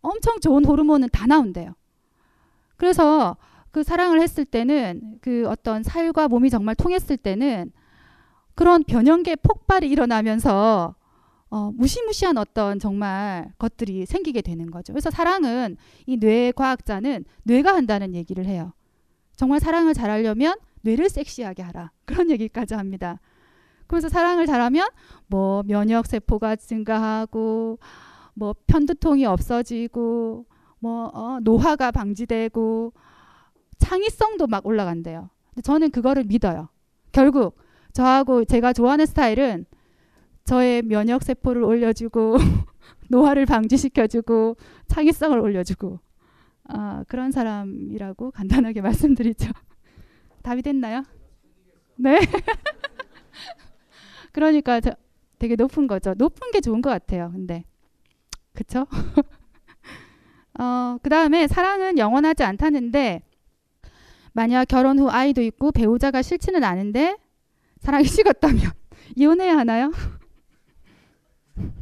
엄청 0.00 0.38
좋은 0.40 0.64
호르몬은 0.64 1.08
다 1.12 1.26
나온대요. 1.26 1.74
그래서 2.76 3.36
그 3.72 3.82
사랑을 3.82 4.20
했을 4.20 4.44
때는 4.44 5.18
그 5.20 5.48
어떤 5.48 5.82
살과 5.82 6.28
몸이 6.28 6.48
정말 6.50 6.74
통했을 6.74 7.16
때는 7.16 7.72
그런 8.54 8.84
변형계 8.84 9.36
폭발이 9.36 9.88
일어나면서 9.88 10.94
어, 11.50 11.70
무시무시한 11.74 12.38
어떤 12.38 12.78
정말 12.78 13.52
것들이 13.58 14.06
생기게 14.06 14.42
되는 14.42 14.70
거죠. 14.70 14.92
그래서 14.92 15.10
사랑은 15.10 15.76
이 16.06 16.16
뇌 16.18 16.52
과학자는 16.52 17.24
뇌가 17.44 17.74
한다는 17.74 18.14
얘기를 18.14 18.46
해요. 18.46 18.72
정말 19.36 19.60
사랑을 19.60 19.92
잘하려면 19.92 20.56
뇌를 20.82 21.08
섹시하게 21.08 21.62
하라. 21.62 21.90
그런 22.04 22.30
얘기까지 22.30 22.74
합니다. 22.74 23.20
그래서 23.86 24.08
사랑을 24.08 24.46
잘하면 24.46 24.88
뭐 25.26 25.62
면역 25.64 26.06
세포가 26.06 26.56
증가하고 26.56 27.78
뭐 28.34 28.54
편두통이 28.66 29.24
없어지고 29.26 30.46
뭐 30.78 31.10
어, 31.14 31.38
노화가 31.42 31.90
방지되고 31.90 32.92
창의성도 33.78 34.46
막 34.46 34.66
올라간대요. 34.66 35.30
근데 35.50 35.62
저는 35.62 35.90
그거를 35.90 36.24
믿어요. 36.24 36.68
결국 37.12 37.56
저하고 37.92 38.44
제가 38.44 38.72
좋아하는 38.72 39.06
스타일은 39.06 39.64
저의 40.44 40.82
면역 40.82 41.22
세포를 41.22 41.62
올려주고 41.62 42.36
노화를 43.08 43.46
방지시켜주고 43.46 44.56
창의성을 44.86 45.38
올려주고 45.38 45.98
아, 46.68 47.04
그런 47.08 47.30
사람이라고 47.30 48.30
간단하게 48.32 48.80
말씀드리죠. 48.82 49.50
답이 50.42 50.62
됐나요? 50.62 51.02
네. 51.96 52.18
그러니까 54.36 54.80
저 54.80 54.92
되게 55.38 55.56
높은 55.56 55.86
거죠. 55.86 56.12
높은 56.14 56.50
게 56.50 56.60
좋은 56.60 56.82
것 56.82 56.90
같아요. 56.90 57.30
근데 57.32 57.64
그쵸? 58.52 58.86
어, 60.60 60.98
그 61.02 61.08
다음에 61.08 61.46
사랑은 61.46 61.96
영원하지 61.96 62.42
않다는데 62.42 63.22
만약 64.34 64.66
결혼 64.68 64.98
후 64.98 65.08
아이도 65.08 65.40
있고 65.40 65.72
배우자가 65.72 66.20
싫지는 66.20 66.64
않은데 66.64 67.16
사랑이 67.78 68.04
식었다면 68.12 68.72
이혼해야 69.16 69.56
하나요? 69.56 69.90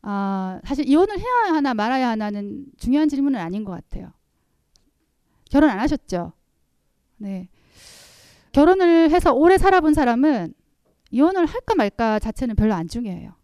아, 0.00 0.62
사실 0.64 0.88
이혼을 0.88 1.18
해야 1.18 1.52
하나 1.52 1.74
말아야 1.74 2.08
하나는 2.08 2.64
중요한 2.78 3.10
질문은 3.10 3.38
아닌 3.38 3.64
것 3.64 3.72
같아요. 3.72 4.14
결혼 5.50 5.68
안 5.68 5.78
하셨죠? 5.78 6.32
네. 7.18 7.50
결혼을 8.56 9.10
해서 9.10 9.34
오래 9.34 9.58
살아본 9.58 9.92
사람은 9.92 10.54
이혼을 11.10 11.44
할까 11.44 11.74
말까 11.74 12.18
자체는 12.18 12.56
별로 12.56 12.72
안 12.72 12.88
중요해요. 12.88 13.34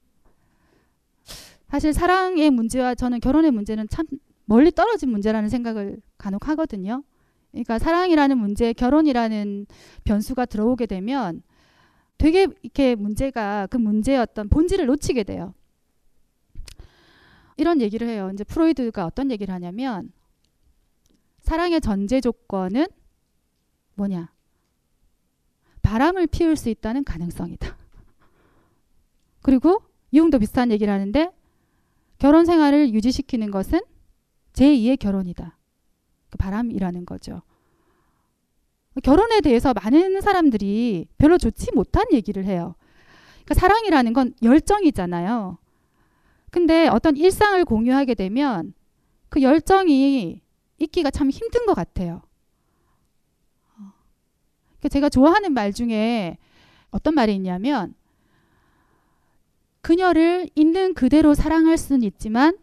사실 1.68 1.92
사랑의 1.92 2.50
문제와 2.50 2.94
저는 2.94 3.20
결혼의 3.20 3.50
문제는 3.50 3.88
참 3.90 4.06
멀리 4.46 4.70
떨어진 4.70 5.10
문제라는 5.10 5.50
생각을 5.50 6.00
간혹 6.16 6.48
하거든요. 6.48 7.04
그러니까 7.50 7.78
사랑이라는 7.78 8.38
문제, 8.38 8.72
결혼이라는 8.72 9.66
변수가 10.04 10.46
들어오게 10.46 10.86
되면 10.86 11.42
되게 12.16 12.46
이렇게 12.62 12.94
문제가 12.94 13.66
그 13.66 13.76
문제의 13.76 14.18
어떤 14.18 14.48
본질을 14.48 14.86
놓치게 14.86 15.24
돼요. 15.24 15.52
이런 17.58 17.82
얘기를 17.82 18.08
해요. 18.08 18.30
이제 18.32 18.44
프로이드가 18.44 19.04
어떤 19.04 19.30
얘기를 19.30 19.52
하냐면 19.52 20.10
사랑의 21.42 21.82
전제 21.82 22.22
조건은 22.22 22.86
뭐냐? 23.96 24.32
바람을 25.82 26.26
피울 26.28 26.56
수 26.56 26.68
있다는 26.68 27.04
가능성이다. 27.04 27.76
그리고 29.42 29.82
유흥도 30.12 30.38
비슷한 30.38 30.70
얘기를 30.70 30.92
하는데 30.92 31.30
결혼 32.18 32.44
생활을 32.44 32.94
유지시키는 32.94 33.50
것은 33.50 33.80
제2의 34.52 34.98
결혼이다. 34.98 35.58
그 36.30 36.38
바람이라는 36.38 37.04
거죠. 37.04 37.42
결혼에 39.02 39.40
대해서 39.40 39.72
많은 39.74 40.20
사람들이 40.20 41.08
별로 41.18 41.38
좋지 41.38 41.72
못한 41.74 42.04
얘기를 42.12 42.44
해요. 42.44 42.74
그러니까 43.44 43.54
사랑이라는 43.54 44.12
건 44.12 44.34
열정이잖아요. 44.42 45.58
근데 46.50 46.86
어떤 46.88 47.16
일상을 47.16 47.64
공유하게 47.64 48.14
되면 48.14 48.74
그 49.30 49.40
열정이 49.40 50.42
있기가 50.78 51.10
참 51.10 51.30
힘든 51.30 51.64
것 51.66 51.74
같아요. 51.74 52.22
그러니까 54.82 54.88
제가 54.88 55.08
좋아하는 55.08 55.52
말 55.52 55.72
중에 55.72 56.38
어떤 56.90 57.14
말이 57.14 57.34
있냐면 57.36 57.94
그녀를 59.80 60.48
있는 60.56 60.92
그대로 60.94 61.34
사랑할 61.34 61.78
수는 61.78 62.02
있지만 62.02 62.58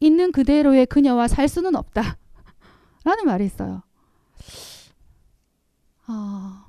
있는 0.00 0.32
그대로의 0.32 0.86
그녀와 0.86 1.28
살 1.28 1.48
수는 1.48 1.76
없다. 1.76 2.18
라는 3.04 3.24
말이 3.24 3.46
있어요. 3.46 3.82
어, 6.08 6.64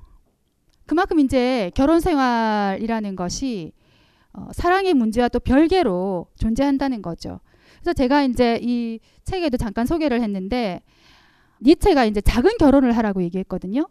그만큼 0.86 1.20
이제 1.20 1.70
결혼 1.74 2.00
생활이라는 2.00 3.16
것이 3.16 3.72
어, 4.32 4.48
사랑의 4.52 4.94
문제와 4.94 5.28
또 5.28 5.38
별개로 5.38 6.28
존재한다는 6.38 7.02
거죠. 7.02 7.40
그래서 7.80 7.92
제가 7.92 8.22
이제 8.22 8.58
이 8.62 9.00
책에도 9.24 9.58
잠깐 9.58 9.84
소개를 9.84 10.22
했는데 10.22 10.82
니체가 11.60 12.04
이제 12.04 12.20
작은 12.20 12.56
결혼을 12.58 12.96
하라고 12.96 13.22
얘기했거든요. 13.22 13.86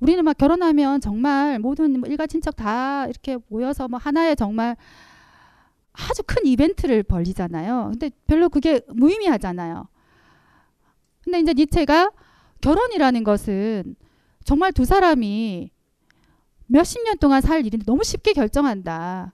우리는 0.00 0.24
막 0.24 0.36
결혼하면 0.36 1.00
정말 1.00 1.58
모든 1.58 2.00
뭐 2.00 2.08
일가 2.08 2.26
친척 2.26 2.56
다 2.56 3.06
이렇게 3.06 3.38
모여서 3.48 3.88
뭐 3.88 3.98
하나의 3.98 4.36
정말 4.36 4.76
아주 5.92 6.22
큰 6.26 6.44
이벤트를 6.46 7.02
벌리잖아요. 7.02 7.90
근데 7.92 8.10
별로 8.26 8.48
그게 8.48 8.80
무의미하잖아요. 8.88 9.88
근데 11.24 11.40
이제 11.40 11.54
니체가 11.54 12.10
결혼이라는 12.60 13.24
것은 13.24 13.96
정말 14.44 14.72
두 14.72 14.84
사람이 14.84 15.70
몇십 16.66 17.02
년 17.04 17.16
동안 17.18 17.40
살 17.40 17.64
일인데 17.64 17.84
너무 17.84 18.04
쉽게 18.04 18.32
결정한다. 18.32 19.32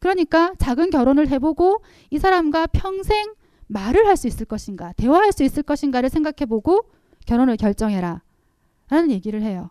그러니까 0.00 0.54
작은 0.58 0.90
결혼을 0.90 1.28
해보고 1.28 1.82
이 2.10 2.18
사람과 2.18 2.66
평생 2.66 3.34
말을 3.68 4.06
할 4.06 4.16
수 4.16 4.26
있을 4.26 4.46
것인가, 4.46 4.92
대화할 4.94 5.32
수 5.32 5.44
있을 5.44 5.62
것인가를 5.62 6.08
생각해보고 6.08 6.90
결혼을 7.26 7.56
결정해라. 7.56 8.22
라는 8.88 9.10
얘기를 9.10 9.42
해요. 9.42 9.70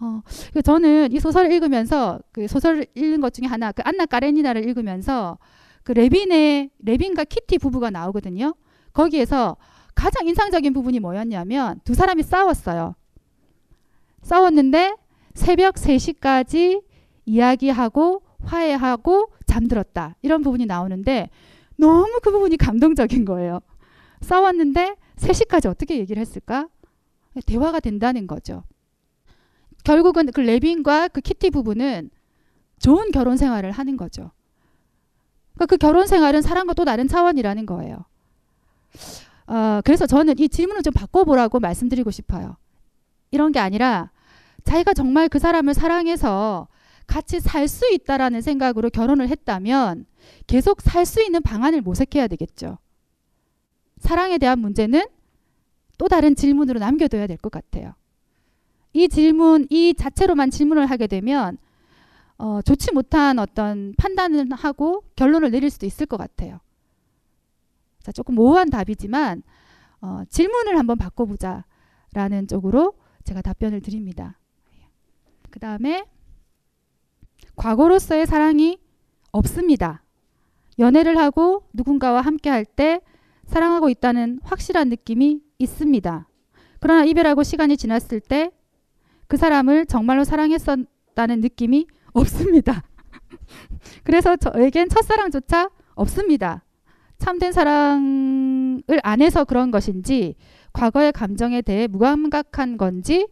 어, 0.00 0.22
저는 0.64 1.12
이 1.12 1.20
소설을 1.20 1.52
읽으면서 1.52 2.20
그 2.32 2.48
소설을 2.48 2.86
읽는 2.94 3.20
것 3.20 3.34
중에 3.34 3.46
하나, 3.46 3.70
그 3.72 3.82
안나 3.84 4.06
까레니나를 4.06 4.66
읽으면서 4.66 5.38
그 5.82 5.92
레빈의 5.92 6.70
레빈과 6.80 7.24
키티 7.24 7.58
부부가 7.58 7.90
나오거든요. 7.90 8.54
거기에서 8.92 9.56
가장 9.94 10.26
인상적인 10.26 10.72
부분이 10.72 11.00
뭐였냐면 11.00 11.80
두 11.84 11.94
사람이 11.94 12.22
싸웠어요. 12.22 12.94
싸웠는데 14.22 14.96
새벽 15.34 15.74
3시까지 15.74 16.82
이야기하고 17.26 18.22
화해하고 18.42 19.32
잠들었다. 19.46 20.16
이런 20.22 20.42
부분이 20.42 20.66
나오는데 20.66 21.28
너무 21.76 22.20
그 22.22 22.30
부분이 22.30 22.56
감동적인 22.56 23.24
거예요. 23.24 23.60
싸웠는데 24.22 24.96
3시까지 25.16 25.68
어떻게 25.68 25.98
얘기를 25.98 26.20
했을까? 26.20 26.68
대화가 27.46 27.80
된다는 27.80 28.26
거죠. 28.26 28.64
결국은 29.84 30.30
그 30.32 30.40
레빈과 30.40 31.08
그 31.08 31.20
키티 31.20 31.50
부부는 31.50 32.10
좋은 32.78 33.10
결혼 33.12 33.36
생활을 33.36 33.70
하는 33.72 33.96
거죠. 33.96 34.30
그러니까 35.54 35.66
그 35.66 35.76
결혼 35.76 36.06
생활은 36.06 36.42
사랑과 36.42 36.72
또 36.74 36.84
다른 36.84 37.08
차원이라는 37.08 37.66
거예요. 37.66 38.04
어, 39.46 39.80
그래서 39.84 40.06
저는 40.06 40.38
이 40.38 40.48
질문을 40.48 40.82
좀 40.82 40.92
바꿔보라고 40.92 41.60
말씀드리고 41.60 42.10
싶어요. 42.10 42.56
이런 43.30 43.52
게 43.52 43.58
아니라 43.58 44.10
자기가 44.64 44.94
정말 44.94 45.28
그 45.28 45.38
사람을 45.38 45.74
사랑해서 45.74 46.68
같이 47.06 47.40
살 47.40 47.66
수 47.66 47.90
있다라는 47.92 48.40
생각으로 48.40 48.88
결혼을 48.90 49.28
했다면 49.28 50.06
계속 50.46 50.80
살 50.80 51.04
수 51.04 51.20
있는 51.22 51.42
방안을 51.42 51.80
모색해야 51.80 52.28
되겠죠. 52.28 52.78
사랑에 53.98 54.38
대한 54.38 54.58
문제는 54.60 55.04
또 55.98 56.08
다른 56.08 56.34
질문으로 56.34 56.78
남겨둬야 56.78 57.26
될 57.26 57.36
것 57.36 57.50
같아요. 57.50 57.94
이 58.92 59.08
질문, 59.08 59.66
이 59.70 59.94
자체로만 59.94 60.50
질문을 60.50 60.86
하게 60.86 61.06
되면 61.06 61.58
어, 62.38 62.62
좋지 62.62 62.92
못한 62.92 63.38
어떤 63.38 63.94
판단을 63.96 64.48
하고 64.52 65.04
결론을 65.16 65.50
내릴 65.50 65.70
수도 65.70 65.86
있을 65.86 66.06
것 66.06 66.16
같아요. 66.16 66.60
자, 68.02 68.12
조금 68.12 68.34
모호한 68.34 68.70
답이지만 68.70 69.42
어, 70.00 70.22
질문을 70.28 70.78
한번 70.78 70.96
바꿔보자라는 70.96 72.48
쪽으로 72.48 72.94
제가 73.24 73.42
답변을 73.42 73.82
드립니다. 73.82 74.38
그 75.50 75.60
다음에 75.60 76.04
과거로서의 77.56 78.26
사랑이 78.26 78.78
없습니다. 79.32 80.02
연애를 80.78 81.18
하고 81.18 81.68
누군가와 81.74 82.22
함께 82.22 82.48
할 82.48 82.64
때 82.64 83.00
사랑하고 83.50 83.88
있다는 83.90 84.38
확실한 84.44 84.88
느낌이 84.88 85.42
있습니다. 85.58 86.28
그러나 86.78 87.04
이별하고 87.04 87.42
시간이 87.42 87.76
지났을 87.76 88.20
때 88.20 88.52
그 89.30 89.36
사람을 89.36 89.86
정말로 89.86 90.24
사랑했었다는 90.24 91.40
느낌이 91.40 91.86
없습니다. 92.14 92.82
그래서 94.02 94.34
저에겐 94.34 94.88
첫사랑조차 94.88 95.70
없습니다. 95.94 96.64
참된 97.16 97.52
사랑을 97.52 98.82
안 99.04 99.22
해서 99.22 99.44
그런 99.44 99.70
것인지 99.70 100.34
과거의 100.72 101.12
감정에 101.12 101.62
대해 101.62 101.86
무감각한 101.86 102.76
건지 102.76 103.28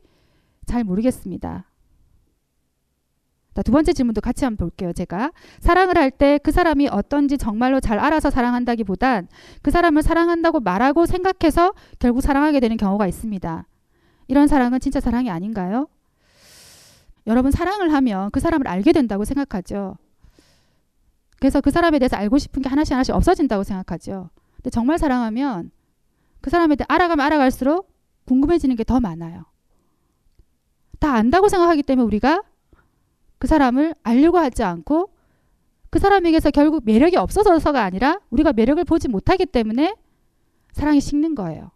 잘 0.66 0.84
모르겠습니다. 0.84 1.64
두 3.64 3.72
번째 3.72 3.92
질문도 3.92 4.20
같이 4.20 4.44
한번 4.44 4.68
볼게요. 4.68 4.92
제가 4.92 5.32
사랑을 5.58 5.98
할 5.98 6.12
때 6.12 6.38
그 6.38 6.52
사람이 6.52 6.86
어떤지 6.92 7.36
정말로 7.38 7.80
잘 7.80 7.98
알아서 7.98 8.30
사랑한다기보단 8.30 9.26
그 9.62 9.72
사람을 9.72 10.02
사랑한다고 10.02 10.60
말하고 10.60 11.06
생각해서 11.06 11.74
결국 11.98 12.20
사랑하게 12.20 12.60
되는 12.60 12.76
경우가 12.76 13.08
있습니다. 13.08 13.66
이런 14.28 14.46
사랑은 14.46 14.80
진짜 14.80 15.00
사랑이 15.00 15.30
아닌가요? 15.30 15.88
여러분 17.26 17.50
사랑을 17.50 17.92
하면 17.92 18.30
그 18.30 18.40
사람을 18.40 18.68
알게 18.68 18.92
된다고 18.92 19.24
생각하죠. 19.24 19.96
그래서 21.38 21.60
그 21.60 21.70
사람에 21.70 21.98
대해서 21.98 22.16
알고 22.16 22.38
싶은 22.38 22.62
게 22.62 22.68
하나씩 22.68 22.92
하나씩 22.92 23.14
없어진다고 23.14 23.64
생각하죠. 23.64 24.30
근데 24.56 24.70
정말 24.70 24.98
사랑하면 24.98 25.70
그 26.40 26.50
사람에 26.50 26.76
대해 26.76 26.86
알아가면 26.88 27.24
알아갈수록 27.24 27.92
궁금해지는 28.24 28.76
게 28.76 28.84
더 28.84 29.00
많아요. 29.00 29.44
다 30.98 31.14
안다고 31.14 31.48
생각하기 31.48 31.82
때문에 31.84 32.04
우리가 32.04 32.42
그 33.38 33.46
사람을 33.46 33.94
알려고 34.02 34.38
하지 34.38 34.62
않고 34.64 35.10
그 35.90 35.98
사람에게서 35.98 36.50
결국 36.50 36.82
매력이 36.84 37.16
없어서가 37.16 37.82
아니라 37.82 38.20
우리가 38.30 38.52
매력을 38.52 38.82
보지 38.84 39.08
못하기 39.08 39.46
때문에 39.46 39.94
사랑이 40.72 41.00
식는 41.00 41.34
거예요. 41.34 41.70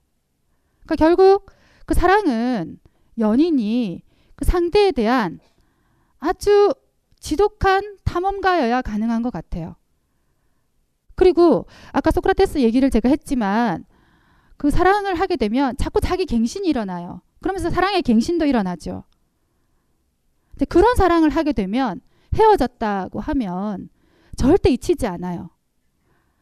그러니까 0.85 0.97
결국 0.97 1.47
그 1.93 1.95
사랑은 1.95 2.79
연인이 3.19 4.03
그 4.35 4.47
상대에 4.47 4.93
대한 4.93 5.41
아주 6.19 6.73
지독한 7.21 7.99
탐험가여야 8.05 8.81
가능한 8.81 9.21
것 9.21 9.31
같아요. 9.31 9.77
그리고 11.15 11.67
아까 11.93 12.11
소크라테스 12.11 12.61
얘기를 12.61 12.89
제가 12.89 13.11
했지만 13.11 13.85
그 14.57 14.71
사랑을 14.71 15.17
하게 15.17 15.37
되면 15.37 15.77
자꾸 15.77 16.01
자기 16.01 16.25
갱신이 16.25 16.67
일어나요. 16.67 17.21
그러면서 17.43 17.69
사랑의 17.69 18.01
갱신도 18.01 18.47
일어나죠. 18.47 19.05
근데 20.53 20.65
그런 20.65 20.97
사랑을 20.97 21.29
하게 21.29 21.53
되면 21.53 22.01
헤어졌다고 22.35 23.21
하면 23.21 23.91
절대 24.39 24.71
잊히지 24.71 25.07
않아요. 25.07 25.51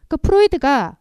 그 0.07 0.17
프로이드가 0.17 0.97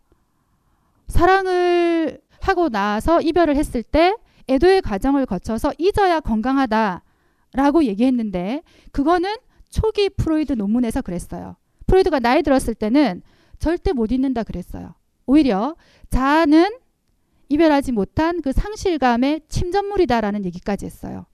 사랑을 1.07 2.19
하고 2.41 2.69
나서 2.69 3.21
이별을 3.21 3.55
했을 3.55 3.83
때 3.83 4.15
애도의 4.49 4.81
과정을 4.81 5.25
거쳐서 5.25 5.71
잊어야 5.77 6.19
건강하다라고 6.19 7.83
얘기했는데 7.83 8.63
그거는 8.91 9.35
초기 9.69 10.09
프로이드 10.09 10.53
논문에서 10.53 11.01
그랬어요. 11.01 11.55
프로이드가 11.87 12.19
나이 12.19 12.41
들었을 12.41 12.73
때는 12.73 13.21
절대 13.59 13.93
못 13.93 14.11
잊는다 14.11 14.43
그랬어요. 14.43 14.95
오히려 15.25 15.75
자아는 16.09 16.69
이별하지 17.49 17.91
못한 17.91 18.41
그 18.41 18.51
상실감의 18.51 19.41
침전물이다라는 19.47 20.45
얘기까지 20.45 20.85
했어요. 20.85 21.25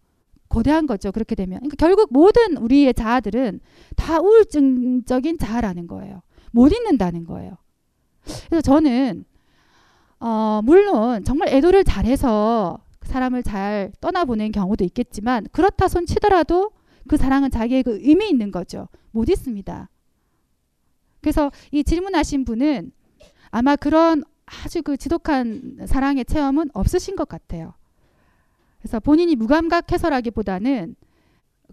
거대한 0.50 0.86
거죠. 0.88 1.12
그렇게 1.12 1.36
되면. 1.36 1.60
그러니까 1.60 1.76
결국 1.78 2.10
모든 2.12 2.58
우리의 2.58 2.94
자아들은 2.94 3.60
다 3.96 4.20
우울증적인 4.20 5.38
자아라는 5.38 5.88
거예요. 5.88 6.22
못 6.52 6.72
잊는다는 6.72 7.26
거예요. 7.26 7.58
그래서 8.50 8.62
저는 8.62 9.26
어, 10.20 10.62
물론 10.64 11.24
정말 11.24 11.50
애도를 11.50 11.84
잘해서 11.84 12.80
사람을 13.06 13.44
잘 13.44 13.92
떠나보낸 14.02 14.52
경우도 14.52 14.84
있겠지만 14.86 15.48
그렇다 15.52 15.88
손 15.88 16.06
치더라도 16.06 16.72
그 17.08 17.18
사랑은 17.18 17.52
자기의 17.52 17.84
그 17.84 18.00
의미 18.02 18.30
있는 18.30 18.52
거죠. 18.52 18.88
못 19.12 19.30
있습니다. 19.30 19.90
그래서 21.22 21.52
이 21.72 21.84
질문하신 21.84 22.46
분은 22.46 22.92
아마 23.52 23.76
그런 23.76 24.24
아주 24.46 24.84
그 24.84 24.98
지독한 24.98 25.80
사랑의 25.88 26.26
체험은 26.26 26.70
없으신 26.74 27.16
것 27.16 27.28
같아요. 27.28 27.74
그래서 28.80 29.00
본인이 29.00 29.36
무감각해서라기보다는 29.36 30.96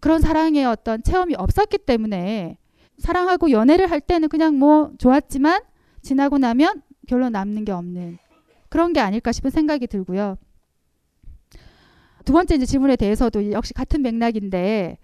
그런 0.01 0.21
사랑의 0.21 0.65
어떤 0.65 1.03
체험이 1.03 1.35
없었기 1.35 1.79
때문에 1.79 2.57
사랑하고 2.99 3.51
연애를 3.51 3.91
할 3.91 4.01
때는 4.01 4.29
그냥 4.29 4.59
뭐 4.59 4.93
좋았지만 4.99 5.63
지나고 6.01 6.39
나면 6.39 6.83
결론 7.07 7.33
남는 7.33 7.65
게 7.65 7.73
없는 7.73 8.19
그런 8.69 8.93
게 8.93 9.01
아닐까 9.01 9.33
싶은 9.33 9.51
생각이 9.51 9.87
들고요. 9.87 10.39
두 12.25 12.33
번째 12.33 12.55
이제 12.55 12.67
질문에 12.67 12.97
대해서도 12.97 13.53
역시 13.53 13.75
같은 13.75 14.03
맥락인데 14.03 14.99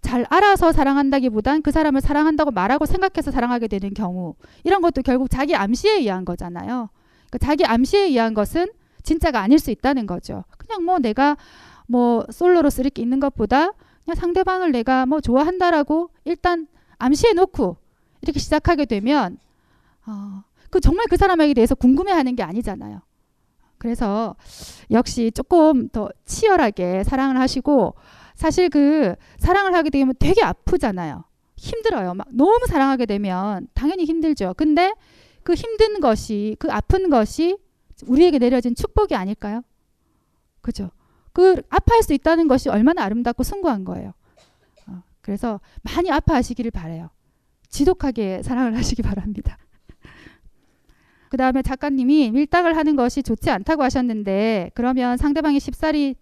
잘 0.00 0.26
알아서 0.28 0.72
사랑한다기보단 0.72 1.62
그 1.62 1.70
사람을 1.70 2.00
사랑한다고 2.00 2.50
말하고 2.50 2.84
생각해서 2.84 3.30
사랑하게 3.30 3.68
되는 3.68 3.94
경우 3.94 4.34
이런 4.62 4.82
것도 4.82 5.02
결국 5.02 5.30
자기 5.30 5.54
암시에 5.54 5.98
의한 5.98 6.24
거잖아요. 6.24 6.90
그러니까 7.30 7.38
자기 7.38 7.64
암시에 7.64 8.02
의한 8.08 8.34
것은 8.34 8.66
진짜가 9.02 9.40
아닐 9.40 9.58
수 9.58 9.70
있다는 9.70 10.06
거죠. 10.06 10.44
그냥 10.58 10.84
뭐 10.84 10.98
내가 10.98 11.36
뭐 11.86 12.26
솔로로서 12.30 12.82
이렇게 12.82 13.02
있는 13.02 13.18
것보다 13.20 13.72
그냥 14.04 14.16
상대방을 14.16 14.72
내가 14.72 15.06
뭐 15.06 15.20
좋아한다라고 15.20 16.10
일단 16.24 16.66
암시해 16.98 17.32
놓고 17.32 17.76
이렇게 18.22 18.38
시작하게 18.38 18.84
되면 18.84 19.38
어, 20.06 20.42
그 20.70 20.80
정말 20.80 21.06
그 21.08 21.16
사람에게 21.16 21.54
대해서 21.54 21.74
궁금해하는 21.74 22.36
게 22.36 22.42
아니잖아요. 22.42 23.00
그래서 23.84 24.34
역시 24.90 25.30
조금 25.30 25.90
더 25.90 26.08
치열하게 26.24 27.04
사랑을 27.04 27.38
하시고 27.38 27.94
사실 28.34 28.70
그 28.70 29.14
사랑을 29.36 29.74
하게 29.74 29.90
되면 29.90 30.14
되게 30.18 30.42
아프잖아요. 30.42 31.24
힘들어요. 31.58 32.14
막 32.14 32.26
너무 32.30 32.64
사랑하게 32.66 33.04
되면 33.04 33.68
당연히 33.74 34.06
힘들죠. 34.06 34.54
근데 34.56 34.94
그 35.42 35.52
힘든 35.52 36.00
것이 36.00 36.56
그 36.58 36.72
아픈 36.72 37.10
것이 37.10 37.58
우리에게 38.06 38.38
내려진 38.38 38.74
축복이 38.74 39.14
아닐까요? 39.14 39.60
그죠? 40.62 40.90
그 41.34 41.60
아파할 41.68 42.02
수 42.02 42.14
있다는 42.14 42.48
것이 42.48 42.70
얼마나 42.70 43.02
아름답고 43.04 43.42
숭고한 43.42 43.84
거예요. 43.84 44.14
어, 44.86 45.02
그래서 45.20 45.60
많이 45.82 46.10
아파하시기를 46.10 46.70
바래요. 46.70 47.10
지독하게 47.68 48.42
사랑을 48.44 48.78
하시기 48.78 49.02
바랍니다. 49.02 49.58
그 51.34 51.36
다음에 51.36 51.62
작가님이 51.62 52.30
밀당을 52.30 52.76
하는 52.76 52.94
것이 52.94 53.24
좋지 53.24 53.50
않다고 53.50 53.82
하셨는데 53.82 54.70
그러면 54.72 55.16
상대방이 55.16 55.58
쉽사리 55.58 56.14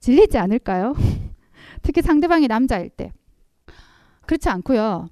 질리지 0.00 0.36
않을까요? 0.36 0.94
특히 1.80 2.02
상대방이 2.02 2.46
남자일 2.46 2.90
때. 2.90 3.10
그렇지 4.26 4.50
않고요. 4.50 5.08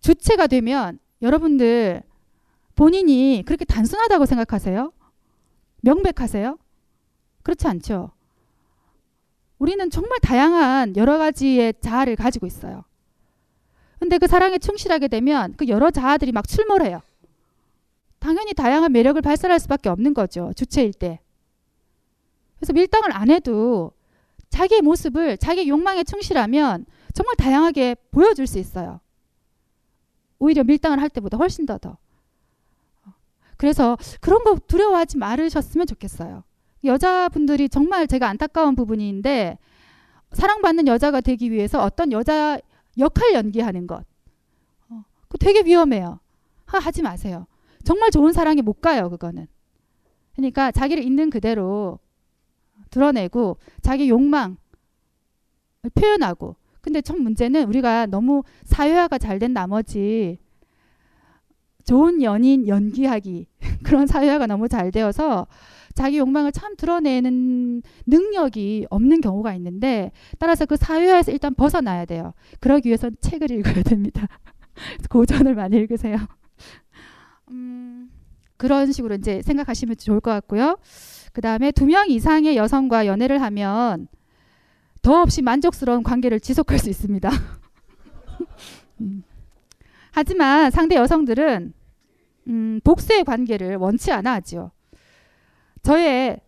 주체가 0.00 0.46
되면 0.46 0.98
여러분들 1.20 2.02
본인이 2.76 3.42
그렇게 3.44 3.66
단순하다고 3.66 4.24
생각하세요? 4.24 4.90
명백하세요? 5.82 6.56
그렇지 7.42 7.66
않죠. 7.66 8.10
우리는 9.58 9.90
정말 9.90 10.18
다양한 10.20 10.96
여러 10.96 11.18
가지의 11.18 11.74
자아를 11.82 12.16
가지고 12.16 12.46
있어요. 12.46 12.84
근데 13.98 14.16
그 14.16 14.26
사랑에 14.26 14.56
충실하게 14.56 15.08
되면 15.08 15.52
그 15.58 15.68
여러 15.68 15.90
자아들이 15.90 16.32
막 16.32 16.48
출몰해요. 16.48 17.02
당연히 18.20 18.54
다양한 18.54 18.92
매력을 18.92 19.20
발산할 19.20 19.58
수밖에 19.58 19.88
없는 19.88 20.14
거죠. 20.14 20.52
주체일 20.54 20.92
때. 20.92 21.20
그래서 22.56 22.72
밀당을 22.72 23.12
안 23.12 23.30
해도 23.30 23.92
자기의 24.50 24.82
모습을 24.82 25.38
자기 25.38 25.68
욕망에 25.68 26.04
충실하면 26.04 26.84
정말 27.14 27.34
다양하게 27.36 27.96
보여줄 28.10 28.46
수 28.46 28.58
있어요. 28.58 29.00
오히려 30.38 30.62
밀당을 30.64 31.00
할 31.00 31.08
때보다 31.08 31.36
훨씬 31.38 31.66
더 31.66 31.78
더. 31.78 31.96
그래서 33.56 33.96
그런 34.20 34.42
거 34.44 34.56
두려워하지 34.56 35.18
말으셨으면 35.18 35.86
좋겠어요. 35.86 36.44
여자분들이 36.84 37.68
정말 37.68 38.06
제가 38.06 38.28
안타까운 38.28 38.74
부분인데 38.74 39.58
사랑받는 40.32 40.86
여자가 40.86 41.20
되기 41.20 41.50
위해서 41.50 41.82
어떤 41.82 42.12
여자 42.12 42.58
역할 42.98 43.34
연기하는 43.34 43.86
것. 43.86 44.04
어, 44.88 45.04
그 45.28 45.36
되게 45.38 45.60
위험해요. 45.60 46.20
하, 46.64 46.78
하지 46.78 47.02
마세요. 47.02 47.46
정말 47.84 48.10
좋은 48.10 48.32
사랑이 48.32 48.62
못 48.62 48.80
가요, 48.80 49.10
그거는. 49.10 49.46
그러니까 50.36 50.70
자기를 50.70 51.02
있는 51.02 51.30
그대로 51.30 51.98
드러내고 52.90 53.58
자기 53.82 54.08
욕망을 54.08 54.56
표현하고 55.94 56.56
근데 56.80 57.00
참 57.02 57.22
문제는 57.22 57.64
우리가 57.68 58.06
너무 58.06 58.42
사회화가 58.64 59.18
잘 59.18 59.38
된 59.38 59.52
나머지 59.52 60.38
좋은 61.84 62.22
연인 62.22 62.68
연기하기 62.68 63.46
그런 63.82 64.06
사회화가 64.06 64.46
너무 64.46 64.68
잘 64.68 64.90
되어서 64.90 65.46
자기 65.94 66.18
욕망을 66.18 66.52
참 66.52 66.76
드러내는 66.76 67.82
능력이 68.06 68.86
없는 68.90 69.20
경우가 69.20 69.54
있는데 69.54 70.12
따라서 70.38 70.66
그 70.66 70.76
사회화에서 70.76 71.32
일단 71.32 71.54
벗어나야 71.54 72.04
돼요. 72.04 72.32
그러기 72.60 72.88
위해서 72.88 73.10
책을 73.20 73.50
읽어야 73.50 73.82
됩니다. 73.82 74.26
고전을 75.10 75.54
많이 75.54 75.76
읽으세요. 75.76 76.16
음, 77.50 78.10
그런 78.56 78.92
식으로 78.92 79.14
이제 79.16 79.42
생각하시면 79.42 79.96
좋을 79.96 80.20
것 80.20 80.30
같고요. 80.30 80.78
그 81.32 81.40
다음에 81.40 81.70
두 81.72 81.86
명 81.86 82.08
이상의 82.10 82.56
여성과 82.56 83.06
연애를 83.06 83.40
하면 83.42 84.08
더없이 85.02 85.42
만족스러운 85.42 86.02
관계를 86.02 86.40
지속할 86.40 86.78
수 86.78 86.90
있습니다. 86.90 87.30
음. 89.00 89.22
하지만 90.12 90.70
상대 90.70 90.96
여성들은 90.96 91.72
음, 92.48 92.80
복수의 92.84 93.24
관계를 93.24 93.76
원치 93.76 94.12
않아 94.12 94.32
하죠. 94.34 94.72
저의 95.82 96.40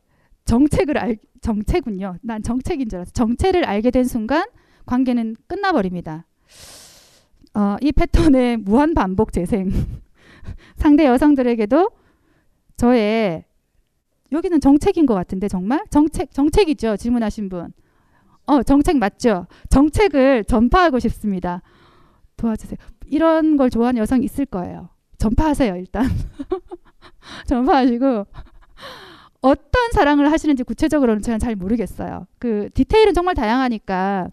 정책을 0.44 0.98
알 0.98 1.16
정체군요. 1.40 2.16
난 2.22 2.42
정책인 2.42 2.88
줄 2.88 2.98
알았어. 2.98 3.12
정체를 3.12 3.64
알게 3.64 3.90
된 3.90 4.04
순간 4.04 4.44
관계는 4.86 5.36
끝나버립니다. 5.46 6.26
어, 7.54 7.76
이 7.80 7.92
패턴의 7.92 8.58
무한 8.58 8.94
반복 8.94 9.32
재생. 9.32 9.70
상대 10.76 11.06
여성들에게도 11.06 11.90
저의 12.76 13.44
여기는 14.32 14.60
정책인 14.60 15.06
것 15.06 15.14
같은데 15.14 15.48
정말 15.48 15.84
정책 15.90 16.32
정책이죠 16.32 16.96
질문하신 16.96 17.48
분. 17.48 17.72
어 18.46 18.62
정책 18.62 18.96
맞죠? 18.98 19.46
정책을 19.70 20.44
전파하고 20.44 20.98
싶습니다. 20.98 21.62
도와주세요. 22.36 22.78
이런 23.06 23.56
걸 23.56 23.70
좋아하는 23.70 24.00
여성 24.00 24.22
있을 24.22 24.46
거예요. 24.46 24.88
전파하세요 25.18 25.76
일단. 25.76 26.04
전파하시고 27.46 28.26
어떤 29.42 29.92
사랑을 29.92 30.30
하시는지 30.32 30.62
구체적으로는 30.62 31.20
저는 31.20 31.38
잘 31.38 31.54
모르겠어요. 31.56 32.26
그 32.38 32.68
디테일은 32.74 33.12
정말 33.12 33.34
다양하니까. 33.34 34.28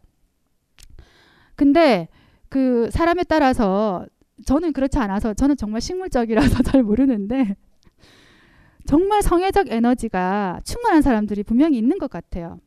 근데 1.56 2.07
그 2.48 2.90
사람에 2.91 3.23
따라서 3.23 4.06
저는 4.45 4.74
그렇지 4.74 4.98
않아서 4.99 5.34
저는 5.34 5.57
정말 5.57 5.82
식물적이라서 5.82 6.61
잘 6.64 6.84
모르는데 6.84 7.56
정말 8.86 9.22
성애적 9.22 9.68
에너지가 9.70 10.61
충만한 10.64 11.02
사람들이 11.02 11.44
분명히 11.44 11.78
있는 11.78 11.98
것 11.98 12.10
같아요. 12.10 12.60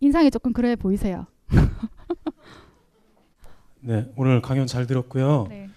인상이 0.00 0.30
조금 0.30 0.52
그래 0.52 0.76
보이세요. 0.76 1.26
네, 3.80 4.10
오늘 4.16 4.40
강연 4.40 4.66
잘 4.66 4.86
들었고요. 4.86 5.46
네. 5.48 5.68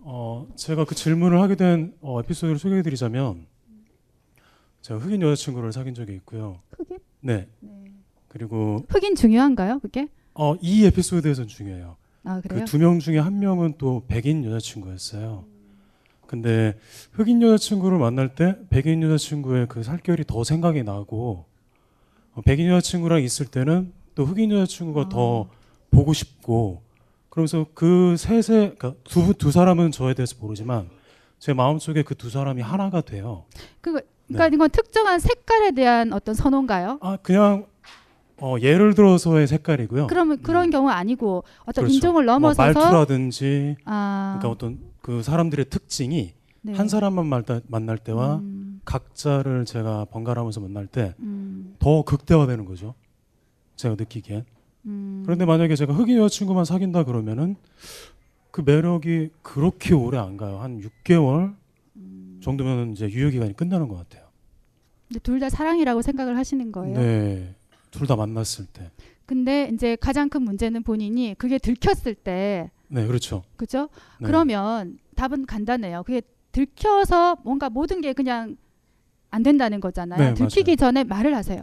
어, 0.00 0.46
제가 0.56 0.84
그 0.84 0.94
질문을 0.94 1.40
하게 1.40 1.54
된 1.54 1.94
어, 2.00 2.20
에피소드를 2.20 2.58
소개해드리자면 2.58 3.46
제가 4.80 5.00
흑인 5.00 5.22
여자친구를 5.22 5.72
사귄 5.72 5.94
적이 5.94 6.14
있고요. 6.14 6.60
흑인? 6.76 6.98
네. 7.20 7.48
그리고 8.28 8.84
흑인 8.88 9.14
중요한가요, 9.14 9.80
그게? 9.80 10.08
어, 10.34 10.54
이 10.60 10.84
에피소드에서는 10.86 11.48
중요해요. 11.48 11.96
아, 12.28 12.40
그래요? 12.40 12.60
그두 12.64 12.78
명 12.78 12.98
중에 12.98 13.18
한 13.18 13.38
명은 13.38 13.74
또 13.78 14.02
백인 14.06 14.44
여자친구였어요. 14.44 15.44
근데 16.26 16.78
흑인 17.12 17.40
여자친구를 17.40 17.96
만날 17.98 18.34
때 18.34 18.56
백인 18.68 19.02
여자친구의 19.02 19.66
그 19.68 19.82
살결이 19.82 20.24
더 20.26 20.44
생각이 20.44 20.82
나고 20.82 21.46
어, 22.34 22.42
백인 22.42 22.68
여자친구랑 22.68 23.22
있을 23.22 23.46
때는 23.46 23.92
또 24.14 24.26
흑인 24.26 24.50
여자친구가 24.50 25.08
더 25.08 25.48
보고 25.90 26.12
싶고 26.12 26.82
그러면서 27.30 27.64
그 27.72 28.16
셋의 28.18 28.42
그러니까 28.76 28.92
두, 29.04 29.32
두 29.32 29.50
사람은 29.50 29.90
저에 29.90 30.12
대해서 30.14 30.36
모르지만 30.38 30.90
제 31.38 31.54
마음속에 31.54 32.02
그 32.02 32.14
두 32.14 32.28
사람이 32.28 32.60
하나가 32.60 33.00
돼요. 33.00 33.44
그 33.80 34.00
그러니까 34.26 34.54
이건 34.54 34.68
특정한 34.70 35.18
색깔에 35.20 35.70
대한 35.70 36.12
어떤 36.12 36.34
선호인가요? 36.34 36.98
아 37.00 37.16
그냥 37.22 37.64
어, 38.40 38.56
예를 38.60 38.94
들어서의 38.94 39.46
색깔이고요. 39.46 40.06
그러면 40.06 40.40
그런 40.42 40.70
경우 40.70 40.88
아니고 40.88 41.44
어떤 41.62 41.84
그렇죠. 41.84 41.94
인종을 41.94 42.24
뭐 42.24 42.34
넘어서서 42.34 42.62
말투라든지 42.62 43.76
아. 43.84 44.36
그러니까 44.38 44.48
어떤 44.50 44.78
그 45.00 45.22
사람들의 45.22 45.66
특징이 45.70 46.34
네. 46.62 46.72
한 46.74 46.88
사람만 46.88 47.26
말다, 47.26 47.60
만날 47.68 47.98
때와 47.98 48.36
음. 48.36 48.80
각자를 48.84 49.64
제가 49.64 50.06
번갈아가면서 50.06 50.60
만날 50.60 50.86
때더 50.86 51.14
음. 51.20 51.74
극대화되는 52.06 52.64
거죠. 52.64 52.94
제가 53.76 53.96
느끼기엔. 53.98 54.44
음. 54.86 55.22
그런데 55.24 55.44
만약에 55.44 55.74
제가 55.76 55.92
흑인 55.92 56.18
여자친구만 56.18 56.64
사귄다 56.64 57.04
그러면은 57.04 57.56
그 58.50 58.62
매력이 58.64 59.30
그렇게 59.42 59.94
오래 59.94 60.18
안 60.18 60.36
가요. 60.36 60.58
한 60.58 60.80
6개월 60.80 61.54
음. 61.96 62.40
정도면 62.42 62.92
이제 62.92 63.08
유효 63.10 63.30
기간이 63.30 63.54
끝나는 63.54 63.88
것 63.88 63.96
같아요. 63.96 64.26
근데 65.08 65.20
둘 65.20 65.40
다 65.40 65.48
사랑이라고 65.48 66.02
생각을 66.02 66.36
하시는 66.36 66.70
거예요. 66.70 66.94
네, 66.98 67.54
둘 67.90 68.06
다 68.06 68.16
만났을 68.16 68.66
때. 68.66 68.90
근데 69.26 69.70
이제 69.72 69.96
가장 69.96 70.28
큰 70.28 70.42
문제는 70.42 70.82
본인이 70.82 71.34
그게 71.36 71.58
들켰을 71.58 72.14
때, 72.14 72.70
네, 72.88 73.06
그렇죠. 73.06 73.42
그죠? 73.56 73.88
네. 74.20 74.26
그러면 74.26 74.98
답은 75.16 75.44
간단해요. 75.46 76.02
그게 76.04 76.22
들켜서 76.52 77.36
뭔가 77.44 77.68
모든 77.68 78.00
게 78.00 78.12
그냥 78.14 78.56
안 79.30 79.42
된다는 79.42 79.80
거잖아요. 79.80 80.18
네, 80.18 80.34
들키기 80.34 80.76
전에 80.76 81.04
말을 81.04 81.36
하세요. 81.36 81.62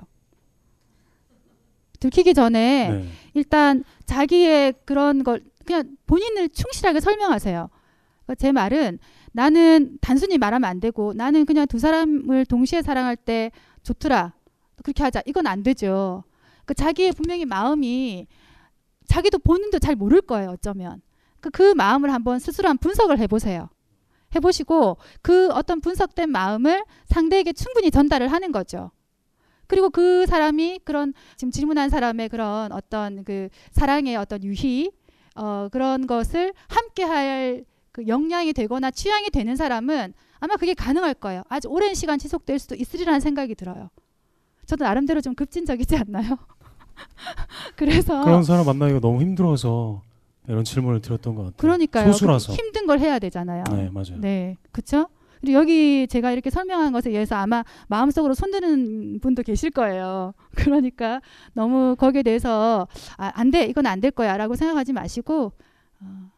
들키기 2.00 2.34
전에 2.34 2.90
네. 2.90 3.08
일단 3.34 3.84
자기의 4.06 4.76
그런 4.86 5.24
걸 5.24 5.42
그냥 5.66 5.96
본인을 6.06 6.50
충실하게 6.50 7.00
설명하세요. 7.00 7.70
그러니까 8.26 8.36
제 8.36 8.52
말은 8.52 9.00
나는 9.32 9.98
단순히 10.02 10.38
말하면 10.38 10.70
안 10.70 10.80
되고 10.80 11.14
나는 11.14 11.46
그냥 11.46 11.66
두 11.66 11.80
사람을 11.80 12.46
동시에 12.46 12.84
사랑할 12.84 13.16
때 13.16 13.52
좋더라. 13.82 14.34
그렇게 14.84 15.04
하자. 15.04 15.22
이건 15.26 15.48
안 15.48 15.64
되죠. 15.64 16.24
그 16.66 16.74
자기의 16.74 17.12
분명히 17.14 17.46
마음이 17.46 18.28
자기도 19.08 19.38
본인도 19.40 19.80
잘 19.80 19.96
모를 19.96 20.22
거예요. 20.22 20.52
어쩌면 20.52 21.02
그, 21.40 21.50
그 21.50 21.74
마음을 21.74 22.12
한번 22.12 22.40
스스로 22.40 22.70
한 22.70 22.78
분석을 22.78 23.20
해보세요. 23.20 23.70
해보시고 24.36 24.98
그 25.22 25.50
어떤 25.52 25.80
분석된 25.80 26.30
마음을 26.30 26.84
상대에게 27.06 27.54
충분히 27.54 27.92
전달을 27.92 28.28
하는 28.28 28.52
거죠. 28.52 28.92
그리고 29.68 29.90
그 29.90 30.26
사람이 30.28 30.82
그런 30.84 31.14
지금 31.38 31.52
질문한 31.52 31.90
사람의 31.90 32.30
그런 32.30 32.72
어떤 32.72 33.24
그 33.24 33.50
사랑의 33.72 34.16
어떤 34.16 34.44
유희 34.44 34.92
어, 35.36 35.70
그런 35.72 36.08
것을 36.08 36.54
함께 36.68 37.04
할 37.04 37.66
그 37.96 38.06
역량이 38.08 38.52
되거나 38.52 38.92
취향이 38.92 39.30
되는 39.30 39.56
사람은 39.56 40.14
아마 40.40 40.58
그게 40.58 40.74
가능할 40.74 41.14
거예요. 41.14 41.44
아주 41.48 41.70
오랜 41.70 41.94
시간 41.94 42.20
지속될 42.20 42.60
수도 42.60 42.76
있으리라는 42.76 43.22
생각이 43.22 43.56
들어요. 43.56 43.90
저도 44.66 44.84
나름대로 44.84 45.22
좀 45.22 45.36
급진적이지 45.36 45.96
않나요? 45.98 46.38
그래서 47.76 48.24
그런 48.24 48.44
사람 48.44 48.66
만나기가 48.66 49.00
너무 49.00 49.22
힘들어서 49.22 50.02
이런 50.48 50.64
질문을 50.64 51.02
드렸던 51.02 51.36
것 51.36 51.42
같아요. 51.44 51.58
그러니까요. 51.58 52.12
소수라서. 52.12 52.54
그 52.54 52.58
힘든 52.58 52.86
걸 52.88 53.00
해야 53.00 53.20
되잖아요. 53.20 53.64
네, 53.72 53.90
맞아요. 53.92 54.18
네, 54.20 54.58
그렇죠. 54.72 55.08
그리고 55.42 55.60
여기 55.60 56.08
제가 56.08 56.32
이렇게 56.32 56.50
설명한 56.50 56.92
것에 56.94 57.10
의해서 57.10 57.36
아마 57.36 57.64
마음속으로 57.88 58.34
손드는 58.34 59.20
분도 59.20 59.44
계실 59.44 59.70
거예요. 59.72 60.34
그러니까 60.56 61.22
너무 61.54 61.96
거기에 61.98 62.24
대해서 62.24 62.88
아, 63.18 63.32
안 63.36 63.52
돼, 63.52 63.66
이건 63.66 63.86
안 63.86 64.00
될 64.00 64.12
거야라고 64.12 64.56
생각하지 64.56 64.94
마시고 64.94 65.52
어, 66.02 66.32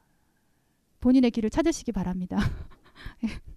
본인의 0.99 1.31
길을 1.31 1.49
찾으시기 1.49 1.91
바랍니다. 1.91 2.37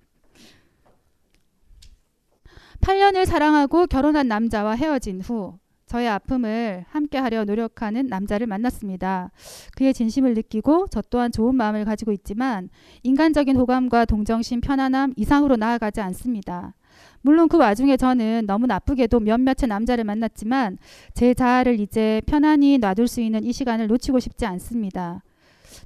8년을 2.81 3.27
사랑하고 3.27 3.87
결혼한 3.87 4.29
남자와 4.29 4.73
헤어진 4.73 5.21
후 5.21 5.59
저의 5.87 6.09
아픔을 6.09 6.85
함께하려 6.89 7.45
노력하는 7.45 8.07
남자를 8.07 8.47
만났습니다. 8.47 9.33
그의 9.77 9.93
진심을 9.93 10.35
느끼고 10.35 10.87
저 10.89 11.03
또한 11.11 11.33
좋은 11.33 11.57
마음을 11.57 11.85
가지고 11.85 12.13
있지만 12.13 12.69
인간적인 13.03 13.57
호감과 13.57 14.05
동정심, 14.05 14.61
편안함 14.61 15.15
이상으로 15.17 15.57
나아가지 15.57 16.01
않습니다. 16.01 16.75
물론 17.23 17.49
그 17.49 17.57
와중에 17.57 17.97
저는 17.97 18.45
너무 18.47 18.67
나쁘게도 18.67 19.19
몇몇의 19.19 19.67
남자를 19.69 20.05
만났지만 20.05 20.79
제 21.13 21.35
자아를 21.35 21.81
이제 21.81 22.23
편안히 22.27 22.79
놔둘 22.79 23.09
수 23.09 23.21
있는 23.21 23.43
이 23.43 23.53
시간을 23.53 23.89
놓치고 23.89 24.21
싶지 24.21 24.47
않습니다. 24.47 25.25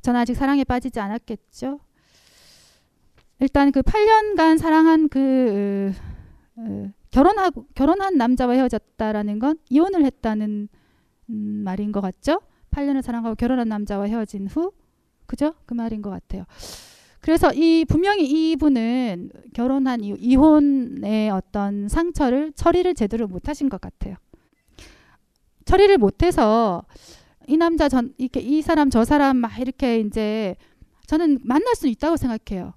전 0.03 0.16
아직 0.16 0.35
사랑에 0.35 0.65
빠지지 0.65 1.01
않았겠죠? 1.01 1.81
일단 3.41 3.73
그 3.73 3.81
8년간 3.81 4.59
사랑한 4.59 5.09
그 5.09 5.95
어, 6.56 6.90
결혼하고 7.10 7.66
결혼한 7.74 8.16
남자와 8.16 8.55
헤어졌다라는 8.55 9.39
건 9.39 9.59
이혼을 9.68 10.05
했다는 10.05 10.68
음, 11.31 11.35
말인 11.64 11.93
것 11.93 12.01
같죠? 12.01 12.40
8년을 12.70 13.02
사랑하고 13.02 13.35
결혼한 13.35 13.68
남자와 13.68 14.05
헤어진 14.06 14.47
후 14.47 14.72
그죠? 15.26 15.55
그 15.66 15.74
말인 15.74 16.02
것 16.02 16.10
같아요. 16.10 16.44
그래서 17.20 17.51
이 17.55 17.86
분명히 17.86 18.52
이분은 18.52 19.31
결혼한 19.55 20.02
이후 20.02 20.16
이혼의 20.20 21.31
어떤 21.31 21.89
상처를 21.89 22.52
처리를 22.52 22.94
제대로 22.94 23.26
못하신 23.26 23.70
것 23.70 23.81
같아요. 23.81 24.16
처리를 25.64 25.97
못해서 25.97 26.85
이 27.48 27.56
남자 27.56 27.89
전 27.89 28.12
이렇게 28.18 28.40
이 28.40 28.60
사람 28.60 28.90
저 28.90 29.05
사람 29.05 29.39
막 29.39 29.59
이렇게 29.59 30.01
이제 30.01 30.55
저는 31.06 31.39
만날 31.43 31.74
수 31.74 31.89
있다고 31.89 32.16
생각해요. 32.16 32.74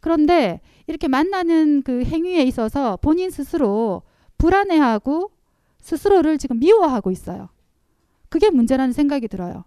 그런데 0.00 0.60
이렇게 0.86 1.08
만나는 1.08 1.82
그 1.82 2.04
행위에 2.04 2.42
있어서 2.42 2.96
본인 2.98 3.30
스스로 3.30 4.02
불안해하고 4.38 5.30
스스로를 5.80 6.38
지금 6.38 6.58
미워하고 6.58 7.10
있어요. 7.10 7.48
그게 8.28 8.50
문제라는 8.50 8.92
생각이 8.92 9.28
들어요. 9.28 9.64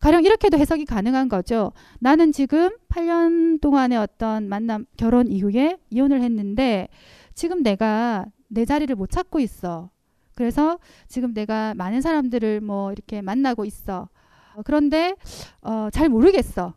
가령 0.00 0.24
이렇게도 0.24 0.58
해석이 0.58 0.84
가능한 0.84 1.28
거죠. 1.28 1.72
나는 1.98 2.30
지금 2.32 2.70
8년 2.90 3.60
동안의 3.60 3.96
어떤 3.96 4.48
만남, 4.48 4.84
결혼 4.96 5.28
이후에 5.28 5.78
이혼을 5.88 6.20
했는데 6.20 6.88
지금 7.34 7.62
내가 7.62 8.26
내 8.48 8.64
자리를 8.64 8.94
못 8.96 9.10
찾고 9.10 9.40
있어. 9.40 9.90
그래서 10.34 10.78
지금 11.08 11.32
내가 11.32 11.74
많은 11.74 12.00
사람들을 12.00 12.60
뭐 12.60 12.92
이렇게 12.92 13.22
만나고 13.22 13.64
있어. 13.64 14.08
어, 14.54 14.62
그런데 14.64 15.14
어, 15.62 15.88
잘 15.90 16.08
모르겠어. 16.08 16.74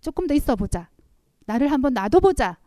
조금 0.00 0.26
더 0.26 0.34
있어 0.34 0.56
보자. 0.56 0.88
나를 1.48 1.72
한번 1.72 1.94
놔둬보자. 1.94 2.58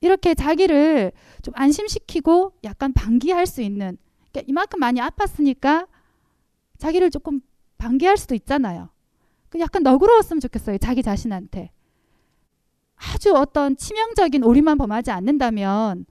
이렇게 0.00 0.34
자기를 0.34 1.10
좀 1.42 1.52
안심시키고 1.56 2.52
약간 2.62 2.92
방기할 2.92 3.44
수 3.46 3.60
있는 3.60 3.98
그러니까 4.30 4.48
이만큼 4.48 4.78
많이 4.78 5.00
아팠으니까 5.00 5.88
자기를 6.78 7.10
조금 7.10 7.40
방기할 7.76 8.16
수도 8.16 8.36
있잖아요. 8.36 8.90
그 9.48 9.58
약간 9.58 9.82
너그러웠으면 9.82 10.40
좋겠어요. 10.40 10.78
자기 10.78 11.02
자신한테. 11.02 11.72
아주 12.94 13.34
어떤 13.34 13.76
치명적인 13.76 14.44
오리만 14.44 14.78
범하지 14.78 15.10
않는다면 15.10 16.06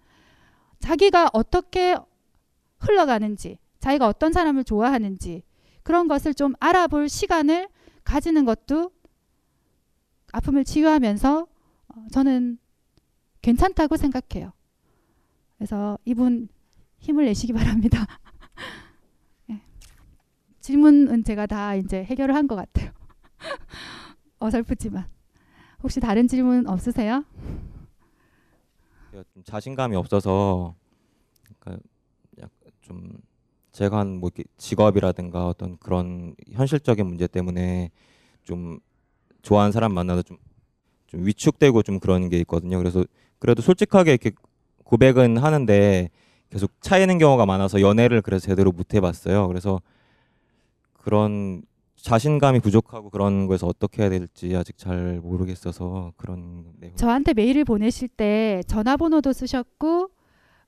자기가 0.79 1.29
어떻게 1.31 1.95
흘러가는지, 2.79 3.59
자기가 3.79 4.07
어떤 4.07 4.33
사람을 4.33 4.63
좋아하는지 4.63 5.43
그런 5.83 6.07
것을 6.07 6.33
좀 6.33 6.53
알아볼 6.59 7.07
시간을 7.07 7.69
가지는 8.03 8.45
것도 8.45 8.91
아픔을 10.33 10.65
치유하면서 10.65 11.41
어, 11.41 11.47
저는 12.11 12.57
괜찮다고 13.41 13.97
생각해요. 13.97 14.51
그래서 15.57 15.97
이분 16.05 16.47
힘을 16.99 17.25
내시기 17.25 17.53
바랍니다. 17.53 18.05
네. 19.47 19.61
질문은 20.61 21.23
제가 21.23 21.45
다 21.45 21.75
이제 21.75 22.03
해결을 22.03 22.35
한 22.35 22.47
것 22.47 22.55
같아요. 22.55 22.91
어설프지만 24.39 25.07
혹시 25.83 25.99
다른 25.99 26.27
질문 26.27 26.67
없으세요? 26.67 27.23
좀 29.33 29.43
자신감이 29.43 29.95
없어서 29.95 30.75
그러니까 31.59 31.83
약- 32.41 32.51
좀 32.81 33.13
제가 33.71 33.97
한 33.99 34.19
뭐 34.19 34.29
직업이라든가 34.57 35.47
어떤 35.47 35.77
그런 35.77 36.35
현실적인 36.51 37.05
문제 37.07 37.27
때문에 37.27 37.91
좀 38.43 38.79
좋아하는 39.41 39.71
사람 39.71 39.93
만나도 39.93 40.23
좀, 40.23 40.37
좀 41.07 41.25
위축되고 41.25 41.83
좀 41.83 41.99
그런 41.99 42.29
게 42.29 42.37
있거든요. 42.39 42.77
그래서 42.77 43.03
그래도 43.39 43.61
솔직하게 43.61 44.11
이렇게 44.11 44.31
고백은 44.83 45.37
하는데 45.37 46.09
계속 46.49 46.71
차이는 46.81 47.17
경우가 47.17 47.45
많아서 47.45 47.81
연애를 47.81 48.21
그래서 48.21 48.47
제대로 48.47 48.71
못 48.71 48.93
해봤어요. 48.93 49.47
그래서 49.47 49.81
그런 50.93 51.63
자신감이 51.95 52.59
부족하고 52.59 53.09
그런 53.09 53.47
거에서 53.47 53.67
어떻게 53.67 54.03
해야 54.03 54.09
될지 54.09 54.55
아직 54.55 54.77
잘 54.77 55.19
모르겠어서 55.21 56.13
그런 56.15 56.65
내용. 56.79 56.95
저한테 56.95 57.33
메일을 57.33 57.65
보내실 57.65 58.07
때 58.07 58.61
전화번호도 58.67 59.33
쓰셨고 59.33 60.09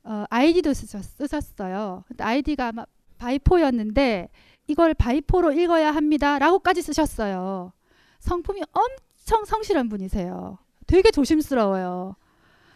어, 0.03 0.25
아이디도 0.29 0.73
쓰셨, 0.73 1.03
쓰셨어요. 1.03 2.03
아이디가 2.17 2.69
아마 2.69 2.85
바이포였는데 3.17 4.29
이걸 4.67 4.93
바이포로 4.93 5.51
읽어야 5.53 5.91
합니다라고까지 5.91 6.81
쓰셨어요. 6.81 7.73
성품이 8.19 8.61
엄청 8.71 9.08
성실한 9.45 9.89
분이세요. 9.89 10.57
되게 10.87 11.11
조심스러워요. 11.11 12.15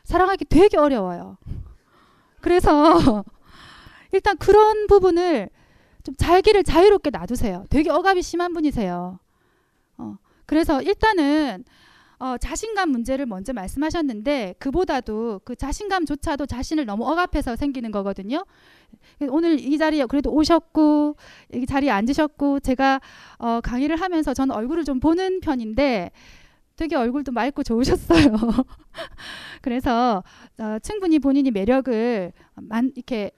사랑하기 0.03 0.45
되게 0.45 0.77
어려워요. 0.77 1.37
그래서 2.41 3.23
일단 4.11 4.37
그런 4.37 4.87
부분을 4.87 5.49
좀 6.03 6.15
자기를 6.15 6.63
자유롭게 6.63 7.09
놔두세요. 7.09 7.65
되게 7.69 7.89
억압이 7.89 8.21
심한 8.21 8.53
분이세요. 8.53 9.19
어, 9.97 10.17
그래서 10.45 10.81
일단은 10.81 11.63
어, 12.19 12.37
자신감 12.37 12.89
문제를 12.89 13.25
먼저 13.25 13.51
말씀하셨는데 13.53 14.55
그보다도 14.59 15.41
그 15.43 15.55
자신감조차도 15.55 16.45
자신을 16.45 16.85
너무 16.85 17.05
억압해서 17.09 17.55
생기는 17.55 17.91
거거든요. 17.91 18.45
오늘 19.29 19.59
이 19.59 19.77
자리에 19.77 20.05
그래도 20.05 20.31
오셨고 20.31 21.15
이 21.53 21.65
자리에 21.65 21.89
앉으셨고 21.89 22.59
제가 22.61 23.01
어, 23.39 23.59
강의를 23.61 23.99
하면서 23.99 24.33
저는 24.33 24.55
얼굴을 24.55 24.85
좀 24.85 24.99
보는 24.99 25.39
편인데 25.41 26.11
되게 26.75 26.95
얼굴도 26.95 27.31
맑고 27.31 27.63
좋으셨어요. 27.63 28.35
그래서 29.61 30.23
어, 30.59 30.79
충분히 30.79 31.19
본인이 31.19 31.51
매력을 31.51 32.31
만, 32.55 32.91
이렇게 32.95 33.31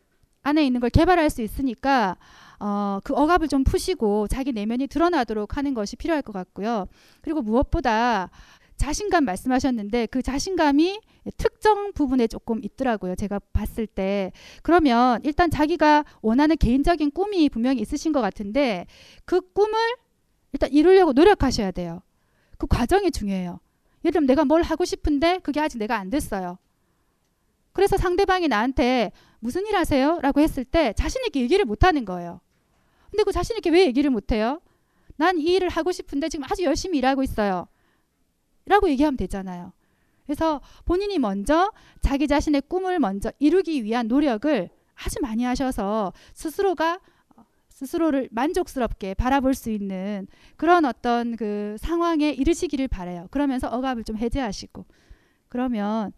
안에 0.44 0.66
있는 0.66 0.80
걸 0.80 0.90
개발할 0.90 1.30
수 1.30 1.42
있으니까 1.42 2.18
어, 2.60 3.00
그 3.04 3.14
억압을 3.14 3.48
좀 3.48 3.64
푸시고 3.64 4.28
자기 4.28 4.54
내면이 4.54 4.88
드러나도록 4.88 5.58
하는 5.58 5.74
것이 5.74 5.96
필요할 5.96 6.22
것 6.22 6.32
같고요. 6.32 6.88
그리고 7.22 7.42
무엇보다 7.42 8.30
자신감 8.78 9.26
말씀하셨는데 9.26 10.08
그 10.08 10.22
자신감이 10.22 11.00
특정 11.38 11.92
부분에 11.94 12.28
조금 12.28 12.64
있더라고요. 12.64 13.16
제가 13.16 13.40
봤을 13.54 13.88
때. 13.88 14.32
그러면 14.62 15.22
일단 15.24 15.50
자기가 15.50 16.06
원하는 16.22 16.56
개인적인 16.58 17.12
꿈이 17.12 17.50
분명히 17.50 17.82
있으신 17.82 18.12
것 18.12 18.22
같은데 18.22 18.86
그 19.26 19.42
꿈을 19.54 19.80
일단 20.54 20.72
이루려고 20.72 21.14
노력하셔야 21.14 21.72
돼요. 21.72 22.02
그 22.58 22.68
과정이 22.68 23.12
중요해요. 23.12 23.60
예를 24.04 24.14
들면 24.14 24.28
내가 24.28 24.46
뭘 24.46 24.62
하고 24.62 24.86
싶은데 24.86 25.40
그게 25.40 25.60
아직 25.60 25.78
내가 25.78 25.98
안 25.98 26.10
됐어요. 26.10 26.58
그래서 27.74 27.98
상대방이 27.98 28.48
나한테 28.48 29.12
무슨 29.40 29.66
일 29.66 29.76
하세요? 29.76 30.20
라고 30.22 30.40
했을 30.42 30.64
때 30.64 30.94
자신있게 30.94 31.42
얘기를 31.42 31.66
못 31.66 31.84
하는 31.84 32.06
거예요. 32.06 32.40
근데 33.12 33.24
그 33.24 33.32
자신있게 33.32 33.70
왜 33.70 33.86
얘기를 33.86 34.10
못 34.10 34.32
해요? 34.32 34.62
난 35.18 35.38
이 35.38 35.54
일을 35.56 35.70
하고 35.70 35.92
싶은데 35.92 36.30
지금 36.30 36.46
아주 36.50 36.64
열심히 36.64 36.98
일하고 36.98 37.24
있어요. 37.24 37.68
라고 38.66 38.90
얘기하면 38.90 39.18
되잖아요. 39.18 39.74
그래서 40.26 40.60
본인이 40.86 41.20
먼저 41.20 41.72
자기 42.02 42.28
자신의 42.28 42.64
꿈을 42.68 43.00
먼저 43.00 43.32
이루기 43.40 43.84
위한 43.84 44.08
노력을 44.08 44.70
아주 44.96 45.20
많이 45.22 45.44
하셔서 45.44 46.14
스스로가 46.34 47.00
스스로를 47.76 48.30
만족스럽게 48.32 49.14
바라볼 49.16 49.54
수 49.54 49.70
있는 49.70 50.28
그런 50.56 50.86
어떤 50.86 51.36
그 51.36 51.76
상황에 51.78 52.30
이르시기를 52.30 52.88
바래요. 52.88 53.28
그러면서 53.32 53.68
억압을 53.68 54.06
좀 54.06 54.18
해제하시고 54.18 54.86
그러면 55.50 56.14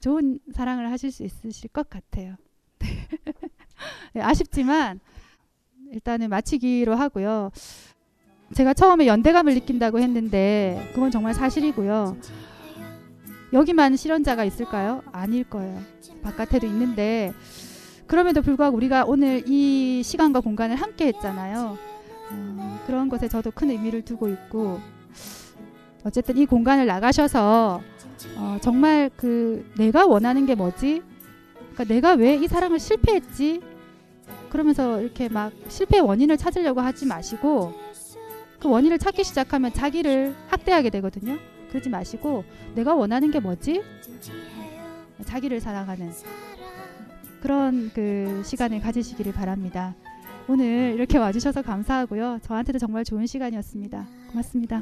좋은 0.00 0.40
사랑을 0.54 0.90
하실 0.90 1.12
수 1.12 1.22
있으실 1.22 1.68
것 1.68 1.90
같아요. 1.90 2.36
네, 4.14 4.22
아쉽지만 4.22 5.00
일단은 5.92 6.30
마치기로 6.30 6.94
하고요. 6.94 7.50
제가 8.54 8.72
처음에 8.72 9.06
연대감을 9.06 9.52
느낀다고 9.52 9.98
했는데 9.98 10.90
그건 10.94 11.10
정말 11.10 11.34
사실이고요. 11.34 12.16
여기만 13.52 13.96
실현자가 13.96 14.44
있을까요? 14.44 15.02
아닐 15.12 15.44
거예요. 15.44 15.78
바깥에도 16.22 16.66
있는데 16.68 17.34
그럼에도 18.12 18.42
불구하고 18.42 18.76
우리가 18.76 19.04
오늘 19.06 19.42
이 19.46 20.02
시간과 20.02 20.40
공간을 20.40 20.76
함께 20.76 21.06
했잖아요. 21.06 21.78
어, 22.30 22.80
그런 22.86 23.08
것에 23.08 23.26
저도 23.26 23.50
큰 23.52 23.70
의미를 23.70 24.02
두고 24.02 24.28
있고 24.28 24.80
어쨌든 26.04 26.36
이 26.36 26.44
공간을 26.44 26.84
나가셔서 26.84 27.80
어, 28.36 28.58
정말 28.60 29.10
그 29.16 29.66
내가 29.78 30.04
원하는 30.04 30.44
게 30.44 30.54
뭐지? 30.54 31.00
그러니까 31.72 31.84
내가 31.84 32.12
왜 32.12 32.36
이 32.36 32.46
사랑을 32.48 32.78
실패했지? 32.78 33.62
그러면서 34.50 35.00
이렇게 35.00 35.30
막 35.30 35.50
실패의 35.68 36.02
원인을 36.02 36.36
찾으려고 36.36 36.82
하지 36.82 37.06
마시고 37.06 37.72
그 38.60 38.68
원인을 38.68 38.98
찾기 38.98 39.24
시작하면 39.24 39.72
자기를 39.72 40.34
학대하게 40.48 40.90
되거든요. 40.90 41.38
그러지 41.70 41.88
마시고 41.88 42.44
내가 42.74 42.94
원하는 42.94 43.30
게 43.30 43.40
뭐지? 43.40 43.82
자기를 45.24 45.60
사랑하는 45.60 46.12
그런 47.42 47.90
그 47.92 48.42
시간을 48.44 48.80
가지시기를 48.80 49.32
바랍니다. 49.32 49.94
오늘 50.48 50.94
이렇게 50.94 51.18
와주셔서 51.18 51.62
감사하고요. 51.62 52.38
저한테도 52.42 52.78
정말 52.78 53.04
좋은 53.04 53.26
시간이었습니다. 53.26 54.06
고맙습니다. 54.30 54.80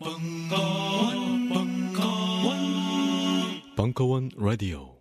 벙커원, 0.00 1.48
벙커원, 1.48 2.56
벙커원 3.76 4.30
라디오. 4.36 4.93